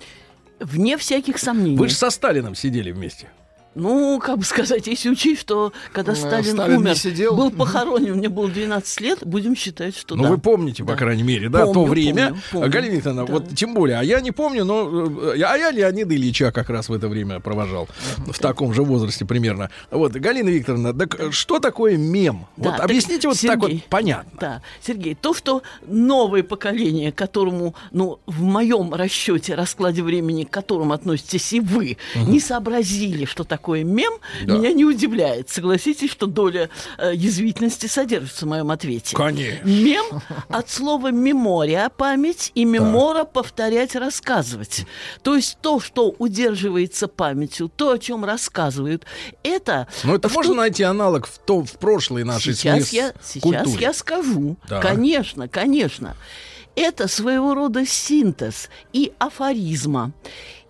Вне 0.60 0.98
всяких 0.98 1.40
сомнений. 1.40 1.76
Вы 1.78 1.90
же 1.90 1.96
со 1.96 2.10
Сталином 2.10 2.56
сидели 2.56 2.92
вместе. 2.92 3.30
Ну, 3.76 4.20
как 4.20 4.38
бы 4.40 4.44
сказать, 4.46 4.88
если 4.88 5.10
учесть, 5.10 5.42
что 5.42 5.74
когда 5.92 6.14
Ну, 6.14 6.18
Сталин, 6.18 6.54
Сталин 6.54 6.78
умер, 6.78 6.96
сидел. 6.98 7.36
был 7.36 7.52
похоронен, 7.52 8.16
мне 8.16 8.30
было 8.30 8.50
12 8.50 9.02
лет, 9.02 9.20
будем 9.26 9.56
считать, 9.56 9.96
что 9.98 10.16
Ну, 10.16 10.24
да. 10.24 10.30
вы 10.30 10.38
помните, 10.38 10.84
по 10.86 10.96
крайней 10.96 11.24
мере, 11.24 11.50
да, 11.50 11.66
то 11.66 11.74
Помню, 11.74 11.90
время. 11.90 12.28
помню, 12.28 12.42
помню. 12.54 12.70
Галина 12.72 12.94
Викторовна, 12.96 13.26
Да. 13.26 13.34
вот 13.34 13.50
тем 13.56 13.74
более, 13.74 14.00
а 14.00 14.04
я 14.04 14.22
не 14.22 14.32
помню, 14.32 14.64
но 14.64 15.34
э, 15.34 15.42
а 15.44 15.58
я 15.58 15.72
Леонида 15.72 16.16
Ильича 16.16 16.52
как 16.54 16.70
раз 16.70 16.88
в 16.88 16.94
это 16.94 17.10
время 17.10 17.42
провожал. 17.42 17.90
В 18.18 18.40
таком 18.40 18.74
же 18.74 18.82
возрасте 18.84 19.26
примерно. 19.26 19.70
Вот, 19.92 20.14
Галина 20.14 20.50
Викторовна, 20.50 20.94
так 20.94 21.20
э, 21.20 21.32
что 21.32 21.60
такое 21.60 21.98
мем? 21.98 22.48
Да, 22.56 22.70
вот 22.70 22.76
так, 22.78 22.86
объясните 22.86 23.28
вот 23.28 23.38
так 23.42 23.60
вот 23.60 23.72
понятно. 23.90 24.32
Да, 24.40 24.62
Сергей, 24.82 25.16
то, 25.16 25.34
что 25.34 25.64
новое 25.86 26.44
поколение, 26.44 27.12
которому, 27.12 27.76
ну, 27.92 28.20
в 28.26 28.42
моем 28.42 28.94
расчете, 28.94 29.54
раскладе 29.56 30.02
времени, 30.02 30.46
к 30.46 30.50
которому 30.50 30.94
относитесь 30.94 31.52
и 31.52 31.60
вы, 31.60 31.98
не 32.16 32.40
сообразили, 32.40 33.26
что 33.26 33.44
такое 33.44 33.65
мем, 33.74 34.14
Да. 34.46 34.58
меня 34.58 34.72
не 34.74 34.86
удивляет. 34.86 35.50
Согласитесь, 35.50 36.12
что 36.12 36.28
доля 36.28 36.70
э, 36.98 37.12
язвительности 37.16 37.88
содержится 37.88 38.46
в 38.46 38.50
моем 38.50 38.72
ответе. 38.72 39.16
Конечно. 39.16 39.66
Мем 39.68 40.06
от 40.50 40.70
слова 40.70 41.12
мемория, 41.12 41.90
память, 41.90 42.52
и 42.56 42.66
мемора 42.66 43.24
повторять, 43.24 43.96
рассказывать. 43.96 44.86
То 45.24 45.36
есть 45.36 45.58
то, 45.62 45.80
что 45.80 46.16
удерживается 46.18 47.08
памятью, 47.08 47.70
то, 47.76 47.92
о 47.92 47.98
чем 48.00 48.24
рассказывают, 48.26 49.06
это... 49.44 49.88
Ну, 50.04 50.16
это 50.16 50.30
что- 50.30 50.38
можно 50.38 50.54
найти 50.54 50.84
аналог 50.84 51.28
в, 51.28 51.38
то, 51.40 51.64
в 51.64 51.74
прошлой 51.74 52.24
нашей 52.24 52.54
сейчас 52.54 52.90
я, 52.94 53.14
сейчас 53.24 53.68
я 53.80 53.94
скажу. 53.94 54.58
Да. 54.70 54.80
Конечно, 54.82 55.48
конечно. 55.48 56.16
Это 56.76 57.08
своего 57.08 57.54
рода 57.54 57.86
синтез 57.86 58.70
и 58.92 59.14
афоризма, 59.18 60.12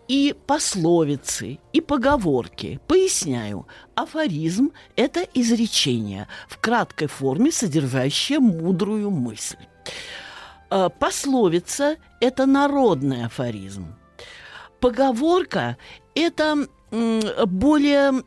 и 0.08 0.36
пословицы, 0.48 1.60
и 1.74 1.82
поговорки. 1.82 2.80
Поясняю. 2.88 3.68
Афоризм– 3.96 4.72
это 4.96 5.22
изречение 5.34 6.28
в 6.48 6.58
краткой 6.60 7.08
форме, 7.08 7.52
содержащее 7.52 8.40
мудрую 8.40 9.10
мысль. 9.10 9.58
Э, 10.70 10.90
Пословица– 11.00 11.98
это 12.22 12.46
народный 12.46 13.26
афоризм. 13.26 13.96
Поговорка– 14.80 15.78
это 16.16 16.68
более, 17.46 18.24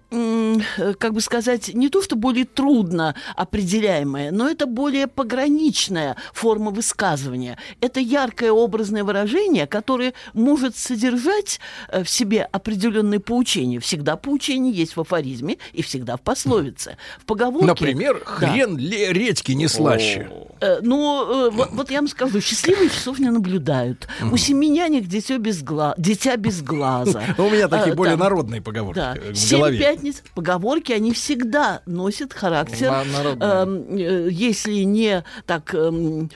как 0.99 1.15
бы 1.15 1.20
сказать, 1.20 1.73
не 1.74 1.89
то, 1.89 2.03
что 2.03 2.16
более 2.16 2.45
трудно 2.45 3.15
определяемая, 3.36 4.31
но 4.31 4.49
это 4.49 4.66
более 4.66 5.07
пограничная 5.07 6.16
форма 6.32 6.70
высказывания. 6.70 7.59
Это 7.81 8.01
яркое 8.01 8.53
образное 8.53 9.05
выражение, 9.05 9.66
которое 9.66 10.15
может 10.35 10.77
содержать 10.77 11.61
э, 11.89 12.03
в 12.03 12.09
себе 12.09 12.43
определенные 12.51 13.20
поучения. 13.20 13.81
Всегда 13.81 14.16
поучение 14.16 14.73
есть 14.73 14.97
в 14.97 15.01
афоризме 15.01 15.59
и 15.73 15.82
всегда 15.82 16.16
в 16.16 16.20
пословице. 16.20 16.97
В 17.19 17.24
поговорке... 17.24 17.66
Например, 17.66 18.23
Да. 18.24 18.31
хрен 18.53 18.77
ле- 18.77 19.12
редьки 19.12 19.53
не 19.53 19.69
слаще. 19.69 20.28
Э, 20.61 20.78
Ну, 20.82 21.47
э, 21.47 21.51
вот, 21.51 21.70
вот 21.73 21.90
я 21.90 21.99
вам 21.99 22.09
скажу, 22.09 22.40
счастливые 22.40 22.90
часов 22.90 23.19
не 23.19 23.31
наблюдают. 23.31 24.09
У 24.32 24.36
семи 24.36 24.69
нянек 24.69 25.07
дитя 25.07 25.39
без, 25.39 25.62
гла... 25.62 25.95
дитя 25.99 26.36
без 26.36 26.62
глаза. 26.62 27.23
У 27.39 27.43
меня 27.51 27.69
такие 27.69 27.95
более 27.95 28.16
да. 28.16 28.24
Народные 28.59 28.62
поговорки 28.62 28.98
Да. 28.98 29.16
э, 29.16 29.32
в 29.32 29.36
Семь 29.36 29.59
голове. 29.59 29.78
пятниц. 29.78 30.22
Поговорки, 30.35 30.93
они 30.93 31.12
всегда 31.12 31.82
носят 31.86 32.32
характер, 32.32 32.93
эм, 33.40 33.97
э, 33.97 34.28
если 34.30 34.82
не 34.85 35.24
так, 35.47 35.74
э, 35.74 36.26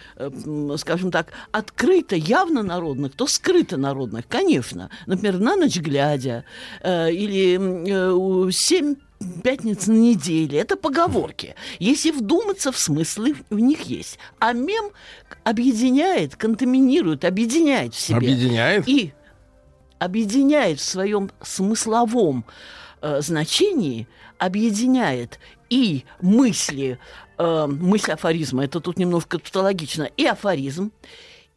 скажем 0.77 1.11
так, 1.11 1.29
открыто, 1.51 2.17
явно 2.17 2.63
народных, 2.63 3.13
то 3.15 3.27
скрыто 3.27 3.77
народных, 3.77 4.27
конечно. 4.29 4.91
Например, 5.07 5.39
на 5.39 5.57
ночь 5.57 5.77
глядя 5.79 6.45
э, 6.83 7.13
или 7.13 7.59
э, 8.49 8.51
семь 8.53 8.97
пятниц 9.45 9.87
на 9.87 9.93
неделе. 9.93 10.59
Это 10.59 10.77
поговорки. 10.77 11.55
Если 11.79 12.11
вдуматься 12.11 12.73
в 12.73 12.79
смыслы, 12.79 13.37
в 13.51 13.59
них 13.61 13.83
есть. 13.83 14.19
А 14.41 14.53
мем 14.53 14.91
объединяет, 15.45 16.35
контаминирует, 16.35 17.25
объединяет 17.25 17.95
в 17.95 18.01
себе. 18.01 18.17
Объединяет? 18.17 18.89
И 18.89 19.13
объединяет 20.05 20.81
в 20.81 20.85
своем 20.85 21.31
смысловом 21.43 22.45
э, 23.01 23.21
значении, 23.21 24.09
объединяет 24.39 25.39
и 25.71 26.05
мысли, 26.21 26.99
э, 27.39 27.67
мысль 27.67 28.13
афоризма, 28.13 28.65
это 28.65 28.81
тут 28.81 28.99
немножко 28.99 29.39
тавтологично, 29.39 30.05
и 30.17 30.27
афоризм, 30.27 30.93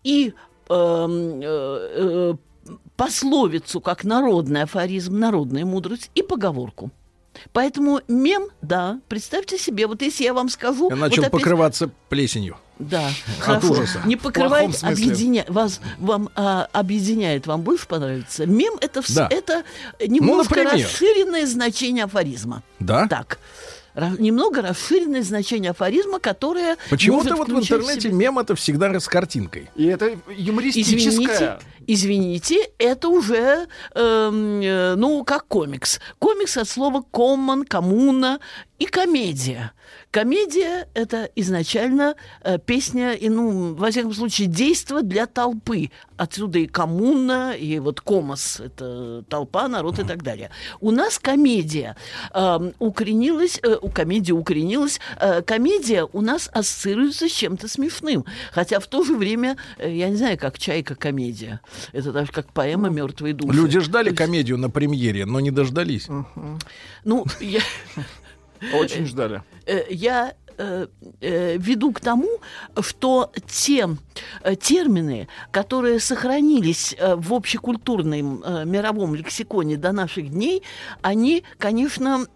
и 0.03 0.33
эм, 0.69 1.41
э, 1.41 1.43
э, 1.43 2.33
пословицу, 2.95 3.81
как 3.81 4.03
народный 4.03 4.63
афоризм, 4.63 5.17
народная 5.19 5.65
мудрость, 5.65 6.11
и 6.15 6.21
поговорку. 6.21 6.91
Поэтому 7.51 7.99
мем, 8.07 8.47
да, 8.61 9.01
представьте 9.09 9.57
себе, 9.57 9.87
вот 9.87 10.01
если 10.01 10.23
я 10.23 10.33
вам 10.33 10.49
скажу... 10.49 10.89
Я 10.89 10.95
вот 10.95 11.01
начал 11.01 11.23
опять- 11.23 11.31
покрываться 11.31 11.89
плесенью. 12.09 12.57
Да, 12.77 13.07
От 13.07 13.43
хорошо. 13.43 13.71
ужаса. 13.71 14.01
Не 14.05 14.15
В 14.15 14.21
покрывает, 14.21 14.77
объединяет. 14.83 15.49
Вас, 15.49 15.79
вам 15.97 16.29
а, 16.35 16.67
объединяет, 16.73 17.47
вам 17.47 17.61
больше 17.61 17.87
понравится. 17.87 18.45
Мем 18.45 18.73
это, 18.81 18.99
вс- 18.99 19.15
Да. 19.15 19.27
это 19.31 19.63
немножко 20.05 20.55
например. 20.55 20.85
расширенное 20.85 21.45
значение 21.45 22.03
афоризма. 22.03 22.63
Да? 22.79 23.07
Так. 23.07 23.39
ра- 23.95 24.19
немного 24.21 24.61
расширенное 24.61 25.23
значение 25.23 25.71
афоризма, 25.71 26.19
которое 26.19 26.75
Почему-то 26.89 27.35
вот 27.37 27.47
в 27.47 27.57
интернете 27.57 28.01
себе- 28.09 28.11
мем 28.13 28.37
это 28.39 28.53
всегда 28.55 28.99
с 28.99 29.07
картинкой. 29.07 29.69
И 29.75 29.85
это 29.85 30.17
юмористическое. 30.35 31.07
Извините, 31.07 31.59
извините, 31.87 32.69
это 32.77 33.07
уже, 33.07 33.67
эм, 33.93 34.59
э, 34.61 34.95
ну, 34.95 35.23
как 35.23 35.47
комикс. 35.47 36.01
Комикс 36.19 36.57
от 36.57 36.67
слова 36.67 37.05
common, 37.13 37.65
коммуна 37.65 38.39
и 38.79 38.85
комедия. 38.85 39.71
Комедия– 40.15 40.87
это 40.93 41.29
изначально 41.35 42.15
э, 42.41 42.57
песня, 42.57 43.15
и, 43.15 43.27
ну, 43.27 43.73
во 43.73 43.91
всяком 43.91 44.13
случае, 44.13 44.47
действо 44.47 45.01
для 45.01 45.25
толпы. 45.25 45.91
Отсюда 46.15 46.59
и 46.59 46.67
коммуна, 46.67 47.51
и 47.51 47.79
вот 47.79 47.99
комос– 47.99 48.61
это 48.65 49.25
толпа, 49.27 49.67
народ 49.67 49.99
и 49.99 50.05
так 50.05 50.23
далее. 50.23 50.51
У 50.79 50.91
нас 50.91 51.19
комедия 51.19 51.97
эм, 52.33 52.71
укоренилась, 52.79 53.59
э, 53.61 53.75
у 53.81 53.89
комедии 53.89 54.31
укоренилась, 54.31 55.01
э, 55.19 55.41
комедия 55.41 56.07
у 56.13 56.21
нас 56.21 56.49
ассоциируется 56.53 57.27
с 57.27 57.33
чем-то 57.33 57.67
смешным. 57.67 58.23
Хотя 58.53 58.79
в 58.79 58.87
то 58.87 59.03
же 59.03 59.17
время, 59.17 59.57
э, 59.77 59.93
я 59.93 60.07
не 60.07 60.15
знаю, 60.15 60.37
как 60.37 60.57
«Чайка» 60.57 60.95
комедия. 60.95 61.59
Это 61.91 62.13
даже 62.13 62.31
как 62.31 62.53
поэма 62.53 62.87
«Мертвые 62.87 63.33
души». 63.33 63.53
Люди 63.53 63.81
ждали 63.81 64.15
комедию 64.15 64.57
на 64.57 64.69
премьере, 64.69 65.25
но 65.25 65.41
не 65.41 65.51
дождались. 65.51 66.07
Ну, 67.03 67.25
я... 67.41 67.59
Очень 68.73 69.05
ждали. 69.05 69.41
Э, 69.65 69.83
я 69.89 70.33
э, 70.57 70.87
э, 71.21 71.57
веду 71.57 71.91
к 71.91 71.99
тому, 71.99 72.29
что 72.81 73.31
те 73.47 73.89
э, 74.43 74.55
термины, 74.55 75.27
которые 75.51 75.99
сохранились 75.99 76.95
э, 76.97 77.15
в 77.15 77.33
общекультурном 77.33 78.43
э, 78.43 78.65
мировом 78.65 79.15
лексиконе 79.15 79.77
до 79.77 79.91
наших 79.91 80.29
дней, 80.29 80.63
они, 81.01 81.43
конечно, 81.57 82.27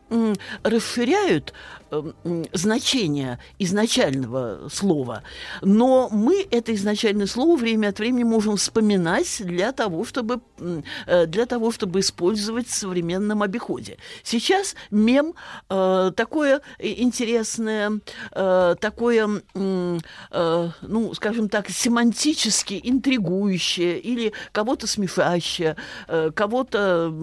расширяют 0.63 1.53
э, 1.91 2.11
м, 2.23 2.45
значение 2.53 3.39
изначального 3.59 4.69
слова, 4.69 5.23
но 5.61 6.09
мы 6.11 6.45
это 6.49 6.73
изначальное 6.73 7.27
слово 7.27 7.57
время 7.57 7.89
от 7.89 7.99
времени 7.99 8.23
можем 8.23 8.57
вспоминать 8.57 9.41
для 9.43 9.71
того, 9.71 10.05
чтобы, 10.05 10.41
э, 10.59 11.25
для 11.27 11.45
того, 11.45 11.71
чтобы 11.71 11.99
использовать 11.99 12.67
в 12.67 12.73
современном 12.73 13.43
обиходе. 13.43 13.97
Сейчас 14.23 14.75
мем 14.91 15.33
э, 15.69 16.11
такое 16.15 16.61
интересное, 16.79 17.99
э, 18.31 18.75
такое, 18.79 19.27
ну, 19.53 21.13
скажем 21.13 21.49
так, 21.49 21.69
семантически 21.69 22.79
интригующее 22.83 23.99
или 23.99 24.33
кого-то 24.51 24.87
смешащее, 24.87 25.75
кого-то, 26.07 27.13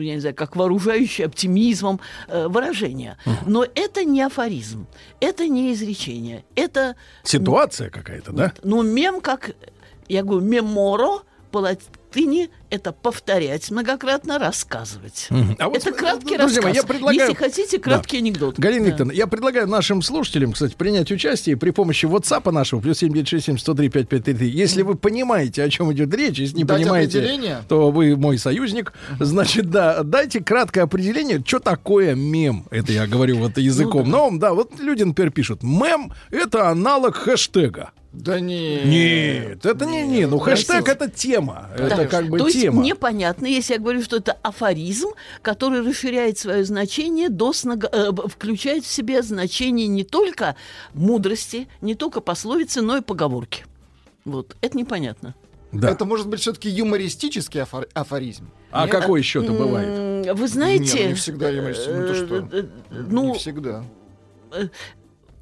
я 0.00 0.14
не 0.14 0.20
знаю, 0.20 0.34
как 0.34 0.56
вооружающее 0.56 1.26
оптимизмом 1.26 2.00
э, 2.28 2.48
выражение. 2.48 3.16
Но 3.46 3.64
это 3.74 4.04
не 4.04 4.22
афоризм, 4.22 4.86
это 5.20 5.48
не 5.48 5.72
изречение, 5.72 6.44
это... 6.54 6.96
Ситуация 7.22 7.90
какая-то, 7.90 8.32
да? 8.32 8.52
Ну, 8.62 8.82
мем, 8.82 9.20
как 9.20 9.50
я 10.08 10.22
говорю, 10.22 10.44
меморо 10.44 11.22
латыни 12.16 12.48
это 12.70 12.92
повторять 12.92 13.70
многократно, 13.70 14.38
рассказывать. 14.38 15.26
Мгм. 15.30 15.56
А 15.58 15.68
вот, 15.68 15.76
это 15.78 15.92
краткий 15.92 16.36
друзья 16.36 16.60
рассказ. 16.62 16.76
я 16.76 16.82
предлагаю- 16.82 17.20
Если 17.20 17.34
хотите, 17.34 17.78
краткий 17.78 18.16
Да. 18.18 18.22
анекдот. 18.24 18.58
Галина 18.58 18.84
Да. 18.84 18.90
Викторовна, 18.90 19.12
я 19.12 19.26
предлагаю 19.26 19.68
нашим 19.68 20.02
слушателям, 20.02 20.52
кстати, 20.52 20.74
принять 20.74 21.10
участие 21.12 21.56
при 21.56 21.70
помощи 21.70 22.06
WhatsApp 22.06 22.50
нашего, 22.50 22.80
плюс 22.80 22.98
7967 22.98 23.58
103 23.58 23.88
5533. 23.88 24.48
Если 24.50 24.82
вы 24.82 24.96
понимаете, 24.96 25.62
о 25.62 25.68
чем 25.70 25.92
идет 25.92 26.12
речь, 26.14 26.38
если 26.38 26.56
не 26.56 26.64
Дать 26.64 26.82
понимаете, 26.82 27.18
определение? 27.18 27.58
то 27.68 27.90
вы 27.90 28.16
мой 28.16 28.38
союзник. 28.38 28.92
Значит, 29.20 29.70
да, 29.70 30.02
дайте 30.02 30.40
краткое 30.42 30.82
определение, 30.82 31.42
что 31.46 31.60
такое 31.60 32.14
мем. 32.14 32.66
Это 32.70 32.92
я 32.92 33.06
говорю 33.06 33.36
вот 33.38 33.58
языком 33.58 34.08
новым. 34.10 34.38
Да, 34.38 34.54
вот 34.54 34.80
люди, 34.80 35.02
например, 35.04 35.30
пишут, 35.30 35.62
мем— 35.62 36.12
это 36.30 36.68
аналог 36.68 37.14
хэштега. 37.16 37.90
Да 38.18 38.40
не. 38.40 38.80
Нет, 38.82 39.66
это 39.66 39.84
не, 39.84 40.02
не, 40.06 40.26
ну 40.26 40.38
хэштег 40.38 40.88
это 40.88 41.10
тема, 41.10 41.68
это 41.76 41.96
Да. 41.96 42.06
как 42.06 42.28
бы 42.28 42.38
То 42.38 42.46
есть 42.46 42.60
тема. 42.60 42.82
непонятно, 42.82 43.44
если 43.46 43.74
я 43.74 43.78
говорю, 43.78 44.02
что 44.02 44.16
это 44.16 44.32
афоризм, 44.42 45.10
который 45.42 45.86
расширяет 45.86 46.38
свое 46.38 46.64
значение, 46.64 47.28
до 47.28 47.50
снога- 47.52 47.90
э, 47.92 48.10
включает 48.28 48.84
в 48.84 48.90
себя 48.90 49.20
значение 49.22 49.86
не 49.86 50.02
только 50.02 50.56
мудрости, 50.94 51.68
не 51.82 51.94
только 51.94 52.20
пословицы, 52.22 52.80
но 52.80 52.96
и 52.96 53.00
поговорки. 53.02 53.64
Вот, 54.24 54.56
это 54.62 54.76
непонятно. 54.78 55.34
Да. 55.72 55.90
Это 55.90 56.06
может 56.06 56.26
быть 56.28 56.40
все-таки 56.40 56.70
юмористический 56.70 57.60
афор- 57.60 57.88
афоризм. 57.92 58.48
А 58.70 58.84
Нет? 58.86 58.92
какой 58.92 59.20
еще-то 59.20 59.52
бывает? 59.52 60.34
Вы 60.34 60.48
знаете... 60.48 61.00
Не, 61.00 61.08
не 61.08 61.14
всегда 61.14 61.50
юмористический. 61.50 61.94
Ну, 61.98 62.06
ты 62.08 62.14
что? 62.14 62.36
э, 62.36 62.62
э, 62.90 63.04
Ну, 63.10 63.32
Не 63.34 63.38
всегда. 63.38 63.84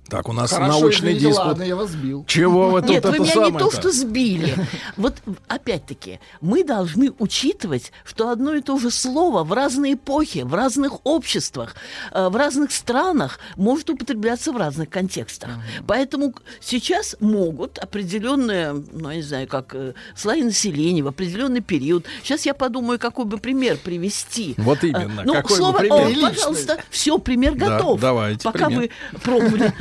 Так, 0.09 0.29
у 0.29 0.33
нас 0.33 0.51
Хорошо, 0.51 0.81
научный 0.81 1.13
извините, 1.13 1.29
диспут. 1.29 1.47
ладно, 1.47 1.63
я 1.63 1.77
вас 1.77 1.91
сбил. 1.91 2.25
Чего 2.29 2.69
вы 2.69 2.83
тут 2.83 2.91
Нет, 2.91 3.05
вы 3.07 3.19
меня 3.19 3.47
не 3.51 3.59
то, 3.59 3.71
что 3.71 3.91
сбили. 3.91 4.55
Вот 4.99 5.15
опять-таки, 5.49 6.21
мы 6.43 6.63
должны 6.63 7.13
учитывать, 7.19 7.91
что 8.05 8.29
одно 8.29 8.55
и 8.55 8.61
то 8.61 8.79
же 8.79 8.91
слово 8.91 9.45
в 9.45 9.53
разные 9.53 9.95
эпохи, 9.95 10.41
в 10.41 10.55
разных 10.55 11.05
обществах, 11.05 11.75
э, 12.13 12.29
в 12.29 12.37
разных 12.37 12.71
странах 12.73 13.39
может 13.57 13.89
употребляться 13.91 14.53
в 14.53 14.57
разных 14.59 14.91
контекстах. 14.91 15.51
Поэтому 15.87 16.35
сейчас 16.61 17.17
могут 17.21 17.79
определенные, 17.79 18.73
ну, 18.93 19.09
я 19.11 19.17
не 19.17 19.23
знаю, 19.23 19.49
как 19.49 19.75
э, 19.75 19.95
слои 20.15 20.43
населения 20.43 21.03
в 21.03 21.09
определенный 21.09 21.61
период. 21.63 22.05
Сейчас 22.23 22.45
я 22.45 22.53
подумаю, 22.55 22.99
какой 22.99 23.25
бы 23.25 23.39
пример 23.39 23.79
привести. 23.79 24.55
Вот 24.59 24.85
Э, 24.85 24.89
именно, 24.89 25.23
Ну, 25.25 25.33
какой 25.33 25.51
бы 25.51 25.57
слово, 25.57 25.79
пример? 25.79 26.25
о, 26.27 26.29
пожалуйста, 26.31 26.79
все, 26.91 27.19
пример 27.19 27.55
Да, 27.55 27.79
готов. 27.79 28.01
давайте 28.01 28.43
Пока 28.45 28.67
пример. 28.67 28.91
вы 29.15 29.19
пробовали, 29.21 29.73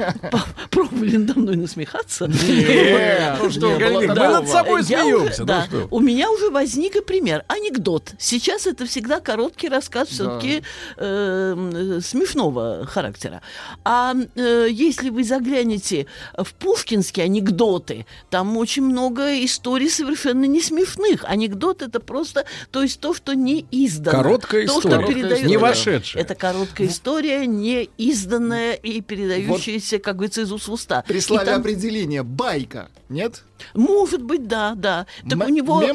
пробовали 0.70 1.18
надо 1.18 1.40
мной 1.40 1.56
насмехаться. 1.56 2.28
Нет, 2.28 3.38
ну 3.42 3.50
что, 3.52 3.70
мы 3.80 4.08
над 4.08 4.48
собой 4.50 4.84
смеемся, 4.84 5.42
ну 5.42 5.46
да? 5.46 5.68
У 5.92 6.00
меня 6.00 6.30
уже 6.32 6.50
возник 6.50 6.96
и 6.96 7.02
пример. 7.02 7.44
Анекдот. 7.48 8.14
Сейчас 8.18 8.68
это 8.68 8.86
всегда 8.86 9.20
короткий 9.20 9.70
рассказ 9.70 10.10
все-таки 10.10 10.64
смешного 12.02 12.86
характера. 12.86 13.42
А 13.84 14.14
э, 14.36 14.68
если 14.70 15.10
вы 15.10 15.24
заглянете 15.24 16.08
в 16.38 16.54
пушкинские 16.54 17.26
анекдоты, 17.26 18.06
там 18.30 18.58
очень 18.58 18.84
много 18.84 19.44
историй 19.44 19.90
совершенно 19.90 20.46
не 20.46 20.62
смешных. 20.62 21.24
Анекдот 21.26 21.82
это 21.82 22.00
просто, 22.00 22.46
то 22.72 22.82
есть 22.82 23.00
то, 23.00 23.14
что 23.14 23.34
не 23.34 23.66
издано. 23.72 24.12
Короткая 24.18 24.68
то, 24.68 24.80
история. 24.80 25.04
Что 25.04 25.14
передается- 25.14 25.46
Не 25.46 25.58
вошедшая. 25.58 26.24
Это 26.24 26.36
короткая 26.36 26.88
история, 26.88 27.46
не 27.46 27.90
изданная 27.98 28.74
и 28.74 29.02
передающаяся, 29.02 30.00
как 30.04 30.18
говорится, 30.18 30.42
из 30.42 30.52
уст 30.52 30.68
в 30.68 30.74
уста. 30.74 31.04
При 31.08 31.18
И 31.18 31.22
слове 31.22 31.46
там- 31.46 31.62
определения 31.62 32.22
байка, 32.24 32.90
нет? 33.10 33.44
Может 33.74 34.22
быть, 34.22 34.48
да, 34.48 34.74
да. 34.76 35.06
Так 35.30 35.34
М- 35.42 35.48
у 35.48 35.50
него 35.50 35.82
э, 35.82 35.94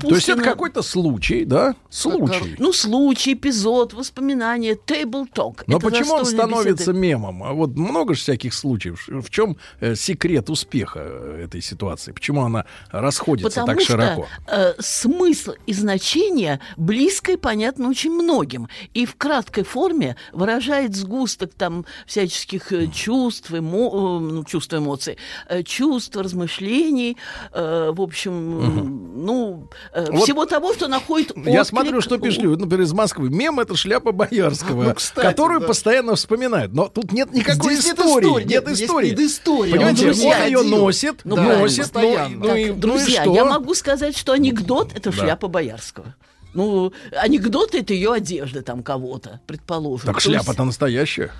То 0.00 0.14
есть 0.14 0.28
это 0.28 0.42
какой-то 0.42 0.82
случай, 0.82 1.44
да? 1.44 1.74
Случай. 1.90 2.56
ну, 2.58 2.72
случай, 2.72 3.32
эпизод, 3.34 3.94
воспоминания, 3.94 4.74
table 4.74 5.26
talk. 5.32 5.62
Но 5.66 5.78
Это 5.78 5.88
почему 5.90 6.14
он 6.14 6.24
становится 6.26 6.92
беседы. 6.92 6.98
мемом? 6.98 7.42
А 7.42 7.52
вот 7.52 7.76
много 7.76 8.14
же 8.14 8.20
всяких 8.20 8.54
случаев. 8.54 9.06
В 9.08 9.30
чем 9.30 9.56
э, 9.80 9.94
секрет 9.94 10.50
успеха 10.50 11.00
э, 11.02 11.44
этой 11.44 11.60
ситуации? 11.62 12.12
Почему 12.12 12.42
она 12.44 12.64
расходится 12.90 13.60
Потому 13.60 13.66
так 13.66 13.80
что 13.80 13.92
широко? 13.92 14.26
э, 14.46 14.74
смысл 14.80 15.52
и 15.66 15.72
значение 15.72 16.60
близко 16.76 17.32
и 17.32 17.36
понятно 17.36 17.88
очень 17.88 18.10
многим. 18.12 18.68
И 18.94 19.06
в 19.06 19.16
краткой 19.16 19.64
форме 19.64 20.16
выражает 20.32 20.94
сгусток 20.94 21.52
там 21.54 21.84
всяческих 22.06 22.72
э, 22.72 22.86
чувств, 22.88 23.50
эмо- 23.50 24.18
э, 24.18 24.20
ну, 24.20 24.44
чувств, 24.44 24.74
эмоций, 24.74 25.16
э, 25.48 25.62
чувств, 25.62 26.16
размышлений, 26.16 27.07
э, 27.52 27.90
в 27.94 28.00
общем, 28.00 29.24
ну, 29.24 29.68
э, 29.92 30.06
Вот 30.10 30.24
всего 30.24 30.46
того, 30.46 30.74
что 30.74 30.88
находит 30.88 31.32
Я 31.36 31.42
отклик 31.62 31.66
смотрю, 31.66 32.00
что 32.00 32.18
пишут, 32.18 32.60
например, 32.60 32.82
из 32.86 32.92
Москвы. 32.92 33.30
Мем— 33.30 33.60
это 33.60 33.76
шляпа 33.76 34.12
Боярского, 34.12 34.84
Ну, 34.84 34.94
кстати, 34.94 35.24
которую 35.26 35.60
да. 35.60 35.66
постоянно 35.66 36.14
вспоминают. 36.14 36.72
Но 36.72 36.88
тут 36.88 37.12
нет 37.12 37.32
никакой 37.32 37.74
Здесь 37.74 37.86
нет 37.86 37.98
истории. 37.98 38.26
истории, 38.26 38.44
Нет 38.48 38.68
истории. 38.68 39.72
Понимаете, 39.72 40.04
Он 40.06 40.10
он, 40.10 40.16
ее 40.18 40.32
ходил. 40.34 40.64
носит, 40.64 41.20
Ну, 41.24 41.36
носит, 41.36 41.90
правильно, 41.92 42.28
ну, 42.28 42.46
ну 42.48 42.54
и- 42.56 42.64
Так, 42.66 42.72
ну 42.72 42.76
и 42.76 42.80
друзья, 42.80 43.22
что? 43.22 43.34
я 43.34 43.44
могу 43.44 43.74
сказать, 43.74 44.16
что 44.16 44.32
анекдот 44.32 44.92
это 44.94 45.10
Да. 45.10 45.16
шляпа 45.16 45.48
Боярского. 45.48 46.14
Ну, 46.54 46.92
анекдот 47.12 47.74
это 47.74 47.92
ее 47.92 48.12
одежда 48.12 48.62
там 48.62 48.82
кого-то, 48.82 49.40
предположим. 49.46 50.06
Так 50.06 50.16
То 50.16 50.20
шляпа-то 50.22 50.64
настоящая. 50.64 51.30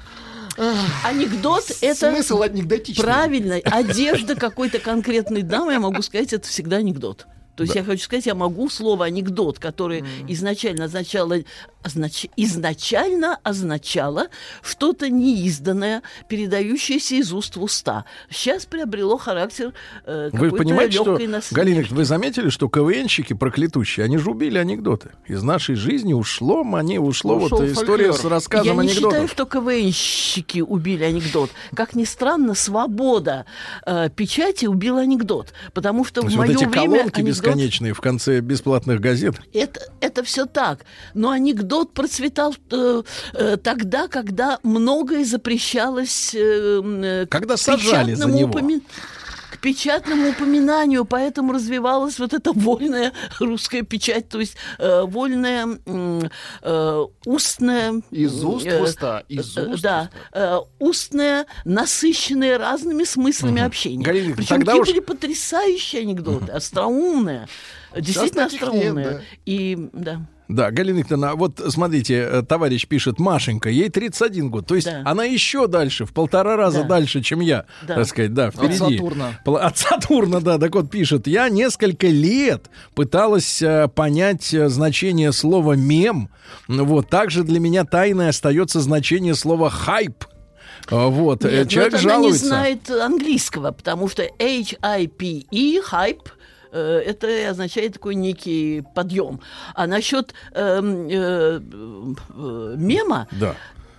Анекдот 1.04 1.64
это 1.80 2.10
Смысл 2.12 2.42
анекдотичный. 2.42 3.04
правильно. 3.04 3.56
Одежда 3.64 4.34
какой-то 4.34 4.78
конкретной 4.78 5.42
дамы, 5.42 5.72
я 5.72 5.80
могу 5.80 6.02
сказать, 6.02 6.32
это 6.32 6.48
всегда 6.48 6.76
анекдот. 6.78 7.26
То 7.58 7.64
есть 7.64 7.74
Да. 7.74 7.80
я 7.80 7.84
хочу 7.84 8.04
сказать, 8.04 8.24
я 8.24 8.36
могу 8.36 8.70
слово 8.70 9.06
анекдот, 9.06 9.58
которое 9.58 10.04
изначально 10.28 10.84
означало, 10.84 11.38
означ- 11.82 12.30
изначально 12.36 13.36
означало 13.42 14.28
что-то 14.62 15.10
неизданное, 15.10 16.02
передающееся 16.28 17.16
из 17.16 17.32
уст 17.32 17.56
в 17.56 17.62
уста. 17.64 18.04
Сейчас 18.30 18.64
приобрело 18.64 19.18
характер 19.18 19.72
э, 20.06 20.30
Вы 20.32 20.52
понимаете, 20.52 20.98
что, 20.98 21.18
насмешки. 21.18 21.52
Галина, 21.54 21.84
вы 21.90 22.04
заметили, 22.04 22.48
что 22.48 22.68
КВНщики 22.68 23.32
проклятущие, 23.32 24.04
они 24.04 24.18
же 24.18 24.30
убили 24.30 24.56
анекдоты. 24.56 25.10
Из 25.26 25.42
нашей 25.42 25.74
жизни 25.74 26.12
ушло, 26.12 26.64
они 26.74 27.00
ушло 27.00 27.38
Ушел 27.38 27.58
вот 27.58 27.66
история 27.68 28.12
фольклор. 28.12 28.20
с 28.20 28.24
рассказом 28.24 28.66
Я 28.68 28.74
не 28.74 28.80
анекдотов. 28.90 29.10
считаю, 29.14 29.28
что 29.28 29.46
КВНщики 29.46 30.60
убили 30.60 31.02
анекдот. 31.02 31.50
Как 31.74 31.96
ни 31.96 32.04
странно, 32.04 32.54
свобода 32.54 33.46
э, 33.84 34.10
печати 34.14 34.66
убила 34.66 35.00
анекдот. 35.00 35.52
Потому 35.74 36.04
что 36.04 36.20
То 36.20 36.28
в 36.28 36.30
вот 36.30 36.38
мое 36.46 36.50
эти 36.54 36.64
время 36.64 37.00
анекдот... 37.00 37.12
бесконечные 37.48 37.92
в 37.94 38.00
конце 38.00 38.40
бесплатных 38.40 39.00
газет. 39.00 39.34
Это, 39.52 39.80
это 40.00 40.22
все 40.22 40.46
так. 40.46 40.84
Но 41.14 41.30
анекдот 41.30 41.92
процветал 41.92 42.54
э, 42.70 43.02
э, 43.34 43.56
тогда, 43.56 44.08
когда 44.08 44.58
многое 44.62 45.24
запрещалось 45.24 46.34
э, 46.34 46.80
э, 46.84 47.26
Когда 47.28 47.56
сажали 47.56 48.14
за 48.14 48.28
него. 48.28 48.50
упоми- 48.52 48.82
к 49.58 49.60
печатному 49.60 50.30
упоминанию, 50.30 51.04
поэтому 51.04 51.52
развивалась 51.52 52.18
вот 52.18 52.32
эта 52.32 52.52
вольная 52.52 53.12
русская 53.40 53.82
печать, 53.82 54.28
то 54.28 54.38
есть 54.38 54.56
э, 54.78 55.02
вольная 55.02 55.66
э, 56.62 57.04
устная... 57.26 58.02
Из 58.10 58.44
уст 58.44 58.64
в 58.64 58.68
э, 58.68 58.82
уста, 58.82 59.24
из 59.28 59.56
э, 59.56 59.66
уст 59.66 59.82
Да, 59.82 60.10
э, 60.32 60.58
устная, 60.78 61.46
насыщенная 61.64 62.58
разными 62.58 63.04
смыслами 63.04 63.62
общения. 63.62 64.04
Галина, 64.04 64.36
Причем 64.36 64.60
какие 64.64 64.80
уж- 64.80 65.04
потрясающие 65.04 66.02
анекдоты, 66.02 66.52
остроумные. 66.52 67.48
Действительно 67.96 68.44
таких 68.44 68.60
нет, 68.60 68.70
остроумные. 68.70 69.04
да. 69.06 69.20
И, 69.44 69.88
да. 69.92 70.20
Да, 70.48 70.70
Галина 70.70 70.98
Викторовна, 71.00 71.34
вот 71.34 71.60
смотрите, 71.68 72.14
э, 72.14 72.42
товарищ 72.42 72.86
пишет, 72.86 73.18
Машенька, 73.18 73.68
ей 73.68 73.90
31 73.90 74.48
год. 74.50 74.66
То 74.66 74.76
есть 74.76 74.86
Да. 74.90 75.02
она 75.04 75.24
еще 75.24 75.66
дальше, 75.66 76.06
в 76.06 76.14
полтора 76.14 76.56
раза 76.56 76.82
Да. 76.82 76.88
дальше, 76.88 77.20
чем 77.20 77.40
я, 77.40 77.66
Да. 77.86 77.96
так 77.96 78.06
сказать, 78.06 78.32
да, 78.32 78.50
впереди. 78.50 78.78
Сатурна. 78.96 79.38
Пла- 79.44 79.58
От 79.60 79.76
Сатурна, 79.76 80.40
да. 80.40 80.56
Так 80.58 80.74
вот 80.74 80.90
пишет, 80.90 81.26
я 81.26 81.50
несколько 81.50 82.06
лет 82.06 82.70
пыталась 82.94 83.60
э, 83.60 83.88
понять 83.94 84.54
э, 84.54 84.70
значение 84.70 85.32
слова 85.32 85.74
«мем». 85.74 86.30
Ну 86.66 86.86
Вот, 86.86 87.10
также 87.10 87.44
для 87.44 87.60
меня 87.60 87.84
тайной 87.84 88.30
остается 88.30 88.80
значение 88.80 89.34
слова 89.34 89.68
«хайп». 89.68 90.24
А, 90.90 91.08
Вот, 91.08 91.44
Нет, 91.44 91.52
но 91.52 91.64
человек 91.66 91.94
это 91.94 92.02
она 92.04 92.12
не 92.16 92.20
жалуется. 92.22 92.46
знает 92.46 92.90
английского, 92.90 93.72
потому 93.72 94.08
что 94.08 94.22
H-I-P-E, 94.40 95.82
хайп, 95.82 96.22
это 96.76 97.50
означает 97.50 97.94
такой 97.94 98.14
некий 98.14 98.84
подъем. 98.94 99.40
А 99.74 99.86
насчет 99.86 100.34
эм, 100.52 101.08
э, 101.08 101.60
э, 101.60 102.74
мема, 102.76 103.28
Да. 103.32 103.54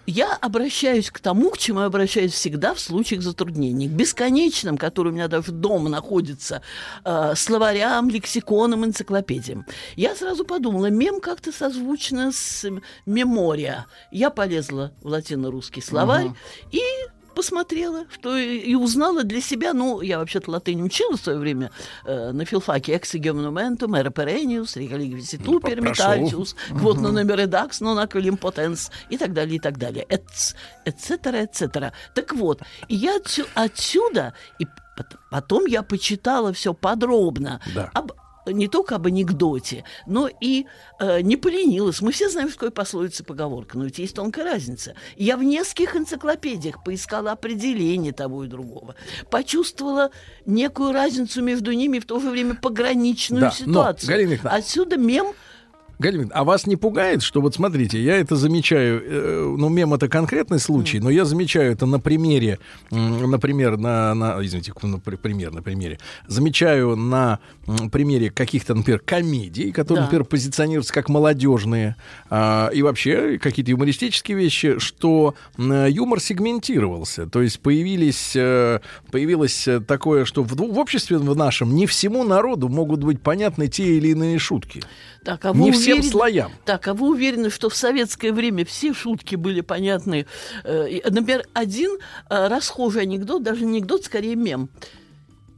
я 0.05 0.35
обращаюсь 0.35 1.11
к 1.11 1.19
тому, 1.19 1.51
к 1.51 1.57
чему 1.57 1.81
я 1.81 1.85
обращаюсь 1.85 2.33
всегда 2.33 2.73
в 2.73 2.79
случаях 2.79 3.21
затруднений. 3.21 3.87
К 3.87 3.91
бесконечным, 3.91 4.77
которые 4.77 5.11
у 5.13 5.15
меня 5.15 5.27
даже 5.27 5.51
дома 5.51 5.89
находятся, 5.89 6.61
э, 7.05 7.33
словарям, 7.35 8.09
лексиконам, 8.09 8.85
энциклопедиям. 8.85 9.65
Я 9.95 10.15
сразу 10.15 10.45
подумала, 10.45 10.87
мем 10.89 11.21
как-то 11.21 11.51
созвучно 11.51 12.31
с 12.31 12.65
мемория. 13.05 13.85
Я 14.11 14.29
полезла 14.29 14.91
в 15.01 15.07
латино-русский 15.07 15.81
словарь 15.81 16.31
и 16.71 16.81
посмотрела, 17.35 18.05
что 18.11 18.35
и, 18.37 18.57
и 18.57 18.75
узнала 18.75 19.23
для 19.23 19.41
себя, 19.41 19.73
ну, 19.73 20.01
я 20.01 20.19
вообще-то 20.19 20.51
латынь 20.51 20.81
учила 20.81 21.15
в 21.17 21.21
свое 21.21 21.37
время 21.39 21.71
э, 22.05 22.31
на 22.31 22.45
филфаке 22.45 22.93
«Exige 22.93 23.31
monumentum, 23.33 23.93
ere 23.95 24.09
perennius, 24.11 24.75
regali 24.75 25.13
visitu 25.13 25.59
прошу. 25.59 25.75
permitatius, 25.75 26.55
quod 26.81 26.97
non 26.99 27.17
emer 27.17 27.37
redax, 27.37 27.81
non 27.81 27.97
aquilum 27.97 28.37
potens» 28.37 28.89
и 29.09 29.17
так 29.17 29.33
далее, 29.33 29.55
и 29.55 29.59
так 29.59 29.77
далее, 29.77 30.05
etc., 30.85 31.33
etc. 31.43 31.91
Так 32.15 32.33
вот, 32.33 32.61
и 32.87 32.95
я 32.95 33.15
отсю- 33.17 33.47
отсюда, 33.55 34.33
и 34.59 34.65
пот- 34.65 35.17
потом 35.31 35.65
я 35.65 35.83
почитала 35.83 36.51
все 36.53 36.73
подробно 36.73 37.59
Да. 37.73 37.89
об 37.93 38.11
не 38.51 38.67
только 38.67 38.95
об 38.95 39.07
анекдоте, 39.07 39.83
но 40.05 40.29
и 40.41 40.65
э, 40.99 41.21
не 41.21 41.37
поленилась. 41.37 42.01
Мы 42.01 42.11
все 42.11 42.29
знаем, 42.29 42.49
что 42.49 42.57
такое 42.57 42.71
пословица 42.71 43.23
поговорка, 43.23 43.77
но 43.77 43.85
ведь 43.85 43.99
есть 43.99 44.15
тонкая 44.15 44.45
разница. 44.45 44.95
Я 45.15 45.37
в 45.37 45.43
нескольких 45.43 45.95
энциклопедиях 45.95 46.83
поискала 46.83 47.31
определение 47.31 48.13
того 48.13 48.43
и 48.43 48.47
другого. 48.47 48.95
Почувствовала 49.29 50.11
некую 50.45 50.91
разницу 50.91 51.41
между 51.41 51.71
ними, 51.71 51.99
в 51.99 52.05
то 52.05 52.19
же 52.19 52.29
время 52.29 52.55
пограничную 52.55 53.41
Да, 53.41 53.47
но, 53.47 53.53
ситуацию. 53.53 54.09
Галина 54.09 54.31
Викторовна, 54.31 54.57
Отсюда 54.59 54.97
мем 54.97 55.33
Галина, 55.99 56.29
а 56.33 56.45
вас 56.45 56.65
не 56.65 56.77
пугает, 56.77 57.21
что 57.21 57.41
вот 57.41 57.55
смотрите, 57.55 58.01
я 58.01 58.15
это 58.15 58.37
замечаю, 58.37 59.03
э, 59.05 59.55
ну 59.57 59.67
мем 59.67 59.93
это 59.93 60.07
конкретный 60.07 60.57
случай, 60.59 60.99
но 61.01 61.09
я 61.09 61.25
замечаю 61.25 61.73
это 61.73 61.85
на 61.85 61.99
примере, 61.99 62.57
например, 62.89 63.75
на, 63.77 64.13
на 64.15 64.37
извините, 64.41 64.71
на 64.81 64.97
при- 64.99 65.17
пример 65.17 65.51
на 65.51 65.61
примере, 65.61 65.99
замечаю 66.25 66.95
на 66.95 67.39
примере 67.91 68.29
каких-то, 68.31 68.75
например, 68.75 69.01
комедий, 69.05 69.73
которые, 69.73 69.99
Да. 69.99 70.05
например, 70.05 70.23
позиционируются 70.23 70.93
как 70.93 71.09
молодежные, 71.09 71.97
а, 72.29 72.69
и 72.73 72.81
вообще 72.81 73.37
какие-то 73.37 73.71
юмористические 73.71 74.37
вещи, 74.37 74.79
что 74.79 75.35
м, 75.57 75.85
юмор 75.87 76.21
сегментировался, 76.21 77.27
то 77.27 77.41
есть 77.41 77.59
появились, 77.59 78.37
э, 78.37 78.79
появилось 79.11 79.67
э, 79.67 79.81
такое, 79.81 80.23
что 80.23 80.43
в, 80.43 80.53
в 80.55 80.77
обществе 80.79 81.17
в 81.17 81.35
нашем 81.35 81.75
не 81.75 81.85
всему 81.87 82.23
народу 82.23 82.69
могут 82.69 83.03
быть 83.03 83.21
понятны 83.21 83.67
те 83.67 83.97
или 83.97 84.07
иные 84.11 84.39
шутки. 84.39 84.81
Так, 85.23 85.43
а 85.45 85.53
вы 85.53 85.65
Не 85.65 85.71
всем 85.73 85.99
уверены- 85.99 86.09
слоям. 86.11 86.51
Так, 86.65 86.87
а 86.87 86.93
вы 86.93 87.09
уверены, 87.09 87.49
что 87.49 87.69
в 87.69 87.75
советское 87.75 88.31
время 88.31 88.63
все 88.65 88.93
шутки 88.93 89.35
были 89.35 89.61
понятны? 89.61 90.25
Э, 90.63 90.87
Например, 91.09 91.45
один 91.53 91.97
э, 92.29 92.47
расхожий 92.47 93.01
анекдот, 93.03 93.43
даже 93.43 93.65
не 93.65 93.77
анекдот, 93.77 94.05
скорее 94.05 94.35
мем. 94.35 94.69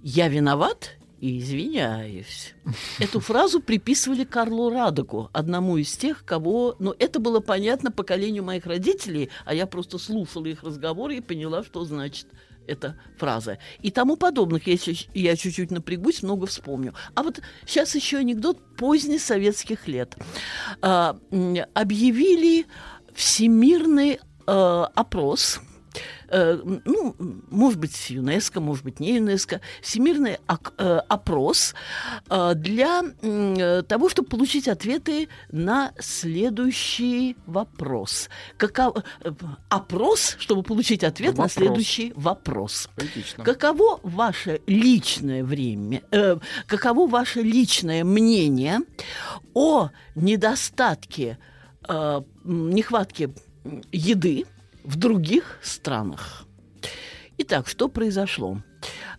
«Я 0.03 0.29
виноват 0.29 0.91
и 1.19 1.38
извиняюсь». 1.38 2.55
Эту 2.99 3.19
фразу 3.21 3.59
приписывали 3.61 4.23
Карлу 4.23 4.71
Радоку, 4.71 5.29
одному 5.31 5.77
из 5.77 5.95
тех, 5.95 6.25
кого... 6.25 6.75
Ну, 6.79 6.95
это 6.97 7.19
было 7.19 7.39
понятно 7.39 7.91
поколению 7.91 8.43
моих 8.43 8.65
родителей, 8.65 9.29
а 9.45 9.53
я 9.53 9.67
просто 9.67 9.99
слушала 9.99 10.47
их 10.47 10.63
разговоры 10.63 11.17
и 11.17 11.21
поняла, 11.21 11.63
что 11.63 11.85
значит 11.85 12.25
эта 12.72 12.95
фраза. 13.18 13.57
И 13.81 13.91
тому 13.91 14.15
подобных, 14.15 14.68
если 14.68 14.95
я 15.14 15.35
чуть-чуть 15.35 15.72
напрягусь, 15.72 16.23
много 16.23 16.45
вспомню. 16.48 16.93
А 17.15 17.23
вот 17.23 17.41
сейчас 17.65 17.95
еще 17.95 18.18
анекдот 18.18 18.76
поздних 18.76 19.22
советских 19.22 19.88
лет. 19.88 20.15
А, 20.81 21.18
объявили 21.73 22.65
всемирный 23.14 24.19
э, 24.48 24.85
опрос 24.95 25.60
э, 26.31 26.59
ну, 26.85 27.15
может 27.49 27.79
быть, 27.79 28.09
ЮНЕСКО, 28.09 28.59
может 28.59 28.83
быть, 28.83 28.99
не 28.99 29.15
ЮНЕСКО, 29.17 29.61
всемирный 29.81 30.37
э, 30.77 31.01
опрос 31.07 31.75
э, 32.29 32.53
для 32.55 33.03
того, 33.87 34.09
чтобы 34.09 34.29
получить 34.29 34.67
ответы 34.67 35.27
на 35.51 35.91
следующий 35.99 37.35
вопрос. 37.45 38.29
Каков... 38.57 39.03
Опрос, 39.69 40.35
чтобы 40.39 40.63
получить 40.63 41.03
ответ 41.03 41.31
Вопрос. 41.31 41.55
на 41.55 41.61
следующий 41.61 42.13
вопрос. 42.15 42.89
Поэтично. 42.95 43.43
Каково 43.43 43.99
ваше 44.03 44.61
личное 44.67 45.43
время, 45.43 46.01
э, 46.11 46.37
каково 46.67 47.07
ваше 47.07 47.41
личное 47.41 48.03
мнение 48.03 48.79
о 49.53 49.89
недостатке, 50.15 51.37
э, 51.87 52.21
нехватке 52.43 53.29
еды 53.91 54.45
в 54.83 54.95
других 54.95 55.59
странах? 55.61 56.45
Итак, 57.37 57.67
что 57.67 57.87
произошло? 57.87 58.57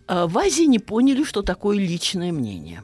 Э, 0.07 0.25
В 0.27 0.37
Азии 0.37 0.65
не 0.65 0.79
поняли, 0.79 1.23
что 1.23 1.41
такое 1.41 1.77
личное 1.77 2.31
мнение. 2.31 2.83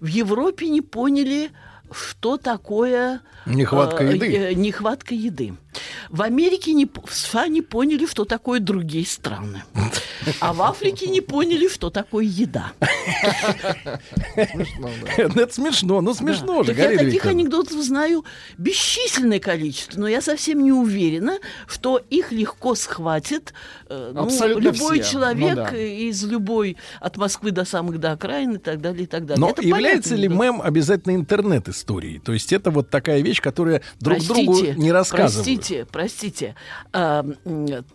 В 0.00 0.06
Европе 0.06 0.68
не 0.68 0.80
поняли, 0.80 1.50
что 1.90 2.36
такое 2.36 3.20
Нехватка 3.46 4.04
э, 4.04 4.14
еды. 4.14 4.36
э, 4.36 4.54
нехватка 4.54 5.14
еды. 5.14 5.54
В 6.10 6.22
Америке 6.22 6.72
не, 6.72 6.86
в 6.86 7.12
США 7.14 7.48
не 7.48 7.62
поняли, 7.62 8.06
что 8.06 8.24
такое 8.24 8.60
другие 8.60 9.06
страны. 9.06 9.62
А 10.40 10.52
в 10.52 10.62
Африке 10.62 11.06
не 11.08 11.20
поняли, 11.20 11.68
что 11.68 11.90
такое 11.90 12.24
еда. 12.24 12.72
Смешно, 14.34 14.90
да. 15.04 15.12
Это 15.42 15.54
смешно, 15.54 16.00
ну 16.00 16.14
смешно 16.14 16.58
Да. 16.62 16.64
же, 16.64 16.74
Так 16.74 16.78
я 16.78 16.98
таких 16.98 17.14
Викторовна. 17.14 17.40
анекдотов 17.40 17.82
знаю 17.82 18.24
бесчисленное 18.58 19.38
количество, 19.40 20.00
но 20.00 20.08
я 20.08 20.20
совсем 20.20 20.62
не 20.62 20.72
уверена, 20.72 21.38
что 21.66 22.00
их 22.10 22.32
легко 22.32 22.74
схватит 22.74 23.52
э, 23.88 24.12
ну, 24.14 24.28
любой 24.58 25.00
все. 25.00 25.12
человек 25.12 25.56
Ну 25.56 25.70
да. 25.70 25.76
из 25.78 26.22
любой, 26.24 26.76
от 27.00 27.16
Москвы 27.16 27.50
до 27.50 27.64
самых 27.64 27.98
до 28.00 28.12
окраин 28.12 28.52
и 28.52 28.58
так 28.58 28.80
далее, 28.80 29.04
и 29.04 29.06
так 29.06 29.26
далее. 29.26 29.40
Но 29.40 29.50
Это 29.50 29.62
является 29.62 30.14
ли 30.14 30.26
анекдот. 30.26 30.44
мем 30.44 30.62
обязательно 30.62 31.14
интернет-историей? 31.14 32.18
То 32.18 32.32
есть 32.32 32.52
это 32.52 32.70
вот 32.70 32.90
такая 32.90 33.20
вещь, 33.20 33.40
которая 33.40 33.82
друг 34.00 34.18
Простите, 34.18 34.34
другу 34.34 34.80
не 34.80 34.92
рассказывают. 34.92 35.46
Простите, 35.64 35.86
простите, 35.90 36.54
м, 36.92 37.36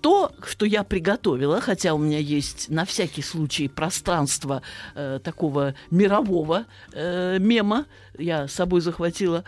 то, 0.01 0.31
что 0.43 0.65
я 0.65 0.83
приготовила, 0.83 1.61
хотя 1.61 1.93
у 1.93 1.99
меня 1.99 2.17
есть 2.17 2.67
на 2.69 2.83
всякий 2.83 3.21
случай 3.21 3.67
пространство 3.67 4.63
э, 4.95 5.19
такого 5.23 5.75
мирового 5.91 6.65
э, 6.93 7.37
мема, 7.39 7.85
я 8.19 8.47
с 8.47 8.53
собой 8.53 8.81
захватила, 8.81 9.43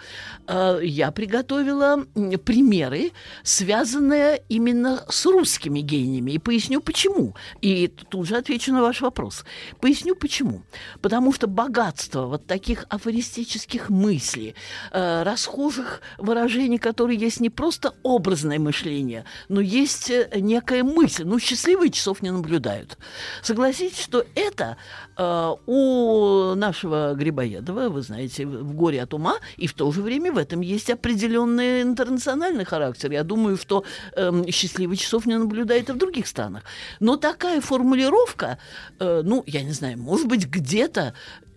э, 0.48 0.80
я 0.84 1.12
приготовила 1.12 2.06
примеры, 2.46 3.12
связанные 3.44 4.42
именно 4.50 5.04
с 5.10 5.26
русскими 5.26 5.82
гениями. 5.82 6.32
И 6.32 6.40
поясню 6.40 6.82
почему. 6.82 7.36
И 7.62 7.88
тут 7.88 8.28
же 8.28 8.38
отвечу 8.38 8.74
на 8.74 8.82
ваш 8.82 9.02
вопрос. 9.02 9.44
Поясню 9.80 10.16
почему. 10.16 10.64
Потому 11.02 11.34
что 11.34 11.48
богатство 11.48 12.26
вот 12.26 12.48
таких 12.48 12.86
афористических 12.90 13.90
мыслей, 13.90 14.56
э, 14.92 15.24
расхожих 15.24 16.02
выражений, 16.18 16.78
которые 16.78 17.20
есть 17.20 17.40
не 17.40 17.50
просто 17.50 17.94
образное 18.04 18.60
мышление, 18.60 19.26
но 19.50 19.62
есть 19.62 20.10
э, 20.10 20.30
некая 20.36 20.84
мысль. 20.84 21.24
Ну, 21.26 21.40
счастливые 21.40 21.92
часов 21.92 22.22
не 22.22 22.32
наблюдают. 22.32 22.98
Согласитесь, 23.42 24.02
что 24.02 24.26
это 24.36 24.78
у 25.18 26.56
нашего 26.56 27.14
Грибоедова, 27.14 27.90
вы 27.90 28.02
знаете, 28.02 28.46
в 28.46 28.74
горе 28.74 29.04
от 29.04 29.14
ума, 29.14 29.36
и 29.58 29.68
в 29.68 29.74
то 29.74 29.92
же 29.92 30.02
время 30.02 30.32
в 30.32 30.38
этом 30.38 30.62
есть 30.62 30.90
определенный 30.90 31.82
интернациональный 31.82 32.66
характер. 32.66 33.12
Я 33.12 33.24
думаю, 33.24 33.58
что 33.58 33.84
эм, 34.16 34.48
счастливых 34.52 35.00
часов 35.00 35.26
не 35.26 35.38
наблюдает 35.38 35.90
и 35.90 35.94
в 35.94 35.98
других 35.98 36.28
странах. 36.28 36.64
Но 37.00 37.18
такая 37.18 37.62
формулировка, 37.62 38.58
э, 39.00 39.22
ну, 39.24 39.44
я 39.48 39.64
не 39.64 39.72
знаю, 39.72 39.98
может 39.98 40.28
быть, 40.28 40.48
где-то 40.48 41.02
э, 41.02 41.51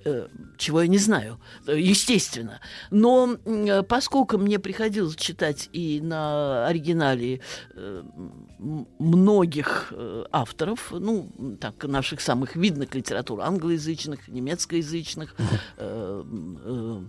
чего 0.57 0.83
я 0.83 0.89
не 0.89 0.99
знаю, 0.99 1.39
э, 1.67 1.79
естественно. 1.79 2.61
Но 2.91 3.37
э, 3.45 3.83
поскольку 3.83 4.39
мне 4.39 4.59
приходилось 4.59 5.17
читать 5.17 5.69
и 5.73 6.01
на 6.03 6.67
оригинале 6.67 7.41
э, 7.75 8.03
многих 8.99 9.93
э, 9.97 10.25
авторов, 10.31 10.93
ну, 10.93 11.31
так, 11.61 11.85
наших 11.85 12.21
самых 12.21 12.57
видных 12.57 12.95
литератур, 12.95 13.41
англоязычных, 13.41 14.29
немецкоязычных, 14.29 15.35
э, 15.77 16.23
э, 16.65 17.03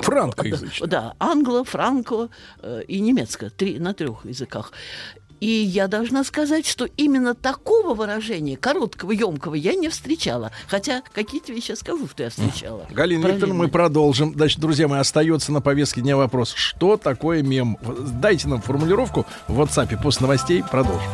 Франкоязычных. 0.00 0.88
Да, 0.88 1.14
англо, 1.18 1.64
франко 1.64 2.28
э, 2.58 2.82
и 2.88 3.00
немецко, 3.00 3.50
три, 3.50 3.78
на 3.78 3.94
трех 3.94 4.24
языках. 4.24 4.72
И 5.42 5.50
я 5.50 5.88
должна 5.88 6.22
сказать, 6.22 6.68
что 6.68 6.84
именно 6.96 7.34
такого 7.34 7.94
выражения, 7.94 8.56
короткого, 8.56 9.10
емкого, 9.10 9.54
я 9.56 9.74
не 9.74 9.88
встречала. 9.88 10.52
Хотя 10.68 11.02
какие-то 11.12 11.52
вещи 11.52 11.72
я 11.72 11.76
скажу, 11.76 12.06
что 12.06 12.22
я 12.22 12.30
встречала. 12.30 12.86
Галина 12.90 13.26
Викторовна, 13.26 13.52
мы 13.52 13.66
продолжим. 13.66 14.34
Значит, 14.34 14.60
друзья 14.60 14.86
мои, 14.86 15.00
остается 15.00 15.50
на 15.50 15.60
повестке 15.60 16.00
дня 16.00 16.16
вопрос. 16.16 16.52
Что 16.54 16.96
такое 16.96 17.42
мем? 17.42 17.76
Дайте 18.20 18.46
нам 18.46 18.62
формулировку 18.62 19.26
в 19.48 19.60
WhatsApp. 19.60 20.00
После 20.00 20.22
новостей 20.22 20.62
продолжим. 20.62 21.10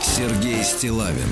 Сергей 0.00 0.64
Стилавин. 0.64 1.28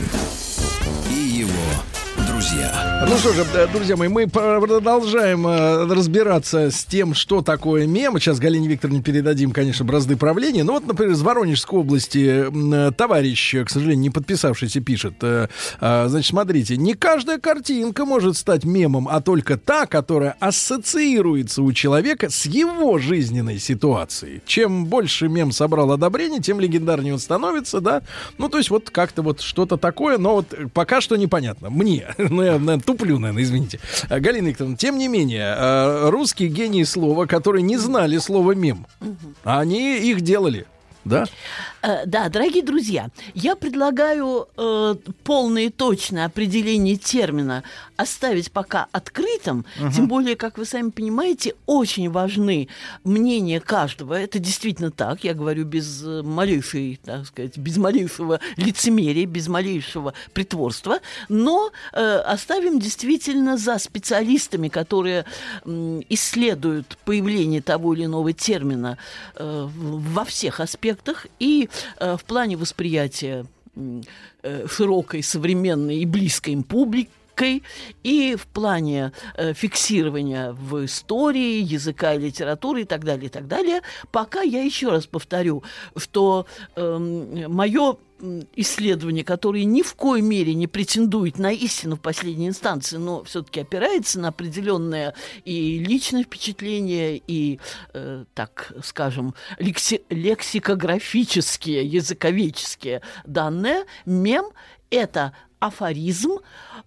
Ну 3.13 3.19
что 3.19 3.35
же, 3.35 3.45
э, 3.53 3.67
друзья 3.71 3.95
мои, 3.95 4.09
мы 4.09 4.27
продолжаем 4.27 5.47
э, 5.47 5.85
разбираться 5.85 6.71
с 6.71 6.83
тем, 6.87 7.13
что 7.13 7.43
такое 7.43 7.87
мем. 7.87 8.19
Сейчас 8.19 8.39
Галине 8.39 8.69
Викторовне 8.69 9.03
передадим, 9.03 9.51
конечно, 9.51 9.85
бразды 9.85 10.17
правления. 10.17 10.65
Ну 10.65 10.73
вот, 10.73 10.87
например, 10.87 11.13
из 11.13 11.21
Воронежской 11.21 11.79
области 11.79 12.47
э, 12.49 12.91
товарищ, 12.93 13.55
к 13.67 13.69
сожалению, 13.69 14.01
не 14.01 14.09
подписавшийся, 14.09 14.81
пишет. 14.81 15.17
значит, 15.79 16.25
смотрите, 16.25 16.79
не 16.79 16.95
каждая 16.95 17.39
картинка 17.39 18.07
может 18.07 18.39
стать 18.39 18.65
мемом, 18.65 19.07
а 19.11 19.21
только 19.21 19.59
та, 19.59 19.85
которая 19.85 20.35
ассоциируется 20.41 21.61
у 21.61 21.71
человека 21.75 22.31
с 22.31 22.47
его 22.47 22.97
жизненной 22.97 23.59
ситуацией. 23.59 24.41
Чем 24.47 24.87
больше 24.87 25.29
мем 25.29 25.53
собрал 25.53 25.93
одобрений, 25.93 26.41
тем 26.41 26.61
легендарнее 26.61 27.13
он 27.13 27.21
становится, 27.21 27.83
да? 27.83 28.01
Ну, 28.39 28.49
то 28.49 28.57
есть 28.57 28.71
вот 28.71 28.89
как-то 28.89 29.21
вот 29.21 29.43
что-то 29.43 29.77
такое, 29.77 30.17
но 30.17 30.37
вот 30.37 30.55
пока 30.73 31.03
что 31.03 31.17
непонятно. 31.17 31.69
Мне. 31.69 32.07
Ну, 32.33 32.43
я, 32.43 32.53
наверное, 32.53 32.79
туплю, 33.03 33.19
наверное, 33.19 33.43
извините. 33.43 33.81
А, 34.09 34.21
Галина 34.21 34.49
Викторовна, 34.49 34.77
тем 34.77 34.97
не 34.97 35.09
менее, 35.09 35.55
э, 35.57 36.11
русские 36.11 36.49
гении 36.49 36.85
слова, 36.85 37.27
которые 37.27 37.63
не 37.63 37.77
знали 37.77 38.19
слова 38.19 38.53
мем, 38.53 38.87
они 39.45 39.99
их 39.99 40.21
делали. 40.21 40.67
Да? 41.05 41.27
Э, 41.83 42.07
Да, 42.07 42.29
дорогие 42.29 42.63
друзья, 42.63 43.09
я 43.35 43.57
предлагаю 43.57 44.49
э, 44.57 44.95
полное 45.25 45.65
и 45.65 45.69
точное 45.71 46.27
определение 46.27 46.97
термина 46.97 47.63
оставить 47.97 48.51
пока 48.53 48.87
открытым, 48.93 49.65
Мгм. 49.79 49.93
тем 49.93 50.09
более, 50.09 50.37
как 50.37 50.59
вы 50.59 50.65
сами 50.65 50.91
понимаете, 50.91 51.55
очень 51.67 52.11
важны 52.11 52.69
мнения 53.05 53.61
каждого. 53.61 54.15
Это 54.15 54.39
действительно 54.39 54.91
так, 54.91 55.25
я 55.25 55.35
говорю 55.35 55.65
без 55.65 56.03
э, 56.05 56.23
малейшей, 56.23 57.01
так 57.05 57.27
сказать, 57.27 57.59
без 57.59 57.77
малейшего 57.79 58.39
лицемерия, 58.57 59.27
без 59.27 59.49
малейшего 59.49 60.15
притворства, 60.33 61.01
но 61.29 61.71
э, 61.93 62.17
оставим 62.19 62.79
действительно 62.79 63.57
за 63.57 63.79
специалистами, 63.79 64.69
которые 64.69 65.25
м, 65.65 66.03
исследуют 66.09 66.97
появление 67.05 67.61
того 67.61 67.95
или 67.95 68.05
иного 68.05 68.33
термина 68.33 68.99
э, 69.37 69.69
во 69.75 70.25
всех 70.25 70.61
аспектах 70.61 71.27
и 71.41 71.69
э, 71.72 71.72
в 71.99 72.21
плане 72.27 72.57
восприятия 72.57 73.47
э, 74.43 74.67
широкой, 74.69 75.23
современной 75.23 75.99
и 75.99 76.07
близкой 76.07 76.55
им 76.55 76.63
публикой, 76.63 77.63
и 78.03 78.37
в 78.37 78.47
плане 78.47 79.13
э, 79.37 79.55
фиксирования 79.55 80.53
в 80.53 80.85
истории, 80.85 81.63
языка 81.63 82.15
и 82.15 82.19
литературы 82.19 82.83
и 82.83 82.85
так 82.85 83.05
далее, 83.05 83.27
и 83.27 83.31
так 83.31 83.49
далее. 83.49 83.81
Пока 84.11 84.43
я 84.43 84.63
еще 84.63 84.91
раз 84.91 85.07
повторю, 85.07 85.63
что 85.97 86.47
мое 86.77 87.97
исследование, 88.55 89.25
которое 89.25 89.65
ни 89.65 89.83
в 89.83 89.95
коей 89.95 90.23
мере 90.23 90.55
не 90.55 90.67
претендует 90.67 91.39
на 91.39 91.51
истину 91.53 91.97
в 91.97 92.01
последней 92.01 92.49
инстанции, 92.49 92.97
но 92.97 93.25
все-таки 93.25 93.61
опирается 93.61 94.21
на 94.21 94.29
определенное 94.29 95.15
и 95.45 95.79
личное 95.79 96.25
впечатление, 96.25 97.21
и, 97.27 97.59
э, 97.93 98.25
так 98.35 98.73
скажем, 98.83 99.35
лекси- 99.59 100.03
лексикографические, 100.09 101.85
языковедческие 101.85 103.03
данные, 103.27 103.85
мем– 104.07 104.47
это 104.91 105.33
афоризм, 105.59 106.39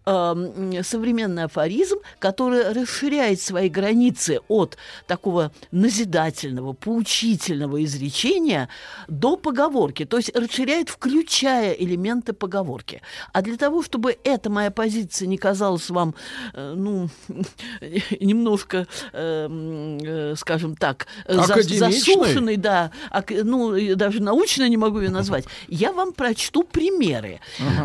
эм, 0.06 0.84
современный 0.84 1.44
афоризм, 1.44 1.98
который 2.20 2.72
расширяет 2.72 3.42
свои 3.42 3.70
границы 3.70 4.40
от 4.48 4.78
такого 5.08 5.52
назидательного, 5.72 6.74
поучительного 6.74 7.84
изречения 7.84 8.70
до 9.08 9.38
поговорки, 9.38 10.06
то 10.06 10.18
есть 10.18 10.36
расширяет, 10.36 10.90
включая 10.90 11.72
элементы 11.74 12.34
поговорки. 12.34 13.02
А 13.34 13.42
для 13.42 13.58
того, 13.58 13.84
чтобы 13.84 14.18
эта 14.24 14.50
моя 14.50 14.72
позиция 14.72 15.28
не 15.28 15.38
казалась 15.38 15.90
вам, 15.90 16.16
э, 16.54 16.74
ну, 16.76 17.10
немножко, 18.20 18.88
э, 19.14 19.46
м, 19.46 19.98
э, 19.98 20.36
скажем 20.36 20.76
так, 20.76 21.08
засушенной, 21.92 22.58
да, 22.58 22.92
ну, 23.30 23.96
даже 23.96 24.22
научно 24.22 24.68
не 24.70 24.78
могу 24.78 25.00
ее 25.00 25.10
назвать, 25.10 25.46
я 25.68 25.92
вам 25.92 26.14
прочту 26.14 26.64
примеры 26.64 27.40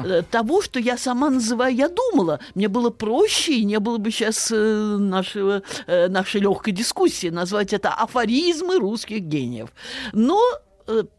э, 0.04 0.22
того, 0.30 0.62
что 0.62 0.78
я 0.78 0.96
сама 0.96 1.30
называю, 1.30 1.74
я 1.74 1.88
думала, 2.10 2.40
мне 2.54 2.68
было 2.68 2.90
проще, 2.90 3.54
и 3.54 3.64
не 3.64 3.78
было 3.78 3.98
бы 3.98 4.10
сейчас 4.10 4.50
нашего, 4.50 5.62
э, 5.86 6.08
нашей 6.08 6.40
легкой 6.40 6.72
дискуссии 6.72 7.28
назвать 7.28 7.72
это 7.72 7.90
афоризмы 7.90 8.78
русских 8.78 9.20
гениев. 9.20 9.70
Но 10.12 10.40
э, 10.52 10.69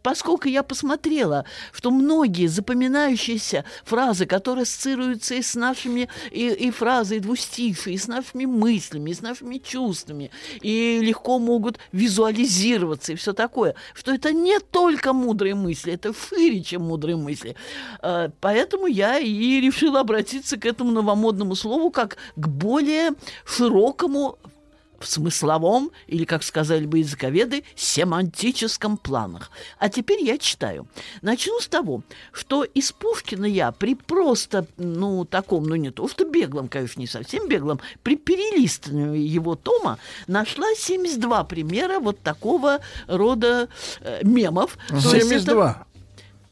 поскольку 0.03 0.47
я 0.47 0.63
посмотрела, 0.63 1.45
что 1.71 1.91
многие 1.91 2.47
запоминающиеся 2.47 3.65
фразы, 3.83 4.25
которые 4.25 4.63
ассоциируются 4.63 5.35
и 5.35 5.41
с 5.41 5.55
нашими, 5.55 6.09
и, 6.31 6.47
и 6.49 6.71
фразы, 6.71 7.17
и 7.17 7.19
двустишие, 7.19 7.95
и 7.95 7.97
с 7.97 8.07
нашими 8.07 8.45
мыслями, 8.45 9.11
и 9.11 9.13
с 9.13 9.21
нашими 9.21 9.57
чувствами, 9.57 10.31
и 10.61 10.99
легко 11.01 11.39
могут 11.39 11.79
визуализироваться, 11.91 13.13
и 13.13 13.15
все 13.15 13.33
такое, 13.33 13.75
что 13.93 14.13
это 14.13 14.33
не 14.33 14.59
только 14.59 15.13
мудрые 15.13 15.55
мысли, 15.55 15.93
это 15.93 16.13
шире, 16.13 16.61
чем 16.63 16.83
мудрые 16.83 17.15
мысли. 17.15 17.55
Э, 18.01 18.29
Поэтому 18.39 18.87
я 18.87 19.19
и 19.19 19.61
решила 19.61 20.01
обратиться 20.01 20.57
к 20.57 20.65
этому 20.65 20.91
новомодному 20.91 21.55
слову 21.55 21.91
как 21.91 22.17
к 22.35 22.47
более 22.47 23.11
широкому 23.45 24.37
в 25.01 25.07
смысловом, 25.07 25.91
или, 26.07 26.25
как 26.25 26.43
сказали 26.43 26.85
бы 26.85 26.99
языковеды, 26.99 27.63
семантическом 27.75 28.97
планах. 28.97 29.51
А 29.79 29.89
теперь 29.89 30.23
я 30.23 30.37
читаю. 30.37 30.87
Начну 31.21 31.59
с 31.59 31.67
того, 31.67 32.03
что 32.31 32.63
из 32.63 32.91
Пушкина 32.91 33.45
я 33.45 33.71
при 33.71 33.95
просто, 33.95 34.67
ну, 34.77 35.25
таком, 35.25 35.65
ну, 35.65 35.75
не 35.75 35.91
то 35.91 36.07
что 36.07 36.25
беглом, 36.25 36.67
конечно, 36.67 36.99
не 36.99 37.07
совсем 37.07 37.47
беглом, 37.47 37.79
при 38.03 38.15
перелистывании 38.15 39.27
его 39.27 39.55
тома 39.55 39.97
нашла 40.27 40.67
72 40.75 41.43
примера 41.45 41.99
вот 41.99 42.19
такого 42.21 42.79
рода 43.07 43.67
э, 44.01 44.19
мемов. 44.23 44.77
То 44.87 44.95
есть 44.95 45.07
это- 45.07 45.19
72. 45.19 45.85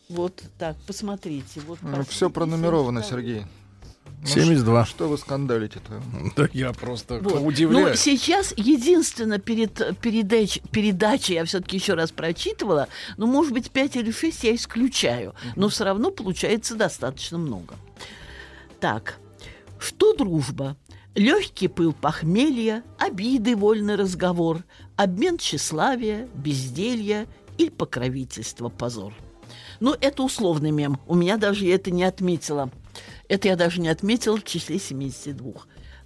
Вот 0.09 0.41
так, 0.57 0.76
посмотрите. 0.88 1.61
Вот, 1.67 1.77
Все 2.09 2.31
пронумеровано, 2.31 3.03
Сергей. 3.03 3.45
72. 4.25 4.85
Что 4.85 5.07
вы 5.07 5.17
скандалите-то? 5.17 6.01
Да 6.35 6.47
я 6.53 6.73
просто 6.73 7.19
Вот. 7.19 7.41
удивляюсь. 7.41 7.89
Но 7.89 7.95
сейчас 7.95 8.53
единственно 8.57 9.39
перед 9.39 9.97
передач, 9.99 10.59
передачей 10.71 11.33
я 11.35 11.45
все-таки 11.45 11.77
еще 11.77 11.93
раз 11.93 12.11
прочитывала, 12.11 12.87
ну, 13.17 13.27
может 13.27 13.53
быть, 13.53 13.71
5 13.71 13.97
или 13.97 14.11
6 14.11 14.43
я 14.43 14.55
исключаю, 14.55 15.33
но 15.55 15.69
все 15.69 15.85
равно 15.85 16.11
получается 16.11 16.75
достаточно 16.75 17.37
много. 17.37 17.75
Так, 18.79 19.17
что 19.79 20.13
дружба? 20.13 20.75
Легкий 21.15 21.67
пыл 21.67 21.91
похмелья, 21.91 22.83
обиды, 22.97 23.55
вольный 23.55 23.95
разговор, 23.95 24.63
обмен 24.95 25.37
тщеславия, 25.37 26.27
безделья 26.35 27.25
или 27.57 27.69
покровительство, 27.69 28.69
позор. 28.69 29.13
Ну, 29.79 29.95
это 29.99 30.23
условный 30.23 30.71
мем. 30.71 30.99
У 31.07 31.15
меня 31.15 31.37
даже 31.37 31.67
это 31.67 31.89
не 31.91 32.03
отметила. 32.03 32.69
Это 33.30 33.47
я 33.47 33.56
даже 33.56 33.80
не 33.80 33.88
отметила 33.88 34.35
в 34.38 34.43
числе 34.43 34.80
72. 34.80 35.53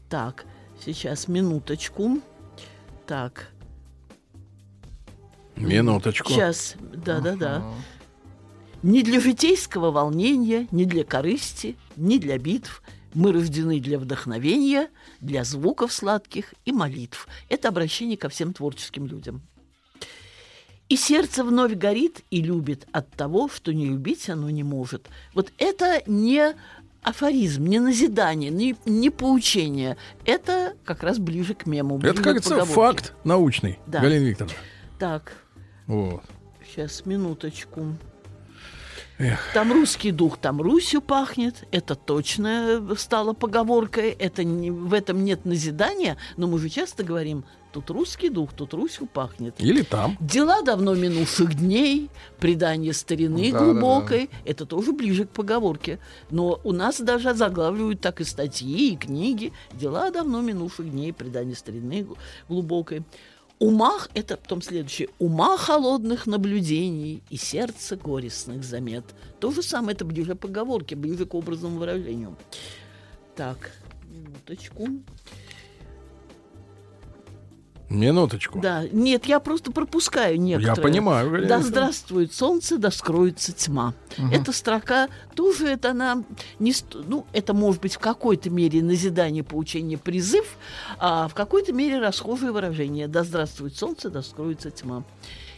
Так, 0.09 0.45
сейчас 0.85 1.27
минуточку. 1.27 2.21
Так, 3.07 3.49
Минуточку. 5.55 6.31
сейчас, 6.31 6.75
да-да-да. 6.79 7.63
Ни 8.81 9.01
для 9.01 9.19
житейского 9.19 9.91
волнения, 9.91 10.67
ни 10.71 10.83
для 10.83 11.03
корысти, 11.03 11.77
ни 11.95 12.17
для 12.17 12.37
битв. 12.37 12.81
Мы 13.13 13.31
рождены 13.31 13.79
для 13.79 13.99
вдохновения, 13.99 14.89
для 15.21 15.43
звуков 15.43 15.93
сладких 15.93 16.53
и 16.65 16.71
молитв. 16.71 17.27
Это 17.47 17.69
обращение 17.69 18.17
ко 18.17 18.27
всем 18.27 18.53
творческим 18.53 19.05
людям. 19.05 19.41
И 20.89 20.97
сердце 20.97 21.43
вновь 21.43 21.73
горит 21.73 22.21
и 22.29 22.41
любит 22.41 22.87
от 22.91 23.09
того, 23.11 23.47
что 23.49 23.73
не 23.73 23.85
любить 23.85 24.29
оно 24.29 24.49
не 24.49 24.63
может. 24.63 25.07
Вот 25.33 25.53
это 25.57 26.01
не 26.07 26.55
афоризм, 27.03 27.65
не 27.65 27.79
назидание, 27.79 28.49
не, 28.49 28.75
не 28.85 29.09
поучение. 29.09 29.97
Это 30.25 30.73
как 30.85 31.03
раз 31.03 31.19
ближе 31.19 31.53
к 31.53 31.65
мему. 31.65 31.97
ближе 31.97 32.13
Это, 32.13 32.23
как 32.23 32.35
поговорке. 32.43 32.73
факт 32.73 33.13
научный, 33.23 33.79
Да. 33.87 33.99
Галина 33.99 34.23
Викторовна. 34.25 34.55
Так, 34.99 35.33
Вот. 35.87 36.23
сейчас, 36.65 37.05
минуточку. 37.05 37.95
Эх. 39.19 39.39
Там 39.53 39.71
русский 39.71 40.11
дух, 40.11 40.37
там 40.37 40.61
Русью 40.61 41.01
пахнет. 41.01 41.67
Это 41.71 41.95
точно 41.95 42.81
стало 42.97 43.33
поговоркой. 43.33 44.09
Это 44.09 44.43
не, 44.43 44.71
в 44.71 44.93
этом 44.93 45.23
нет 45.23 45.45
назидания, 45.45 46.17
но 46.35 46.47
мы 46.47 46.57
же 46.59 46.69
часто 46.69 47.03
говорим, 47.03 47.45
тут 47.71 47.89
русский 47.91 48.29
дух, 48.29 48.53
тут 48.53 48.73
Русью 48.73 49.05
пахнет. 49.05 49.55
Или 49.59 49.83
там. 49.83 50.17
Дела 50.19 50.61
давно 50.63 50.95
минувших 50.95 51.53
дней, 51.55 52.09
предание 52.39 52.93
старины 52.93 53.51
Да, 53.51 53.59
глубокой, 53.59 54.29
это 54.45 54.65
тоже 54.65 54.93
ближе 54.93 55.25
к 55.25 55.29
поговорке. 55.29 55.99
Но 56.31 56.59
у 56.63 56.71
нас 56.71 56.99
даже 56.99 57.33
заглавливают 57.35 58.01
так 58.01 58.19
и 58.19 58.23
статьи, 58.23 58.93
и 58.93 58.97
книги. 58.97 59.53
Дела 59.73 60.09
давно 60.09 60.41
минувших 60.41 60.89
дней, 60.89 61.13
предание 61.13 61.55
старины 61.55 62.03
гл- 62.03 62.17
глубокой. 62.49 63.03
Умах, 63.59 64.09
это 64.13 64.35
потом 64.35 64.61
следующее, 64.61 65.09
ума 65.19 65.57
холодных 65.57 66.27
наблюдений 66.27 67.23
и 67.29 67.37
сердце 67.37 67.95
горестных 67.95 68.63
замет. 68.63 69.05
То 69.39 69.51
же 69.51 69.61
самое, 69.63 69.95
это 69.95 70.03
ближе 70.05 70.35
к 70.35 70.39
поговорке, 70.39 70.95
ближе 70.95 71.25
к 71.25 71.33
образному 71.33 71.79
выражению. 71.79 72.35
Так, 73.35 73.71
минуточку. 74.05 74.83
Минуточку. 74.83 75.03
Да, 78.61 78.83
нет, 78.91 79.25
я 79.25 79.39
просто 79.39 79.71
пропускаю 79.71 80.39
некоторые. 80.39 80.75
понимаю, 80.81 81.29
Галина 81.29 81.47
Да 81.47 81.61
здравствует 81.61 82.33
солнце, 82.33 82.77
да 82.77 82.91
скроется 82.91 83.53
тьма. 83.53 83.93
Мгм. 84.17 84.31
Эта 84.31 84.51
строка 84.51 85.07
тоже, 85.35 85.67
это 85.67 85.91
она 85.91 86.23
не, 86.59 86.73
ну, 86.93 87.25
это 87.33 87.53
может 87.53 87.81
быть 87.81 87.95
в 87.95 87.99
какой-то 87.99 88.49
мере 88.49 88.81
назидание, 88.81 89.43
поучение, 89.43 89.97
призыв, 89.97 90.57
а 90.99 91.27
в 91.27 91.33
какой-то 91.33 91.73
мере 91.73 91.99
расхожее 91.99 92.51
выражение. 92.51 93.07
Да 93.07 93.23
здравствует 93.23 93.75
солнце, 93.75 94.09
да 94.09 94.21
скроется 94.21 94.71
тьма. 94.71 95.03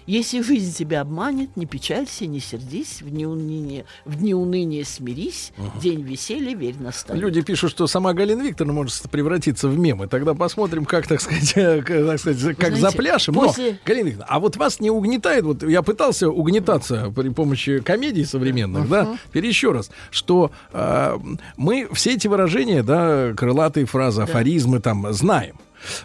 Если 0.08 0.42
жизнь 0.42 0.76
тебя 0.76 1.02
обманет, 1.02 1.56
не 1.56 1.66
печалься, 1.66 2.28
не 2.28 2.40
сердись, 2.40 3.02
в 3.02 3.10
дни 3.10 3.26
уныния, 3.26 3.86
в 4.06 4.16
дни 4.18 4.34
уныния 4.36 4.84
смирись, 4.84 5.52
день 5.82 6.02
веселья 6.02 6.56
верь 6.56 6.76
настанет. 6.80 7.22
Люди 7.22 7.42
пишут, 7.42 7.72
что 7.72 7.88
сама 7.88 8.14
Галина 8.14 8.44
Викторовна 8.44 8.74
может 8.74 9.10
превратиться 9.10 9.68
в 9.68 9.78
мемы. 9.80 10.08
Тогда 10.08 10.34
посмотрим, 10.36 10.86
как, 10.86 11.08
так 11.08 11.22
сказать, 11.22 11.54
как, 11.54 11.88
так 11.88 12.20
сказать, 12.20 12.56
как 12.58 12.76
знаете, 12.76 12.80
запляшем. 12.98 13.34
Но, 13.36 13.42
после- 13.48 13.80
Галина 13.86 14.08
Викторовна, 14.08 14.34
а 14.36 14.40
вот 14.40 14.58
вас 14.58 14.80
не 14.80 14.92
угнетает, 14.92 15.44
вот 15.44 15.64
я 15.64 15.82
пытался 15.82 16.30
угнетаться 16.30 17.12
при 17.16 17.30
помощи 17.30 17.80
комедий 17.80 18.26
современных, 18.26 18.88
да, 18.88 19.18
теперь 19.30 19.46
еще 19.48 19.72
раз, 19.72 19.90
что 20.12 20.52
э, 20.72 21.18
мы 21.58 21.90
все 21.94 22.14
эти 22.14 22.28
выражения, 22.28 22.84
да, 22.84 23.34
крылатые 23.36 23.86
фразы, 23.86 24.22
афоризмы 24.22 24.80
там 24.80 25.12
знаем. 25.14 25.56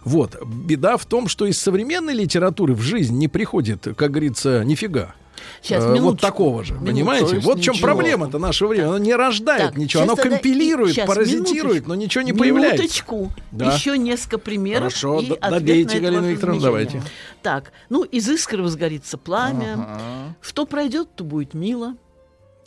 Вот. 0.05 0.36
Беда 0.44 0.97
в 0.97 1.07
том, 1.07 1.28
что 1.28 1.47
из 1.47 1.59
современной 1.61 2.15
литературы 2.15 2.74
в 2.74 2.81
жизнь 2.81 3.16
не 3.19 3.28
приходит, 3.28 3.86
как 3.97 4.11
говорится, 4.11 4.65
нифига. 4.65 5.15
Сейчас, 5.62 5.85
Э, 5.85 5.89
вот 5.89 5.94
минуточку. 5.94 6.27
такого 6.27 6.65
же, 6.65 6.74
Минуточку. 6.74 6.93
понимаете? 6.93 7.39
Вот 7.39 7.59
в 7.59 7.62
чем 7.62 7.74
проблема-то 7.78 8.39
нашего 8.39 8.69
времени. 8.69 8.89
Оно 8.89 8.98
не 8.98 9.15
рождает 9.15 9.69
Так, 9.70 9.77
ничего, 9.78 10.02
оно 10.02 10.15
компилирует, 10.16 10.94
щас, 10.94 11.07
паразитирует, 11.07 11.65
минуточку. 11.86 11.89
но 11.89 11.94
ничего 11.94 12.23
не 12.23 12.32
появляется. 12.35 12.77
Минуточку. 12.82 13.32
Да. 13.51 13.73
Еще 13.74 13.97
несколько 13.97 14.36
примеров 14.39 14.93
Хорошо, 14.94 15.20
и 15.20 15.39
добейте, 15.40 15.98
Галина 15.98 16.27
Викторовна, 16.27 16.61
давайте. 16.61 17.02
Так, 17.43 17.73
ну, 17.89 18.02
из 18.05 18.28
искры 18.28 18.62
возгорится 18.62 19.16
пламя. 19.16 19.74
Ага. 19.74 20.01
Что 20.43 20.66
пройдет, 20.66 21.09
то 21.16 21.24
будет 21.24 21.55
мило. 21.55 21.94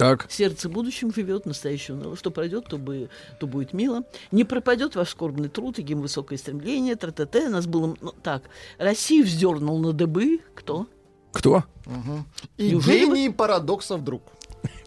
Так. 0.03 0.29
Сердце 0.29 0.67
будущим 0.67 1.13
живет, 1.13 1.45
настоящим 1.45 1.95
уныло. 1.95 2.17
Что 2.17 2.29
пройдет, 2.29 2.65
то, 2.65 2.77
бы, 2.77 3.09
то 3.39 3.47
будет 3.47 3.71
мило. 3.71 4.03
Не 4.31 4.43
пропадет 4.43 4.95
ваш 4.95 5.09
скорбный 5.09 5.47
труд 5.47 5.79
и 5.79 5.81
гим 5.81 6.01
высокое 6.01 6.37
стремление. 6.37 6.97
Тра-та-та. 6.97 7.47
Нас 7.47 7.67
было... 7.67 7.95
Ну, 8.01 8.13
так, 8.21 8.43
Россию 8.77 9.25
вздернул 9.25 9.79
на 9.79 9.93
дыбы. 9.93 10.41
Кто? 10.55 10.87
Кто? 11.31 11.63
Мгм. 11.85 12.25
И 12.57 12.71
Неужели 12.71 13.05
гений 13.05 13.29
парадоксов 13.29 14.03
друг. 14.03 14.23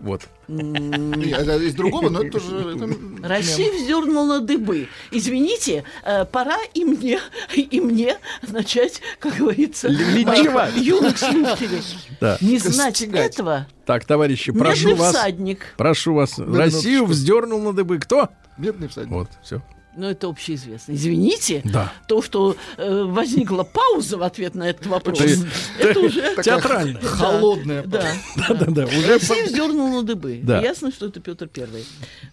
Вот. 0.01 0.23
Из 0.49 1.75
другого, 1.75 2.11
но 2.11 2.23
это 2.23 2.39
это 2.39 2.89
Россия 3.23 3.73
вздернула 3.73 4.39
на 4.39 4.41
дыбы. 4.41 4.89
Извините, 5.11 5.85
э, 6.05 6.25
пора 6.27 6.59
и 6.75 6.85
мне, 6.85 7.21
и 7.55 7.81
мне 7.81 8.19
начать, 8.43 9.01
как 9.19 9.37
говорится, 9.37 9.89
юных 9.89 11.19
слушателей. 11.19 11.83
Да. 12.21 12.39
Не 12.41 12.59
знать 12.59 12.97
Стегать. 12.97 13.35
этого. 13.35 13.67
Так, 13.85 14.05
товарищи, 14.05 14.53
прошу 14.53 14.89
Медный 14.89 15.01
вас. 15.01 15.15
всадник. 15.17 15.75
Прошу 15.77 16.15
вас. 16.15 16.39
Россию 16.39 17.07
вздернул 17.07 17.61
на 17.61 17.73
дыбы. 17.73 17.99
Кто? 17.99 18.29
Бедный 18.59 18.89
всадник. 18.89 19.13
Вот, 19.13 19.29
все. 19.43 19.63
Ну, 19.97 20.07
это 20.09 20.29
общеизвестно. 20.29 20.93
Извините, 20.93 21.63
Да. 21.65 21.93
то, 22.07 22.21
что 22.23 22.57
э, 22.77 23.03
возникла 23.05 23.63
пауза 23.65 24.19
в 24.19 24.23
ответ 24.23 24.55
на 24.55 24.69
этот 24.69 24.87
вопрос, 24.87 25.21
Это- 25.21 25.47
это 25.79 26.01
уже... 26.01 26.37
Театрально. 26.43 27.01
Да, 27.01 27.09
Холодная. 27.09 27.83
Да. 27.85 28.07
Да-да-да. 28.37 28.85
Уже 28.87 29.15
Россия 29.15 29.45
вздернула 29.47 29.89
на 29.89 30.03
дыбы. 30.03 30.41
Да. 30.43 30.61
Ясно, 30.61 30.93
что 30.93 31.07
это 31.07 31.21
Петр 31.21 31.49
Первый. 31.49 31.85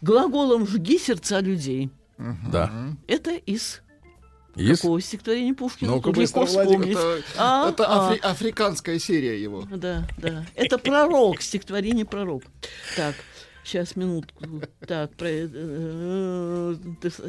Глаголом 0.02 0.68
«жги 0.68 0.98
сердца 1.00 1.40
людей». 1.40 1.90
Да. 2.52 2.72
Это 3.08 3.32
из 3.32 3.82
Из? 4.56 4.78
какого 4.80 5.02
стихотворения 5.02 5.54
Пушкина? 5.54 6.00
Тут 6.02 6.16
легко 6.18 6.46
вспомнить. 6.46 6.92
Это, 6.98 7.22
А, 7.38 7.70
это 7.70 7.86
а. 7.88 8.12
афри- 8.14 8.20
африканская 8.22 9.00
серия 9.00 9.42
его. 9.42 9.68
Да, 9.72 10.08
да. 10.18 10.46
Это 10.56 10.78
пророк, 10.78 11.42
стихотворение 11.42 12.06
пророк. 12.06 12.44
Так, 12.96 13.16
сейчас, 13.64 13.96
минутку. 13.96 14.44
Так, 14.88 15.14
про... 15.16 15.28
э, 15.30 15.48
э, 15.52 16.76
с- 17.10 17.22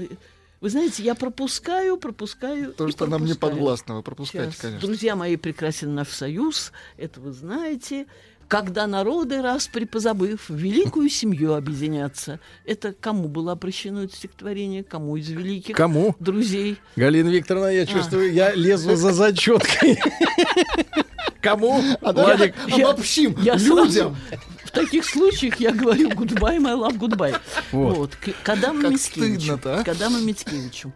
Вы 0.61 0.71
знаете, 0.71 1.03
я 1.03 1.15
пропускаю, 1.15 1.97
пропускаю. 1.97 2.73
То, 2.73 2.89
что 2.89 3.07
нам 3.07 3.25
не 3.25 3.35
подвластно, 3.35 3.97
вы 3.97 4.03
пропускаете, 4.03 4.53
Щас. 4.53 4.61
конечно. 4.61 4.87
Друзья 4.87 5.17
мои, 5.17 5.37
прекрасен 5.37 5.95
наш 5.95 6.09
союз, 6.09 6.73
это 6.97 7.21
вы 7.21 7.33
знаете. 7.33 8.07
Когда 8.47 8.87
народы, 8.87 9.41
раз 9.41 9.67
припозабыв, 9.69 10.51
в 10.51 10.55
великую 10.55 11.09
семью 11.09 11.55
объединятся. 11.55 12.41
Это 12.67 12.93
кому 12.93 13.27
было 13.29 13.53
обращено 13.53 14.03
это 14.05 14.15
стихотворение? 14.15 14.85
Кому 14.85 15.17
из 15.17 15.31
великих 15.31 15.75
Кому? 15.75 16.15
друзей? 16.21 16.77
Галина 16.95 17.31
Викторовна, 17.31 17.69
я 17.69 17.87
чувствую, 17.87 18.33
я 18.35 18.53
лезу 18.55 18.97
за 18.97 19.13
зачеткой. 19.13 19.99
Кому? 21.45 21.81
Владик, 22.01 22.55
Я- 22.67 22.89
Обобщим 22.89 23.37
я 23.41 23.59
сразу- 23.59 23.85
людям. 23.85 24.17
В 24.65 24.71
таких 24.71 25.05
случаях 25.05 25.61
я 25.61 25.71
говорю 25.73 26.09
goodbye, 26.11 26.59
my 26.59 26.75
love, 26.77 26.99
goodbye. 26.99 27.39
Вот. 27.71 27.97
Вот. 27.97 28.17
К- 28.17 28.33
к 28.43 28.49
Адаму 28.49 28.81
Как 28.83 28.91
Мицкевичу. 28.93 29.61
а? 29.65 29.85
К 29.85 29.89
Адаму 29.89 30.19
Мицкевичу. 30.21 30.93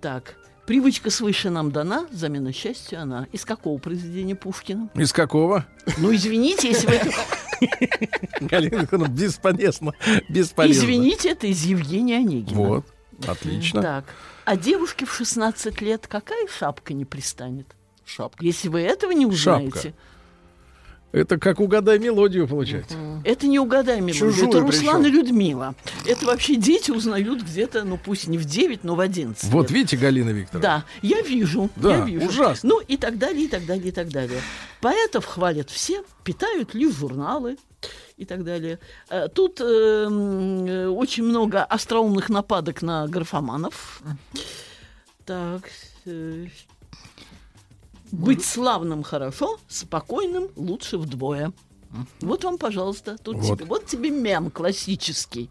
Так. 0.00 0.34
Привычка 0.66 1.10
свыше 1.10 1.48
нам 1.50 1.70
дана, 1.70 2.06
замена 2.10 2.52
счастью 2.52 3.00
она. 3.00 3.28
Из 3.30 3.44
какого 3.44 3.78
произведения 3.78 4.34
Пушкина? 4.34 4.90
из 4.96 5.12
какого? 5.12 5.64
Ну, 5.98 6.12
извините, 6.12 6.68
если 6.70 6.88
вы. 6.88 7.00
Галина 8.40 9.06
бесполезно. 9.08 9.92
Бесполезно. 10.28 10.80
Извините, 10.84 11.30
это 11.30 11.46
из 11.46 11.62
Евгения 11.64 12.16
Онегина. 12.16 12.60
Вот. 12.60 12.86
Отлично. 13.28 13.80
Так. 13.82 14.04
А 14.44 14.56
девушке 14.56 15.06
в 15.06 15.14
16 15.14 15.80
лет 15.82 16.06
какая 16.08 16.46
шапка 16.48 16.94
не 16.94 17.04
пристанет? 17.04 17.75
Шапка. 18.06 18.42
Если 18.44 18.68
вы 18.68 18.80
этого 18.80 19.10
не 19.12 19.30
Шапка. 19.36 19.66
узнаете... 19.66 19.94
Это 21.12 21.38
как 21.38 21.60
угадай 21.60 21.98
мелодию 21.98 22.46
получается. 22.46 22.94
Это 23.24 23.46
не 23.46 23.58
угадай 23.58 24.00
мелодию, 24.00 24.32
Чужую 24.32 24.48
это 24.50 24.60
Руслан 24.60 25.02
причем. 25.02 25.14
и 25.14 25.16
Людмила. 25.16 25.74
Это 26.04 26.26
вообще 26.26 26.56
дети 26.56 26.90
узнают 26.90 27.42
где-то, 27.42 27.84
ну 27.84 27.96
пусть 27.96 28.26
не 28.26 28.36
в 28.36 28.44
9, 28.44 28.84
но 28.84 28.96
в 28.96 29.00
11 29.00 29.44
Вот 29.50 29.62
лет. 29.62 29.70
видите, 29.70 29.96
Галина 29.96 30.30
Викторовна. 30.30 30.60
Да, 30.60 30.84
я 31.00 31.22
вижу, 31.22 31.70
Да, 31.76 31.98
я 31.98 32.04
вижу. 32.04 32.26
ужасно. 32.28 32.68
Ну 32.68 32.80
и 32.80 32.98
так 32.98 33.16
далее, 33.18 33.44
и 33.44 33.48
так 33.48 33.64
далее, 33.64 33.88
и 33.88 33.92
так 33.92 34.08
далее. 34.10 34.40
Поэтов 34.82 35.24
хвалят 35.24 35.70
все, 35.70 36.02
питают 36.22 36.74
лишь 36.74 36.94
журналы 36.94 37.56
и 38.18 38.26
так 38.26 38.44
далее. 38.44 38.78
Э, 39.08 39.28
Тут 39.28 39.60
э, 39.60 39.64
э, 39.64 40.86
очень 40.88 41.24
много 41.24 41.64
остроумных 41.64 42.28
нападок 42.28 42.82
на 42.82 43.06
графоманов. 43.06 44.02
Так. 45.24 45.70
э, 46.04 46.46
Быть 48.12 48.44
славным 48.44 49.02
хорошо, 49.02 49.58
спокойным 49.68 50.48
лучше 50.56 50.98
вдвое. 50.98 51.52
Вот 52.20 52.44
вам, 52.44 52.58
пожалуйста, 52.58 53.16
тут 53.16 53.36
Вот. 53.36 53.58
тебе, 53.58 53.64
вот 53.64 53.86
тебе 53.86 54.10
мем 54.10 54.50
классический. 54.50 55.50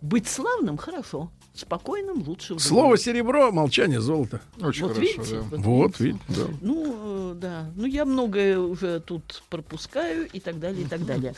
Быть 0.00 0.28
славным 0.28 0.76
хорошо, 0.76 1.30
спокойным 1.54 2.22
лучше. 2.26 2.58
Слово 2.58 2.96
серебро, 2.96 3.50
молчание 3.52 4.00
золото. 4.00 4.40
Очень 4.60 4.84
Вот 4.86 4.94
хорошо, 4.94 5.00
видите, 5.20 5.36
да. 5.36 5.56
вот 5.56 5.60
Вот, 5.60 6.00
видите, 6.00 6.24
да. 6.28 6.42
Ну, 6.60 7.32
э, 7.32 7.34
да. 7.34 7.66
Ну, 7.76 7.86
я 7.86 8.04
многое 8.04 8.58
уже 8.58 9.00
тут 9.00 9.42
пропускаю 9.50 10.28
и 10.32 10.40
так 10.40 10.58
далее, 10.60 10.84
и 10.84 10.86
так 10.86 11.04
далее. 11.04 11.34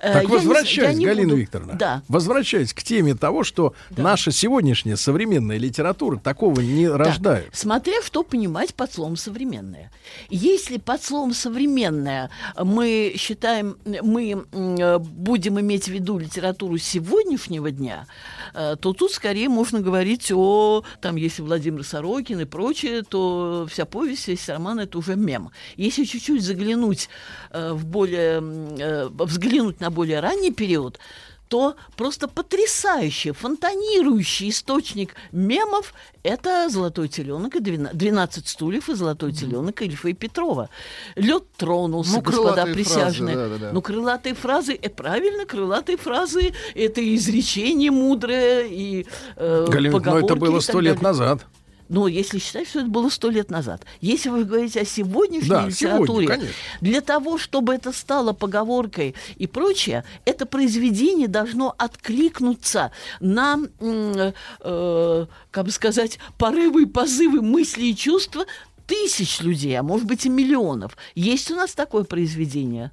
Э, 0.00 0.12
Так 0.12 0.22
я 0.24 0.28
возвращаясь, 0.28 0.96
не 0.98 1.06
Галина 1.06 1.28
буду- 1.30 1.36
Викторовна, 1.40 1.74
Да. 1.74 2.02
возвращаясь 2.08 2.72
к 2.74 2.82
теме 2.82 3.14
того, 3.14 3.42
что 3.42 3.74
наша 3.96 4.30
сегодняшняя 4.32 4.96
современная 4.96 5.56
литература 5.58 6.18
такого 6.18 6.60
не 6.60 6.88
рождает. 6.88 7.48
Смотря 7.52 8.00
что 8.02 8.22
понимать 8.22 8.74
под 8.74 8.92
словом 8.92 9.16
современное. 9.16 9.90
Если 10.28 10.76
под 10.76 11.02
словом 11.02 11.32
современное 11.32 12.30
мы 12.62 13.14
считаем, 13.16 13.76
мы 13.84 14.44
э, 14.52 14.98
будем 14.98 15.58
иметь 15.58 15.84
в 15.84 15.88
виду 15.92 16.18
литературу 16.18 16.76
сегодняшнего 16.78 17.70
дня, 17.70 18.06
то 18.52 18.76
тут 18.92 19.10
скорее 19.10 19.48
можно 19.54 19.80
говорить 19.80 20.30
о, 20.32 20.82
там, 21.00 21.16
если 21.16 21.42
Владимир 21.42 21.84
Сорокин 21.84 22.40
и 22.40 22.44
прочее, 22.44 23.02
то 23.02 23.66
вся 23.70 23.84
повесть, 23.84 24.28
весь 24.28 24.48
роман 24.48 24.80
это 24.80 24.98
уже 24.98 25.16
мем. 25.16 25.50
Если 25.76 26.04
чуть-чуть 26.04 26.42
заглянуть 26.42 27.08
э, 27.50 27.72
в 27.72 27.86
более, 27.86 28.42
э, 28.78 29.08
взглянуть 29.08 29.80
на 29.80 29.90
более 29.90 30.20
ранний 30.20 30.52
период, 30.52 30.98
то 31.54 31.76
просто 31.96 32.26
потрясающий, 32.26 33.30
фонтанирующий 33.30 34.48
источник 34.48 35.14
мемов– 35.30 35.94
это 36.24 36.68
«Золотой 36.68 37.06
теленок» 37.06 37.54
и 37.54 37.60
«12 37.60 38.42
стульев» 38.44 38.88
и 38.88 38.94
«Золотой 38.94 39.32
теленок» 39.32 39.80
Ильфа 39.80 40.08
и 40.08 40.14
Петрова. 40.14 40.68
Лед 41.14 41.44
тронулся, 41.56 42.16
Ну, 42.16 42.22
господа 42.22 42.66
присяжные. 42.66 43.36
фразы, 43.36 43.50
да-да-да. 43.50 43.72
Ну, 43.72 43.82
крылатые 43.82 44.34
фразы, 44.34 44.76
э, 44.82 44.88
правильно, 44.88 45.46
крылатые 45.46 45.96
фразы– 45.96 46.54
это 46.74 47.00
и 47.00 47.14
изречение 47.14 47.92
мудрое, 47.92 48.66
и 48.66 49.06
э, 49.36 49.66
Галина, 49.68 49.92
но 49.92 49.98
это 49.98 50.10
поговорки 50.10 50.38
было 50.40 50.58
и 50.58 50.60
сто 50.60 50.80
лет 50.80 51.02
назад. 51.02 51.46
Ну, 51.88 52.06
если 52.06 52.38
считать, 52.38 52.68
что 52.68 52.80
это 52.80 52.88
было 52.88 53.08
сто 53.10 53.28
лет 53.30 53.50
назад. 53.50 53.84
Если 54.00 54.30
вы 54.30 54.44
говорите 54.44 54.80
о 54.80 54.84
сегодняшней 54.84 55.48
Да, 55.50 55.66
литературе, 55.66 56.06
сегодня, 56.06 56.28
конечно. 56.28 56.54
для 56.80 57.00
того, 57.00 57.38
чтобы 57.38 57.74
это 57.74 57.92
стало 57.92 58.32
поговоркой 58.32 59.14
и 59.36 59.46
прочее, 59.46 60.04
это 60.24 60.46
произведение 60.46 61.28
должно 61.28 61.74
откликнуться 61.76 62.90
на, 63.20 63.58
э, 63.80 65.26
как 65.50 65.64
бы 65.64 65.70
сказать, 65.70 66.18
порывы 66.38 66.82
и 66.82 66.86
позывы 66.86 67.42
мысли 67.42 67.86
и 67.86 67.96
чувства 67.96 68.46
тысяч 68.86 69.40
людей, 69.40 69.78
а 69.78 69.82
может 69.82 70.06
быть 70.06 70.24
и 70.26 70.28
миллионов. 70.28 70.96
Есть 71.14 71.50
у 71.50 71.56
нас 71.56 71.74
такое 71.74 72.04
произведение? 72.04 72.92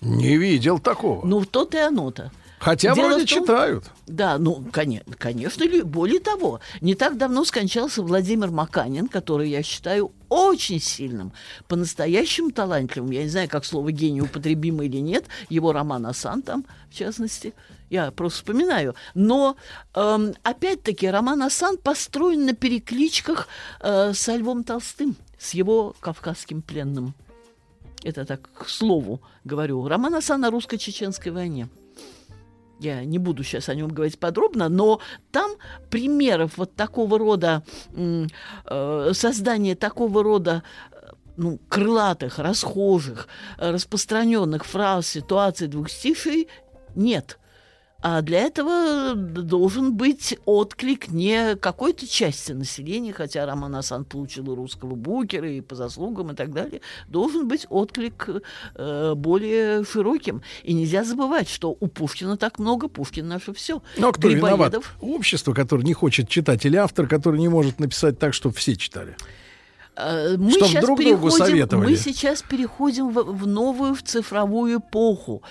Не 0.00 0.36
видел 0.36 0.78
такого. 0.78 1.24
Ну, 1.26 1.44
то-то 1.44 1.78
и 1.78 1.80
оно-то. 1.80 2.30
Хотя 2.58 2.94
Дело 2.94 3.08
вроде 3.08 3.26
том- 3.26 3.42
читают. 3.42 3.84
Да, 4.06 4.38
ну, 4.38 4.64
конечно, 4.72 5.14
конечно, 5.18 5.64
более 5.84 6.20
того, 6.20 6.60
не 6.80 6.94
так 6.94 7.18
давно 7.18 7.44
скончался 7.44 8.02
Владимир 8.02 8.50
Маканин, 8.50 9.08
который 9.08 9.50
я 9.50 9.62
считаю 9.62 10.12
очень 10.28 10.80
сильным, 10.80 11.32
по-настоящему 11.68 12.50
талантливым. 12.50 13.10
Я 13.10 13.24
не 13.24 13.28
знаю, 13.28 13.48
как 13.48 13.64
слово 13.64 13.92
гений 13.92 14.22
употребимо 14.22 14.84
или 14.84 14.98
нет, 14.98 15.26
его 15.48 15.72
роман 15.72 16.06
«Асан» 16.06 16.42
там, 16.42 16.64
в 16.90 16.94
частности, 16.94 17.52
я 17.90 18.10
просто 18.10 18.38
вспоминаю. 18.38 18.94
Но, 19.14 19.56
эм, 19.94 20.34
опять-таки, 20.42 21.08
роман 21.08 21.42
«Асан» 21.42 21.76
построен 21.76 22.46
на 22.46 22.54
перекличках 22.54 23.48
э, 23.80 24.12
со 24.14 24.34
Львом 24.34 24.64
Толстым, 24.64 25.14
с 25.38 25.52
его 25.54 25.94
«Кавказским 26.00 26.62
пленным». 26.62 27.14
Это 28.02 28.24
так, 28.24 28.48
к 28.52 28.68
слову 28.68 29.20
говорю. 29.44 29.86
Роман 29.86 30.14
«Асан» 30.14 30.44
о 30.44 30.50
русско-чеченской 30.50 31.32
войне. 31.32 31.68
Я 32.78 33.04
не 33.04 33.18
буду 33.18 33.42
сейчас 33.42 33.68
о 33.68 33.74
нем 33.74 33.88
говорить 33.88 34.18
подробно, 34.18 34.68
но 34.68 35.00
там 35.30 35.52
примеров 35.90 36.58
вот 36.58 36.74
такого 36.74 37.18
рода 37.18 37.62
э, 37.94 39.10
создания 39.14 39.74
такого 39.74 40.22
рода 40.22 40.62
э, 40.92 40.96
ну, 41.36 41.58
крылатых, 41.68 42.38
расхожих, 42.38 43.28
э, 43.58 43.70
распространенных 43.70 44.66
фраз, 44.66 45.06
ситуаций, 45.06 45.68
двухстишей 45.68 46.48
нет. 46.94 47.38
А 48.02 48.20
для 48.22 48.40
этого 48.40 49.14
должен 49.14 49.96
быть 49.96 50.38
отклик 50.44 51.08
не 51.08 51.56
какой-то 51.56 52.06
части 52.06 52.52
населения, 52.52 53.12
хотя 53.12 53.46
Роман 53.46 53.74
Асан 53.74 54.04
получил 54.04 54.54
русского 54.54 54.94
букера, 54.94 55.50
и 55.50 55.60
по 55.60 55.74
заслугам, 55.74 56.32
и 56.32 56.34
так 56.34 56.52
далее. 56.52 56.82
Должен 57.08 57.48
быть 57.48 57.66
отклик 57.70 58.28
э, 58.74 59.14
более 59.14 59.84
широким. 59.84 60.42
И 60.62 60.74
нельзя 60.74 61.04
забывать, 61.04 61.48
что 61.48 61.76
у 61.78 61.86
Пушкина 61.86 62.36
так 62.36 62.58
много, 62.58 62.88
Пушкин 62.88 63.26
наше 63.26 63.54
все. 63.54 63.82
Но 63.96 64.12
кто 64.12 64.28
виноват? 64.28 64.76
Общество, 65.00 65.54
которое 65.54 65.82
не 65.82 65.94
хочет 65.94 66.28
читать, 66.28 66.66
или 66.66 66.76
автор, 66.76 67.08
который 67.08 67.40
не 67.40 67.48
может 67.48 67.80
написать 67.80 68.18
так, 68.18 68.34
чтобы 68.34 68.54
все 68.54 68.76
читали? 68.76 69.16
Э, 69.96 70.36
Мы 70.36 70.50
Чтоб 70.52 70.68
сейчас, 70.68 70.84
друг 70.84 71.00
другу 71.02 71.30
советовали. 71.30 71.90
мы 71.90 71.96
сейчас 71.96 72.42
переходим 72.42 73.10
в, 73.10 73.22
в 73.22 73.46
новую, 73.46 73.94
в 73.94 74.02
цифровую 74.02 74.78
эпоху. 74.78 75.42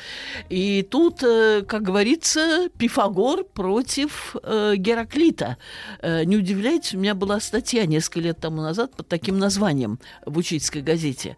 И 0.50 0.84
тут, 0.84 1.24
э, 1.24 1.64
как 1.68 1.82
говорится, 1.82 2.70
Пифагор 2.78 3.44
против 3.44 4.36
э, 4.44 4.76
Гераклита. 4.76 5.58
Не 6.04 6.38
удивляйтесь, 6.38 6.94
у 6.94 7.00
меня 7.00 7.16
была 7.16 7.40
статья 7.40 7.86
несколько 7.86 8.20
лет 8.20 8.40
тому 8.40 8.62
назад 8.62 8.96
под 8.96 9.08
таким 9.08 9.40
названием 9.40 10.00
в 10.26 10.38
учительской 10.38 10.82
газете. 10.82 11.38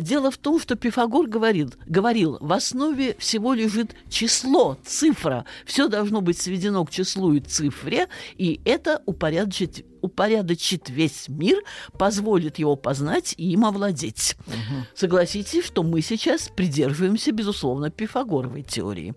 Дело 0.00 0.30
в 0.30 0.36
том, 0.36 0.60
что 0.60 0.76
Пифагор 0.76 1.26
говорил, 1.26 1.72
говорил, 1.86 2.38
в 2.40 2.52
основе 2.52 3.16
всего 3.18 3.54
лежит 3.54 3.94
число, 4.08 4.78
цифра. 4.84 5.44
Все 5.64 5.88
должно 5.88 6.20
быть 6.20 6.38
сведено 6.38 6.84
к 6.84 6.90
числу 6.90 7.32
и 7.32 7.40
цифре, 7.40 8.08
и 8.36 8.60
это 8.64 9.02
упорядочит 9.06 9.84
упорядочит 10.02 10.88
весь 10.90 11.28
мир, 11.28 11.62
позволит 11.98 12.58
его 12.58 12.76
познать 12.76 13.34
и 13.36 13.52
им 13.52 13.64
овладеть. 13.64 14.36
Согласитесь, 14.94 15.64
что 15.64 15.82
мы 15.82 16.00
сейчас 16.02 16.48
придерживаемся, 16.48 17.32
безусловно, 17.32 17.90
пифагоровой 17.90 18.62
теории. 18.62 19.14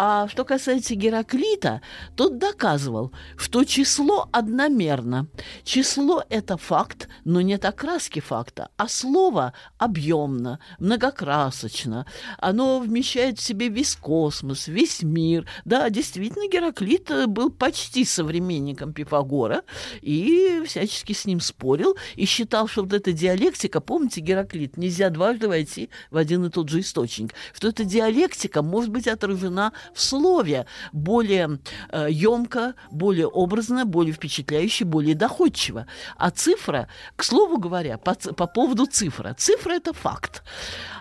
А 0.00 0.28
что 0.28 0.44
касается 0.44 0.94
Гераклита, 0.94 1.82
тот 2.14 2.38
доказывал, 2.38 3.10
что 3.36 3.64
число 3.64 4.28
одномерно. 4.30 5.26
Число– 5.64 6.22
это 6.28 6.56
факт, 6.56 7.08
но 7.24 7.40
нет 7.40 7.64
окраски 7.64 8.20
факта, 8.20 8.68
а 8.76 8.86
слово 8.86 9.54
объемно, 9.76 10.60
многокрасочно. 10.78 12.06
Оно 12.38 12.78
вмещает 12.78 13.40
в 13.40 13.42
себе 13.42 13.70
весь 13.70 13.96
космос, 13.96 14.68
весь 14.68 15.02
мир. 15.02 15.48
Да, 15.64 15.90
действительно, 15.90 16.48
Гераклит 16.48 17.10
э, 17.10 17.26
был 17.26 17.50
почти 17.50 18.04
современником 18.04 18.92
Пифагора 18.92 19.64
и 20.00 20.62
всячески 20.64 21.12
с 21.12 21.24
ним 21.24 21.40
спорил 21.40 21.96
и 22.14 22.24
считал, 22.24 22.68
что 22.68 22.84
вот 22.84 22.92
эта 22.92 23.10
диалектика, 23.10 23.80
помните, 23.80 24.20
Гераклит, 24.20 24.76
нельзя 24.76 25.10
дважды 25.10 25.48
войти 25.48 25.90
в 26.12 26.16
один 26.18 26.44
и 26.44 26.50
тот 26.50 26.68
же 26.68 26.78
источник, 26.78 27.34
что 27.52 27.66
эта 27.66 27.82
диалектика 27.82 28.62
может 28.62 28.90
быть 28.90 29.08
отражена 29.08 29.72
в 29.94 30.00
слове 30.00 30.66
более 30.92 31.58
э, 31.90 32.08
емко, 32.10 32.74
более 32.90 33.26
образно, 33.26 33.84
более 33.84 34.12
впечатляюще, 34.12 34.84
более 34.84 35.14
доходчиво. 35.14 35.86
А 36.16 36.30
цифра, 36.30 36.88
к 37.16 37.24
слову 37.24 37.58
говоря, 37.58 37.98
по, 37.98 38.14
по 38.14 38.46
поводу 38.46 38.86
цифра. 38.86 39.34
Цифра– 39.34 39.72
это 39.74 39.92
факт. 39.92 40.42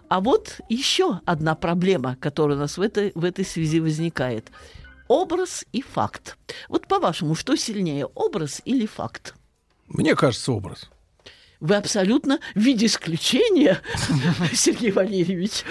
А 0.09 0.22
вот 0.22 0.59
еще 0.69 1.19
одна 1.26 1.55
проблема, 1.55 2.15
которая 2.19 2.57
у 2.57 2.59
нас 2.59 2.77
в 2.77 2.81
этой, 2.81 3.11
в 3.15 3.23
этой 3.23 3.45
связи 3.45 3.80
возникает. 3.80 4.51
Образ 5.07 5.65
и 5.72 5.81
факт. 5.81 6.38
Вот 6.69 6.88
по-вашему, 6.88 7.35
что 7.35 7.55
сильнее, 7.55 8.05
образ 8.05 8.61
или 8.65 8.85
факт? 8.85 9.35
Мне 9.88 10.15
кажется, 10.15 10.51
образ. 10.51 10.89
Вы 11.59 11.75
абсолютно 11.75 12.39
в 12.53 12.59
виде 12.59 12.85
исключения, 12.85 13.81
Сергей 14.53 14.91
Валерьевич, 14.91 15.63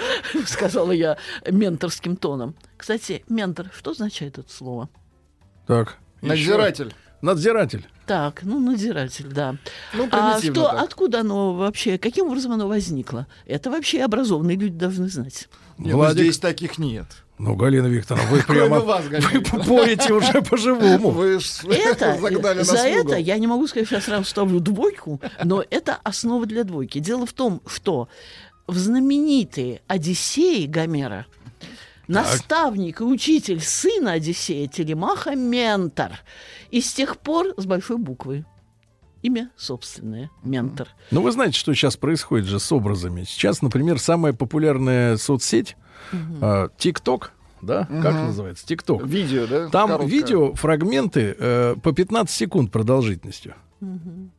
сказала 0.45 0.91
я 0.91 1.17
менторским 1.49 2.17
тоном. 2.17 2.55
Кстати, 2.75 3.23
ментор, 3.29 3.71
что 3.75 3.91
означает 3.91 4.37
это 4.37 4.51
слово? 4.51 4.89
Так. 5.65 5.97
Надзиратель. 6.21 6.93
Надзиратель. 7.21 7.87
Так, 8.05 8.43
ну, 8.43 8.59
надзиратель, 8.59 9.27
да. 9.27 9.55
Ну, 9.93 10.07
а 10.11 10.39
что, 10.39 10.53
так. 10.53 10.83
откуда 10.83 11.21
оно 11.21 11.53
вообще, 11.53 11.97
каким 11.97 12.27
образом 12.27 12.53
оно 12.53 12.67
возникло? 12.67 13.27
Это 13.45 13.71
вообще 13.71 14.03
образованные 14.03 14.55
люди 14.55 14.77
должны 14.77 15.09
знать. 15.09 15.49
Нет, 15.77 15.93
ну, 15.93 15.97
Владик- 15.99 16.21
здесь 16.23 16.37
таких 16.37 16.77
нет. 16.77 17.07
Ну, 17.39 17.55
Галина 17.55 17.87
Викторовна, 17.87 18.29
вы 18.29 18.41
прямо 18.47 18.79
вас, 18.79 19.05
вы 19.05 19.41
поете 19.41 20.13
уже 20.13 20.41
по-живому. 20.49 21.11
Вы 21.11 21.35
Это, 21.69 22.17
загнали 22.19 22.63
за 22.63 22.77
это 22.77 23.15
я 23.15 23.37
не 23.37 23.47
могу 23.47 23.67
сказать, 23.67 23.87
что 23.87 23.95
я 23.95 24.01
сразу 24.01 24.25
ставлю 24.25 24.59
двойку, 24.59 25.21
но 25.43 25.63
это 25.69 25.99
основа 26.03 26.45
для 26.45 26.63
двойки. 26.63 26.99
Дело 26.99 27.25
в 27.25 27.33
том, 27.33 27.61
что 27.67 28.09
в 28.65 28.77
знаменитые 28.77 29.81
Одиссеи 29.87 30.65
Гомера 30.65 31.25
наставник 32.07 33.01
и 33.01 33.03
учитель 33.03 33.61
сына 33.61 34.13
Одиссея 34.13 34.67
Телемаха 34.67 35.35
Ментор. 35.35 36.19
И 36.71 36.81
с 36.81 36.93
тех 36.93 37.17
пор 37.17 37.53
с 37.57 37.65
большой 37.65 37.97
буквы. 37.97 38.45
Имя 39.21 39.49
собственное. 39.57 40.29
Ментор. 40.43 40.89
Ну, 41.11 41.21
вы 41.21 41.31
знаете, 41.31 41.57
что 41.57 41.73
сейчас 41.73 41.97
происходит 41.97 42.45
же 42.45 42.59
с 42.59 42.71
образами. 42.71 43.23
Сейчас, 43.23 43.61
например, 43.61 43.99
самая 43.99 44.33
популярная 44.33 45.17
соцсеть 45.17 45.75
ТикТок, 46.77 47.31
да? 47.61 47.85
Как 47.85 48.13
Мгм. 48.13 48.25
называется? 48.27 48.65
ТикТок. 48.65 49.05
Видео, 49.05 49.47
да? 49.47 49.69
Там 49.69 49.89
Короткое. 49.89 50.07
видео, 50.11 50.53
фрагменты 50.53 51.35
э, 51.37 51.75
по 51.81 51.91
15 51.93 52.35
секунд 52.35 52.71
продолжительностью. 52.71 53.55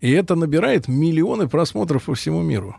И 0.01 0.11
это 0.11 0.35
набирает 0.35 0.89
миллионы 0.89 1.47
просмотров 1.49 2.05
по 2.05 2.15
всему 2.15 2.43
миру. 2.43 2.77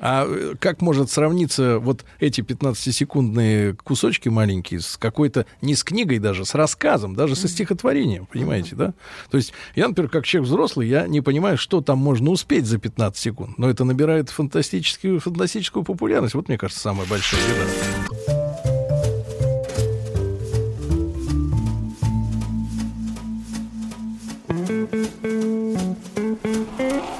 А 0.00 0.26
э, 0.26 0.54
как 0.58 0.80
может 0.80 1.10
сравниться 1.10 1.78
вот 1.78 2.04
эти 2.20 2.40
15-секундные 2.40 3.76
кусочки 3.82 4.28
маленькие 4.28 4.80
с 4.80 4.96
какой-то, 4.96 5.46
не 5.60 5.74
с 5.74 5.82
книгой 5.82 6.18
даже, 6.18 6.44
с 6.44 6.54
рассказом, 6.54 7.14
даже 7.14 7.34
со 7.34 7.48
стихотворением, 7.48 8.26
понимаете, 8.26 8.76
да? 8.76 8.94
То 9.30 9.36
есть 9.36 9.52
я, 9.74 9.88
например, 9.88 10.10
как 10.10 10.24
человек 10.24 10.48
взрослый, 10.48 10.88
я 10.88 11.06
не 11.08 11.20
понимаю, 11.20 11.58
что 11.58 11.80
там 11.80 11.98
можно 11.98 12.30
успеть 12.30 12.66
за 12.66 12.78
15 12.78 13.20
секунд, 13.20 13.58
но 13.58 13.68
это 13.68 13.84
набирает 13.84 14.30
фантастическую, 14.30 15.20
фантастическую 15.20 15.82
популярность. 15.84 16.34
Вот, 16.34 16.48
мне 16.48 16.58
кажется, 16.58 16.80
самая 16.80 17.06
большая 17.06 17.40
беда. 17.40 18.38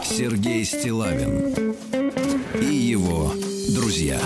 Сергей 0.04 0.64
Стилавин 0.64 1.67
его 2.98 3.32
друзья. 3.74 4.18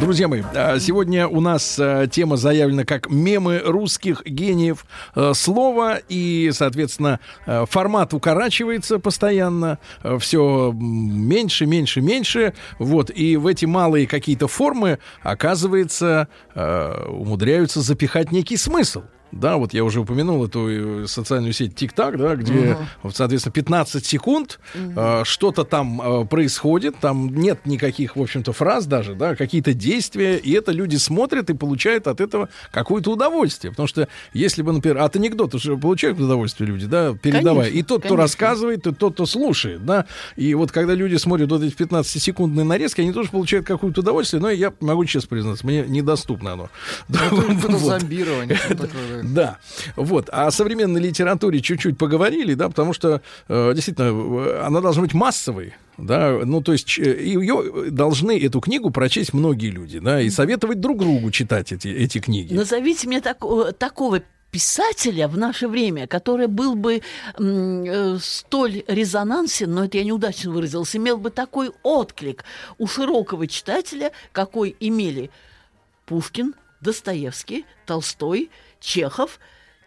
Друзья 0.00 0.28
мои, 0.28 0.42
а, 0.54 0.78
сегодня 0.78 1.28
у 1.28 1.40
нас 1.40 1.78
а, 1.78 2.06
тема 2.06 2.36
заявлена 2.36 2.84
как 2.84 3.10
мемы 3.10 3.62
русских 3.64 4.22
гениев 4.24 4.84
э, 5.14 5.32
слова, 5.34 5.98
и, 6.08 6.50
соответственно, 6.52 7.20
формат 7.46 8.12
укорачивается 8.12 8.98
постоянно, 8.98 9.78
все 10.18 10.72
меньше, 10.74 11.66
меньше, 11.66 12.00
меньше, 12.00 12.54
вот, 12.78 13.10
и 13.10 13.36
в 13.36 13.46
эти 13.46 13.64
малые 13.64 14.06
какие-то 14.06 14.48
формы, 14.48 14.98
оказывается, 15.22 16.28
умудряются 16.54 17.80
запихать 17.80 18.32
некий 18.32 18.56
смысл. 18.56 19.02
Да, 19.40 19.56
вот 19.56 19.74
я 19.74 19.84
уже 19.84 20.00
упомянул 20.00 20.44
эту 20.44 21.04
э, 21.04 21.06
социальную 21.06 21.52
сеть 21.52 21.80
TikTok, 21.80 22.16
да, 22.16 22.36
где, 22.36 22.76
вот, 23.02 23.16
соответственно, 23.16 23.52
15 23.52 24.04
секунд 24.04 24.58
э, 24.74 25.22
что-то 25.24 25.64
там 25.64 26.00
э, 26.00 26.24
происходит, 26.26 26.96
там 27.00 27.34
нет 27.34 27.66
никаких, 27.66 28.16
в 28.16 28.22
общем-то, 28.22 28.52
фраз 28.52 28.86
даже, 28.86 29.14
да, 29.14 29.34
какие-то 29.34 29.74
действия, 29.74 30.36
и 30.36 30.52
это 30.52 30.72
люди 30.72 30.96
смотрят 30.96 31.50
и 31.50 31.54
получают 31.54 32.06
от 32.06 32.20
этого 32.20 32.48
какое-то 32.70 33.12
удовольствие. 33.12 33.70
Потому 33.70 33.86
что 33.86 34.08
если 34.32 34.62
бы, 34.62 34.72
например, 34.72 34.98
от 34.98 35.16
анекдота 35.16 35.58
же 35.58 35.76
получают 35.76 36.18
удовольствие 36.20 36.68
люди, 36.68 36.86
да, 36.86 37.14
передавая. 37.14 37.66
Конечно, 37.66 37.78
и 37.78 37.82
тот, 37.82 38.00
кто 38.00 38.08
конечно. 38.10 38.22
рассказывает, 38.22 38.86
и 38.86 38.94
тот, 38.94 39.14
кто 39.14 39.26
слушает, 39.26 39.84
да. 39.84 40.06
И 40.36 40.54
вот 40.54 40.72
когда 40.72 40.94
люди 40.94 41.16
смотрят 41.16 41.50
вот 41.50 41.62
эти 41.62 41.74
15-секундные 41.74 42.64
нарезки, 42.64 43.00
они 43.00 43.12
тоже 43.12 43.30
получают 43.30 43.66
какое-то 43.66 44.00
удовольствие, 44.00 44.40
но 44.40 44.50
я 44.50 44.72
могу 44.80 45.04
честно 45.04 45.28
признаться, 45.28 45.66
мне 45.66 45.84
недоступно 45.86 46.52
оно. 46.52 46.70
Это 47.08 47.34
Вот. 47.76 48.00
зомбирование. 48.00 48.56
что 48.56 48.76
такое. 48.76 49.22
Да, 49.36 49.58
вот. 49.96 50.28
А 50.32 50.46
о 50.46 50.50
современной 50.50 51.00
литературе 51.00 51.60
чуть-чуть 51.60 51.98
поговорили, 51.98 52.54
да, 52.54 52.68
потому 52.68 52.92
что 52.92 53.20
э, 53.48 53.72
действительно 53.74 54.08
э, 54.08 54.62
она 54.64 54.80
должна 54.80 55.02
быть 55.02 55.14
массовой. 55.14 55.74
Да, 55.98 56.40
ну 56.44 56.60
то 56.62 56.72
есть 56.72 56.98
э, 56.98 57.22
ее 57.24 57.90
должны 57.90 58.38
эту 58.38 58.60
книгу 58.60 58.90
прочесть 58.90 59.32
многие 59.32 59.70
люди, 59.70 59.98
да, 59.98 60.20
и 60.20 60.30
советовать 60.30 60.80
друг 60.80 60.98
другу 60.98 61.30
читать 61.30 61.72
эти 61.72 61.88
эти 61.88 62.18
книги. 62.18 62.54
Назовите 62.54 63.08
мне 63.08 63.20
тако- 63.20 63.72
такого 63.72 64.20
писателя 64.50 65.28
в 65.28 65.36
наше 65.36 65.68
время, 65.68 66.06
который 66.06 66.46
был 66.46 66.76
бы 66.76 67.02
э, 67.38 68.16
столь 68.20 68.84
резонансен, 68.86 69.70
но 69.70 69.84
это 69.84 69.98
я 69.98 70.04
неудачно 70.04 70.50
выразился, 70.50 70.98
имел 70.98 71.18
бы 71.18 71.30
такой 71.30 71.72
отклик 71.82 72.44
у 72.78 72.86
широкого 72.86 73.46
читателя, 73.46 74.12
какой 74.32 74.76
имели 74.80 75.30
Пушкин, 76.06 76.54
Достоевский, 76.80 77.66
Толстой, 77.84 78.50
Чехов 78.80 79.38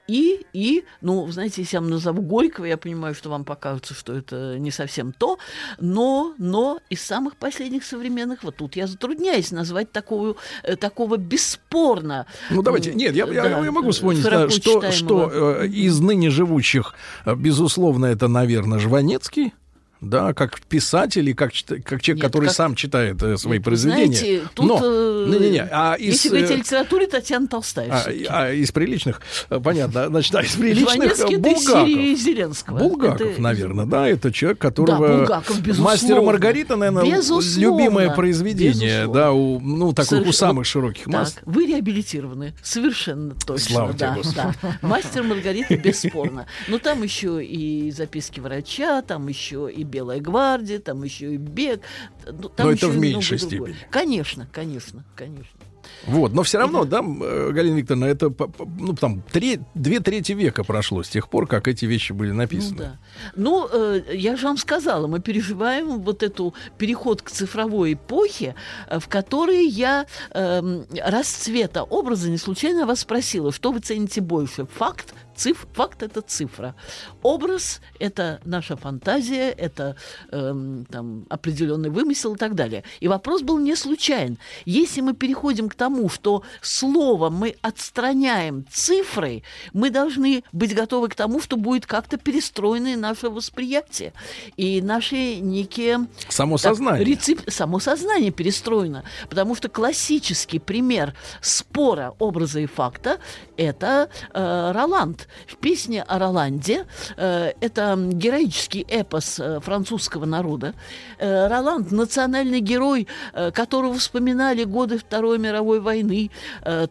и, 0.07 0.43
и, 0.53 0.85
ну, 1.01 1.27
знаете, 1.31 1.61
если 1.61 1.75
я 1.75 1.81
вам 1.81 1.91
назову 1.91 2.23
Горького, 2.23 2.65
я 2.65 2.77
понимаю, 2.77 3.13
что 3.13 3.29
вам 3.29 3.43
покажется, 3.45 3.93
что 3.93 4.13
это 4.13 4.57
не 4.57 4.71
совсем 4.71 5.11
то, 5.13 5.37
но, 5.79 6.33
но 6.39 6.79
из 6.89 7.03
самых 7.03 7.35
последних 7.35 7.83
современных, 7.83 8.43
вот 8.43 8.55
тут 8.55 8.75
я 8.75 8.87
затрудняюсь 8.87 9.51
назвать 9.51 9.91
такого, 9.91 10.35
э, 10.63 10.75
такого 10.77 11.17
бесспорно. 11.17 12.25
Ну 12.49 12.63
давайте, 12.63 12.95
нет, 12.95 13.15
я, 13.15 13.25
я- 13.27 13.43
да, 13.43 13.49
я 13.63 13.71
могу 13.71 13.91
вспомнить, 13.91 14.21
что, 14.49 14.91
что 14.91 15.29
э, 15.61 15.67
из 15.67 15.99
ныне 15.99 16.31
живущих, 16.31 16.95
э, 17.25 17.35
безусловно, 17.35 18.07
это, 18.07 18.27
наверное, 18.27 18.79
Жванецкий. 18.79 19.53
Да, 20.01 20.33
как 20.33 20.61
писатель 20.61 21.27
и 21.29 21.33
как, 21.33 21.51
как 21.83 22.01
человек, 22.01 22.23
который 22.23 22.45
как- 22.45 22.55
сам 22.55 22.73
читает 22.75 23.21
э, 23.21 23.35
свои 23.37 23.57
Вы 23.57 23.63
произведения. 23.63 24.15
Знаете, 24.15 24.41
тут, 24.53 24.65
Но, 24.65 24.79
э, 24.81 25.25
не-не-не, 25.27 25.67
а 25.69 25.95
из, 25.95 26.13
если 26.13 26.29
говорить 26.29 26.51
о 26.51 26.55
литературе, 26.55 27.07
Татьяна 27.07 27.47
Толстая. 27.47 27.89
а, 27.91 28.05
а 28.29 28.51
из 28.53 28.71
приличных, 28.71 29.21
э, 29.49 29.59
понятно, 29.59 30.07
значит, 30.07 30.33
а 30.35 30.41
из 30.41 30.55
приличных 30.55 31.19
э, 31.19 31.37
Булгаков. 31.37 31.89
Зеленского. 32.17 32.77
Булгаков, 32.79 33.21
Это- 33.31 33.41
наверное, 33.41 33.85
да, 33.85 34.07
это 34.07 34.31
человек, 34.31 34.59
которого... 34.59 35.17
Булгаков, 35.17 35.59
безусловно. 35.61 35.91
Мастер 35.91 36.21
Маргарита, 36.21 36.75
наверное, 36.77 37.03
Безусловно. 37.17 37.59
любимое 37.59 38.09
произведение, 38.15 39.01
Безусловно. 39.01 39.13
да, 39.21 39.31
у, 39.33 39.59
ну, 39.59 39.91
таких 39.93 40.11
у 40.11 40.15
Совершенно- 40.15 40.33
самых 40.33 40.65
широких 40.65 41.03
Так, 41.05 41.13
масс. 41.13 41.35
вы 41.45 41.65
реабилитированы. 41.67 42.53
Совершенно 42.63 43.35
точно. 43.35 43.69
Слава 43.73 43.89
тебе, 43.93 43.99
да, 43.99 44.13
Господи. 44.15 44.35
да. 44.61 44.77
Мастер 44.81 45.23
Маргарита 45.23 45.75
бесспорно. 45.75 46.45
Но 46.69 46.77
там 46.79 47.03
еще 47.03 47.43
и 47.43 47.91
записки 47.91 48.39
врача, 48.39 49.01
там 49.01 49.27
еще 49.27 49.69
и 49.69 49.83
Белая 49.89 50.19
гвардия, 50.19 50.79
там 50.79 51.03
еще 51.03 51.33
и 51.33 51.37
бег. 51.37 51.81
ну, 52.25 52.49
там 52.49 52.67
Но 52.67 52.73
это 52.73 52.87
в 52.87 52.97
меньшей 52.97 53.37
многое 53.37 53.49
другое. 53.49 53.73
степени. 53.73 53.91
Конечно, 53.91 54.47
конечно, 54.51 55.03
конечно. 55.15 55.59
Вот, 56.05 56.33
но 56.33 56.43
все 56.43 56.59
равно, 56.59 56.85
да, 56.85 56.99
э, 57.01 57.51
Галина 57.51 57.77
Викторовна, 57.77 58.05
это, 58.05 58.31
ну, 58.77 58.93
там, 58.93 59.23
тре- 59.31 59.59
две 59.73 59.99
трети 59.99 60.33
века 60.33 60.63
прошло 60.63 61.01
с 61.03 61.09
тех 61.09 61.29
пор, 61.29 61.47
как 61.47 61.67
эти 61.67 61.85
вещи 61.85 62.11
были 62.13 62.31
написаны. 62.31 62.75
Ну 62.75 62.83
да. 62.83 62.99
Ну, 63.35 63.67
э, 63.71 64.01
я 64.15 64.35
же 64.35 64.45
вам 64.45 64.57
сказала, 64.57 65.07
мы 65.07 65.19
переживаем 65.19 65.99
вот 65.99 66.21
эту 66.21 66.53
переход 66.77 67.21
к 67.23 67.31
цифровой 67.31 67.93
эпохе, 67.93 68.55
э, 68.87 68.99
в 68.99 69.07
которой 69.07 69.65
я 69.67 70.05
эм, 70.31 70.85
расцвета 71.03 71.83
образа 71.83 72.29
не 72.29 72.37
случайно 72.37 72.85
вас 72.85 72.99
спросила, 72.99 73.51
что 73.51 73.71
вы 73.71 73.79
цените 73.79 74.21
больше, 74.21 74.65
факт 74.67 75.13
Циф, 75.39 75.67
факт 75.71 76.03
это 76.03 76.19
цифра. 76.19 76.75
Образ 77.21 77.79
это 77.97 78.41
наша 78.43 78.75
фантазия, 78.75 79.51
это 79.51 79.95
эм, 80.31 80.85
там, 80.91 81.25
определенный 81.29 81.89
вымысел 81.89 82.35
и 82.35 82.37
так 82.37 82.55
далее. 82.55 82.83
И 82.99 83.07
вопрос 83.07 83.41
был 83.41 83.57
не 83.57 83.77
случайен. 83.77 84.37
Если 84.65 84.99
мы 84.99 85.13
переходим 85.13 85.69
к 85.69 85.75
тому, 85.75 86.09
что 86.09 86.43
слово 86.61 87.29
мы 87.29 87.55
отстраняем 87.61 88.65
цифрой, 88.69 89.45
мы 89.71 89.91
должны 89.91 90.43
быть 90.51 90.75
готовы 90.75 91.07
к 91.07 91.15
тому, 91.15 91.39
что 91.39 91.55
будет 91.55 91.85
как-то 91.85 92.17
перестроено 92.17 92.97
наше 92.97 93.29
восприятие. 93.29 94.11
И 94.57 94.81
наши 94.81 95.37
некие... 95.39 96.07
Само 96.27 96.57
так, 96.57 96.75
сознание. 96.75 97.05
рецеп- 97.05 97.49
само 97.49 97.79
сознание 97.79 98.31
перестроено. 98.31 99.05
Потому 99.29 99.55
что 99.55 99.69
классический 99.69 100.59
пример 100.59 101.13
спора 101.39 102.13
образа 102.19 102.59
и 102.59 102.65
факта– 102.65 103.19
это 103.55 104.09
э, 104.33 104.71
Роланд. 104.73 105.28
В 105.47 105.57
песне 105.57 106.03
о 106.03 106.19
Роланде 106.19 106.85
э, 107.17 107.53
это 107.59 107.95
героический 107.97 108.85
эпос 108.87 109.39
э, 109.39 109.59
французского 109.59 110.25
народа. 110.25 110.73
Э, 111.17 111.47
Роланд– 111.47 111.91
национальный 111.91 112.59
герой, 112.59 113.07
которого 113.53 113.93
вспоминали 113.95 114.63
годы 114.63 114.97
Второй 114.97 115.39
мировой 115.39 115.79
войны. 115.79 116.31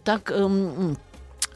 Так... 0.04 0.32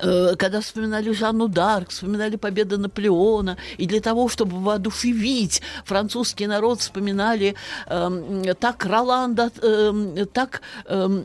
эм, 0.02 0.32
э, 0.32 0.36
когда 0.36 0.60
вспоминали 0.60 1.12
Жанну 1.12 1.48
Дарк, 1.48 1.90
вспоминали 1.90 2.36
победы 2.36 2.76
Наполеона, 2.76 3.56
и 3.78 3.86
для 3.86 4.00
того, 4.00 4.28
чтобы 4.28 4.58
воодушевить 4.60 5.62
французский 5.84 6.46
народ, 6.46 6.80
вспоминали 6.80 7.54
э, 7.86 8.54
так 8.58 8.84
Роланда, 8.84 9.50
э, 9.62 10.26
так 10.32 10.62
э, 10.86 11.24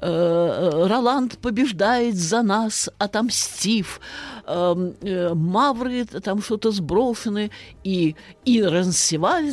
э, 0.00 0.86
Роланд 0.88 1.38
побеждает 1.38 2.16
за 2.16 2.42
нас, 2.42 2.90
отомстив, 2.98 4.00
э, 4.46 4.92
э, 5.02 5.34
Мавры 5.34 6.04
там 6.04 6.42
что-то 6.42 6.70
сброшены, 6.70 7.50
и, 7.84 8.14
и 8.44 8.62
Рансеваль 8.62 9.50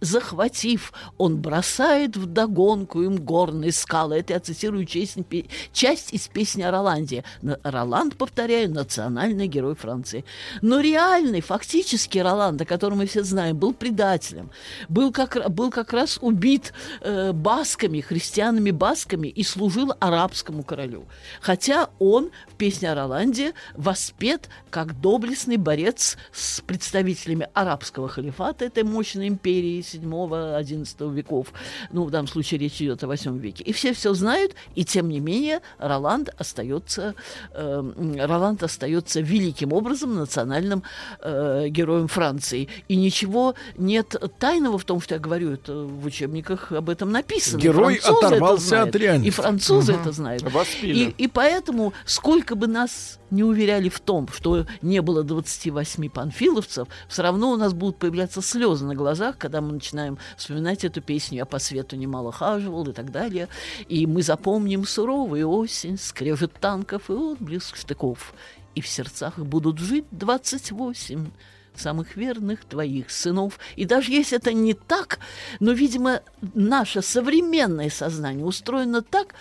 захватив, 0.00 0.92
он 1.18 1.36
бросает 1.36 2.16
в 2.16 2.26
догонку 2.26 3.02
им 3.02 3.16
горные 3.16 3.72
скалы. 3.72 4.16
Это 4.16 4.34
я 4.34 4.40
цитирую 4.40 4.84
часть, 4.84 5.18
часть 5.72 6.12
из 6.12 6.28
песни 6.28 6.62
о 6.62 6.70
Роланде. 6.70 7.24
Роланд, 7.62 7.93
повторяю, 8.16 8.70
национальный 8.70 9.46
герой 9.46 9.74
Франции. 9.74 10.24
Но 10.62 10.80
реальный, 10.80 11.40
фактически 11.40 12.18
Роланд, 12.18 12.60
о 12.60 12.64
котором 12.64 12.98
мы 12.98 13.06
все 13.06 13.22
знаем, 13.22 13.56
был 13.56 13.72
предателем. 13.72 14.50
Был 14.88 15.12
как, 15.12 15.50
был 15.50 15.70
как 15.70 15.92
раз 15.92 16.18
убит 16.20 16.72
э, 17.00 17.32
басками, 17.32 18.00
христианами-басками 18.00 19.28
и 19.28 19.42
служил 19.44 19.92
арабскому 20.00 20.62
королю. 20.62 21.04
Хотя 21.40 21.90
он 21.98 22.30
в 22.48 22.54
песне 22.54 22.92
о 22.92 22.94
Роланде 22.94 23.52
воспет 23.74 24.48
как 24.70 25.00
доблестный 25.00 25.56
борец 25.56 26.16
с 26.32 26.60
представителями 26.60 27.48
арабского 27.54 28.08
халифата, 28.08 28.64
этой 28.64 28.82
мощной 28.82 29.28
империи 29.28 29.80
7-11 29.80 31.14
веков. 31.14 31.52
Ну, 31.92 32.04
в 32.04 32.10
данном 32.10 32.28
случае 32.28 32.60
речь 32.60 32.80
идет 32.80 33.04
о 33.04 33.06
8 33.06 33.38
веке. 33.38 33.64
И 33.64 33.72
все 33.72 33.92
все 33.92 34.14
знают, 34.14 34.54
и 34.74 34.84
тем 34.84 35.08
не 35.08 35.20
менее 35.20 35.60
Роланд 35.78 36.30
остается, 36.38 37.14
э, 37.52 37.83
Роланд 38.18 38.62
остается 38.62 39.20
великим 39.20 39.72
образом 39.72 40.14
национальным 40.14 40.82
э, 41.20 41.68
героем 41.68 42.08
Франции. 42.08 42.68
И 42.88 42.96
ничего 42.96 43.54
нет 43.76 44.14
тайного 44.38 44.78
в 44.78 44.84
том, 44.84 45.00
что 45.00 45.14
я 45.14 45.20
говорю, 45.20 45.52
это 45.52 45.74
в 45.74 46.04
учебниках 46.06 46.72
об 46.72 46.90
этом 46.90 47.10
написано. 47.10 47.60
Герой 47.60 47.96
оторвался 47.96 48.82
от 48.82 48.94
реальности. 48.96 49.28
И 49.28 49.30
французы 49.30 49.92
угу. 49.92 50.00
это 50.00 50.12
знают. 50.12 50.44
И, 50.82 51.14
и 51.16 51.28
поэтому, 51.28 51.92
сколько 52.04 52.54
бы 52.54 52.66
нас 52.66 53.18
не 53.34 53.42
уверяли 53.42 53.88
в 53.88 54.00
том, 54.00 54.28
что 54.28 54.66
не 54.80 55.02
было 55.02 55.22
28 55.22 56.08
панфиловцев, 56.08 56.88
все 57.08 57.22
равно 57.22 57.50
у 57.50 57.56
нас 57.56 57.74
будут 57.74 57.98
появляться 57.98 58.40
слезы 58.40 58.84
на 58.86 58.94
глазах, 58.94 59.36
когда 59.38 59.60
мы 59.60 59.72
начинаем 59.72 60.18
вспоминать 60.36 60.84
эту 60.84 61.02
песню 61.02 61.38
«Я 61.38 61.44
по 61.44 61.58
свету 61.58 61.96
немало 61.96 62.32
хаживал» 62.32 62.88
и 62.88 62.92
так 62.92 63.10
далее. 63.10 63.48
И 63.88 64.06
мы 64.06 64.22
запомним 64.22 64.86
суровую 64.86 65.48
осень, 65.48 65.98
скрежет 65.98 66.52
танков 66.60 67.10
и 67.10 67.12
отблеск 67.12 67.76
штыков. 67.76 68.34
И 68.74 68.80
в 68.80 68.88
сердцах 68.88 69.38
будут 69.38 69.78
жить 69.78 70.06
28 70.12 71.26
самых 71.76 72.16
верных 72.16 72.64
твоих 72.64 73.10
сынов. 73.10 73.58
И 73.74 73.84
даже 73.84 74.12
если 74.12 74.38
это 74.38 74.52
не 74.52 74.74
так, 74.74 75.18
но, 75.58 75.72
видимо, 75.72 76.20
наше 76.54 77.02
современное 77.02 77.90
сознание 77.90 78.44
устроено 78.44 79.02
так, 79.02 79.34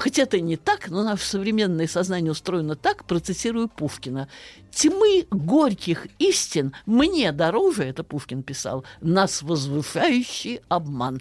Хоть 0.00 0.18
это 0.18 0.40
не 0.40 0.56
так, 0.56 0.88
но 0.88 1.04
наше 1.04 1.26
современное 1.26 1.86
сознание 1.86 2.32
устроено 2.32 2.74
так, 2.74 3.04
процитирую 3.04 3.68
Пушкина. 3.68 4.28
«Тьмы 4.70 5.26
горьких 5.30 6.06
истин 6.18 6.72
мне 6.86 7.32
дороже», 7.32 7.84
это 7.84 8.02
Пушкин 8.02 8.42
писал, 8.42 8.84
«нас 9.02 9.42
возвышающий 9.42 10.60
обман». 10.68 11.20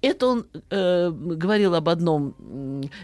Это 0.00 0.26
он 0.26 0.46
э, 0.70 1.10
говорил 1.10 1.74
об 1.74 1.88
одном 1.88 2.34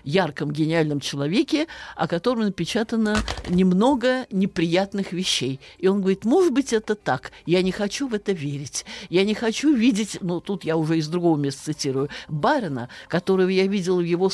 ярком, 0.02 0.50
гениальном 0.50 1.00
человеке, 1.00 1.68
о 1.96 2.08
котором 2.08 2.44
напечатано 2.44 3.16
немного 3.48 4.26
неприятных 4.32 5.12
вещей. 5.12 5.60
И 5.78 5.86
он 5.86 6.00
говорит, 6.00 6.24
может 6.24 6.52
быть, 6.52 6.72
это 6.72 6.94
так, 6.94 7.30
я 7.46 7.62
не 7.62 7.70
хочу 7.72 8.08
в 8.08 8.14
это 8.14 8.32
верить. 8.32 8.84
Я 9.10 9.24
не 9.24 9.34
хочу 9.34 9.74
видеть, 9.74 10.18
ну, 10.22 10.40
тут 10.40 10.64
я 10.64 10.76
уже 10.76 10.98
из 10.98 11.06
другого 11.06 11.36
места 11.36 11.66
цитирую, 11.66 12.08
Барина, 12.26 12.88
которого 13.06 13.48
я 13.48 13.66
видел 13.66 13.98
в 13.98 14.04
его 14.04 14.30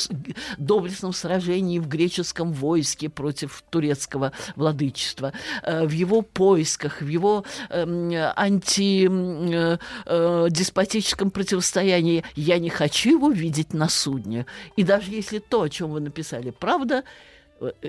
доблестном 0.71 1.11
сражении 1.11 1.79
в 1.79 1.89
греческом 1.89 2.53
войске 2.53 3.09
против 3.09 3.61
турецкого 3.69 4.31
владычества, 4.55 5.33
э, 5.63 5.85
в 5.85 5.91
его 5.91 6.21
поисках, 6.21 7.01
в 7.01 7.07
его 7.07 7.43
эм, 7.69 8.13
антидеспотическом 8.37 11.27
э, 11.27 11.31
э, 11.31 11.33
противостоянии. 11.33 12.23
Я 12.35 12.57
не 12.59 12.69
хочу 12.69 13.09
его 13.11 13.29
видеть 13.29 13.73
на 13.73 13.89
судне. 13.89 14.45
И 14.77 14.83
даже 14.83 15.11
если 15.11 15.39
то, 15.39 15.63
о 15.63 15.69
чем 15.69 15.91
вы 15.91 15.99
написали, 15.99 16.51
правда, 16.51 17.03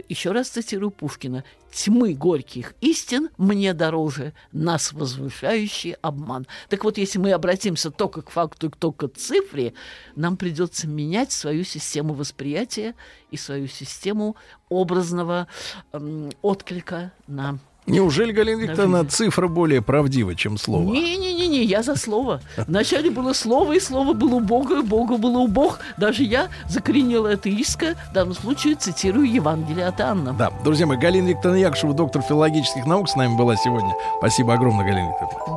еще 0.08 0.32
раз 0.32 0.48
цитирую 0.48 0.90
Пушкина, 0.90 1.44
«Тьмы 1.72 2.12
горьких 2.12 2.74
истин 2.80 3.30
мне 3.38 3.72
дороже, 3.72 4.34
нас 4.52 4.92
возвышающий 4.92 5.92
обман». 6.02 6.46
Так 6.68 6.84
вот, 6.84 6.98
если 6.98 7.18
мы 7.18 7.32
обратимся 7.32 7.90
только 7.90 8.22
к 8.22 8.30
факту, 8.30 8.70
только 8.70 9.08
к 9.08 9.16
цифре, 9.16 9.72
нам 10.14 10.36
придется 10.36 10.86
менять 10.86 11.32
свою 11.32 11.64
систему 11.64 12.12
восприятия 12.12 12.94
и 13.30 13.36
свою 13.36 13.68
систему 13.68 14.36
образного 14.68 15.48
эм, 15.92 16.30
отклика 16.42 17.12
на 17.26 17.58
Неужели, 17.86 18.30
Галина 18.30 18.60
Викторовна, 18.60 19.04
цифра 19.04 19.48
более 19.48 19.82
правдива, 19.82 20.36
чем 20.36 20.56
слово? 20.56 20.92
Не-не-не, 20.92 21.64
я 21.64 21.82
за 21.82 21.96
слово. 21.96 22.40
Вначале 22.56 23.10
было 23.10 23.32
слово, 23.32 23.72
и 23.72 23.80
слово 23.80 24.12
было 24.12 24.36
у 24.36 24.40
Бога, 24.40 24.78
и 24.78 24.82
Бога 24.82 25.16
было 25.16 25.38
у 25.38 25.48
Бог. 25.48 25.80
Даже 25.96 26.22
я 26.22 26.48
закоренела 26.68 27.32
атеистка, 27.32 27.96
в 28.10 28.14
данном 28.14 28.34
случае 28.34 28.76
цитирую 28.76 29.30
Евангелие 29.30 29.86
от 29.86 30.00
Анна. 30.00 30.32
Да, 30.32 30.52
друзья 30.62 30.86
мои, 30.86 30.96
Галина 30.96 31.28
Викторовна 31.28 31.58
Якушева, 31.58 31.92
доктор 31.92 32.22
филологических 32.22 32.86
наук, 32.86 33.08
с 33.08 33.16
нами 33.16 33.36
была 33.36 33.56
сегодня. 33.56 33.92
Спасибо 34.18 34.54
огромное, 34.54 34.84
Галина 34.84 35.08
Викторовна. 35.08 35.56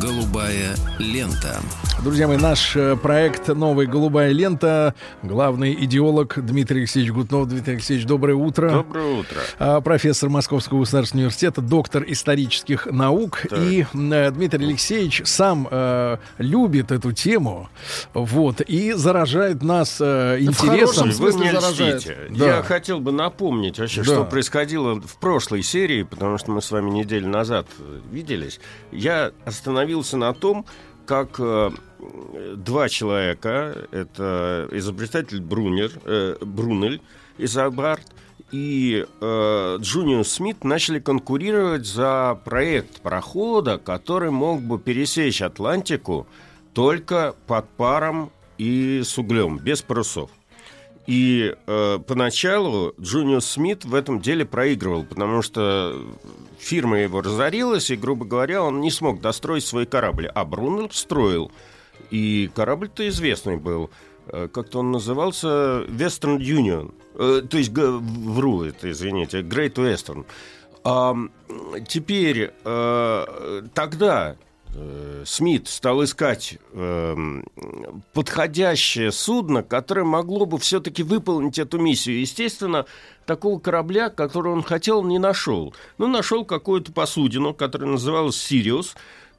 Голубая 0.00 0.74
лента. 0.98 1.60
Друзья 2.02 2.28
мои, 2.28 2.36
наш 2.36 2.76
э, 2.76 2.94
проект 2.96 3.48
«Новая 3.48 3.86
голубая 3.86 4.30
лента». 4.30 4.94
Главный 5.24 5.74
идеолог 5.84 6.38
Дмитрий 6.46 6.80
Алексеевич 6.80 7.12
Гутнов. 7.12 7.48
Дмитрий 7.48 7.74
Алексеевич, 7.74 8.06
доброе 8.06 8.34
утро. 8.34 8.70
Доброе 8.70 9.18
утро. 9.18 9.40
А, 9.58 9.80
профессор 9.80 10.28
Московского 10.28 10.78
государственного 10.78 11.24
университета, 11.24 11.60
доктор 11.60 12.04
исторических 12.06 12.86
наук. 12.86 13.40
Так. 13.50 13.58
И 13.58 13.84
э, 13.92 14.30
Дмитрий 14.30 14.66
Алексеевич 14.66 15.22
сам 15.24 15.66
э, 15.68 16.18
любит 16.38 16.92
эту 16.92 17.10
тему. 17.10 17.68
Вот. 18.14 18.60
И 18.60 18.92
заражает 18.92 19.64
нас 19.64 19.98
э, 20.00 20.38
интересом. 20.38 21.10
Вы 21.10 21.32
мне 21.32 21.50
льстите. 21.50 22.16
Да. 22.30 22.58
Я 22.58 22.62
хотел 22.62 23.00
бы 23.00 23.10
напомнить 23.10 23.80
вообще, 23.80 24.02
да. 24.02 24.12
что 24.12 24.24
происходило 24.24 25.00
в 25.00 25.18
прошлой 25.18 25.64
серии, 25.64 26.04
потому 26.04 26.38
что 26.38 26.52
мы 26.52 26.62
с 26.62 26.70
вами 26.70 26.90
неделю 26.90 27.28
назад 27.28 27.66
э, 27.80 28.00
виделись. 28.12 28.60
Я 28.92 29.32
остановился 29.44 30.16
на 30.16 30.32
том, 30.32 30.64
как 31.04 31.40
два 32.56 32.88
человека, 32.88 33.88
это 33.90 34.68
изобретатель 34.72 35.40
Брунер, 35.40 35.92
э, 36.04 36.36
Брунель 36.40 37.00
Изамбард 37.38 38.02
и 38.50 39.06
э, 39.20 39.76
Джуниус 39.80 40.28
Смит 40.28 40.64
начали 40.64 41.00
конкурировать 41.00 41.86
за 41.86 42.40
проект 42.44 43.00
парохода, 43.02 43.78
который 43.78 44.30
мог 44.30 44.62
бы 44.62 44.78
пересечь 44.78 45.42
Атлантику 45.42 46.26
только 46.72 47.34
под 47.46 47.68
паром 47.70 48.30
и 48.56 49.02
с 49.04 49.18
углем, 49.18 49.58
без 49.58 49.82
парусов. 49.82 50.30
И 51.06 51.54
э, 51.66 51.98
поначалу 52.06 52.94
Джуниус 53.00 53.46
Смит 53.46 53.84
в 53.84 53.94
этом 53.94 54.20
деле 54.20 54.44
проигрывал, 54.44 55.04
потому 55.04 55.42
что 55.42 55.98
фирма 56.58 56.98
его 56.98 57.22
разорилась, 57.22 57.90
и, 57.90 57.96
грубо 57.96 58.24
говоря, 58.24 58.62
он 58.62 58.80
не 58.80 58.90
смог 58.90 59.20
достроить 59.20 59.64
свой 59.64 59.86
корабль. 59.86 60.26
А 60.26 60.44
Брунель 60.44 60.90
строил. 60.92 61.50
И 62.10 62.50
корабль-то 62.54 63.06
известный 63.08 63.56
был. 63.56 63.90
Э, 64.26 64.48
как-то 64.48 64.80
он 64.80 64.92
назывался 64.92 65.84
Western 65.88 66.38
Union. 66.38 66.94
Э, 67.14 67.42
то 67.48 67.58
есть, 67.58 67.72
вру 67.72 68.62
это, 68.62 68.90
извините, 68.90 69.40
Great 69.40 69.74
Western. 69.74 70.24
А 70.84 71.14
теперь, 71.86 72.52
э, 72.64 73.62
тогда 73.74 74.36
Смит 75.24 75.66
стал 75.66 76.04
искать 76.04 76.58
э, 76.72 77.16
подходящее 78.12 79.12
судно, 79.12 79.62
которое 79.62 80.04
могло 80.04 80.46
бы 80.46 80.58
все-таки 80.58 81.02
выполнить 81.02 81.58
эту 81.58 81.78
миссию. 81.78 82.20
Естественно, 82.20 82.86
такого 83.26 83.58
корабля, 83.58 84.08
который 84.10 84.52
он 84.52 84.62
хотел, 84.62 85.02
не 85.04 85.18
нашел. 85.18 85.74
Но 85.96 86.06
ну, 86.06 86.12
нашел 86.12 86.44
какую-то 86.44 86.92
посудину, 86.92 87.54
которая 87.54 87.90
называлась 87.90 88.36
«Сириус», 88.36 88.94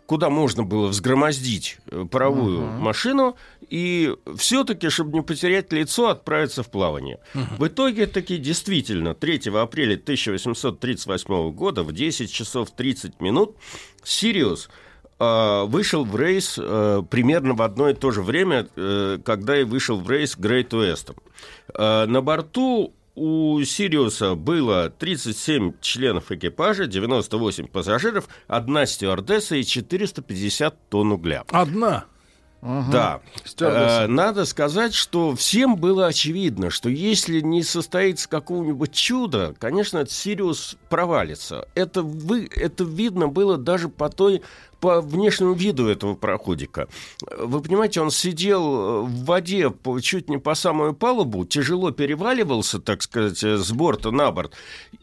куда 0.09 0.31
можно 0.31 0.63
было 0.63 0.87
взгромоздить 0.87 1.77
э, 1.91 2.03
паровую 2.09 2.61
uh-huh. 2.61 2.79
машину 2.79 3.35
и 3.69 4.15
все-таки, 4.37 4.89
чтобы 4.89 5.19
не 5.19 5.21
потерять 5.21 5.71
лицо, 5.71 6.09
отправиться 6.09 6.63
в 6.63 6.71
плавание. 6.71 7.19
Uh-huh. 7.35 7.57
В 7.59 7.67
итоге 7.67 8.07
таки 8.07 8.39
действительно 8.39 9.13
3 9.13 9.51
апреля 9.53 9.93
1838 9.93 11.51
года 11.51 11.83
в 11.83 11.93
10 11.93 12.31
часов 12.31 12.71
30 12.71 13.21
минут 13.21 13.55
«Сириус» 14.03 14.71
э, 15.19 15.63
вышел 15.67 16.03
в 16.03 16.15
рейс 16.15 16.57
э, 16.59 17.03
примерно 17.07 17.53
в 17.53 17.61
одно 17.61 17.89
и 17.89 17.93
то 17.93 18.09
же 18.09 18.23
время, 18.23 18.67
э, 18.75 19.19
когда 19.23 19.61
и 19.61 19.63
вышел 19.63 19.99
в 19.99 20.09
рейс 20.09 20.35
Great 20.35 20.69
Western. 20.69 21.17
Э, 21.75 22.07
на 22.07 22.21
борту 22.23 22.95
у 23.19 23.61
Сириуса 23.63 24.35
было 24.35 24.89
37 24.89 25.73
членов 25.81 26.31
экипажа, 26.31 26.87
98 26.87 27.67
пассажиров, 27.67 28.29
одна 28.47 28.85
стюардесса 28.85 29.57
и 29.57 29.63
450 29.63 30.89
тонн 30.89 31.11
угля. 31.11 31.43
Одна? 31.49 32.05
Да. 32.61 33.21
Э, 33.59 34.07
надо 34.07 34.45
сказать, 34.45 34.93
что 34.93 35.33
всем 35.35 35.77
было 35.77 36.07
очевидно, 36.07 36.69
что 36.69 36.89
если 36.89 37.39
не 37.39 37.63
состоится 37.63 38.27
какого-нибудь 38.27 38.91
чуда, 38.91 39.55
конечно, 39.59 40.05
Сириус 40.05 40.75
провалится. 40.89 41.67
Это, 41.75 42.03
вы, 42.03 42.49
это 42.53 42.83
видно 42.83 43.27
было 43.29 43.57
даже 43.57 43.87
по 43.87 44.09
той 44.09 44.41
по 44.79 45.01
внешнему 45.01 45.53
виду 45.53 45.87
этого 45.87 46.15
проходика. 46.15 46.87
Вы 47.37 47.61
понимаете, 47.61 48.01
он 48.01 48.11
сидел 48.11 49.03
в 49.03 49.25
воде 49.25 49.73
чуть 50.01 50.29
не 50.29 50.37
по 50.37 50.55
самую 50.55 50.93
палубу, 50.93 51.45
тяжело 51.45 51.91
переваливался, 51.91 52.79
так 52.79 53.01
сказать, 53.01 53.43
с 53.43 53.71
борта 53.71 54.11
на 54.11 54.31
борт. 54.31 54.53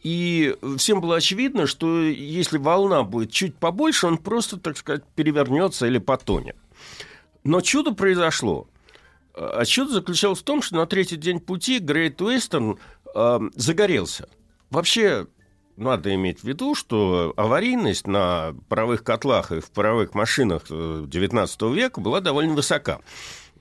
И 0.02 0.56
всем 0.78 1.00
было 1.02 1.16
очевидно, 1.16 1.66
что 1.66 2.00
если 2.02 2.56
волна 2.58 3.02
будет 3.02 3.30
чуть 3.30 3.54
побольше, 3.56 4.06
он 4.06 4.16
просто, 4.18 4.58
так 4.58 4.78
сказать, 4.78 5.04
перевернется 5.14 5.86
или 5.86 5.98
потонет. 5.98 6.56
Но 7.46 7.60
чудо 7.60 7.92
произошло. 7.92 8.66
А 9.34 9.64
чудо 9.64 9.92
заключалось 9.92 10.40
в 10.40 10.42
том, 10.42 10.62
что 10.62 10.76
на 10.76 10.86
третий 10.86 11.16
день 11.16 11.38
пути 11.38 11.78
Грейт 11.78 12.20
Уэстern 12.20 12.78
э, 13.14 13.40
загорелся. 13.54 14.28
Вообще, 14.70 15.28
надо 15.76 16.12
иметь 16.14 16.40
в 16.40 16.44
виду, 16.44 16.74
что 16.74 17.32
аварийность 17.36 18.08
на 18.08 18.56
паровых 18.68 19.04
котлах 19.04 19.52
и 19.52 19.60
в 19.60 19.70
паровых 19.70 20.14
машинах 20.14 20.68
XIX 20.70 21.74
века 21.74 22.00
была 22.00 22.20
довольно 22.20 22.54
высока. 22.54 23.00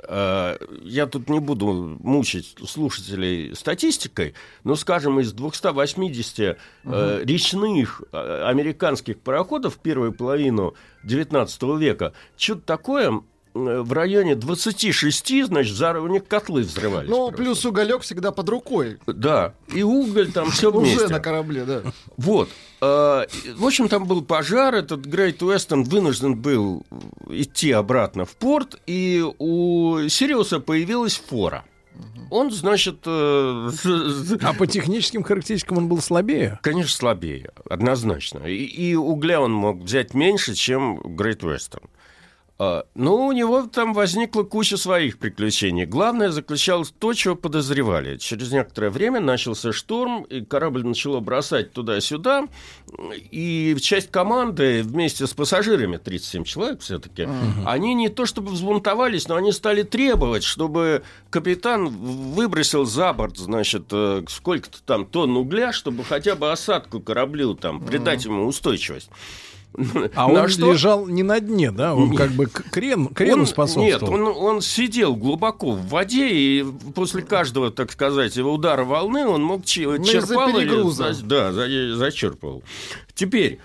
Я 0.07 1.07
тут 1.09 1.29
не 1.29 1.39
буду 1.39 1.97
мучить 1.99 2.57
слушателей 2.67 3.55
статистикой, 3.55 4.35
но, 4.63 4.75
скажем, 4.75 5.19
из 5.19 5.31
280 5.31 6.57
угу. 6.83 6.93
речных 7.23 8.03
американских 8.11 9.19
пароходов 9.19 9.75
в 9.75 9.79
первую 9.79 10.11
половину 10.11 10.75
XIX 11.03 11.79
века 11.79 12.13
что-то 12.37 12.61
такое 12.61 13.23
в 13.55 13.93
районе 13.93 14.35
26, 14.35 15.45
значит, 15.45 15.75
за, 15.75 15.99
у 15.99 16.07
них 16.07 16.27
котлы 16.27 16.63
взрывались. 16.63 17.09
Ну, 17.09 17.27
просто. 17.27 17.37
плюс 17.37 17.65
уголек 17.65 18.01
всегда 18.01 18.31
под 18.31 18.49
рукой. 18.49 18.97
Да, 19.07 19.53
и 19.73 19.81
уголь 19.81 20.31
там 20.31 20.51
все 20.51 20.71
вместе. 20.71 21.05
Уже 21.05 21.13
на 21.13 21.19
корабле, 21.21 21.63
да. 21.63 21.81
Вот. 22.17 22.49
В 22.81 23.65
общем, 23.65 23.87
там 23.87 24.05
был 24.05 24.21
пожар, 24.21 24.75
этот 24.75 25.05
Грейт 25.05 25.41
Уэстон 25.41 25.85
вынужден 25.85 26.35
был 26.35 26.85
идти 27.29 27.71
обратно 27.71 28.25
в 28.25 28.35
порт, 28.35 28.79
и 28.85 29.25
у 29.39 30.07
Сириуса 30.09 30.59
появилась 30.59 31.15
фора. 31.15 31.63
Он, 32.29 32.51
значит... 32.51 33.03
Э, 33.05 33.69
а 34.41 34.53
по 34.53 34.67
техническим 34.67 35.23
характеристикам 35.23 35.77
он 35.77 35.87
был 35.87 36.01
слабее? 36.01 36.59
Конечно, 36.63 36.91
слабее, 36.91 37.51
однозначно. 37.69 38.39
И, 38.39 38.65
и 38.65 38.95
угля 38.95 39.39
он 39.39 39.53
мог 39.53 39.77
взять 39.77 40.13
меньше, 40.13 40.55
чем 40.55 40.97
Грейт 40.97 41.43
Уэстон. 41.43 41.83
А, 42.57 42.85
ну, 42.95 43.25
у 43.25 43.31
него 43.33 43.63
там 43.63 43.93
возникла 43.93 44.43
куча 44.43 44.77
своих 44.77 45.17
приключений. 45.17 45.85
Главное 45.85 46.29
заключалось 46.29 46.93
то, 46.97 47.13
чего 47.13 47.35
подозревали. 47.35 48.17
Через 48.17 48.53
некоторое 48.53 48.89
время 48.89 49.19
начался 49.19 49.73
шторм, 49.73 50.23
и 50.23 50.39
корабль 50.39 50.85
начало 50.85 51.19
бросать 51.19 51.73
туда-сюда, 51.73 52.47
и 53.29 53.75
часть 53.81 54.09
команды 54.09 54.83
вместе 54.83 55.27
с 55.27 55.33
пассажирами, 55.33 55.97
37 55.97 56.45
человек 56.45 56.79
все-таки, 56.79 57.23
угу. 57.23 57.33
они 57.65 57.93
не 57.93 58.07
то 58.07 58.25
чтобы 58.25 58.51
взбунтовались, 58.51 59.27
но 59.27 59.35
они 59.35 59.51
стали 59.51 59.83
требовать, 59.83 60.43
чтобы 60.43 61.03
капитан 61.29 61.89
выбросил 61.89 62.85
за 62.85 63.11
борт, 63.11 63.37
значит, 63.37 63.87
э, 63.91 64.23
сколько-то 64.29 64.81
там 64.83 65.05
тонн 65.05 65.35
угля, 65.35 65.73
чтобы 65.73 66.05
хотя 66.05 66.35
бы 66.35 66.53
осадку 66.53 67.01
кораблю 67.01 67.53
там 67.53 67.83
придать 67.83 68.23
ему 68.23 68.45
устойчивость. 68.45 69.09
А 70.15 70.27
он 70.27 70.47
что... 70.49 70.71
лежал 70.71 71.07
не 71.07 71.23
на 71.23 71.39
дне, 71.39 71.71
да? 71.71 71.95
Он 71.95 72.15
как 72.15 72.31
бы 72.31 72.45
крен, 72.45 73.07
крену 73.07 73.41
он, 73.41 73.47
способствовал. 73.47 73.85
Нет, 73.85 74.03
он, 74.03 74.21
он 74.27 74.61
сидел 74.61 75.15
глубоко 75.15 75.71
в 75.71 75.87
воде, 75.87 76.29
и 76.29 76.65
после 76.93 77.21
каждого, 77.21 77.71
так 77.71 77.91
сказать, 77.91 78.35
его 78.35 78.53
удара 78.53 78.83
волны 78.83 79.27
он 79.27 79.43
мог 79.43 79.65
черпал... 79.65 80.57
Или, 80.57 81.21
да, 81.23 81.95
зачерпывал. 81.95 82.63
Теперь... 83.13 83.59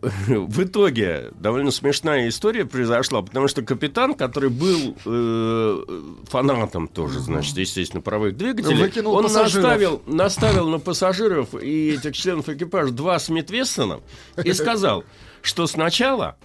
в 0.00 0.62
итоге 0.62 1.30
довольно 1.38 1.70
смешная 1.70 2.28
история 2.28 2.64
произошла, 2.64 3.22
потому 3.22 3.48
что 3.48 3.62
капитан, 3.62 4.14
который 4.14 4.50
был 4.50 4.96
э, 5.04 5.84
фанатом 6.28 6.88
тоже, 6.88 7.20
значит, 7.20 7.56
естественно, 7.56 8.00
правых 8.00 8.36
двигателей, 8.36 8.82
Выкинул 8.82 9.14
он 9.14 9.24
наставил, 9.24 10.02
наставил 10.06 10.68
на 10.68 10.78
пассажиров 10.78 11.54
и 11.54 11.90
этих 11.90 12.16
членов 12.16 12.48
экипажа 12.48 12.92
два 12.92 13.18
Смит 13.18 13.50
Вессона 13.50 14.00
и 14.42 14.52
сказал, 14.54 15.04
что 15.42 15.66
сначала 15.66 16.36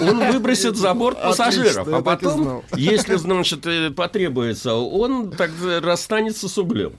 он 0.00 0.32
выбросит 0.32 0.76
за 0.76 0.94
борт 0.94 1.20
пассажиров, 1.22 1.88
Отлично, 1.88 1.96
а 1.98 2.02
потом, 2.02 2.62
если, 2.76 3.16
значит, 3.16 3.66
э, 3.66 3.90
потребуется, 3.90 4.74
он 4.74 5.30
так 5.30 5.50
расстанется 5.82 6.48
с 6.48 6.56
углем. 6.58 6.94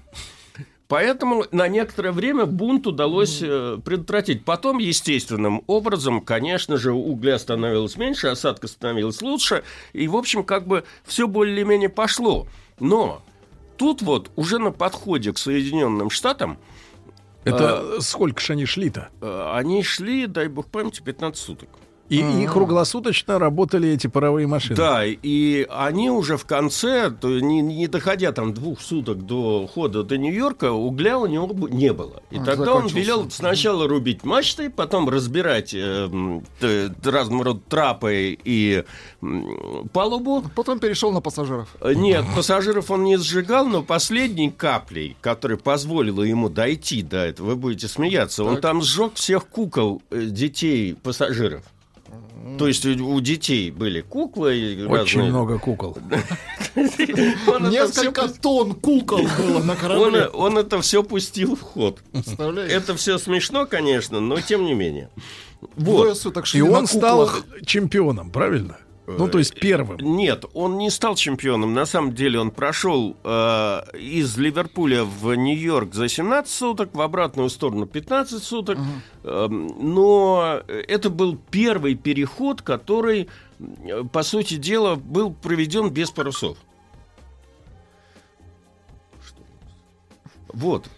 Поэтому 0.87 1.45
на 1.51 1.67
некоторое 1.67 2.11
время 2.11 2.45
бунт 2.45 2.87
удалось 2.87 3.41
э, 3.41 3.77
предотвратить. 3.83 4.45
Потом, 4.45 4.77
естественным 4.77 5.63
образом, 5.67 6.21
конечно 6.21 6.77
же, 6.77 6.93
угля 6.93 7.37
становилось 7.39 7.97
меньше, 7.97 8.27
осадка 8.27 8.67
становилась 8.67 9.21
лучше, 9.21 9.63
и, 9.91 10.07
в 10.07 10.15
общем, 10.15 10.43
как 10.43 10.65
бы 10.65 10.85
все 11.03 11.27
более-менее 11.27 11.89
пошло. 11.89 12.47
Но 12.79 13.21
тут 13.75 14.01
вот 14.01 14.31
уже 14.35 14.59
на 14.59 14.71
подходе 14.71 15.33
к 15.33 15.37
Соединенным 15.37 16.09
Штатам 16.09 16.57
это 17.43 17.97
э, 17.97 18.01
сколько 18.01 18.41
же 18.41 18.53
они 18.53 18.65
шли-то? 18.65 19.09
Э, 19.21 19.51
они 19.55 19.83
шли, 19.83 20.27
дай 20.27 20.47
бог 20.47 20.67
памяти, 20.67 21.01
15 21.01 21.41
суток. 21.41 21.69
И, 22.09 22.43
и 22.43 22.47
круглосуточно 22.47 23.37
работали 23.37 23.89
эти 23.89 24.07
паровые 24.07 24.47
машины. 24.47 24.75
Да, 24.75 25.03
и 25.05 25.67
они 25.69 26.09
уже 26.09 26.37
в 26.37 26.45
конце, 26.45 27.11
то 27.11 27.39
не, 27.39 27.61
не 27.61 27.87
доходя 27.87 28.31
там 28.31 28.53
двух 28.53 28.79
суток 28.79 29.25
до 29.25 29.67
хода 29.67 30.03
до 30.03 30.17
Нью-Йорка, 30.17 30.71
угля 30.71 31.17
у 31.17 31.25
него 31.25 31.67
не 31.67 31.91
было. 31.91 32.23
И 32.31 32.39
тогда 32.39 32.75
он 32.75 32.87
велел 32.87 33.29
сначала 33.29 33.87
рубить 33.87 34.23
мачты, 34.23 34.69
потом 34.69 35.09
разбирать 35.09 35.73
э, 35.73 36.09
э, 36.61 36.89
разного 37.03 37.43
рода 37.43 37.61
трапы 37.67 38.37
и 38.41 38.83
э, 39.21 39.41
палубу. 39.91 40.43
Потом 40.55 40.79
перешел 40.79 41.11
на 41.11 41.19
пассажиров. 41.19 41.75
Э, 41.81 41.93
нет, 41.93 42.23
пассажиров 42.35 42.89
он 42.89 43.03
не 43.03 43.17
сжигал, 43.17 43.67
но 43.67 43.83
последней 43.83 44.49
каплей, 44.49 45.17
которая 45.19 45.57
позволила 45.57 46.23
ему 46.23 46.47
дойти 46.47 47.01
до 47.01 47.17
этого, 47.17 47.47
вы 47.47 47.55
будете 47.57 47.87
смеяться, 47.87 48.43
так. 48.43 48.53
он 48.53 48.61
там 48.61 48.81
сжег 48.81 49.15
всех 49.15 49.47
кукол 49.47 50.01
э, 50.09 50.25
детей 50.25 50.95
пассажиров. 50.95 51.63
То 52.57 52.67
есть 52.67 52.85
у 52.85 53.19
детей 53.19 53.71
были 53.71 54.01
куклы. 54.01 54.85
Очень 54.87 55.19
разные. 55.19 55.29
много 55.29 55.59
кукол. 55.59 55.97
Несколько 56.75 58.27
тонн 58.29 58.73
кукол 58.73 59.27
было 59.37 59.63
на 59.63 59.75
корабле. 59.75 60.27
Он 60.27 60.57
это 60.57 60.81
все 60.81 61.03
пустил 61.03 61.55
в 61.55 61.61
ход. 61.61 61.99
Это 62.13 62.95
все 62.95 63.17
смешно, 63.17 63.65
конечно, 63.65 64.19
но 64.19 64.39
тем 64.41 64.65
не 64.65 64.73
менее. 64.73 65.09
Вот. 65.75 66.17
И 66.53 66.61
он 66.61 66.87
стал 66.87 67.29
чемпионом, 67.65 68.29
правильно? 68.31 68.77
Ну, 69.07 69.29
то 69.29 69.39
есть 69.39 69.53
первым. 69.53 69.97
Нет, 69.99 70.43
он 70.53 70.77
не 70.77 70.89
стал 70.89 71.15
чемпионом. 71.15 71.73
На 71.73 71.85
самом 71.85 72.13
деле 72.13 72.41
он 72.41 72.51
прошел 72.51 73.15
э, 73.23 73.81
из 73.97 74.37
Ливерпуля 74.37 75.05
в 75.05 75.33
Нью-Йорк 75.33 75.93
за 75.93 76.09
17 76.09 76.53
суток, 76.53 76.89
в 76.93 76.99
обратную 76.99 77.49
сторону 77.49 77.85
15 77.85 78.43
суток. 78.43 78.77
Угу. 78.77 78.85
Э, 79.23 79.47
но 79.47 80.61
это 80.67 81.09
был 81.09 81.37
первый 81.49 81.95
переход, 81.95 82.61
который, 82.61 83.29
по 84.11 84.23
сути 84.23 84.55
дела, 84.55 84.95
был 84.95 85.33
проведен 85.33 85.89
без 85.89 86.11
парусов. 86.11 86.57
Вот. 90.49 90.89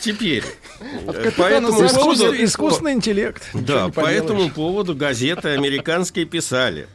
Теперь. 0.00 0.44
По 1.36 1.42
этому 1.42 1.88
поводу... 1.88 2.44
Искусственный 2.44 2.92
интеллект. 2.92 3.48
Да, 3.54 3.88
по 3.88 4.06
этому 4.06 4.50
поводу 4.50 4.94
газеты 4.94 5.48
американские 5.50 6.24
писали. 6.24 6.88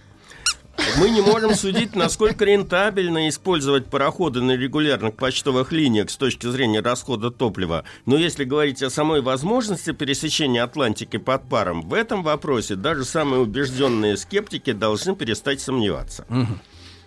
Мы 0.97 1.09
не 1.11 1.21
можем 1.21 1.53
судить, 1.53 1.95
насколько 1.95 2.45
рентабельно 2.45 3.29
использовать 3.29 3.87
пароходы 3.87 4.41
на 4.41 4.57
регулярных 4.57 5.15
почтовых 5.15 5.71
линиях 5.71 6.09
с 6.09 6.17
точки 6.17 6.47
зрения 6.47 6.79
расхода 6.81 7.29
топлива. 7.29 7.83
Но 8.05 8.17
если 8.17 8.43
говорить 8.43 8.81
о 8.81 8.89
самой 8.89 9.21
возможности 9.21 9.91
пересечения 9.91 10.63
Атлантики 10.63 11.17
под 11.17 11.47
паром, 11.47 11.83
в 11.83 11.93
этом 11.93 12.23
вопросе 12.23 12.75
даже 12.75 13.05
самые 13.05 13.41
убежденные 13.41 14.17
скептики 14.17 14.71
должны 14.71 15.15
перестать 15.15 15.61
сомневаться. 15.61 16.25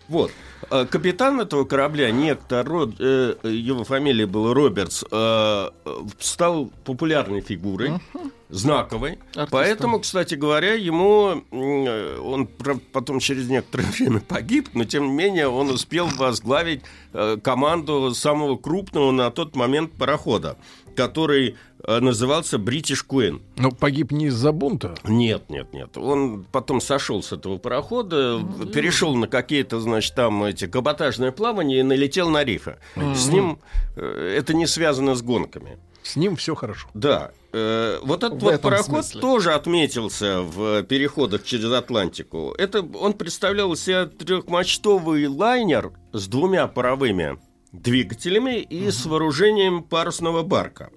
Вот. 0.09 0.30
Э, 0.70 0.87
капитан 0.87 1.41
этого 1.41 1.65
корабля, 1.65 2.11
некто, 2.11 2.62
Род, 2.62 2.95
э, 2.99 3.37
его 3.45 3.85
фамилия 3.85 4.27
была 4.27 4.55
Робертс, 4.55 5.05
э, 5.11 5.70
стал 6.19 6.70
популярной 6.85 7.41
фигурой, 7.41 7.91
uh-huh. 7.91 8.33
знаковой. 8.49 9.12
Артистом. 9.35 9.49
Поэтому, 9.51 10.01
кстати 10.01 10.35
говоря, 10.35 10.74
ему 10.74 11.43
он 11.51 12.47
потом 12.93 13.20
через 13.20 13.49
некоторое 13.49 13.85
время 13.93 14.20
погиб, 14.20 14.70
но 14.74 14.85
тем 14.85 15.09
не 15.09 15.12
менее 15.12 15.49
он 15.49 15.70
успел 15.70 16.07
возглавить 16.09 16.83
э, 17.12 17.37
команду 17.43 18.12
самого 18.15 18.57
крупного 18.57 19.11
на 19.12 19.31
тот 19.31 19.55
момент 19.57 19.93
парохода, 19.93 20.57
который 20.97 21.57
назывался 21.86 22.58
Бритиш 22.58 23.02
Куин. 23.02 23.42
Но 23.56 23.70
погиб 23.70 24.10
не 24.12 24.26
из-за 24.26 24.52
бунта? 24.52 24.94
Нет, 25.04 25.48
нет, 25.50 25.72
нет. 25.72 25.96
Он 25.96 26.44
потом 26.50 26.80
сошел 26.80 27.22
с 27.22 27.32
этого 27.32 27.58
парохода, 27.58 28.16
mm-hmm. 28.16 28.72
перешел 28.72 29.14
на 29.14 29.28
какие-то, 29.28 29.80
значит, 29.80 30.14
там 30.14 30.42
эти 30.44 30.66
каботажные 30.66 31.32
плавания 31.32 31.80
и 31.80 31.82
налетел 31.82 32.28
на 32.28 32.44
рифы. 32.44 32.76
Mm-hmm. 32.96 33.14
С 33.14 33.28
ним 33.28 33.58
э, 33.96 34.36
это 34.38 34.54
не 34.54 34.66
связано 34.66 35.14
с 35.14 35.22
гонками. 35.22 35.78
С 36.02 36.14
ним 36.14 36.36
все 36.36 36.54
хорошо. 36.54 36.88
Да. 36.94 37.32
Э, 37.52 37.98
вот 38.02 38.22
этот 38.22 38.40
вот 38.42 38.60
пароход 38.60 39.04
смысле. 39.04 39.20
тоже 39.20 39.54
отметился 39.54 40.40
в 40.40 40.82
переходах 40.84 41.42
через 41.42 41.72
Атлантику. 41.72 42.54
Это 42.58 42.82
он 42.82 43.12
представлял 43.12 43.72
из 43.72 43.82
себя 43.82 44.06
трехмачтовый 44.06 45.26
лайнер 45.26 45.92
с 46.12 46.28
двумя 46.28 46.68
паровыми 46.68 47.38
двигателями 47.72 48.60
и 48.60 48.84
угу. 48.84 48.92
с 48.92 49.06
вооружением 49.06 49.82
парусного 49.82 50.42
барка. 50.42 50.90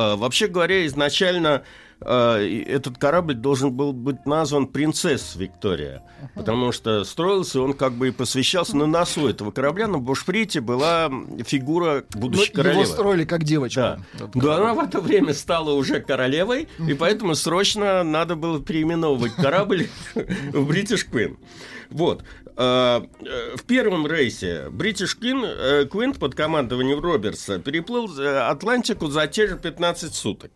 А, 0.00 0.16
вообще 0.16 0.46
говоря, 0.46 0.86
изначально 0.86 1.62
а, 2.00 2.38
этот 2.38 2.96
корабль 2.96 3.34
должен 3.34 3.70
был 3.70 3.92
быть 3.92 4.24
назван 4.24 4.66
«Принцесс 4.66 5.36
Виктория», 5.36 6.02
потому 6.34 6.72
что 6.72 7.04
строился 7.04 7.60
он 7.60 7.74
как 7.74 7.92
бы 7.92 8.08
и 8.08 8.10
посвящался 8.10 8.78
на 8.78 8.86
носу 8.86 9.28
этого 9.28 9.50
корабля, 9.50 9.88
на 9.88 9.98
бушприте 9.98 10.62
была 10.62 11.10
фигура 11.44 12.04
будущей 12.14 12.50
Но 12.54 12.62
королевы. 12.62 12.82
Его 12.84 12.90
строили 12.90 13.24
как 13.26 13.44
девочку. 13.44 13.80
Да. 13.80 13.98
Но 14.32 14.52
она 14.52 14.72
в 14.72 14.80
это 14.80 15.02
время 15.02 15.34
стала 15.34 15.72
уже 15.72 16.00
королевой, 16.00 16.66
и 16.78 16.94
поэтому 16.94 17.34
срочно 17.34 18.02
надо 18.02 18.36
было 18.36 18.58
переименовывать 18.58 19.34
корабль 19.34 19.88
в 20.14 20.66
«Бритиш 20.66 21.06
Queen». 21.12 21.36
Вот. 21.90 22.22
А, 22.56 23.02
э, 23.20 23.56
в 23.56 23.64
первом 23.64 24.06
рейсе 24.06 24.66
British 24.70 25.18
Queen, 25.20 25.88
Queen 25.88 26.18
под 26.18 26.34
командованием 26.34 27.00
Робертса 27.00 27.58
переплыл 27.58 28.08
э, 28.18 28.38
Атлантику 28.38 29.08
за 29.08 29.26
те 29.26 29.46
же 29.46 29.58
15 29.58 30.14
суток. 30.14 30.50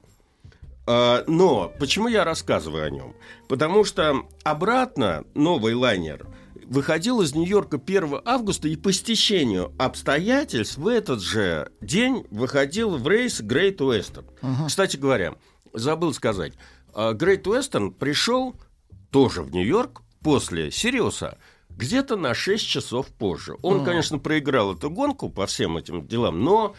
А, 0.86 1.24
но 1.26 1.72
почему 1.78 2.08
я 2.08 2.24
рассказываю 2.24 2.84
о 2.84 2.90
нем? 2.90 3.14
Потому 3.48 3.84
что 3.84 4.26
обратно 4.42 5.24
новый 5.34 5.74
лайнер 5.74 6.26
выходил 6.66 7.20
из 7.20 7.34
Нью-Йорка 7.34 7.80
1 7.84 8.20
августа 8.24 8.68
и 8.68 8.76
по 8.76 8.92
стечению 8.92 9.72
обстоятельств 9.78 10.78
в 10.78 10.88
этот 10.88 11.20
же 11.20 11.70
день 11.80 12.26
выходил 12.30 12.96
в 12.96 13.06
рейс 13.08 13.40
Great 13.40 13.76
Western. 13.78 14.24
Uh-huh. 14.40 14.66
Кстати 14.66 14.96
говоря, 14.96 15.34
забыл 15.74 16.14
сказать, 16.14 16.54
Great 16.92 17.42
Western 17.42 17.90
пришел 17.90 18.54
тоже 19.10 19.42
в 19.42 19.52
Нью-Йорк 19.52 20.02
после 20.22 20.70
Сириуса– 20.70 21.38
где-то 21.76 22.16
на 22.16 22.34
6 22.34 22.66
часов 22.66 23.08
позже. 23.08 23.56
Он, 23.62 23.80
mm. 23.80 23.84
конечно, 23.84 24.18
проиграл 24.18 24.74
эту 24.74 24.90
гонку 24.90 25.28
по 25.28 25.46
всем 25.46 25.76
этим 25.76 26.06
делам, 26.06 26.42
но 26.42 26.74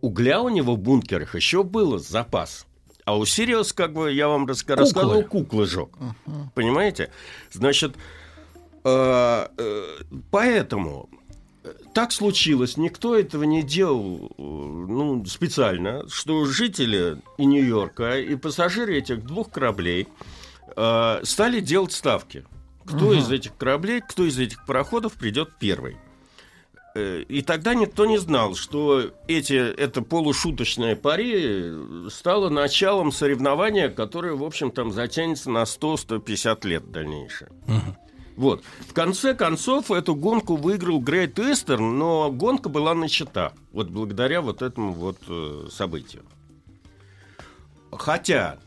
угля 0.00 0.40
у 0.40 0.48
него 0.48 0.74
в 0.74 0.78
бункерах 0.78 1.34
еще 1.34 1.62
было 1.62 1.98
запас. 1.98 2.66
А 3.04 3.16
у 3.16 3.24
Сириус, 3.24 3.72
как 3.72 3.94
бы 3.94 4.12
я 4.12 4.28
вам 4.28 4.46
куклы. 4.46 4.76
рассказывал, 4.76 5.22
куклы 5.22 5.66
жег. 5.66 5.88
Uh-huh. 5.96 6.44
Понимаете? 6.54 7.10
Значит, 7.50 7.96
э, 8.84 9.48
э, 9.56 9.84
поэтому 10.30 11.08
так 11.94 12.12
случилось, 12.12 12.76
никто 12.76 13.16
этого 13.16 13.44
не 13.44 13.62
делал 13.62 14.30
ну, 14.36 15.24
специально, 15.24 16.06
что 16.08 16.44
жители 16.44 17.16
и 17.38 17.46
Нью-Йорка, 17.46 18.20
и 18.20 18.36
пассажиры 18.36 18.98
этих 18.98 19.24
двух 19.24 19.50
кораблей 19.50 20.08
э, 20.76 21.20
стали 21.24 21.60
делать 21.60 21.92
ставки 21.92 22.44
кто 22.88 23.06
угу. 23.06 23.12
из 23.12 23.30
этих 23.30 23.56
кораблей, 23.56 24.00
кто 24.00 24.24
из 24.24 24.38
этих 24.38 24.64
пароходов 24.64 25.12
придет 25.14 25.50
первый. 25.58 25.98
Э, 26.94 27.22
и 27.28 27.42
тогда 27.42 27.74
никто 27.74 28.06
не 28.06 28.18
знал, 28.18 28.54
что 28.54 29.10
эти, 29.28 29.54
это 29.54 30.02
полушуточное 30.02 30.96
пари 30.96 31.72
стало 32.10 32.48
началом 32.48 33.12
соревнования, 33.12 33.90
которое, 33.90 34.34
в 34.34 34.42
общем, 34.42 34.70
там 34.70 34.90
затянется 34.90 35.50
на 35.50 35.64
100-150 35.64 36.66
лет 36.66 36.90
дальнейшее. 36.90 37.50
Угу. 37.66 37.96
Вот. 38.36 38.62
В 38.80 38.94
конце 38.94 39.34
концов, 39.34 39.90
эту 39.90 40.14
гонку 40.14 40.56
выиграл 40.56 41.00
Грейт 41.00 41.38
Эстерн, 41.38 41.98
но 41.98 42.30
гонка 42.30 42.68
была 42.68 42.94
начата. 42.94 43.52
Вот 43.72 43.88
благодаря 43.88 44.40
вот 44.40 44.62
этому 44.62 44.92
вот 44.92 45.18
э, 45.28 45.66
событию. 45.70 46.22
Хотя 47.90 48.58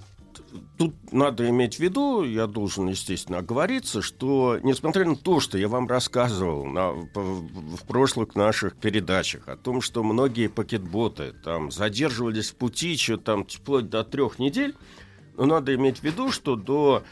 тут 0.78 0.94
надо 1.11 1.48
иметь 1.49 1.76
в 1.76 1.80
виду, 1.80 2.23
я 2.23 2.48
должен, 2.48 2.88
естественно, 2.88 3.40
оговориться, 3.40 4.02
что, 4.02 4.60
несмотря 4.64 5.06
на 5.06 5.15
то, 5.15 5.40
что 5.40 5.57
я 5.57 5.68
вам 5.68 5.88
рассказывал 5.88 6.65
на, 6.65 6.91
в 6.91 7.86
прошлых 7.88 8.36
наших 8.36 8.76
передачах 8.76 9.48
о 9.48 9.57
том, 9.57 9.82
что 9.82 10.03
многие 10.03 10.48
пакетботы 10.48 11.34
там 11.44 11.72
задерживались 11.72 12.52
в 12.52 12.56
пути 12.56 12.90
еще 12.90 13.18
там 13.18 13.45
вплоть 13.45 13.90
до 13.90 14.03
трех 14.03 14.40
недель, 14.40 14.76
но 15.38 15.45
надо 15.45 15.73
иметь 15.76 15.99
в 15.99 16.03
виду, 16.03 16.32
что 16.32 16.56
до 16.56 17.03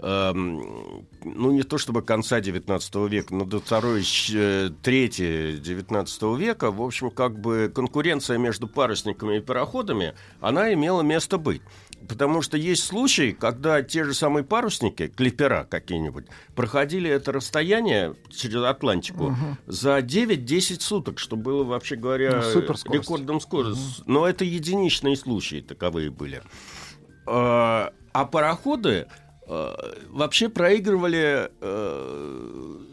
эм, 0.00 1.06
ну, 1.24 1.50
не 1.50 1.62
то 1.62 1.78
чтобы 1.78 2.02
конца 2.02 2.40
19 2.40 2.94
века, 3.10 3.34
но 3.34 3.44
до 3.44 3.60
второй, 3.60 4.04
э, 4.32 4.70
трети 4.82 5.56
19 5.56 6.22
века, 6.38 6.70
в 6.70 6.82
общем, 6.82 7.10
как 7.10 7.38
бы 7.38 7.70
конкуренция 7.74 8.38
между 8.38 8.68
парусниками 8.68 9.38
и 9.38 9.40
пароходами, 9.40 10.14
она 10.40 10.72
имела 10.72 11.02
место 11.02 11.38
быть. 11.38 11.62
Потому 12.06 12.42
что 12.42 12.56
есть 12.56 12.84
случаи, 12.84 13.32
когда 13.32 13.82
те 13.82 14.04
же 14.04 14.14
самые 14.14 14.44
парусники, 14.44 15.08
клипера 15.08 15.66
какие-нибудь, 15.68 16.26
проходили 16.54 17.10
это 17.10 17.32
расстояние 17.32 18.14
через 18.30 18.62
Атлантику 18.62 19.28
угу. 19.28 19.56
за 19.66 19.98
9-10 19.98 20.80
суток, 20.80 21.18
что 21.18 21.36
было, 21.36 21.64
вообще 21.64 21.96
говоря, 21.96 22.42
ну, 22.54 22.60
рекордом 22.92 23.40
скорости. 23.40 24.00
Угу. 24.00 24.12
Но 24.12 24.26
это 24.26 24.44
единичные 24.44 25.16
случаи 25.16 25.60
таковые 25.60 26.10
были. 26.10 26.42
А, 27.26 27.92
а 28.12 28.24
пароходы 28.24 29.06
Э, 29.50 29.74
вообще 30.10 30.50
проигрывали 30.50 31.50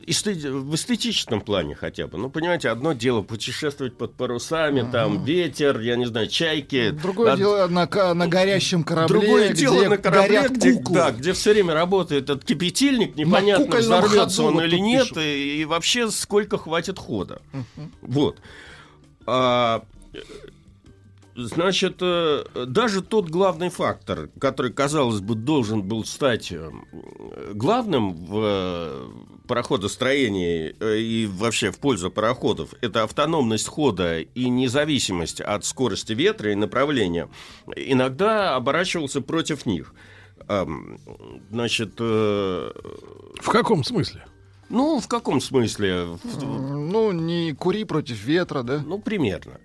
в 0.06 0.76
эстетическом 0.76 1.42
плане 1.42 1.76
хотя 1.76 2.08
бы. 2.08 2.18
Ну, 2.18 2.30
понимаете, 2.30 2.70
одно 2.70 2.94
дело 2.94 3.22
путешествовать 3.22 3.98
под 3.98 4.16
парусами, 4.16 4.82
uh-huh. 4.82 4.92
там 4.92 5.24
ветер, 5.24 5.80
я 5.80 5.96
не 5.96 6.06
знаю, 6.06 6.28
чайки. 6.28 6.92
Другое 6.92 7.34
а... 7.34 7.38
дело 7.38 7.68
на, 7.68 8.14
на 8.14 8.28
горящем 8.28 8.84
корабле, 8.84 9.20
Другое 9.20 9.50
где 9.50 9.62
дело 9.62 9.90
на 9.90 9.98
корабле, 9.98 10.48
где, 10.50 10.80
да, 10.90 11.12
где 11.12 11.34
все 11.34 11.54
время 11.54 11.74
работает 11.74 12.24
этот 12.26 12.46
кипятильник, 12.46 13.16
непонятно, 13.16 13.78
взорвется 13.78 14.44
он 14.44 14.62
или 14.62 14.78
нет, 14.78 15.18
и, 15.18 15.62
и 15.62 15.66
вообще 15.66 16.12
сколько 16.12 16.58
хватит 16.58 17.00
хода. 17.00 17.42
Uh-huh. 17.54 17.90
Вот. 18.02 18.38
А, 19.26 19.84
Значит, 21.36 21.98
э, 22.00 22.46
даже 22.66 23.02
тот 23.02 23.30
главный 23.30 23.68
фактор, 23.68 24.30
который, 24.40 24.72
казалось 24.72 25.20
бы, 25.20 25.36
должен 25.36 25.84
был 25.84 26.06
стать 26.06 26.54
э, 26.54 26.72
главным 27.54 28.14
в 28.14 28.40
э, 28.42 29.08
пароходостроении 29.46 30.70
и 30.70 31.28
вообще 31.28 31.72
в 31.72 31.80
пользу 31.80 32.10
пароходов, 32.10 32.70
это 32.80 33.04
автономность 33.04 33.68
хода 33.68 34.22
и 34.22 34.50
независимость 34.50 35.42
от 35.42 35.66
скорости 35.66 36.14
ветра 36.14 36.54
и 36.54 36.56
направления, 36.56 37.28
иногда 37.76 38.56
оборачивался 38.56 39.22
против 39.22 39.66
них. 39.66 39.94
Значит... 41.52 42.00
В 42.00 42.72
каком 43.46 43.84
смысле? 43.84 44.26
Ну, 44.70 45.00
в 45.00 45.08
каком 45.08 45.42
смысле? 45.42 46.18
Ну, 46.24 47.12
не 47.12 47.54
кури 47.54 47.84
против 47.84 48.24
ветра, 48.24 48.64
да? 48.64 48.82
Ну, 48.86 49.00
примерно. 49.00 49.60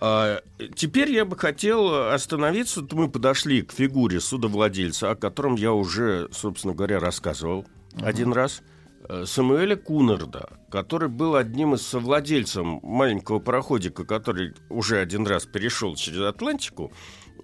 А, 0.00 0.40
теперь 0.74 1.10
я 1.10 1.24
бы 1.24 1.36
хотел 1.36 2.10
остановиться. 2.12 2.86
Мы 2.92 3.08
подошли 3.08 3.62
к 3.62 3.72
фигуре 3.72 4.20
судовладельца, 4.20 5.10
о 5.10 5.16
котором 5.16 5.54
я 5.54 5.72
уже, 5.72 6.28
собственно 6.32 6.74
говоря, 6.74 7.00
рассказывал 7.00 7.66
uh-huh. 7.92 8.06
один 8.06 8.32
раз. 8.32 8.62
Э, 9.08 9.24
Самуэля 9.24 9.76
Кунарда, 9.76 10.48
который 10.70 11.08
был 11.08 11.36
одним 11.36 11.74
из 11.74 11.82
совладельцев 11.82 12.66
маленького 12.82 13.38
пароходика, 13.38 14.04
который 14.04 14.54
уже 14.68 14.98
один 14.98 15.26
раз 15.26 15.46
перешел 15.46 15.94
через 15.94 16.20
Атлантику, 16.22 16.92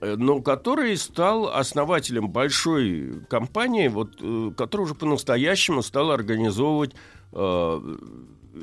э, 0.00 0.16
но 0.16 0.40
который 0.42 0.96
стал 0.96 1.48
основателем 1.48 2.28
большой 2.30 3.24
компании, 3.28 3.88
вот, 3.88 4.16
э, 4.20 4.50
которая 4.56 4.86
уже 4.86 4.94
по-настоящему 4.94 5.82
стала 5.82 6.14
организовывать 6.14 6.94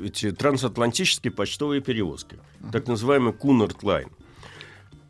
эти 0.04 0.30
трансатлантические 0.30 1.32
почтовые 1.32 1.80
перевозки, 1.80 2.38
так 2.72 2.86
называемый 2.86 3.32
Кунард 3.32 3.82
Лайн. 3.82 4.10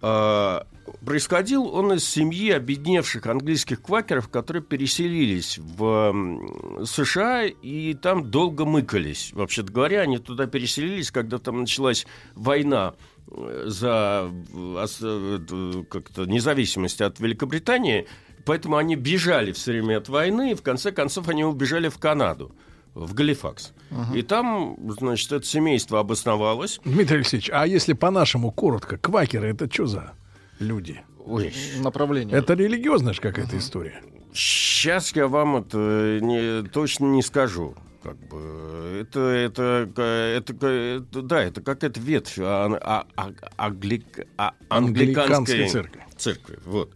А, 0.02 0.66
происходил 1.04 1.66
он 1.66 1.92
из 1.92 2.08
семьи 2.08 2.50
обедневших 2.50 3.26
английских 3.26 3.82
квакеров, 3.82 4.28
которые 4.28 4.62
переселились 4.62 5.58
в 5.58 6.84
США 6.84 7.44
и 7.44 7.94
там 7.94 8.30
долго 8.30 8.64
мыкались. 8.64 9.30
Вообще-то 9.32 9.72
говоря, 9.72 10.00
они 10.00 10.18
туда 10.18 10.46
переселились, 10.46 11.10
когда 11.10 11.38
там 11.38 11.60
началась 11.60 12.06
война 12.34 12.94
э, 13.30 13.64
за 13.66 14.30
э, 14.54 15.84
как-то 15.90 16.24
независимость 16.24 17.02
от 17.02 17.20
Великобритании, 17.20 18.06
поэтому 18.46 18.76
они 18.76 18.96
бежали 18.96 19.52
все 19.52 19.72
время 19.72 19.98
от 19.98 20.08
войны, 20.08 20.52
и 20.52 20.54
в 20.54 20.62
конце 20.62 20.92
концов 20.92 21.28
они 21.28 21.44
убежали 21.44 21.88
в 21.88 21.98
Канаду 21.98 22.54
в 22.94 23.14
Галифакс. 23.14 23.72
Угу. 23.90 24.14
И 24.14 24.22
там, 24.22 24.76
значит, 24.90 25.32
это 25.32 25.46
семейство 25.46 26.00
обосновалось. 26.00 26.80
Дмитрий 26.84 27.18
Алексеевич, 27.18 27.50
а 27.52 27.66
если 27.66 27.92
по-нашему 27.92 28.50
коротко, 28.50 28.96
квакеры 28.96 29.48
это 29.50 29.72
что 29.72 29.86
за 29.86 30.12
люди? 30.58 31.02
Ой. 31.24 31.52
Направление. 31.78 32.36
Это 32.36 32.54
религиозная 32.54 33.12
же 33.12 33.20
какая-то 33.20 33.52
угу. 33.52 33.58
история. 33.58 34.02
Сейчас 34.32 35.14
я 35.14 35.26
вам 35.26 35.56
это 35.56 36.18
не, 36.20 36.62
точно 36.68 37.06
не 37.06 37.22
скажу. 37.22 37.74
Как 38.02 38.16
бы 38.28 38.98
это, 39.02 39.20
это, 39.20 39.90
это, 39.94 40.66
это 40.66 41.22
да, 41.22 41.42
это 41.42 41.60
какая-то 41.60 42.00
ветвь 42.00 42.38
а, 42.38 42.78
а, 42.80 43.06
а, 43.14 43.32
англик, 43.58 44.26
а, 44.38 44.54
англиканской 44.70 45.68
церкви. 45.68 46.00
церкви. 46.16 46.58
Вот. 46.64 46.94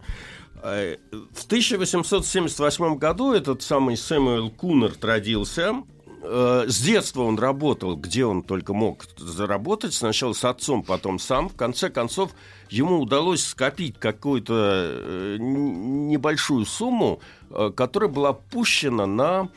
Э, 0.65 0.97
в 1.11 1.45
1878 1.45 2.97
году 2.97 3.35
этот 3.35 3.63
самый 3.63 3.99
Сэмюэл 3.99 4.51
Кунарт 4.51 5.05
родился. 5.05 5.83
Э, 6.23 6.65
с 6.67 6.81
детства 6.81 7.23
он 7.23 7.39
работал, 7.39 7.97
где 7.97 8.25
он 8.25 8.43
только 8.43 8.73
мог 8.73 9.05
заработать. 9.19 9.93
Сначала 9.93 10.33
с 10.33 10.43
отцом, 10.43 10.83
потом 10.83 11.19
сам. 11.19 11.51
В 11.51 11.55
конце 11.55 11.91
концов, 11.91 12.31
ему 12.71 12.99
удалось 12.99 13.45
скопить 13.45 13.99
какую-то 13.99 14.55
э, 14.55 15.37
небольшую 15.39 16.65
сумму, 16.65 17.21
которая 17.77 18.09
была 18.09 18.33
пущена 18.33 19.07
на 19.07 19.51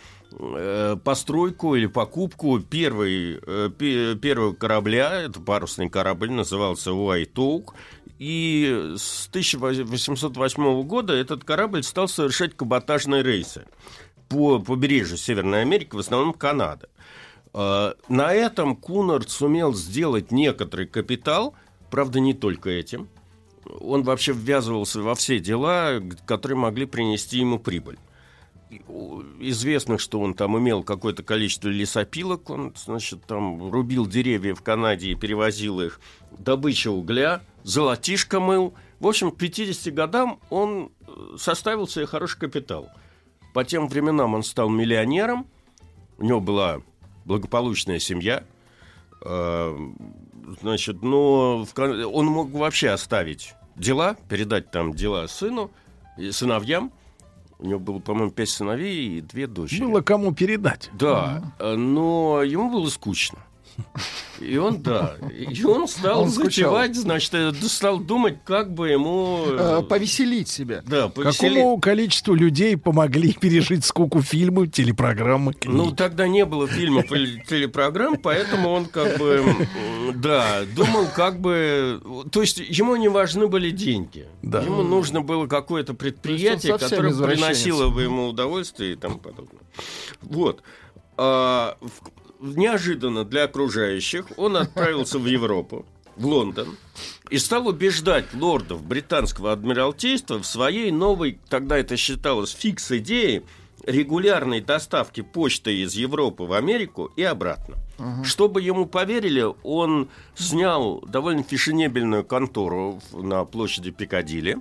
постройку 1.05 1.75
или 1.75 1.88
покупку 1.88 2.59
первой, 2.59 3.39
первого 4.17 4.53
корабля, 4.53 5.21
это 5.21 5.39
парусный 5.39 5.89
корабль, 5.89 6.29
назывался 6.29 6.91
Oak, 6.91 7.73
и 8.19 8.94
с 8.98 9.27
1808 9.27 10.84
года 10.84 11.14
этот 11.14 11.44
корабль 11.44 11.84
стал 11.84 12.07
совершать 12.07 12.56
каботажные 12.56 13.23
рейсы 13.23 13.65
по 14.30 14.60
побережью 14.60 15.18
Северной 15.18 15.61
Америки, 15.61 15.95
в 15.95 15.99
основном 15.99 16.34
Канада. 16.34 16.89
На 17.53 18.34
этом 18.34 18.76
Кунард 18.76 19.30
сумел 19.30 19.73
сделать 19.73 20.31
некоторый 20.31 20.88
капитал, 20.88 21.56
правда, 21.89 22.19
не 22.19 22.34
только 22.34 22.69
этим. 22.69 23.07
Он 23.80 24.03
вообще 24.03 24.34
ввязывался 24.34 25.02
во 25.02 25.15
все 25.15 25.39
дела, 25.39 26.02
которые 26.26 26.57
могли 26.57 26.85
принести 26.85 27.39
ему 27.39 27.60
прибыль 27.60 27.98
известно, 29.39 29.98
что 29.98 30.19
он 30.19 30.34
там 30.34 30.57
имел 30.57 30.84
какое-то 30.84 31.23
количество 31.23 31.69
лесопилок, 31.69 32.49
он, 32.49 32.73
значит, 32.76 33.26
там 33.26 33.72
рубил 33.72 34.06
деревья 34.06 34.56
в 34.56 34.61
Канаде 34.61 35.11
и 35.11 35.15
перевозил 35.15 35.81
их, 35.81 35.99
добыча 36.38 36.91
угля, 36.91 37.41
золотишко 37.64 38.39
мыл. 38.39 38.73
В 38.99 39.07
общем, 39.07 39.31
к 39.31 39.38
50 39.38 39.94
годам 39.94 40.39
он 40.49 40.91
э, 41.07 41.38
составил 41.38 41.88
себе 41.88 42.06
хороший 42.06 42.39
капитал. 42.39 42.89
По 43.53 43.64
тем 43.64 43.88
временам 43.88 44.34
он 44.34 44.44
стал 44.44 44.69
миллионером, 44.69 45.48
у 46.18 46.23
него 46.23 46.41
была 46.41 46.81
благополучная 47.26 47.99
семья, 47.99 48.44
э, 49.23 49.77
значит, 50.61 51.03
но 51.03 51.65
он 51.77 52.26
мог 52.26 52.52
вообще 52.52 52.89
оставить 52.89 53.53
дела, 53.76 54.18
передать 54.30 54.72
там 54.72 54.94
дела 54.94 55.27
сыну, 55.27 55.72
сыновьям, 56.31 56.91
у 57.59 57.65
него 57.65 57.79
было, 57.79 57.99
по-моему, 57.99 58.31
пять 58.31 58.49
сыновей 58.49 59.17
и 59.17 59.21
две 59.21 59.47
дочери. 59.47 59.81
Было 59.84 60.01
кому 60.01 60.34
передать. 60.34 60.89
Да, 60.93 61.53
но 61.59 62.43
ему 62.43 62.71
было 62.71 62.88
скучно. 62.89 63.39
И 64.40 64.58
он, 64.58 64.82
да, 64.84 65.16
и 65.32 65.64
он 65.64 65.88
стал 65.88 66.22
он 66.22 66.30
затевать, 66.30 66.95
значит, 66.95 67.34
э, 67.34 67.54
стал 67.64 67.98
думать, 67.98 68.38
как 68.45 68.72
бы 68.72 68.90
ему... 68.90 69.45
Э, 69.48 69.82
повеселить 69.82 70.48
себя. 70.48 70.84
Да, 70.86 71.10
повеселить. 71.10 71.56
Какому 71.56 71.80
количеству 71.80 72.36
людей 72.36 72.78
помогли 72.78 73.34
пережить 73.41 73.84
скуку 73.84 74.22
фильмы, 74.22 74.68
телепрограммы, 74.68 75.54
книги? 75.54 75.76
Ну, 75.76 75.91
тогда 75.91 76.28
не 76.28 76.45
было 76.45 76.68
фильмов 76.68 77.12
или 77.12 77.44
телепрограмм, 77.48 78.18
поэтому 78.18 78.70
он 78.70 78.86
как 78.86 79.18
бы, 79.18 79.44
да, 80.14 80.64
думал 80.76 81.08
как 81.16 81.40
бы... 81.40 81.99
То 82.32 82.41
есть 82.41 82.60
ему 82.60 82.95
не 82.95 83.08
важны 83.08 83.48
были 83.48 83.72
деньги. 83.72 84.28
Да. 84.44 84.62
Ему 84.62 84.84
нужно 84.84 85.22
было 85.22 85.48
какое-то 85.48 85.95
предприятие, 85.95 86.78
которое 86.78 87.14
приносило 87.14 87.90
бы 87.90 88.04
ему 88.04 88.28
удовольствие 88.28 88.94
и 88.94 88.95
тому 88.95 89.18
подобное. 89.18 89.64
Вот. 90.22 90.62
А, 91.18 91.78
неожиданно 92.39 93.23
для 93.23 93.43
окружающих 93.43 94.27
он 94.38 94.57
отправился 94.57 95.19
в 95.19 95.26
Европу, 95.26 95.85
в 96.15 96.26
Лондон, 96.26 96.77
и 97.30 97.38
стал 97.38 97.68
убеждать 97.68 98.34
лордов 98.34 98.84
британского 98.84 99.51
адмиралтейства 99.51 100.39
в 100.39 100.45
своей 100.45 100.91
новой, 100.91 101.39
тогда 101.49 101.77
это 101.77 101.97
считалось 101.97 102.51
фикс-идее, 102.51 103.43
регулярной 103.85 104.61
доставки 104.61 105.22
почты 105.22 105.81
из 105.81 105.93
Европы 105.93 106.43
в 106.43 106.53
Америку 106.53 107.11
и 107.15 107.23
обратно. 107.23 107.76
Угу. 107.99 108.23
Чтобы 108.26 108.61
ему 108.61 108.85
поверили, 108.85 109.45
он 109.64 110.09
снял 110.35 111.01
довольно 111.07 111.43
фешенебельную 111.43 112.23
контору 112.23 113.01
на 113.14 113.45
площади 113.45 113.91
Пикадилли, 113.91 114.57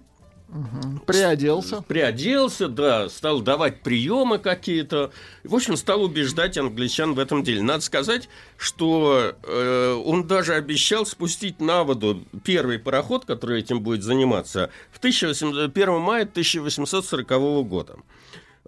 Угу. 0.48 1.00
Приоделся. 1.06 1.82
Приоделся, 1.82 2.68
да, 2.68 3.08
стал 3.08 3.40
давать 3.40 3.82
приемы 3.82 4.38
какие-то. 4.38 5.10
В 5.42 5.54
общем, 5.54 5.76
стал 5.76 6.02
убеждать 6.02 6.56
англичан 6.56 7.14
в 7.14 7.18
этом 7.18 7.42
деле. 7.42 7.62
Надо 7.62 7.82
сказать, 7.82 8.28
что 8.56 9.34
э, 9.42 10.02
он 10.04 10.26
даже 10.26 10.54
обещал 10.54 11.04
спустить 11.04 11.60
на 11.60 11.82
воду 11.82 12.24
первый 12.44 12.78
пароход, 12.78 13.24
который 13.24 13.60
этим 13.60 13.80
будет 13.80 14.02
заниматься, 14.02 14.70
в 14.92 14.98
1800, 14.98 15.76
1 15.76 16.00
мая 16.00 16.22
1840 16.22 17.28
года. 17.66 17.96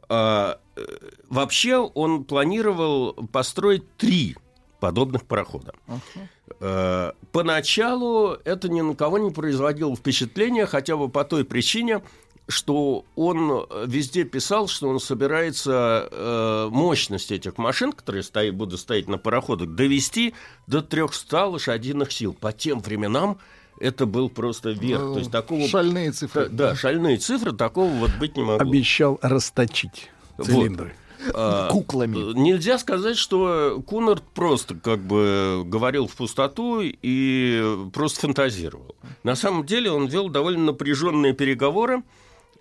А, 0.09 0.59
э, 0.75 0.83
вообще 1.29 1.77
он 1.77 2.25
планировал 2.25 3.13
построить 3.31 3.97
три 3.97 4.37
подобных 4.81 5.25
парохода. 5.25 5.75
Uh-huh. 5.87 7.15
Поначалу 7.33 8.37
это 8.45 8.69
ни 8.69 8.81
на 8.81 8.95
кого 8.95 9.19
не 9.19 9.31
производило 9.31 9.95
впечатления, 9.95 10.67
хотя 10.67 10.97
бы 10.97 11.09
по 11.09 11.25
той 11.25 11.45
причине, 11.45 12.03
что 12.49 13.05
он 13.15 13.67
везде 13.87 14.25
писал, 14.25 14.69
что 14.69 14.89
он 14.89 15.01
собирается 15.01 16.09
э, 16.11 16.69
мощность 16.71 17.31
этих 17.31 17.59
машин, 17.59 17.93
которые 17.93 18.23
стоят, 18.23 18.55
будут 18.55 18.81
стоять 18.81 19.09
на 19.09 19.19
пароходах, 19.19 19.69
довести 19.75 20.35
до 20.67 20.81
300 20.81 21.47
лошадиных 21.47 22.11
сил. 22.11 22.33
По 22.33 22.53
тем 22.53 22.81
временам 22.81 23.39
это 23.79 24.07
был 24.07 24.31
просто 24.31 24.71
верх. 24.71 25.03
Ну, 25.03 25.13
То 25.15 25.19
есть 25.19 25.31
такого... 25.31 25.69
Шальные 25.69 26.13
цифры. 26.13 26.49
Да, 26.49 26.75
шальные 26.75 27.19
цифры, 27.19 27.53
такого 27.53 27.91
вот 27.91 28.11
быть 28.19 28.37
не 28.37 28.43
могло. 28.43 28.67
Обещал 28.67 29.19
расточить 29.21 30.11
цилиндры. 30.43 30.89
Вот. 30.89 31.08
А, 31.35 31.69
куклами. 31.69 32.33
Нельзя 32.35 32.79
сказать, 32.79 33.17
что 33.17 33.83
Кунард 33.87 34.23
просто 34.35 34.75
как 34.75 35.01
бы 35.01 35.63
говорил 35.65 36.07
в 36.07 36.17
пустоту 36.17 36.81
и 36.83 37.77
просто 37.93 38.21
фантазировал. 38.21 38.95
На 39.23 39.37
самом 39.37 39.67
деле 39.67 39.91
он 39.91 40.07
вел 40.07 40.29
довольно 40.29 40.67
напряженные 40.67 41.33
переговоры 41.33 42.03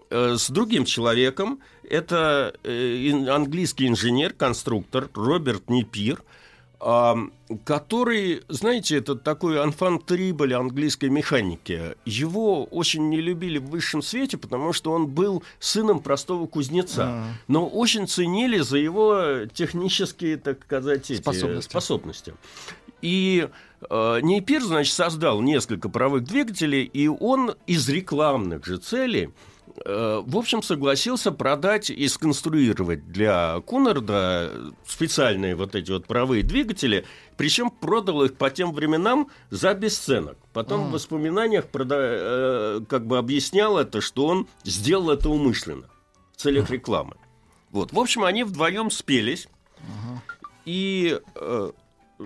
э, 0.10 0.36
с 0.38 0.50
другим 0.50 0.86
человеком. 0.86 1.60
Это 1.84 2.54
э, 2.64 3.28
английский 3.30 3.88
инженер, 3.88 4.34
конструктор 4.34 5.10
Роберт 5.14 5.70
Непир– 5.70 6.24
который, 6.80 8.44
знаете, 8.50 8.98
это 8.98 9.16
такой 9.16 9.60
анфан-трибль 9.62 10.54
английской 10.54 11.10
механики. 11.10 11.96
Его 12.06 12.66
очень 12.66 13.10
не 13.10 13.20
любили 13.20 13.58
в 13.58 13.66
высшем 13.70 14.02
свете, 14.02 14.38
потому 14.38 14.74
что 14.74 14.92
он 14.92 15.08
был 15.08 15.44
сыном 15.60 16.00
простого 16.02 16.46
кузнеца. 16.46 17.04
А. 17.08 17.24
Но 17.48 17.68
очень 17.68 18.08
ценили 18.08 18.60
за 18.60 18.78
его 18.78 19.46
технические, 19.54 20.38
так 20.38 20.64
сказать, 20.64 21.10
эти 21.10 21.20
способности. 21.20 21.70
способности. 21.70 22.34
И 23.02 23.48
э, 23.90 24.20
Нейпир, 24.22 24.62
значит, 24.64 24.94
создал 24.94 25.42
несколько 25.42 25.90
паровых 25.90 26.24
двигателей, 26.24 26.84
и 26.84 27.08
он 27.08 27.56
из 27.66 27.88
рекламных 27.90 28.66
же 28.66 28.78
целей 28.78 29.30
в 29.86 30.38
общем, 30.38 30.62
согласился 30.62 31.32
продать 31.32 31.90
и 31.90 32.08
сконструировать 32.08 33.12
для 33.12 33.60
Кунарда 33.62 34.74
специальные 34.86 35.56
вот 35.56 35.76
эти 35.76 35.92
вот 35.92 36.06
правые 36.06 36.44
двигатели, 36.44 37.06
причем 37.38 37.70
продал 37.70 38.24
их 38.24 38.36
по 38.36 38.50
тем 38.50 38.74
временам 38.74 39.30
за 39.50 39.74
бесценок. 39.74 40.38
Потом 40.54 40.82
mm. 40.82 40.88
в 40.88 40.92
воспоминаниях 40.92 41.66
прода- 41.66 42.80
э, 42.80 42.82
как 42.90 43.06
бы 43.06 43.18
объяснял 43.18 43.78
это, 43.78 44.02
что 44.02 44.26
он 44.26 44.48
сделал 44.64 45.12
это 45.12 45.30
умышленно 45.30 45.88
в 46.34 46.42
целях 46.42 46.70
рекламы. 46.70 47.16
Вот. 47.72 47.94
В 47.94 48.00
общем, 48.00 48.24
они 48.24 48.44
вдвоем 48.44 48.90
спелись. 48.90 49.48
Uh-huh. 49.78 50.20
И 50.66 51.20
э, 51.36 51.72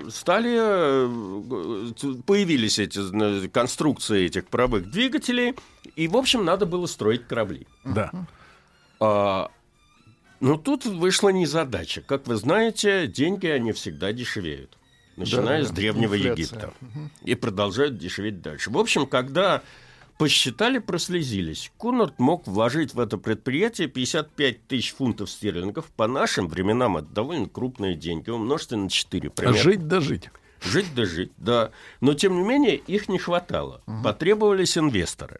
стали, 0.09 0.57
э, 0.57 2.21
появились 2.25 2.79
эти 2.79 3.47
конструкции 3.47 4.25
этих 4.25 4.47
паровых 4.47 4.89
двигателей, 4.89 5.55
и, 5.95 6.07
в 6.07 6.17
общем, 6.17 6.45
надо 6.45 6.65
было 6.65 6.85
строить 6.85 7.27
корабли. 7.27 7.67
Да. 7.83 8.11
А, 8.99 9.51
но 10.39 10.57
тут 10.57 10.85
вышла 10.85 11.29
незадача. 11.29 12.01
Как 12.01 12.27
вы 12.27 12.35
знаете, 12.35 13.07
деньги, 13.07 13.47
они 13.47 13.71
всегда 13.71 14.13
дешевеют. 14.13 14.77
Начиная 15.17 15.61
Да, 15.61 15.67
с 15.67 15.71
Древнего 15.71 16.15
инфляция. 16.15 16.33
Египта. 16.33 16.73
И 17.23 17.35
продолжают 17.35 17.97
дешеветь 17.97 18.41
дальше. 18.41 18.71
В 18.71 18.77
общем, 18.77 19.05
когда 19.05 19.61
посчитали, 20.17 20.79
прослезились. 20.79 21.71
Кунард 21.77 22.19
мог 22.19 22.47
вложить 22.47 22.93
в 22.93 22.99
это 22.99 23.17
предприятие 23.17 23.87
55 23.87 24.67
тысяч 24.67 24.93
фунтов 24.93 25.29
стерлингов. 25.29 25.85
По 25.95 26.07
нашим 26.07 26.47
временам 26.47 26.97
это 26.97 27.07
довольно 27.07 27.47
крупные 27.47 27.95
деньги. 27.95 28.29
Умножьте 28.29 28.75
на 28.75 28.89
4. 28.89 29.31
А 29.37 29.53
жить 29.53 29.87
да 29.87 29.99
жить. 29.99 30.29
Жить 30.61 30.93
да 30.95 31.05
жить, 31.05 31.31
да. 31.37 31.71
Но, 32.01 32.13
тем 32.13 32.35
не 32.35 32.43
менее, 32.43 32.75
их 32.75 33.09
не 33.09 33.17
хватало. 33.17 33.81
Потребовались 34.03 34.77
инвесторы. 34.77 35.39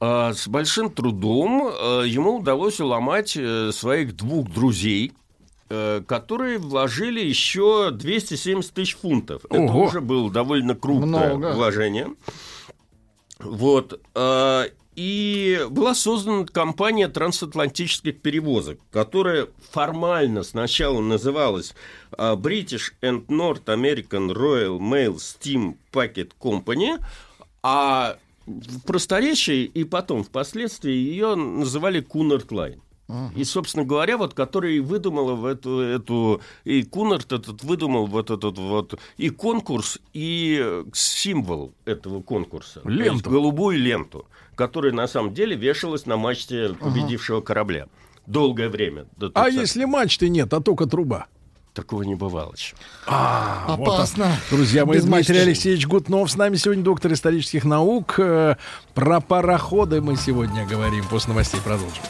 А 0.00 0.32
с 0.32 0.46
большим 0.46 0.90
трудом 0.90 1.68
э, 1.68 2.04
ему 2.06 2.36
удалось 2.36 2.80
уломать 2.80 3.36
э, 3.36 3.72
своих 3.72 4.14
двух 4.14 4.48
друзей, 4.48 5.12
э, 5.70 6.02
которые 6.06 6.58
вложили 6.58 7.20
еще 7.20 7.90
270 7.90 8.72
тысяч 8.72 8.96
фунтов. 8.96 9.44
Это 9.50 9.60
Ого. 9.60 9.86
уже 9.86 10.00
было 10.00 10.30
довольно 10.30 10.76
крупное 10.76 11.34
Много. 11.34 11.54
вложение. 11.56 12.14
Вот. 13.38 14.00
э, 14.14 14.64
И 14.96 15.64
была 15.70 15.94
создана 15.94 16.44
компания 16.44 17.06
трансатлантических 17.06 18.20
перевозок, 18.20 18.80
которая 18.90 19.46
формально 19.70 20.42
сначала 20.42 21.00
называлась 21.00 21.74
э, 22.16 22.34
British 22.34 22.92
and 23.00 23.26
North 23.26 23.64
American 23.66 24.32
Royal 24.32 24.80
Mail 24.80 25.14
Steam 25.16 25.76
Packet 25.92 26.32
Company, 26.40 26.98
а 27.62 28.16
в 28.46 28.80
просторечии 28.86 29.64
и 29.64 29.84
потом 29.84 30.24
впоследствии 30.24 30.92
ее 30.92 31.36
называли 31.36 32.02
Cunard 32.02 32.48
Line. 32.48 32.80
И, 33.34 33.44
собственно 33.44 33.84
говоря, 33.86 34.18
вот 34.18 34.34
который 34.34 34.76
и 34.76 34.80
выдумала 34.80 35.34
в 35.34 35.46
эту, 35.46 35.80
эту 35.80 36.42
и 36.64 36.82
Кунарт 36.82 37.32
этот 37.32 37.62
выдумал 37.64 38.06
вот 38.06 38.30
этот 38.30 38.58
вот 38.58 38.98
и 39.16 39.30
конкурс, 39.30 39.98
и 40.12 40.82
символ 40.92 41.72
этого 41.86 42.20
конкурса. 42.20 42.80
То 42.80 42.90
есть 42.90 43.00
Ленту. 43.02 43.30
голубую 43.30 43.78
ленту, 43.78 44.26
которая 44.56 44.92
на 44.92 45.08
самом 45.08 45.32
деле 45.32 45.56
вешалась 45.56 46.04
на 46.04 46.18
мачте 46.18 46.74
победившего 46.74 47.40
корабля. 47.40 47.86
Долгое 48.26 48.68
время. 48.68 49.06
до 49.16 49.30
А 49.34 49.48
30-х. 49.48 49.60
если 49.60 49.84
мачты 49.86 50.28
нет, 50.28 50.52
а 50.52 50.60
только 50.60 50.84
труба? 50.84 51.28
Такого 51.72 52.02
не 52.02 52.14
бывало 52.14 52.52
еще. 52.54 52.74
А, 53.06 53.74
вот 53.78 53.88
Опасно. 53.88 54.24
так. 54.24 54.34
Друзья 54.50 54.84
мои, 54.84 54.96
Без 54.98 55.04
Дмитрий 55.04 55.18
мачты. 55.20 55.38
Алексеевич 55.40 55.86
Гутнов 55.86 56.30
с 56.30 56.36
нами 56.36 56.56
сегодня, 56.56 56.82
доктор 56.84 57.12
исторических 57.12 57.64
наук. 57.64 58.18
Э, 58.18 58.56
Про 58.94 59.20
пароходы 59.20 60.02
мы 60.02 60.16
сегодня 60.16 60.66
говорим. 60.66 61.04
После 61.08 61.30
новостей 61.30 61.60
продолжим. 61.64 62.02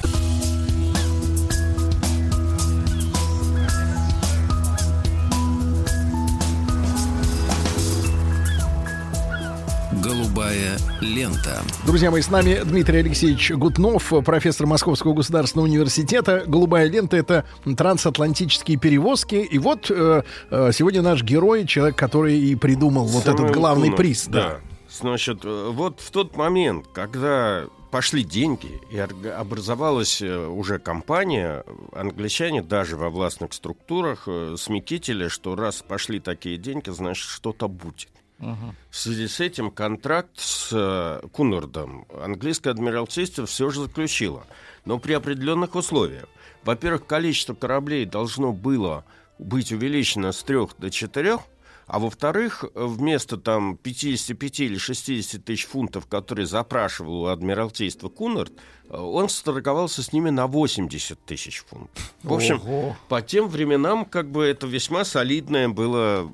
Голубая 10.48 10.78
лента. 11.02 11.62
Друзья 11.84 12.10
мои, 12.10 12.22
с 12.22 12.30
нами 12.30 12.62
Дмитрий 12.64 13.00
Алексеевич 13.00 13.50
Гутнов, 13.50 14.10
профессор 14.24 14.66
Московского 14.66 15.12
государственного 15.12 15.66
университета. 15.66 16.42
«Голубая 16.46 16.88
лента»— 16.88 17.16
это 17.18 17.44
трансатлантические 17.76 18.78
перевозки. 18.78 19.34
И 19.34 19.58
вот 19.58 19.90
э, 19.90 20.22
э, 20.50 20.70
сегодня 20.72 21.02
наш 21.02 21.22
герой, 21.22 21.66
человек, 21.66 21.96
который 21.96 22.38
и 22.38 22.54
придумал 22.54 23.04
вот 23.04 23.24
Самуэл 23.24 23.44
этот 23.44 23.54
главный 23.54 23.88
Кунард, 23.88 23.96
приз. 23.98 24.26
Да. 24.26 24.60
Значит, 24.90 25.40
э, 25.44 25.70
вот 25.70 26.00
в 26.00 26.10
тот 26.10 26.34
момент, 26.34 26.86
когда 26.94 27.64
пошли 27.90 28.24
деньги 28.24 28.80
и 28.90 28.98
образовалась 28.98 30.22
э, 30.22 30.46
уже 30.46 30.78
компания, 30.78 31.62
англичане 31.92 32.62
даже 32.62 32.96
во 32.96 33.10
властных 33.10 33.52
структурах 33.52 34.26
смекитили, 34.56 35.28
что 35.28 35.56
раз 35.56 35.84
пошли 35.86 36.20
такие 36.20 36.56
деньги, 36.56 36.88
значит, 36.88 37.26
что-то 37.26 37.68
будет. 37.68 38.08
В 38.38 38.74
связи 38.96 39.26
с 39.26 39.40
этим 39.40 39.70
контракт 39.70 40.30
с 40.38 40.70
э, 40.72 41.26
Кунардом 41.32 42.06
английское 42.22 42.70
адмиралтейство 42.70 43.46
все 43.46 43.70
же 43.70 43.80
заключило, 43.80 44.46
но 44.84 44.98
при 44.98 45.12
определенных 45.12 45.74
условиях. 45.74 46.26
Во-первых, 46.62 47.06
количество 47.06 47.54
кораблей 47.54 48.04
должно 48.04 48.52
было 48.52 49.04
быть 49.38 49.72
увеличено 49.72 50.32
с 50.32 50.42
трех 50.42 50.76
до 50.78 50.90
четырех, 50.90 51.40
а 51.88 51.98
во-вторых, 51.98 52.64
вместо 52.74 53.38
там 53.38 53.76
55 53.76 54.60
или 54.60 54.76
60 54.76 55.42
тысяч 55.44 55.66
фунтов, 55.66 56.06
которые 56.06 56.46
запрашивал 56.46 57.22
у 57.22 57.26
Адмиралтейства 57.26 58.08
Кунард, 58.08 58.52
э, 58.88 58.96
он 58.96 59.28
сторговался 59.30 60.02
с 60.02 60.12
ними 60.12 60.30
на 60.30 60.46
80 60.46 61.18
тысяч 61.24 61.64
фунтов. 61.66 62.14
В 62.22 62.32
общем, 62.32 62.60
Ого. 62.64 62.96
по 63.08 63.20
тем 63.20 63.48
временам 63.48 64.04
как 64.04 64.30
бы 64.30 64.44
это 64.44 64.66
весьма 64.66 65.04
солидное 65.04 65.68
было 65.68 66.30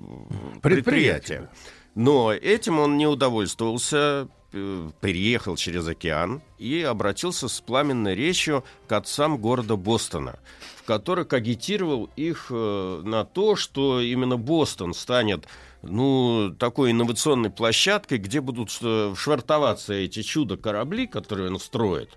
Предприятие. 0.61 0.61
предприятие. 0.61 1.49
Но 1.95 2.33
этим 2.33 2.79
он 2.79 2.97
не 2.97 3.07
удовольствовался, 3.07 4.29
э, 4.53 4.91
переехал 5.01 5.57
через 5.57 5.87
океан 5.87 6.43
и 6.59 6.83
обратился 6.83 7.49
с 7.49 7.61
пламенной 7.61 8.15
речью 8.15 8.65
к 8.89 8.93
отцам 8.93 9.39
города 9.39 9.77
Бостона, 9.77 10.39
в 10.77 10.85
которых 10.85 11.33
агитировал 11.33 12.11
их 12.17 12.47
э, 12.51 13.03
на 13.05 13.25
то, 13.25 13.55
что 13.55 14.01
именно 14.01 14.37
Бостон 14.37 14.93
станет 14.93 15.47
ну, 15.83 16.55
такой 16.59 16.91
инновационной 16.91 17.51
площадкой, 17.51 18.19
где 18.19 18.41
будут 18.41 18.77
э, 18.83 19.15
швартоваться 19.17 19.95
эти 19.95 20.23
чудо-корабли, 20.23 21.07
которые 21.07 21.51
он 21.51 21.61
строит. 21.61 22.11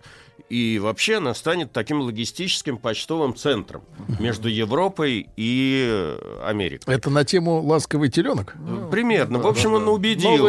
И 0.49 0.79
вообще 0.79 1.17
она 1.17 1.33
станет 1.33 1.73
таким 1.73 2.01
логистическим 2.01 2.77
почтовым 2.77 3.35
центром 3.35 3.83
между 4.19 4.47
Европой 4.47 5.29
и 5.35 5.85
э, 5.89 6.41
Америкой. 6.45 6.93
Это 6.93 7.09
на 7.09 7.25
тему 7.25 7.61
«Ласковый 7.61 8.09
теленок»? 8.09 8.55
Примерно. 8.89 9.39
В 9.39 9.47
общем, 9.47 9.73
он 9.73 9.87
убедил. 9.89 10.45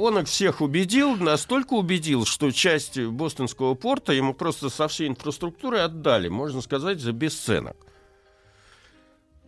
Он 0.00 0.18
их 0.18 0.28
всех 0.28 0.60
убедил, 0.60 1.16
настолько 1.16 1.74
убедил, 1.74 2.24
что 2.24 2.50
часть 2.52 3.00
бостонского 3.00 3.74
порта 3.74 4.12
ему 4.12 4.32
просто 4.34 4.70
со 4.70 4.86
всей 4.86 5.08
инфраструктурой 5.08 5.82
отдали, 5.84 6.28
можно 6.28 6.60
сказать, 6.60 7.00
за 7.00 7.12
бесценок. 7.12 7.76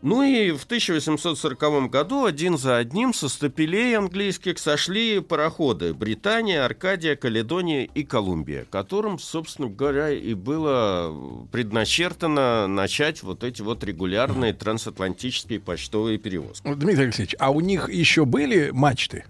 Ну 0.04 0.22
и 0.22 0.50
в 0.50 0.64
1840 0.64 1.90
году 1.90 2.26
один 2.26 2.58
за 2.58 2.76
одним 2.76 3.14
со 3.14 3.30
стапелей 3.30 3.96
английских 3.96 4.58
сошли 4.58 5.20
пароходы 5.20 5.94
Британия, 5.94 6.62
Аркадия, 6.62 7.16
Каледония 7.16 7.84
и 7.84 8.04
Колумбия, 8.04 8.66
которым, 8.68 9.18
собственно 9.18 9.66
говоря, 9.66 10.10
и 10.10 10.34
было 10.34 11.46
предначертано 11.50 12.66
начать 12.66 13.22
вот 13.22 13.44
эти 13.44 13.62
вот 13.62 13.82
регулярные 13.82 14.52
трансатлантические 14.52 15.58
почтовые 15.58 16.18
перевозки. 16.18 16.70
Дмитрий 16.74 17.04
Алексеевич, 17.04 17.34
а 17.38 17.50
у 17.50 17.60
них 17.60 17.88
еще 17.88 18.26
были 18.26 18.68
мачты? 18.72 19.24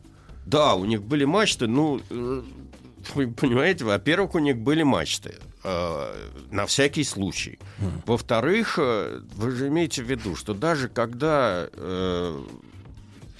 Да, 0.45 0.75
у 0.75 0.87
них 0.87 1.05
были 1.05 1.25
мачты, 1.25 1.69
ну, 1.69 2.01
э, 2.11 2.43
вы 3.15 3.29
понимаете, 3.29 3.85
во-первых, 3.85 4.35
у 4.35 4.41
них 4.41 4.59
были 4.59 4.83
мачты. 4.83 5.37
Э, 5.65 6.28
на 6.51 6.66
всякий 6.66 7.05
случай. 7.05 7.59
Во-вторых, 8.07 8.78
э, 8.78 9.20
вы 9.35 9.51
же 9.51 9.69
имеете 9.69 10.03
в 10.03 10.11
виду, 10.11 10.36
что 10.36 10.55
даже 10.55 10.89
когда 10.89 11.69
э, 11.73 12.45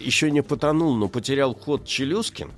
еще 0.01 0.31
не 0.31 0.43
потонул, 0.43 0.97
но 0.97 1.09
потерял 1.09 1.55
ход 1.55 1.87
Челюскин, 1.87 2.51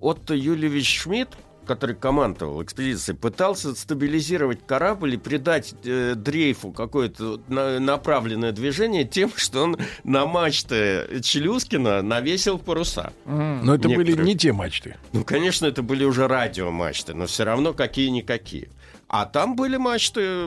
Отто 0.00 0.34
Юльевич 0.34 1.00
Шмидт, 1.00 1.36
который 1.68 1.94
командовал 1.94 2.62
экспедицией, 2.62 3.16
пытался 3.16 3.74
стабилизировать 3.74 4.66
корабль 4.66 5.14
и 5.14 5.16
придать 5.18 5.74
э, 5.84 6.14
дрейфу 6.16 6.72
какое-то 6.72 7.40
на- 7.48 7.78
направленное 7.78 8.50
движение 8.52 9.04
тем, 9.04 9.30
что 9.36 9.62
он 9.62 9.76
на 10.02 10.26
мачты 10.26 11.20
Челюскина 11.22 12.02
навесил 12.02 12.58
паруса. 12.58 13.12
Но 13.26 13.74
это 13.74 13.88
были 13.88 13.98
Некоторые. 14.12 14.26
не 14.26 14.36
те 14.36 14.52
мачты. 14.52 14.96
Ну, 15.12 15.22
конечно, 15.22 15.66
это 15.66 15.82
были 15.82 16.04
уже 16.04 16.26
радиомачты, 16.26 17.14
но 17.14 17.26
все 17.26 17.44
равно 17.44 17.72
какие-никакие. 17.74 18.68
А 19.10 19.24
там 19.24 19.56
были 19.56 19.78
мачты 19.78 20.46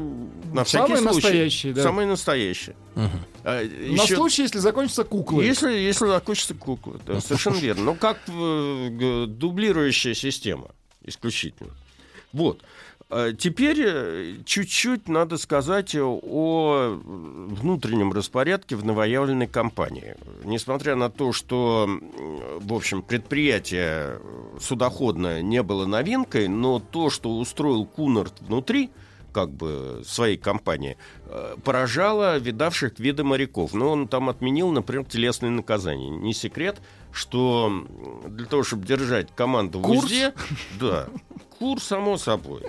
на 0.54 0.64
всякий 0.64 0.94
Самые 0.96 1.02
случай. 1.02 1.16
настоящие, 1.16 1.74
да. 1.74 1.82
Самые 1.84 2.08
настоящие. 2.08 2.76
А, 3.44 3.64
На 3.64 4.04
еще- 4.04 4.16
случай, 4.16 4.44
если 4.44 4.60
закончится 4.60 5.04
куклой. 5.04 5.48
Если, 5.48 5.72
если 5.72 6.06
закончится 6.06 6.54
кукла, 6.54 7.00
да, 7.08 7.20
совершенно 7.22 7.56
верно. 7.56 7.84
Ну, 7.86 7.96
как 7.96 8.20
э, 8.28 9.26
дублирующая 9.28 10.14
система 10.14 10.68
исключительно. 11.04 11.72
Вот. 12.34 12.62
А 13.12 13.34
Теперь 13.34 13.82
э, 13.84 14.36
чуть-чуть 14.46 15.10
надо 15.10 15.38
сказать 15.38 15.96
о 16.00 16.98
внутреннем 17.04 18.14
распорядке 18.14 18.78
в 18.78 18.86
новоявленной 18.86 19.48
компании. 19.48 20.16
Несмотря 20.46 20.96
на 20.96 21.10
то, 21.10 21.34
что, 21.34 21.90
в 22.60 22.74
общем, 22.74 23.02
предприятие 23.02 24.20
судоходное 24.62 25.42
не 25.42 25.62
было 25.62 25.86
новинкой, 25.86 26.48
но 26.48 26.80
то, 26.80 27.10
что 27.10 27.38
устроил 27.38 27.86
Кунарт 27.86 28.40
внутри, 28.40 28.92
как 29.34 29.50
бы 29.52 30.02
своей 30.06 30.38
компании, 30.38 30.96
э, 31.26 31.56
поражало 31.66 32.38
видавших 32.38 32.98
виды 32.98 33.26
моряков. 33.26 33.74
Но 33.74 33.90
он 33.90 34.08
там 34.08 34.30
отменил, 34.30 34.72
например, 34.72 35.04
телесные 35.04 35.50
наказания. 35.50 36.10
Не 36.10 36.34
секрет, 36.34 36.82
что 37.12 37.86
для 38.28 38.46
того, 38.46 38.64
чтобы 38.64 38.86
держать 38.86 39.28
команду 39.36 39.80
в 39.80 39.84
Курс? 39.84 40.04
узде, 40.06 40.34
да, 40.80 41.08
кур, 41.60 41.82
само 41.82 42.18
собой. 42.18 42.64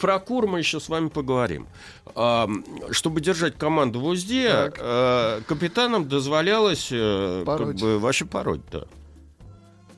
Про 0.00 0.18
кур 0.18 0.46
мы 0.46 0.58
еще 0.60 0.80
с 0.80 0.88
вами 0.88 1.08
поговорим. 1.08 1.66
А, 2.14 2.48
чтобы 2.90 3.20
держать 3.20 3.56
команду 3.56 4.00
в 4.00 4.06
узде, 4.06 4.72
э, 4.76 5.40
капитанам 5.46 6.08
дозволялось 6.08 6.88
э, 6.90 7.42
как 7.46 7.58
Пороть. 7.58 7.80
бы 7.80 7.98
вообще 7.98 8.24
пороть, 8.24 8.62
да. 8.72 8.84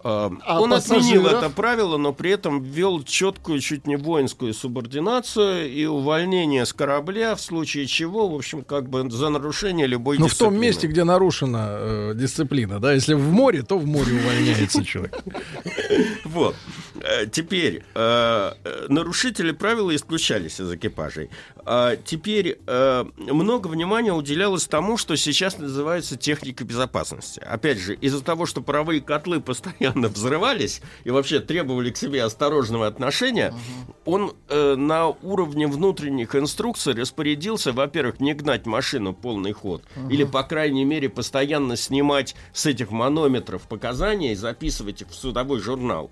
А, 0.04 0.32
А 0.44 0.60
он 0.60 0.72
отменил 0.72 1.22
пассажиров? 1.22 1.32
это 1.44 1.50
правило, 1.50 1.96
но 1.96 2.12
при 2.12 2.30
этом 2.32 2.62
ввел 2.62 3.02
четкую, 3.02 3.60
чуть 3.60 3.86
не 3.86 3.96
воинскую 3.96 4.52
субординацию 4.54 5.70
и 5.72 5.84
увольнение 5.86 6.66
с 6.66 6.72
корабля, 6.72 7.34
в 7.34 7.40
случае 7.40 7.86
чего, 7.86 8.28
в 8.28 8.34
общем, 8.34 8.62
как 8.62 8.88
бы 8.88 9.08
за 9.10 9.28
нарушение 9.28 9.86
любой 9.86 10.18
Ну, 10.18 10.26
в 10.26 10.30
том 10.30 10.50
дисциплины. 10.54 10.60
месте, 10.60 10.86
где 10.88 11.04
нарушена 11.04 11.66
э, 11.70 12.12
дисциплина, 12.16 12.80
да, 12.80 12.92
если 12.92 13.14
в 13.14 13.30
море, 13.32 13.62
то 13.62 13.78
в 13.78 13.86
море 13.86 14.12
увольняется 14.12 14.84
человек. 14.84 15.18
Вот. 16.24 16.54
Э, 17.00 17.26
Теперь 17.26 17.82
э, 17.94 18.52
э, 18.64 18.86
нарушители 18.88 19.52
правила 19.52 19.94
исключались 19.94 20.60
из 20.60 20.72
экипажей. 20.72 21.30
А 21.64 21.96
теперь 21.96 22.58
э, 22.66 23.04
много 23.16 23.68
внимания 23.68 24.12
уделялось 24.12 24.66
тому, 24.66 24.96
что 24.96 25.16
сейчас 25.16 25.58
называется 25.58 26.16
техника 26.16 26.64
безопасности. 26.64 27.40
Опять 27.40 27.78
же, 27.78 27.94
из-за 27.94 28.22
того, 28.22 28.46
что 28.46 28.62
паровые 28.62 29.00
котлы 29.00 29.40
постоянно 29.40 30.08
взрывались 30.08 30.82
и 31.04 31.10
вообще 31.10 31.40
требовали 31.40 31.90
к 31.90 31.96
себе 31.96 32.24
осторожного 32.24 32.86
отношения, 32.86 33.54
он 34.04 34.34
э, 34.48 34.74
на 34.74 35.08
уровне 35.08 35.66
внутренних 35.68 36.34
инструкций 36.34 36.94
распорядился, 36.94 37.72
во-первых, 37.72 38.18
не 38.20 38.34
гнать 38.34 38.66
машину 38.66 39.12
полный 39.14 39.52
ход, 39.52 39.82
или, 40.10 40.24
по 40.24 40.42
крайней 40.42 40.84
мере, 40.84 41.08
постоянно 41.08 41.76
снимать 41.76 42.34
с 42.52 42.66
этих 42.66 42.90
манометров 42.90 43.62
показания 43.62 44.32
и 44.32 44.36
записывать 44.36 45.02
их 45.02 45.08
в 45.08 45.14
судовой 45.14 45.60
журнал. 45.60 46.10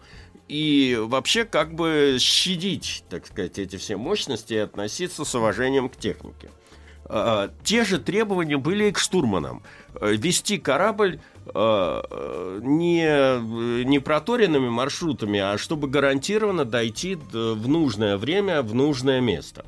И 0.50 0.98
вообще 1.00 1.44
как 1.44 1.74
бы 1.74 2.16
щадить, 2.18 3.04
так 3.08 3.24
сказать, 3.24 3.60
эти 3.60 3.76
все 3.76 3.96
мощности 3.96 4.54
и 4.54 4.56
относиться 4.56 5.24
с 5.24 5.32
уважением 5.36 5.88
к 5.88 5.96
технике. 5.96 6.50
А, 7.04 7.50
Те 7.62 7.84
же 7.84 7.98
требования 8.00 8.56
были 8.56 8.86
и 8.88 8.90
к 8.90 8.98
штурманам. 8.98 9.62
Э, 10.00 10.12
Вести 10.12 10.58
корабль 10.58 11.20
э, 11.46 11.50
э, 11.54 12.60
не, 12.64 13.84
не 13.84 14.00
проторенными 14.00 14.68
маршрутами, 14.68 15.38
а 15.38 15.56
чтобы 15.56 15.86
гарантированно 15.86 16.64
дойти 16.64 17.14
в 17.14 17.68
нужное 17.68 18.16
время, 18.16 18.62
в 18.62 18.74
нужное 18.74 19.20
место. 19.20 19.64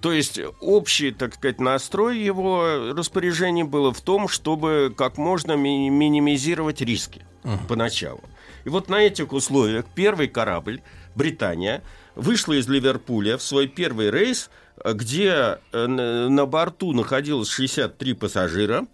То 0.00 0.12
есть 0.12 0.40
общий, 0.60 1.10
так 1.10 1.34
сказать, 1.34 1.60
настрой 1.60 2.18
его 2.18 2.94
распоряжений 2.96 3.64
было 3.64 3.92
в 3.92 4.00
том, 4.00 4.26
чтобы 4.28 4.94
как 4.96 5.18
можно 5.18 5.52
ми- 5.52 5.90
минимизировать 5.90 6.80
риски 6.80 7.26
поначалу. 7.68 8.22
И 8.68 8.70
вот 8.70 8.90
на 8.90 9.00
этих 9.00 9.32
условиях 9.32 9.86
первый 9.94 10.28
корабль, 10.28 10.82
Британия, 11.14 11.82
вышла 12.14 12.52
из 12.52 12.68
Ливерпуля 12.68 13.38
в 13.38 13.42
свой 13.42 13.66
первый 13.66 14.10
рейс, 14.10 14.50
где 14.84 15.58
э, 15.72 15.86
на 15.86 16.28
на 16.28 16.44
борту 16.44 16.92
находилось 16.92 17.48
63 17.48 18.12
пассажира, 18.12 18.86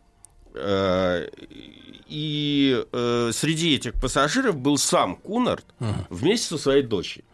э, 0.55 1.29
и 2.07 2.85
э, 2.93 3.31
среди 3.33 3.75
этих 3.75 3.95
пассажиров 3.95 4.57
был 4.57 4.79
сам 4.79 5.17
Кунард 5.17 5.65
вместе 6.09 6.47
со 6.51 6.59
своей 6.59 6.85
дочерью. 6.85 7.25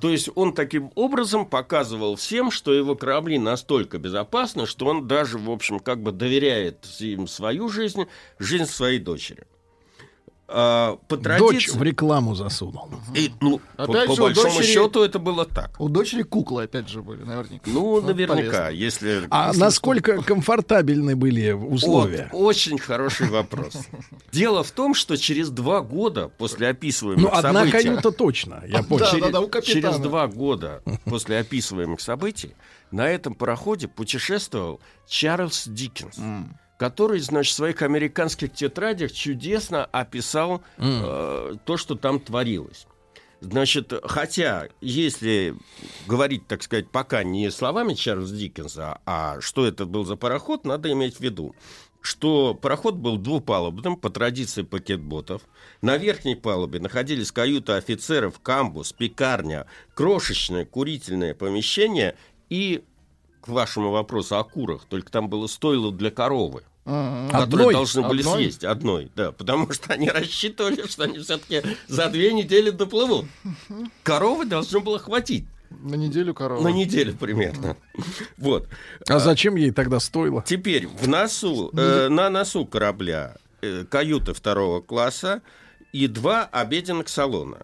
То 0.00 0.08
есть 0.08 0.30
он 0.34 0.54
таким 0.54 0.92
образом 0.94 1.44
показывал 1.44 2.16
всем, 2.16 2.50
что 2.50 2.72
его 2.72 2.94
корабли 2.94 3.38
настолько 3.38 3.98
безопасны, 3.98 4.64
что 4.66 4.86
он 4.86 5.06
даже, 5.06 5.36
в 5.36 5.50
общем, 5.50 5.78
как 5.78 6.02
бы 6.02 6.10
доверяет 6.10 6.86
им 7.00 7.28
свою 7.28 7.68
жизнь, 7.68 8.06
жизнь 8.38 8.64
своей 8.64 8.98
дочери. 8.98 9.44
По 10.52 11.16
Дочь 11.16 11.68
в 11.68 11.82
рекламу 11.82 12.34
засунул. 12.34 12.90
И, 13.14 13.30
ну, 13.40 13.60
по, 13.76 13.84
Опять 13.84 14.06
по 14.08 14.14
же, 14.14 14.22
у 14.22 14.24
большому 14.26 14.54
дочери- 14.58 14.66
счету 14.72 15.02
это 15.02 15.18
было 15.18 15.46
так. 15.46 15.80
У 15.80 15.88
дочери 15.88 16.22
куклы, 16.22 16.64
опять 16.64 16.88
же, 16.88 17.00
были, 17.02 17.22
наверняка. 17.22 17.62
Ну, 17.70 18.00
наверняка, 18.02 18.64
полезно. 18.66 18.68
если... 18.70 19.22
А 19.30 19.48
если 19.48 19.60
насколько 19.60 20.22
комфортабельны 20.22 21.16
были 21.16 21.52
условия? 21.52 22.28
Вот, 22.32 22.42
очень 22.56 22.78
хороший 22.78 23.28
вопрос. 23.28 23.74
Дело 24.30 24.62
в 24.62 24.70
том, 24.72 24.94
что 24.94 25.16
через 25.16 25.48
два 25.50 25.80
года 25.80 26.28
после 26.28 26.68
описываемых 26.68 27.22
Ну, 27.22 27.28
одна 27.30 27.64
событий... 27.64 27.70
каюта 27.88 28.10
точно, 28.12 28.62
я 28.68 28.82
понял. 28.82 29.06
через, 29.10 29.30
да, 29.32 29.40
у 29.40 29.48
капитана. 29.48 29.74
через 29.80 29.98
два 29.98 30.26
года 30.26 30.82
после 31.04 31.38
описываемых 31.38 32.00
событий 32.00 32.54
на 32.90 33.08
этом 33.08 33.34
пароходе 33.34 33.88
путешествовал 33.88 34.80
Чарльз 35.08 35.66
Диккенс, 35.66 36.18
который, 36.82 37.20
значит, 37.20 37.52
в 37.52 37.56
своих 37.58 37.80
американских 37.82 38.52
тетрадях 38.52 39.12
чудесно 39.12 39.84
описал 39.84 40.64
э, 40.78 41.54
то, 41.64 41.76
что 41.76 41.94
там 41.94 42.18
творилось. 42.18 42.88
Значит, 43.40 43.92
хотя, 44.02 44.66
если 44.80 45.54
говорить, 46.08 46.48
так 46.48 46.64
сказать, 46.64 46.90
пока 46.90 47.22
не 47.22 47.52
словами 47.52 47.94
Чарльза 47.94 48.34
Диккенса, 48.34 49.00
а 49.06 49.40
что 49.40 49.64
это 49.64 49.86
был 49.86 50.04
за 50.04 50.16
пароход, 50.16 50.64
надо 50.64 50.90
иметь 50.90 51.18
в 51.18 51.20
виду, 51.20 51.54
что 52.00 52.52
пароход 52.52 52.96
был 52.96 53.16
двупалубным 53.16 53.96
по 53.96 54.10
традиции 54.10 54.62
пакетботов. 54.62 55.42
На 55.82 55.98
верхней 55.98 56.34
палубе 56.34 56.80
находились 56.80 57.30
каюты 57.30 57.74
офицеров, 57.74 58.40
камбус, 58.40 58.92
пекарня, 58.92 59.66
крошечное 59.94 60.64
курительное 60.64 61.32
помещение 61.32 62.16
и, 62.50 62.82
к 63.40 63.46
вашему 63.46 63.92
вопросу 63.92 64.36
о 64.36 64.42
курах, 64.42 64.84
только 64.88 65.12
там 65.12 65.28
было 65.28 65.46
стойло 65.46 65.92
для 65.92 66.10
коровы 66.10 66.64
Ага. 66.84 67.28
которые 67.30 67.68
Одной? 67.68 67.74
должны 67.74 68.02
были 68.08 68.20
Одной? 68.22 68.36
съесть 68.42 68.64
одной, 68.64 69.10
да, 69.14 69.30
потому 69.32 69.70
что 69.72 69.92
они 69.92 70.08
рассчитывали, 70.10 70.86
что 70.88 71.04
они 71.04 71.18
все-таки 71.20 71.62
за 71.86 72.08
две 72.08 72.32
недели 72.32 72.70
доплывут. 72.70 73.26
Коровы 74.02 74.46
должно 74.46 74.80
было 74.80 74.98
хватить 74.98 75.44
На 75.70 75.94
неделю 75.94 76.34
корова. 76.34 76.60
на 76.62 76.68
неделю 76.72 77.14
примерно. 77.14 77.76
Вот. 78.36 78.68
А 79.08 79.18
зачем 79.20 79.54
ей 79.56 79.70
тогда 79.70 80.00
стоило? 80.00 80.42
Теперь 80.46 80.88
в 80.88 81.06
носу, 81.08 81.70
э, 81.76 82.08
на 82.08 82.28
носу 82.30 82.66
корабля 82.66 83.36
э, 83.60 83.84
каюта 83.88 84.34
второго 84.34 84.80
класса 84.80 85.40
и 85.92 86.08
два 86.08 86.44
обеденных 86.44 87.08
салона. 87.08 87.58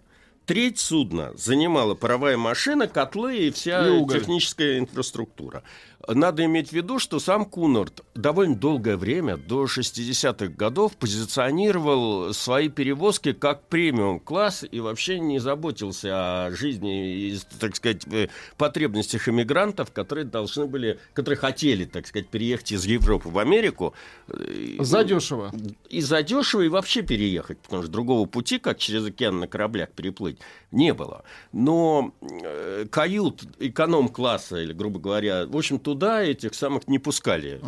Треть 0.49 0.79
судна 0.79 1.33
занимала 1.37 1.95
паровая 1.95 2.39
машина, 2.39 2.89
котлы 2.89 3.37
и 3.37 3.51
вся 3.51 3.87
И 3.87 4.07
техническая 4.07 4.79
инфраструктура. 4.79 5.63
Надо 6.07 6.45
иметь 6.47 6.71
в 6.71 6.73
виду, 6.73 6.99
что 6.99 7.19
сам 7.21 7.45
Кунард 7.45 8.03
довольно 8.15 8.57
долгое 8.57 8.97
время, 8.97 9.37
до 9.37 9.65
60-х 9.65 10.47
годов, 10.55 10.97
позиционировал 10.97 12.33
свои 12.33 12.71
перевозки 12.71 13.33
как 13.33 13.69
премиум-класс 13.69 14.65
и 14.71 14.81
вообще 14.81 15.19
не 15.19 15.39
заботился 15.39 16.47
о 16.47 16.51
жизни 16.53 17.29
и, 17.29 17.39
так 17.61 17.77
сказать, 17.77 18.07
э, 18.11 18.29
потребностях 18.57 19.29
иммигрантов, 19.29 19.93
которые 19.93 20.25
должны 20.25 20.67
были, 20.67 20.99
которые 21.13 21.39
хотели, 21.39 21.85
так 21.85 22.07
сказать, 22.07 22.29
переехать 22.29 22.73
из 22.73 22.87
Европы 22.87 23.29
в 23.29 23.39
Америку. 23.39 23.93
Э, 24.29 24.77
Задешево. 24.79 25.53
И 25.91 26.01
задешево, 26.01 26.63
и 26.63 26.69
вообще 26.69 27.03
переехать, 27.03 27.59
потому 27.59 27.83
что 27.83 27.93
другого 27.93 28.27
пути, 28.27 28.59
как 28.59 28.79
через 28.79 29.05
океан 29.05 29.41
на 29.41 29.47
кораблях 29.47 29.91
переплыть, 29.91 30.38
не 30.71 30.95
было. 30.95 31.25
Но 31.53 32.15
э, 32.21 32.87
кают 32.91 33.45
эконом-класса, 33.59 34.57
или, 34.59 34.73
грубо 34.73 35.01
говоря, 35.01 35.47
в 35.47 35.57
общем, 35.57 35.79
туда 35.79 36.23
этих 36.23 36.55
самых 36.55 36.89
не 36.89 36.99
пускали 36.99 37.61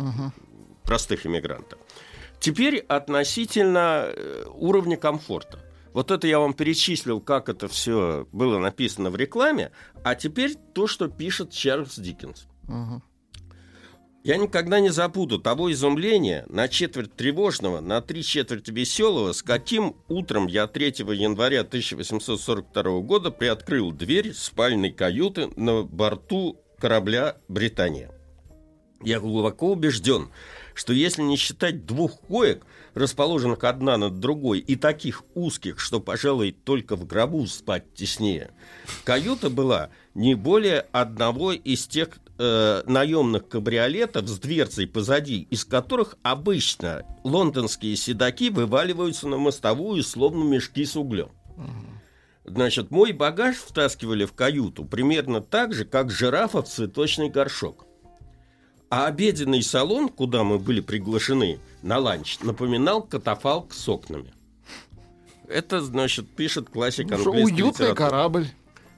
простых 0.83 1.25
иммигрантов. 1.25 1.79
Теперь 2.39 2.79
относительно 2.79 4.05
э, 4.07 4.45
уровня 4.53 4.97
комфорта. 4.97 5.59
Вот 5.93 6.09
это 6.09 6.25
я 6.25 6.39
вам 6.39 6.53
перечислил, 6.53 7.19
как 7.19 7.49
это 7.49 7.67
все 7.67 8.27
было 8.31 8.57
написано 8.59 9.09
в 9.09 9.15
рекламе, 9.15 9.71
а 10.03 10.15
теперь 10.15 10.55
то, 10.73 10.87
что 10.87 11.07
пишет 11.07 11.51
Чарльз 11.51 11.99
Диккенс. 11.99 12.47
Ага. 12.67 13.01
Я 14.23 14.37
никогда 14.37 14.79
не 14.79 14.89
забуду 14.89 15.39
того 15.39 15.71
изумления, 15.71 16.45
на 16.47 16.67
четверть 16.67 17.15
тревожного, 17.15 17.79
на 17.79 18.01
три 18.01 18.23
четверти 18.23 18.69
веселого, 18.69 19.33
с 19.33 19.41
каким 19.41 19.95
утром 20.09 20.45
я 20.45 20.67
3 20.67 20.85
января 21.15 21.61
1842 21.61 22.99
года 22.99 23.31
приоткрыл 23.31 23.91
дверь 23.91 24.33
спальной 24.33 24.91
каюты 24.91 25.49
на 25.55 25.81
борту 25.81 26.61
корабля 26.77 27.37
«Британия». 27.47 28.11
Я 29.03 29.19
глубоко 29.19 29.71
убежден, 29.71 30.29
что 30.75 30.93
если 30.93 31.23
не 31.23 31.35
считать 31.35 31.87
двух 31.87 32.19
коек, 32.19 32.63
расположенных 32.93 33.63
одна 33.63 33.97
над 33.97 34.19
другой, 34.19 34.59
и 34.59 34.75
таких 34.75 35.23
узких, 35.33 35.79
что, 35.79 35.99
пожалуй, 35.99 36.51
только 36.51 36.95
в 36.95 37.07
гробу 37.07 37.47
спать 37.47 37.95
теснее, 37.95 38.51
каюта 39.03 39.49
была 39.49 39.89
не 40.13 40.35
более 40.35 40.81
одного 40.91 41.53
из 41.53 41.87
тех 41.87 42.09
э, 42.41 42.83
наемных 42.87 43.47
кабриолетов 43.47 44.27
с 44.27 44.39
дверцей 44.39 44.87
позади, 44.87 45.47
из 45.51 45.63
которых 45.63 46.15
обычно 46.23 47.03
лондонские 47.23 47.95
седаки 47.95 48.49
вываливаются 48.49 49.27
на 49.27 49.37
мостовую, 49.37 50.03
словно 50.03 50.43
мешки 50.43 50.83
с 50.85 50.95
углем. 50.95 51.29
Значит, 52.43 52.89
мой 52.89 53.11
багаж 53.11 53.57
втаскивали 53.57 54.25
в 54.25 54.33
каюту 54.33 54.83
примерно 54.83 55.41
так 55.41 55.73
же, 55.73 55.85
как 55.85 56.09
жирафа 56.09 56.63
в 56.63 56.67
цветочный 56.67 57.29
горшок. 57.29 57.85
А 58.89 59.05
обеденный 59.05 59.61
салон, 59.61 60.09
куда 60.09 60.43
мы 60.43 60.57
были 60.57 60.81
приглашены 60.81 61.59
на 61.83 61.99
ланч, 61.99 62.39
напоминал 62.39 63.03
катафалк 63.03 63.73
с 63.73 63.87
окнами. 63.87 64.33
Это, 65.47 65.81
значит, 65.81 66.27
пишет 66.29 66.69
классик 66.69 67.11
английской 67.11 67.43
уютный 67.43 67.69
литературы. 67.69 67.95
корабль. 67.95 68.47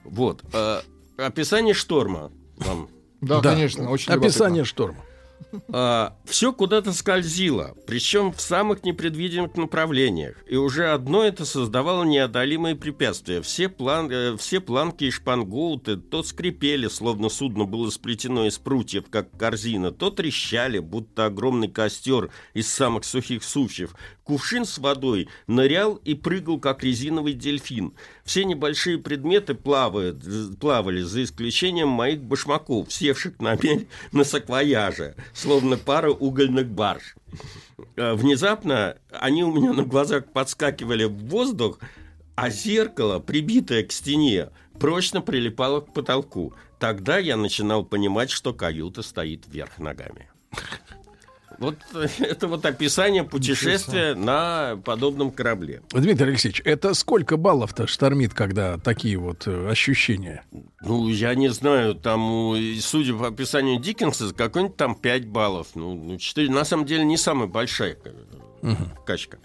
Вот. 0.04 0.42
э, 0.52 0.80
описание 1.18 1.74
шторма 1.74 2.32
вам. 2.56 2.88
Да, 3.26 3.40
конечно, 3.40 3.90
очень 3.90 4.12
Описание 4.12 4.64
шторма. 4.64 4.96
все 6.24 6.52
куда-то 6.52 6.92
скользило, 6.92 7.74
причем 7.86 8.32
в 8.32 8.40
самых 8.40 8.84
непредвиденных 8.84 9.56
направлениях. 9.56 10.36
И 10.48 10.56
уже 10.56 10.90
одно 10.90 11.24
это 11.24 11.44
создавало 11.44 12.04
неодолимые 12.04 12.74
препятствия. 12.74 13.40
Все, 13.42 13.68
план, 13.68 14.10
э, 14.10 14.36
все 14.36 14.60
планки 14.60 15.04
и 15.04 15.10
шпангоуты 15.10 15.96
то 15.96 16.22
скрипели, 16.22 16.88
словно 16.88 17.28
судно 17.28 17.64
было 17.64 17.90
сплетено 17.90 18.46
из 18.46 18.58
прутьев, 18.58 19.04
как 19.10 19.30
корзина, 19.36 19.92
то 19.92 20.10
трещали, 20.10 20.78
будто 20.78 21.26
огромный 21.26 21.68
костер 21.68 22.30
из 22.52 22.68
самых 22.72 23.04
сухих 23.04 23.44
сучьев. 23.44 23.94
Кувшин 24.24 24.64
с 24.64 24.78
водой 24.78 25.28
нырял 25.46 25.96
и 25.96 26.14
прыгал, 26.14 26.58
как 26.58 26.82
резиновый 26.82 27.34
дельфин. 27.34 27.92
Все 28.24 28.44
небольшие 28.44 28.98
предметы 28.98 29.54
плавают, 29.54 30.22
плавали, 30.58 31.02
за 31.02 31.24
исключением 31.24 31.88
моих 31.88 32.22
башмаков, 32.22 32.92
севших 32.92 33.38
на 33.38 33.54
мель 33.56 33.86
на 34.12 34.24
саквояже, 34.24 35.14
словно 35.34 35.76
пара 35.76 36.10
угольных 36.10 36.68
барж. 36.68 37.16
Э, 37.96 38.14
Внезапно 38.14 38.96
они 39.12 39.44
у 39.44 39.52
меня 39.52 39.74
на 39.74 39.84
глазах 39.84 40.24
подскакивали 40.32 41.04
в 41.04 41.16
воздух, 41.26 41.78
а 42.34 42.48
зеркало, 42.48 43.18
прибитое 43.18 43.84
к 43.84 43.92
стене, 43.92 44.48
прочно 44.80 45.20
прилипало 45.20 45.80
к 45.80 45.92
потолку. 45.92 46.54
Тогда 46.78 47.18
я 47.18 47.36
начинал 47.36 47.84
понимать, 47.84 48.30
что 48.30 48.54
каюта 48.54 49.02
стоит 49.02 49.44
вверх 49.46 49.78
ногами. 49.78 50.30
Вот 51.58 51.76
э, 51.94 52.06
это 52.20 52.48
вот 52.48 52.64
описание 52.66 53.24
путешествия 53.24 54.14
на 54.14 54.76
подобном 54.84 55.30
корабле. 55.30 55.82
Дмитрий 55.90 56.28
Алексеевич, 56.30 56.62
это 56.64 56.94
сколько 56.94 57.36
баллов-то 57.36 57.86
штормит, 57.86 58.34
когда 58.34 58.78
такие 58.78 59.16
вот 59.16 59.46
э, 59.46 59.68
ощущения? 59.68 60.44
Ну, 60.80 61.08
я 61.08 61.34
не 61.34 61.48
знаю, 61.48 61.94
там, 61.94 62.54
судя 62.80 63.14
по 63.14 63.28
описанию 63.28 63.80
Диккенса, 63.80 64.32
какой-нибудь 64.34 64.76
там 64.76 64.94
5 64.94 65.26
баллов. 65.26 65.68
Ну, 65.74 65.94
ну, 65.94 66.18
4, 66.18 66.50
на 66.50 66.64
самом 66.64 66.86
деле, 66.86 67.04
не 67.04 67.16
самая 67.16 67.48
большая 67.48 67.96
Мгм. 68.62 68.90
качка. 69.06 69.38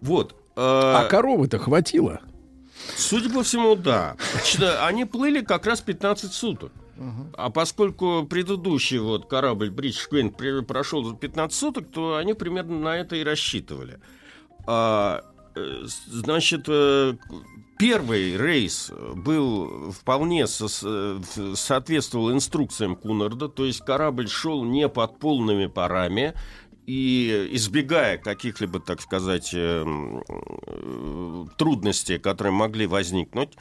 Вот. 0.00 0.36
А 0.56 1.06
коровы-то 1.08 1.58
хватило? 1.58 2.20
Судя 2.96 3.30
по 3.30 3.42
всему, 3.42 3.76
да. 3.76 4.16
Они 4.82 5.04
плыли 5.04 5.40
как 5.42 5.66
раз 5.66 5.80
15 5.80 6.32
суток. 6.32 6.72
А 7.36 7.50
поскольку 7.50 8.26
предыдущий 8.28 8.98
вот 8.98 9.26
корабль 9.26 9.70
Queen 9.70 10.30
при- 10.30 10.62
прошел 10.62 11.04
за 11.04 11.16
15 11.16 11.56
суток, 11.58 11.90
то 11.90 12.16
они 12.16 12.34
примерно 12.34 12.78
на 12.78 12.96
это 12.98 13.16
и 13.16 13.24
рассчитывали. 13.24 14.00
А, 14.66 15.24
э, 15.54 15.82
значит, 16.06 16.66
э, 16.68 17.14
первый 17.78 18.36
рейс 18.36 18.92
был 19.14 19.92
вполне 19.92 20.42
э, 20.44 21.20
соответствовал 21.54 22.32
инструкциям 22.32 22.96
Кунарда, 22.96 23.48
то 23.48 23.64
есть 23.64 23.80
корабль 23.80 24.28
шел 24.28 24.62
не 24.64 24.86
под 24.88 25.18
полными 25.18 25.66
парами, 25.66 26.34
и 26.86 27.48
избегая 27.52 28.18
каких-либо, 28.18 28.80
так 28.80 29.00
сказать, 29.00 29.54
трудностей, 31.56 32.18
которые 32.18 32.52
могли 32.52 32.86
возникнуть. 32.86 33.56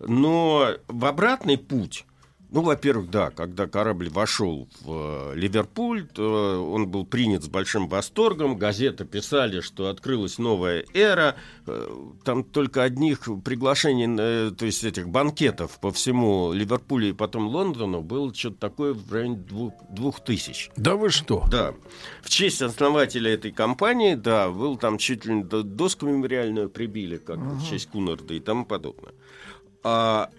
Но 0.00 0.68
в 0.88 1.06
обратный 1.06 1.56
путь, 1.56 2.04
ну, 2.54 2.62
во-первых, 2.62 3.10
да, 3.10 3.30
когда 3.30 3.66
корабль 3.66 4.08
вошел 4.08 4.68
в 4.82 5.32
э, 5.32 5.34
Ливерпуль, 5.34 6.06
то 6.06 6.64
он 6.72 6.86
был 6.88 7.04
принят 7.04 7.42
с 7.42 7.48
большим 7.48 7.88
восторгом. 7.88 8.56
Газеты 8.56 9.04
писали, 9.04 9.60
что 9.60 9.88
открылась 9.88 10.38
новая 10.38 10.84
эра. 10.94 11.34
Э, 11.66 11.88
Там 12.24 12.44
только 12.44 12.84
одних 12.84 13.28
приглашений, 13.44 14.06
э, 14.16 14.52
то 14.56 14.66
есть 14.66 14.84
этих 14.84 15.08
банкетов 15.08 15.80
по 15.80 15.90
всему 15.90 16.52
Ливерпулю 16.52 17.08
и 17.08 17.12
потом 17.12 17.48
Лондону 17.48 18.02
было 18.02 18.32
что-то 18.32 18.56
такое 18.58 18.94
в 18.94 19.12
районе 19.12 19.34
двух, 19.36 19.72
двух 19.90 20.20
тысяч. 20.24 20.70
Да 20.76 20.94
вы 20.94 21.10
что? 21.10 21.44
Да. 21.50 21.74
В 22.22 22.30
честь 22.30 22.62
основателя 22.62 23.34
этой 23.34 23.50
компании, 23.50 24.14
да, 24.14 24.48
был 24.48 24.76
там 24.76 24.98
чуть 24.98 25.24
ли 25.24 25.34
не 25.34 25.42
до- 25.42 25.64
доску 25.64 26.06
мемориальную 26.06 26.70
прибили, 26.70 27.16
как 27.16 27.38
в 27.38 27.68
честь 27.68 27.90
Кунарда 27.90 28.32
и 28.34 28.38
тому 28.38 28.64
подобное. 28.64 29.12
А 29.82 30.30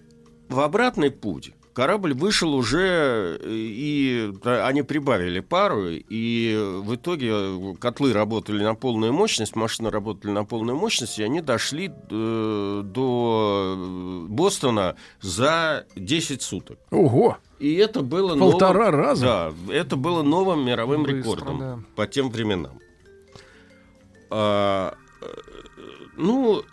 в 0.48 0.60
обратный 0.60 1.10
путь 1.12 1.52
корабль 1.76 2.14
вышел 2.14 2.56
уже, 2.56 3.38
э, 3.42 3.48
и 3.52 4.32
да, 4.44 4.66
они 4.66 4.82
прибавили 4.82 5.42
пару, 5.42 5.88
и 5.90 6.56
в 6.82 6.96
итоге 6.96 7.76
котлы 7.80 8.14
работали 8.14 8.64
на 8.64 8.74
полную 8.76 9.12
мощность, 9.14 9.56
машины 9.56 9.92
работали 9.92 10.32
на 10.32 10.46
полную 10.46 10.78
мощность, 10.78 11.20
и 11.20 11.24
они 11.24 11.42
дошли 11.42 11.92
э, 12.10 12.82
до 12.86 14.26
Бостона 14.30 14.96
за 15.22 15.86
10 15.96 16.42
суток. 16.42 16.80
Ого! 16.92 17.38
И 17.60 17.74
это 17.76 18.02
было 18.02 18.38
Полтора 18.38 18.86
новым- 18.92 19.00
раза? 19.02 19.26
Да, 19.26 19.74
это 19.74 19.96
было 19.98 20.24
новым 20.24 20.66
мировым 20.66 21.04
Быстро, 21.04 21.18
рекордом 21.18 21.60
да. 21.60 21.80
по 21.96 22.08
тем 22.08 22.30
временам. 22.30 22.80
А, 24.30 24.96
э, 25.22 25.26
ну, 26.18 26.64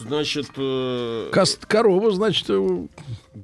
значит, 0.00 0.50
э, 0.56 1.30
Кос- 1.32 1.58
корову, 1.66 2.10
значит, 2.10 2.50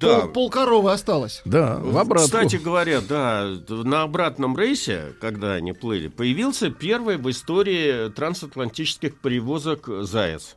да. 0.00 0.20
Пол, 0.20 0.28
пол 0.32 0.50
коровы 0.50 0.92
осталось. 0.92 1.42
да, 1.44 1.78
в 1.78 1.96
обратку. 1.98 2.26
Кстати 2.26 2.56
говоря, 2.56 3.00
да, 3.00 3.48
на 3.68 4.02
обратном 4.02 4.56
рейсе, 4.58 5.14
когда 5.20 5.52
они 5.54 5.72
плыли, 5.72 6.08
появился 6.08 6.70
первый 6.70 7.16
в 7.16 7.28
истории 7.30 8.10
трансатлантических 8.10 9.20
перевозок 9.20 9.88
заяц. 10.02 10.56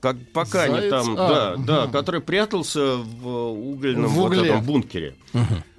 Как, 0.00 0.16
пока 0.34 0.64
они 0.64 0.74
Заяц? 0.80 0.90
там, 0.90 1.14
А, 1.18 1.28
да, 1.28 1.52
мгм. 1.56 1.64
да, 1.64 1.86
который 1.86 2.20
прятался 2.20 2.96
в 2.98 3.26
угольном 3.52 4.06
В 4.10 4.12
вот 4.14 4.26
угле. 4.32 4.48
этом 4.50 4.62
бункере. 4.62 5.14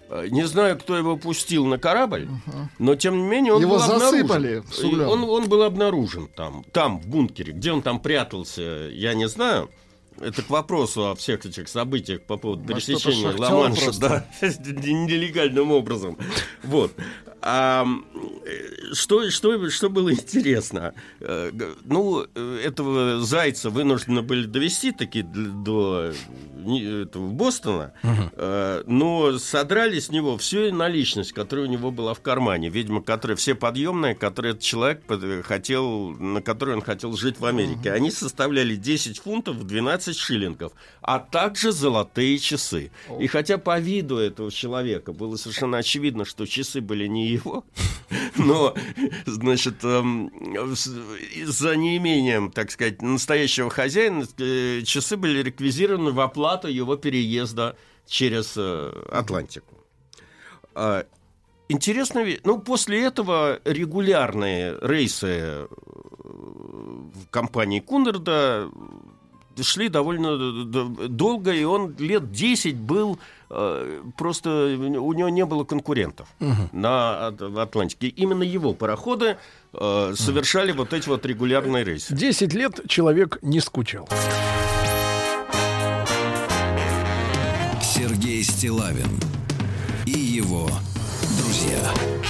Э, 0.09 0.27
Не 0.29 0.43
знаю, 0.47 0.79
кто 0.79 0.97
его 0.97 1.15
пустил 1.15 1.65
на 1.67 1.77
корабль, 1.77 2.27
но 2.79 2.95
тем 2.95 3.17
не 3.17 3.23
менее 3.23 3.53
он 3.53 3.61
Его 3.61 3.75
был 3.75 3.83
обнаружен. 3.83 4.09
засыпали 4.27 4.63
углем. 4.83 5.07
Он, 5.09 5.23
он 5.25 5.47
был 5.49 5.61
обнаружен 5.63 6.27
там, 6.35 6.63
там, 6.71 6.99
в 7.01 7.07
бункере. 7.07 7.53
Где 7.53 7.71
он 7.71 7.81
там 7.83 7.99
прятался, 7.99 8.89
я 8.91 9.13
не 9.13 9.27
знаю. 9.27 9.69
Это 10.19 10.41
к 10.41 10.49
вопросу 10.49 11.09
о 11.09 11.15
всех 11.15 11.45
этих 11.45 11.67
событиях 11.67 12.21
по 12.21 12.37
поводу 12.37 12.65
пересечения 12.65 13.35
Ла-Манша, 13.37 13.91
да, 13.99 14.25
нелегальным 14.41 15.71
образом. 15.71 16.17
Вот. 16.63 16.93
А, 17.47 17.85
что, 18.93 19.29
что, 19.29 19.69
что 19.69 19.89
было 19.91 20.11
интересно? 20.11 20.95
Э, 21.19 21.51
Ну, 21.85 22.21
этого 22.63 23.21
зайца 23.21 23.69
вынуждены 23.69 24.23
были 24.23 24.45
довести 24.47 24.91
таки 24.91 25.21
до 25.21 26.11
этого 26.65 27.29
Бостона, 27.29 27.93
э, 28.01 28.83
но 28.87 29.37
содрали 29.37 29.99
с 29.99 30.09
него 30.09 30.37
всю 30.39 30.73
наличность, 30.73 31.33
которая 31.33 31.67
у 31.67 31.69
него 31.69 31.91
была 31.91 32.15
в 32.15 32.21
кармане. 32.21 32.69
Видимо, 32.69 33.03
которые 33.03 33.37
все 33.37 33.53
подъемные, 33.53 34.15
которые 34.15 34.53
этот 34.53 34.63
человек 34.63 35.03
хотел, 35.45 36.09
на 36.09 36.41
которые 36.41 36.77
он 36.77 36.81
хотел 36.81 37.15
жить 37.15 37.39
в 37.39 37.45
Америке. 37.45 37.91
Они 37.91 38.09
составляли 38.09 38.75
10 38.75 39.19
фунтов 39.19 39.67
12 39.67 40.17
шиллингов, 40.17 40.73
а 41.01 41.19
также 41.19 41.71
золотые 41.71 42.39
часы. 42.39 42.91
И 43.19 43.27
хотя 43.27 43.59
по 43.59 43.79
виду 43.79 44.17
этого 44.17 44.51
человека 44.51 45.13
было 45.13 45.35
совершенно 45.35 45.77
очевидно, 45.77 46.25
что 46.25 46.47
часы 46.47 46.81
были 46.81 47.05
не 47.05 47.34
его, 47.35 47.63
но, 48.37 48.75
значит, 49.25 49.83
эм, 49.83 50.31
за 51.45 51.75
неимением, 51.75 52.51
так 52.51 52.71
сказать, 52.71 53.01
настоящего 53.01 53.69
хозяина, 53.69 54.25
э, 54.37 54.81
часы 54.83 55.17
были 55.17 55.41
реквизированы 55.43 56.11
в 56.11 56.19
оплату 56.19 56.67
его 56.67 56.95
переезда 56.95 57.75
через 58.07 58.53
э, 58.57 58.91
Атлантику. 59.11 59.75
А, 60.73 61.05
Интересно, 61.67 62.23
ну, 62.43 62.59
после 62.59 63.03
этого 63.03 63.59
регулярные 63.65 64.77
рейсы 64.81 65.27
э, 65.27 65.67
в 66.23 67.27
компании 67.31 67.79
Кунерда 67.79 68.69
шли 69.61 69.89
довольно 69.89 70.37
долго, 70.65 71.51
и 71.51 71.63
он 71.63 71.95
лет 71.97 72.31
10 72.31 72.75
был, 72.75 73.19
просто 74.17 74.49
у 74.99 75.13
него 75.13 75.29
не 75.29 75.45
было 75.45 75.63
конкурентов 75.63 76.27
Мгм. 76.39 76.69
на 76.71 77.27
Атлантике. 77.27 78.07
Именно 78.07 78.43
его 78.43 78.73
пароходы 78.73 79.37
э, 79.73 80.13
совершали 80.17 80.71
вот 80.71 80.93
эти 80.93 81.07
вот 81.09 81.25
регулярные 81.25 81.83
рейсы. 81.83 82.13
10 82.15 82.53
лет 82.53 82.81
человек 82.87 83.39
не 83.41 83.59
скучал. 83.59 84.07
Сергей 87.81 88.43
Стилавин 88.43 89.09
и 90.05 90.11
его 90.17 90.69
друзья. 91.39 92.24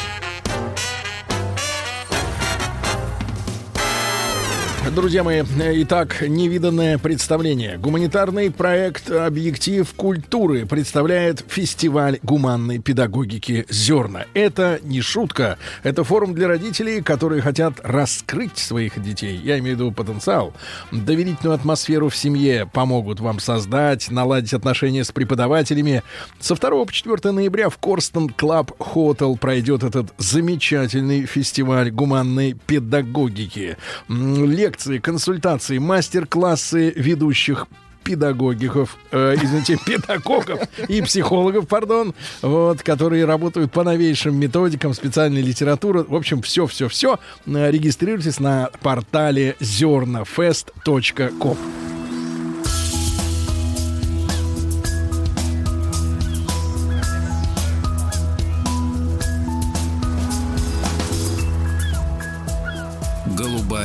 Друзья 4.93 5.23
мои, 5.23 5.41
итак, 5.81 6.21
невиданное 6.21 6.97
представление. 6.97 7.77
Гуманитарный 7.77 8.51
проект 8.51 9.09
«Объектив 9.09 9.91
культуры» 9.95 10.65
представляет 10.65 11.43
фестиваль 11.47 12.19
гуманной 12.21 12.79
педагогики 12.79 13.65
«Зерна». 13.69 14.25
Это 14.33 14.79
не 14.83 15.01
шутка, 15.01 15.57
это 15.83 16.03
форум 16.03 16.35
для 16.35 16.47
родителей, 16.47 17.01
которые 17.01 17.41
хотят 17.41 17.79
раскрыть 17.83 18.57
своих 18.57 19.01
детей. 19.01 19.39
Я 19.43 19.57
имею 19.59 19.75
в 19.75 19.79
виду 19.79 19.91
потенциал. 19.91 20.53
Доверительную 20.91 21.55
атмосферу 21.55 22.09
в 22.09 22.15
семье 22.15 22.69
помогут 22.71 23.19
вам 23.19 23.39
создать, 23.39 24.11
наладить 24.11 24.53
отношения 24.53 25.03
с 25.03 25.11
преподавателями. 25.11 26.03
Со 26.39 26.55
2 26.55 26.85
по 26.85 26.91
4 26.91 27.31
ноября 27.31 27.69
в 27.69 27.77
Korston 27.77 28.29
Club 28.29 28.71
Hotel 28.77 29.35
пройдет 29.35 29.83
этот 29.83 30.13
замечательный 30.17 31.25
фестиваль 31.25 31.89
гуманной 31.89 32.53
педагогики. 32.53 33.77
М, 34.09 34.51
Лекции, 34.75 34.97
консультации, 34.97 35.77
мастер-классы 35.77 36.91
ведущих 36.97 37.67
педагогиков, 38.03 38.97
э, 39.09 39.35
извините, 39.41 39.77
педагогов 39.85 40.59
и 40.89 41.01
психологов, 41.01 41.65
пардон, 41.69 42.13
вот, 42.41 42.83
которые 42.83 43.23
работают 43.23 43.71
по 43.71 43.85
новейшим 43.85 44.37
методикам, 44.37 44.93
специальной 44.93 45.41
литературы. 45.41 46.03
В 46.03 46.13
общем, 46.13 46.41
все-все-все. 46.41 47.21
Регистрируйтесь 47.45 48.41
на 48.41 48.69
портале 48.81 49.55
зернафест.com. 49.61 51.57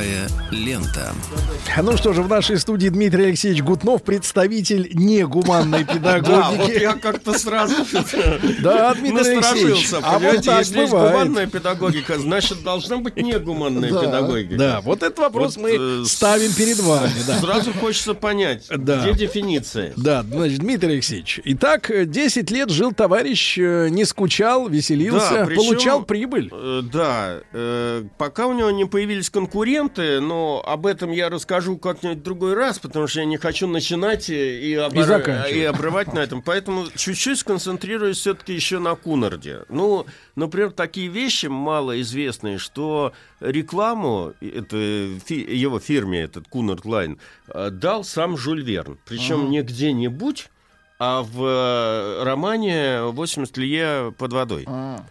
Голубая 0.01 0.27
лента. 0.49 1.13
Ну 1.79 1.95
что 1.97 2.13
же, 2.13 2.21
в 2.21 2.27
нашей 2.29 2.57
студии 2.57 2.89
Дмитрий 2.89 3.25
Алексеевич 3.25 3.61
Гутнов, 3.63 4.03
представитель 4.03 4.89
негуманной 4.93 5.83
Да, 6.01 6.19
вот 6.19 6.57
педагогики. 6.57 6.81
я 6.81 6.93
как-то 6.93 7.37
сразу 7.37 7.75
Да, 8.61 8.93
Дмитрий 8.93 9.35
насторожился. 9.35 9.99
А 10.03 10.19
вот 10.19 10.43
так 10.43 10.59
если 10.59 10.79
есть 10.81 10.91
гуманная 10.91 11.47
педагогика, 11.47 12.19
значит, 12.19 12.63
должна 12.63 12.97
быть 12.97 13.15
негуманная 13.17 13.89
Да, 13.91 14.01
педагогика. 14.01 14.55
да, 14.57 14.81
вот 14.81 15.01
этот 15.03 15.19
вопрос 15.19 15.57
мы 15.57 16.01
э, 16.01 16.03
ставим 16.05 16.51
перед 16.53 16.77
вами, 16.79 17.13
да. 17.25 17.37
Сразу 17.39 17.73
хочется 17.73 18.13
понять, 18.15 18.65
Да. 18.69 19.01
где 19.09 19.13
дефиниция. 19.27 19.93
Да, 19.95 20.23
значит, 20.23 20.59
Дмитрий 20.59 20.93
Алексеевич. 20.93 21.39
Итак, 21.45 21.89
э, 21.89 22.05
10 22.05 22.51
лет 22.51 22.69
жил 22.69 22.91
товарищ, 22.91 23.57
э, 23.57 23.87
не 23.89 24.03
скучал, 24.05 24.67
веселился, 24.67 25.29
Да, 25.39 25.45
причем, 25.45 25.63
получал 25.63 26.03
прибыль. 26.03 26.49
э, 26.51 26.81
да, 26.91 27.39
э, 27.53 28.03
пока 28.17 28.47
у 28.47 28.53
него 28.53 28.71
не 28.71 28.85
появились 28.85 29.29
конкуренты, 29.29 30.19
но 30.19 30.61
об 30.65 30.85
этом 30.85 31.11
я 31.11 31.29
расскажу 31.29 31.60
как-нибудь 31.77 32.19
в 32.19 32.23
другой 32.23 32.53
раз, 32.53 32.79
потому 32.79 33.07
что 33.07 33.19
я 33.21 33.25
не 33.25 33.37
хочу 33.37 33.67
начинать 33.67 34.29
и, 34.29 34.71
и, 34.71 34.73
обор- 34.75 35.03
заканчивать. 35.05 35.51
и 35.55 35.63
обрывать 35.63 36.13
на 36.13 36.19
этом. 36.19 36.41
Поэтому 36.41 36.85
чуть-чуть 36.95 37.39
сконцентрируюсь 37.39 38.17
все-таки 38.17 38.53
еще 38.53 38.79
на 38.79 38.95
Кунарде. 38.95 39.63
Ну, 39.69 40.05
например, 40.35 40.71
такие 40.71 41.07
вещи 41.07 41.47
малоизвестные, 41.47 42.57
что 42.57 43.13
рекламу 43.39 44.33
это, 44.41 45.09
фи- 45.25 45.55
его 45.55 45.79
фирме, 45.79 46.21
этот 46.21 46.47
Cunard 46.47 46.85
Line, 46.85 47.19
э, 47.47 47.69
дал 47.71 48.03
сам 48.03 48.37
Жюль 48.37 48.63
Верн. 48.63 48.97
Причем 49.05 49.41
Ага. 49.41 49.49
не 49.49 49.61
где-нибудь, 49.61 50.49
а 50.99 51.23
в 51.23 51.43
э, 51.43 52.23
романе 52.23 52.99
«80 53.11 53.59
лье 53.59 54.13
под 54.17 54.33
водой» 54.33 54.65
А, 54.67 55.03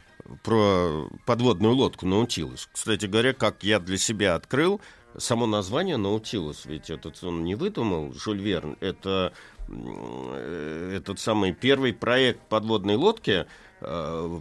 про 0.45 1.09
подводную 1.27 1.75
лодку 1.75 2.07
Наутилус. 2.07 2.69
Кстати 2.73 3.07
говоря, 3.07 3.33
как 3.33 3.65
я 3.65 3.81
для 3.81 3.99
себя 3.99 4.37
открыл, 4.37 4.81
само 5.19 5.47
название 5.47 5.97
Наутилус, 5.97 6.67
ведь 6.67 6.91
этот 6.91 7.23
он 7.25 7.45
не 7.45 7.55
выдумал, 7.55 8.13
Жюль 8.15 8.41
Верн, 8.41 8.77
это 8.81 9.33
э, 9.69 10.95
этот 10.97 11.19
самый 11.21 11.53
первый 11.53 11.93
проект 11.93 12.41
подводной 12.49 12.97
лодки 12.97 13.47
э, 13.81 14.41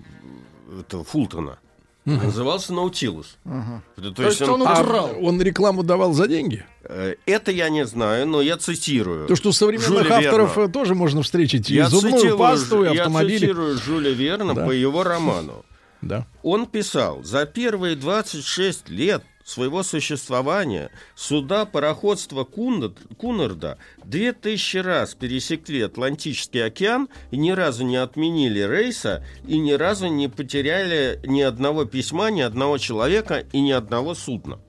это 0.81 1.03
Фултона. 1.03 1.59
Мгм. 2.05 2.23
Назывался 2.25 2.73
Наутилус. 2.73 3.37
ага. 3.45 3.83
То, 3.95 4.11
То 4.11 4.23
есть 4.23 4.41
он 4.41 4.63
А 4.65 4.81
украл. 4.81 5.11
он 5.21 5.41
рекламу 5.41 5.83
давал 5.83 6.13
за 6.13 6.27
деньги? 6.27 6.65
э, 6.83 7.15
это 7.25 7.51
я 7.51 7.69
не 7.69 7.85
знаю, 7.85 8.25
но 8.27 8.41
я 8.41 8.57
цитирую. 8.57 9.27
То, 9.27 9.35
что 9.35 9.49
у 9.49 9.51
современных 9.51 10.03
Жюля 10.03 10.15
авторов 10.15 10.55
Верна. 10.55 10.69
э, 10.69 10.71
тоже 10.71 10.95
можно 10.95 11.21
встретить 11.21 11.69
и 11.69 11.75
Я 11.75 11.89
зубную 11.89 12.13
цитирую, 12.15 12.37
пасту, 12.39 12.83
и 12.83 12.95
я 12.95 13.01
автомобили. 13.03 13.37
цитирую 13.39 13.77
Жюля 13.77 14.11
Верна 14.11 14.53
Да. 14.53 14.65
по 14.65 14.71
его 14.71 15.03
роману. 15.03 15.65
Да. 16.01 16.25
Он 16.41 16.65
писал, 16.65 17.21
за 17.23 17.45
первые 17.45 17.95
26 17.97 18.87
лет 18.89 19.21
своего 19.49 19.83
существования 19.83 20.91
суда 21.15 21.65
пароходства 21.65 22.43
Кунард- 22.43 22.97
Кунарда 23.17 23.77
две 24.03 24.31
тысячи 24.33 24.77
раз 24.77 25.15
пересекли 25.15 25.81
Атлантический 25.81 26.63
океан 26.65 27.09
и 27.31 27.37
ни 27.37 27.51
разу 27.51 27.83
не 27.83 27.97
отменили 27.97 28.59
рейса 28.59 29.25
и 29.47 29.57
ни 29.57 29.71
разу 29.71 30.07
не 30.07 30.27
потеряли 30.27 31.19
ни 31.25 31.41
одного 31.41 31.85
письма, 31.85 32.29
ни 32.29 32.41
одного 32.41 32.77
человека 32.77 33.43
и 33.51 33.59
ни 33.61 33.71
одного 33.71 34.13
судна. 34.15 34.59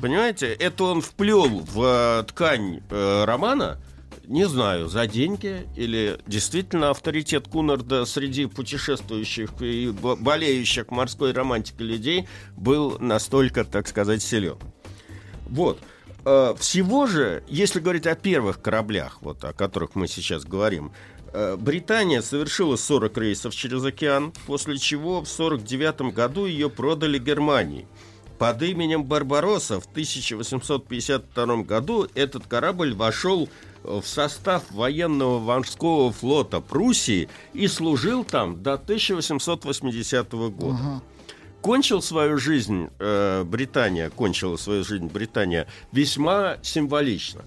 Понимаете, 0.00 0.46
это 0.52 0.84
он 0.84 1.00
вплел 1.00 1.48
в 1.48 1.82
э, 1.82 2.24
ткань 2.28 2.82
э, 2.88 3.24
романа, 3.24 3.78
не 4.24 4.46
знаю, 4.48 4.88
за 4.88 5.06
деньги 5.06 5.66
или 5.76 6.18
действительно 6.26 6.90
авторитет 6.90 7.48
Кунарда 7.48 8.04
среди 8.04 8.46
путешествующих 8.46 9.50
и 9.60 9.90
бо- 9.90 10.16
болеющих 10.16 10.90
морской 10.90 11.32
романтикой 11.32 11.86
людей 11.86 12.28
был 12.56 12.98
настолько, 12.98 13.64
так 13.64 13.86
сказать, 13.88 14.22
силен. 14.22 14.56
Вот. 15.48 15.78
Э, 16.24 16.54
Всего 16.58 17.06
же, 17.06 17.44
если 17.48 17.80
говорить 17.80 18.06
о 18.06 18.14
первых 18.16 18.60
кораблях, 18.60 19.18
вот 19.22 19.44
о 19.44 19.52
которых 19.52 19.94
мы 19.94 20.08
сейчас 20.08 20.44
говорим, 20.44 20.92
э, 21.32 21.56
Британия 21.56 22.20
совершила 22.22 22.76
40 22.76 23.16
рейсов 23.18 23.54
через 23.54 23.84
океан, 23.84 24.32
после 24.46 24.78
чего 24.78 25.20
в 25.22 25.28
49 25.28 26.12
году 26.12 26.46
ее 26.46 26.68
продали 26.68 27.18
Германии. 27.18 27.86
Под 28.38 28.60
именем 28.62 29.04
Барбаросса 29.04 29.80
в 29.80 29.86
1852 29.86 31.62
году 31.62 32.06
этот 32.14 32.46
корабль 32.46 32.92
вошел 32.94 33.48
в 33.86 34.06
состав 34.06 34.70
военного 34.70 35.38
морского 35.38 36.12
флота 36.12 36.60
Пруссии 36.60 37.28
и 37.52 37.68
служил 37.68 38.24
там 38.24 38.62
до 38.62 38.74
1880 38.74 40.32
года. 40.32 41.02
Кончил 41.62 42.00
свою 42.00 42.38
жизнь 42.38 42.88
э, 42.98 43.42
Британия, 43.44 44.10
кончила 44.10 44.56
свою 44.56 44.84
жизнь 44.84 45.06
Британия 45.06 45.66
весьма 45.90 46.58
символично. 46.62 47.44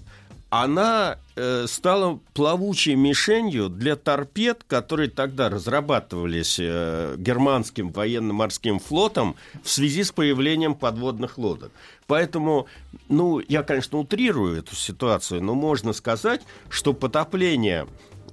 Она 0.50 1.18
э, 1.36 1.66
стала 1.68 2.18
плавучей 2.34 2.96
мишенью 2.96 3.68
для 3.68 3.94
торпед, 3.94 4.64
которые 4.66 5.08
тогда 5.08 5.48
разрабатывались 5.48 6.58
э, 6.60 7.14
германским 7.16 7.90
военно-морским 7.90 8.80
флотом 8.80 9.36
в 9.62 9.70
связи 9.70 10.02
с 10.02 10.10
появлением 10.10 10.74
подводных 10.74 11.38
лодок. 11.38 11.70
Поэтому, 12.08 12.66
ну, 13.08 13.38
я, 13.38 13.62
конечно, 13.62 13.98
утрирую 13.98 14.58
эту 14.58 14.74
ситуацию, 14.74 15.40
но 15.40 15.54
можно 15.54 15.92
сказать, 15.92 16.42
что 16.68 16.94
потопление 16.94 17.86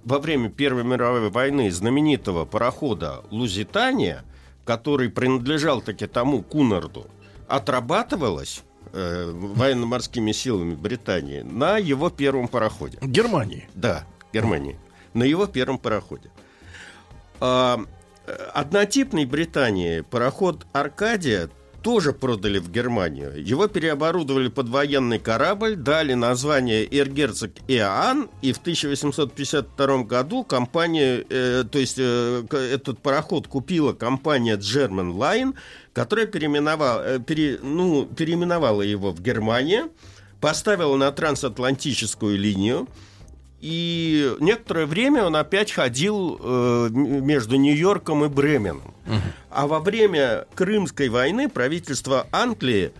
во 0.04 0.18
время 0.18 0.50
Первой 0.50 0.84
мировой 0.84 1.30
войны 1.30 1.70
знаменитого 1.70 2.46
парохода 2.46 3.24
«Лузитания», 3.30 4.24
который 4.66 5.10
принадлежал 5.10 5.82
таки 5.82 6.08
тому 6.08 6.42
Кунарду, 6.42 7.06
отрабатывалось 7.48 8.64
э, 8.93 9.32
военно-морскими 9.33 10.32
силами 10.32 10.75
Британии 10.75 11.41
на 11.41 11.77
его 11.77 12.09
первом 12.09 12.48
пароходе. 12.48 12.98
Германии. 13.01 13.67
Да, 13.74 14.06
Германии. 14.33 14.77
На 15.14 15.24
его 15.24 15.48
первом 15.48 15.77
пароходе. 15.77 16.30
А, 17.40 17.80
э, 18.25 18.32
однотипный 18.53 19.25
Британии 19.25 20.01
пароход 20.01 20.66
«Аркадия» 20.74 21.49
тоже 21.88 22.11
продали 22.11 22.59
в 22.59 22.69
Германию. 22.69 23.33
Его 23.41 23.67
переоборудовали 23.67 24.49
под 24.49 24.67
военный 24.67 25.19
корабль, 25.19 25.75
дали 25.75 26.16
название 26.16 26.85
«Эргерцог 26.85 27.51
Иоанн», 27.69 28.30
и 28.41 28.51
в 28.51 28.57
1852 28.57 30.03
году 30.03 30.43
компания, 30.43 31.24
э, 31.30 31.64
то 31.72 31.80
есть 31.80 31.98
э, 31.98 32.43
этот 32.51 32.99
пароход 32.99 33.48
купила 33.48 33.93
компания 33.93 34.57
German 34.57 35.16
Line, 35.17 35.53
которая 35.98 36.27
переименовала, 36.27 37.01
э, 37.03 37.19
пере- 37.19 37.58
ну, 37.64 38.06
переименовала 38.06 38.84
его 38.84 39.11
в 39.11 39.19
Германию, 39.19 39.90
поставила 40.40 40.95
на 40.95 41.11
трансатлантическую 41.11 42.38
линию, 42.38 42.88
и 43.61 44.35
некоторое 44.40 44.85
время 44.85 45.24
он 45.26 45.35
опять 45.35 45.72
ходил 45.72 46.40
э, 46.40 46.90
между 46.92 47.56
Нью-Йорком 47.56 48.26
и 48.26 48.27
Бременом. 48.27 48.93
А 49.50 49.66
во 49.66 49.80
время 49.80 50.45
Крымской 50.53 51.09
войны 51.09 51.50
правительство 51.50 52.27
Англии 52.32 52.92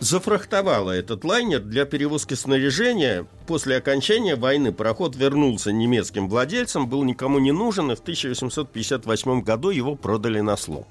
зафрахтовало 0.00 0.90
этот 0.90 1.24
лайнер 1.24 1.60
для 1.60 1.86
перевозки 1.86 2.34
снаряжения. 2.34 3.24
После 3.46 3.76
окончания 3.78 4.36
войны 4.36 4.72
пароход 4.72 5.16
вернулся 5.16 5.72
немецким 5.72 6.28
владельцам, 6.28 6.86
был 6.86 7.02
никому 7.04 7.38
не 7.38 7.52
нужен, 7.52 7.92
и 7.92 7.94
в 7.94 8.00
1858 8.00 9.40
году 9.40 9.70
его 9.70 9.94
продали 9.94 10.40
на 10.40 10.58
слом. 10.58 10.84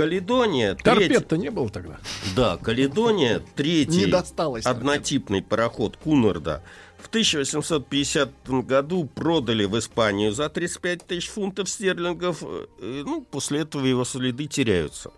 Каледония... 0.00 0.74
Торпед-то 0.74 1.36
не 1.36 1.50
было 1.50 1.68
тогда. 1.68 1.98
Да, 2.34 2.56
Каледония, 2.56 3.42
третий 3.54 4.04
Не 4.04 4.06
досталось 4.06 4.64
однотипный 4.64 5.42
пароход 5.42 5.96
Кунарда 5.96 6.62
в 7.00 7.08
1850 7.08 8.30
году 8.66 9.06
продали 9.06 9.64
в 9.64 9.78
Испанию 9.78 10.32
за 10.32 10.48
35 10.48 11.06
тысяч 11.06 11.28
фунтов 11.28 11.68
стерлингов. 11.68 12.42
э, 12.42 12.66
Ну, 12.78 13.22
после 13.22 13.60
этого 13.60 13.84
его 13.84 14.04
следы 14.04 14.46
теряются. 14.46 15.10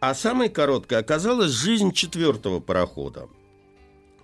А 0.00 0.14
самой 0.14 0.48
короткой 0.48 0.98
оказалась 0.98 1.50
жизнь 1.50 1.92
четвертого 1.92 2.60
парохода. 2.60 3.28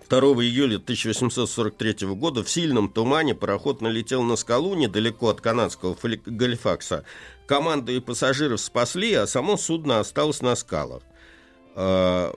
2 0.09 0.19
июля 0.45 0.77
1843 0.77 2.07
года 2.15 2.45
в 2.45 2.49
сильном 2.49 2.89
тумане 2.89 3.35
пароход 3.35 3.81
налетел 3.81 4.23
на 4.23 4.37
скалу 4.37 4.75
недалеко 4.75 5.29
от 5.29 5.41
канадского 5.41 5.97
Галифакса. 6.25 7.05
Команду 7.47 7.93
и 7.93 8.01
пассажиров 8.01 8.61
спасли, 8.61 9.13
а 9.15 9.27
само 9.27 9.57
судно 9.57 10.01
осталось 10.01 10.43
на 10.43 10.55
скалах. 10.57 11.03
А, 11.75 12.33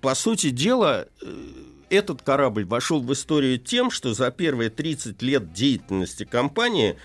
По 0.00 0.14
сути 0.14 0.50
дела, 0.50 1.06
э, 1.22 1.26
этот 1.90 2.22
корабль 2.22 2.64
вошел 2.64 3.00
в 3.00 3.12
историю 3.12 3.58
тем, 3.58 3.90
что 3.90 4.14
за 4.14 4.30
первые 4.30 4.70
30 4.70 5.22
лет 5.22 5.52
деятельности 5.52 6.24
компании 6.24 6.96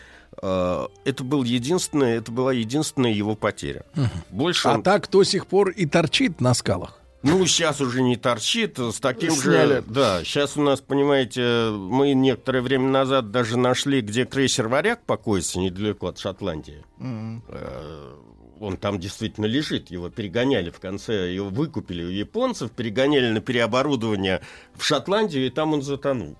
э, 0.41 0.87
это, 1.05 1.23
был 1.23 1.43
единственное, 1.43 2.17
это 2.17 2.31
была 2.31 2.53
единственная 2.53 3.11
его 3.11 3.35
потеря. 3.35 3.83
Больше 4.29 4.67
А 4.69 4.75
он- 4.75 4.83
так 4.83 5.09
до 5.09 5.23
сих 5.23 5.45
пор 5.47 5.69
и 5.69 5.85
торчит 5.85 6.39
на 6.41 6.53
скалах. 6.53 6.97
Ну, 7.23 7.45
сейчас 7.45 7.81
уже 7.81 8.01
не 8.01 8.17
торчит, 8.17 8.79
с 8.79 8.99
таким 8.99 9.31
Сняли. 9.31 9.75
же... 9.75 9.83
Да, 9.87 10.23
сейчас 10.23 10.57
у 10.57 10.61
нас, 10.61 10.81
понимаете, 10.81 11.69
мы 11.71 12.13
некоторое 12.13 12.61
время 12.61 12.89
назад 12.89 13.31
даже 13.31 13.57
нашли, 13.57 14.01
где 14.01 14.25
крейсер 14.25 14.67
«Варяг» 14.67 15.03
покоится, 15.05 15.59
недалеко 15.59 16.07
от 16.07 16.17
Шотландии. 16.17 16.83
Э, 16.99 18.13
Он 18.59 18.77
там 18.77 18.99
действительно 18.99 19.45
лежит, 19.45 19.91
его 19.91 20.09
перегоняли 20.09 20.69
в 20.69 20.79
конце, 20.79 21.31
его 21.33 21.49
выкупили 21.49 22.03
у 22.03 22.09
японцев, 22.09 22.71
перегоняли 22.71 23.29
на 23.29 23.41
переоборудование 23.41 24.41
в 24.75 24.83
Шотландию, 24.83 25.45
и 25.45 25.49
там 25.49 25.73
он 25.73 25.81
затонул. 25.81 26.37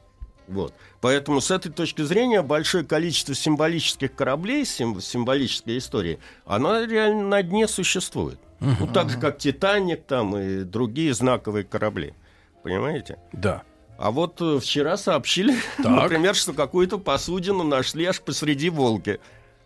Вот. 0.48 0.74
Поэтому 1.02 1.42
с 1.42 1.50
этой 1.50 1.72
точки 1.72 2.04
зрения 2.04 2.42
большое 2.44 2.84
количество 2.86 3.34
символических 3.34 4.14
кораблей, 4.16 4.66
сим- 4.66 5.02
символической 5.02 5.78
истории, 5.80 6.20
она 6.46 6.86
реально 6.86 7.24
на 7.28 7.44
дне 7.44 7.68
существует. 7.68 8.40
Ну, 8.60 8.86
так 8.94 9.10
же, 9.10 9.18
как 9.20 9.40
«Титаник» 9.40 10.04
там 10.06 10.38
и 10.38 10.64
другие 10.64 11.16
знаковые 11.16 11.64
корабли. 11.64 12.14
Понимаете? 12.62 13.18
Да. 13.34 13.64
А 13.98 14.12
вот 14.12 14.40
э, 14.40 14.60
вчера 14.60 14.98
сообщили, 14.98 15.56
Так. 15.78 15.88
например, 15.88 16.36
что 16.36 16.54
какую-то 16.54 17.00
посудину 17.00 17.64
нашли 17.64 18.06
аж 18.06 18.22
посреди 18.22 18.70
Волги 18.70 19.20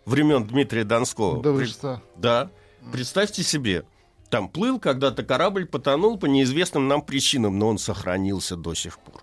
времен 0.06 0.44
Дмитрия 0.46 0.84
Донского. 0.84 1.42
Да 1.42 1.52
вы 1.52 1.60
При- 1.60 1.66
что? 1.68 2.02
Да. 2.16 2.50
Представьте 2.92 3.42
себе, 3.42 3.84
там 4.30 4.48
плыл 4.48 4.78
когда-то 4.80 5.22
корабль, 5.24 5.66
потонул 5.66 6.18
по 6.18 6.24
неизвестным 6.26 6.88
нам 6.88 7.02
причинам, 7.02 7.58
но 7.58 7.68
он 7.68 7.76
сохранился 7.78 8.56
до 8.56 8.72
сих 8.72 8.98
пор. 8.98 9.22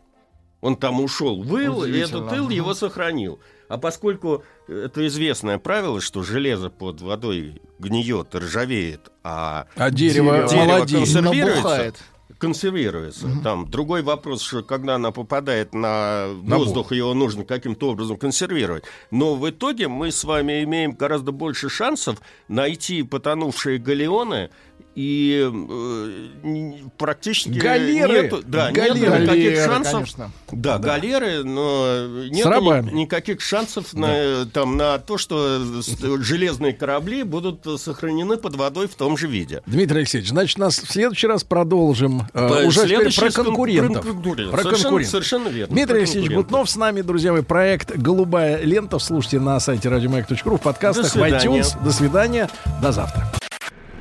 Он 0.64 0.78
там 0.78 1.02
ушел, 1.02 1.44
выл, 1.44 1.84
и 1.84 1.90
Удивительно. 1.90 2.20
этот 2.26 2.38
ил 2.38 2.50
его 2.50 2.74
сохранил. 2.74 3.38
А 3.68 3.78
поскольку 3.78 4.46
это 4.70 5.06
известное 5.08 5.58
правило, 5.58 6.00
что 6.00 6.24
железо 6.24 6.70
под 6.70 7.02
водой 7.02 7.62
гниет, 7.80 8.34
ржавеет, 8.34 9.12
а, 9.26 9.66
А 9.76 9.92
дерево 9.92 10.32
молодеет. 10.32 10.90
консервируется, 10.90 11.62
Набухает. 11.64 11.96
консервируется. 12.38 13.28
Там 13.44 13.70
другой 13.70 14.04
вопрос, 14.04 14.42
что 14.42 14.64
когда 14.64 14.96
она 14.96 15.12
попадает 15.12 15.74
на 15.74 16.28
воздух, 16.44 16.94
его 16.94 17.14
нужно 17.14 17.44
каким-то 17.44 17.90
образом 17.90 18.16
консервировать. 18.16 18.86
Но 19.12 19.36
в 19.36 19.50
итоге 19.50 19.90
мы 19.90 20.12
с 20.14 20.24
вами 20.24 20.64
имеем 20.64 20.94
гораздо 20.94 21.34
больше 21.34 21.68
шансов 21.70 22.22
найти 22.48 23.04
потонувшие 23.04 23.80
галеоны 23.80 24.50
и 24.96 25.50
э, 25.52 26.74
практически 27.00 27.50
Галеры! 27.58 28.24
нету, 28.26 28.44
да, 28.46 28.72
Галеры. 28.72 29.00
нету 29.00 29.22
никаких 29.24 29.66
шансов. 29.66 29.94
конечно. 29.94 30.32
Да, 30.52 30.78
галеры, 30.78 31.44
но 31.44 31.88
рабами. 32.46 32.92
ни- 32.92 32.96
никаких 33.02 33.42
шансов 33.42 33.94
на, 33.94 34.46
там, 34.46 34.78
на 34.78 35.00
то, 35.00 35.18
что 35.18 35.60
железные 36.22 36.74
корабли 36.74 37.24
будут 37.24 37.66
сохранены 37.82 38.38
под 38.38 38.56
водой 38.56 38.88
в 38.88 38.94
том 38.94 39.18
же 39.18 39.26
виде. 39.28 39.64
Дмитрий 39.66 39.98
Алексеевич, 40.02 40.30
значит, 40.30 40.60
нас 40.60 40.78
в 40.78 40.92
следующий 40.92 41.26
раз 41.26 41.44
продолжим 41.44 42.28
э, 42.32 42.50
Да, 42.50 42.68
уже 42.68 42.84
теперь 42.88 43.12
про 43.16 43.32
кон- 43.32 43.46
конкурентов. 43.46 44.04
про 44.06 44.12
конкурентов. 44.14 44.52
Про 44.52 44.62
Совершенно- 44.62 44.84
конкурентов. 44.84 45.12
совершенно 45.12 45.48
верно, 45.48 45.74
Дмитрий 45.76 45.98
Алексеевич. 45.98 46.32
Бутнов 46.34 46.70
с 46.70 46.76
нами, 46.76 47.02
друзья 47.02 47.32
мои. 47.34 47.42
Проект 47.42 47.98
«Голубая 47.98 48.62
лента». 48.64 49.00
Слушайте 49.00 49.40
на 49.40 49.60
сайте 49.60 49.90
радиомаяк.ру, 49.90 50.58
в 50.58 50.62
подкастах, 50.62 51.12
в 51.12 51.18
iTunes. 51.18 51.84
До 51.84 51.92
свидания. 51.92 52.48
До 52.80 52.92
завтра. 52.92 53.32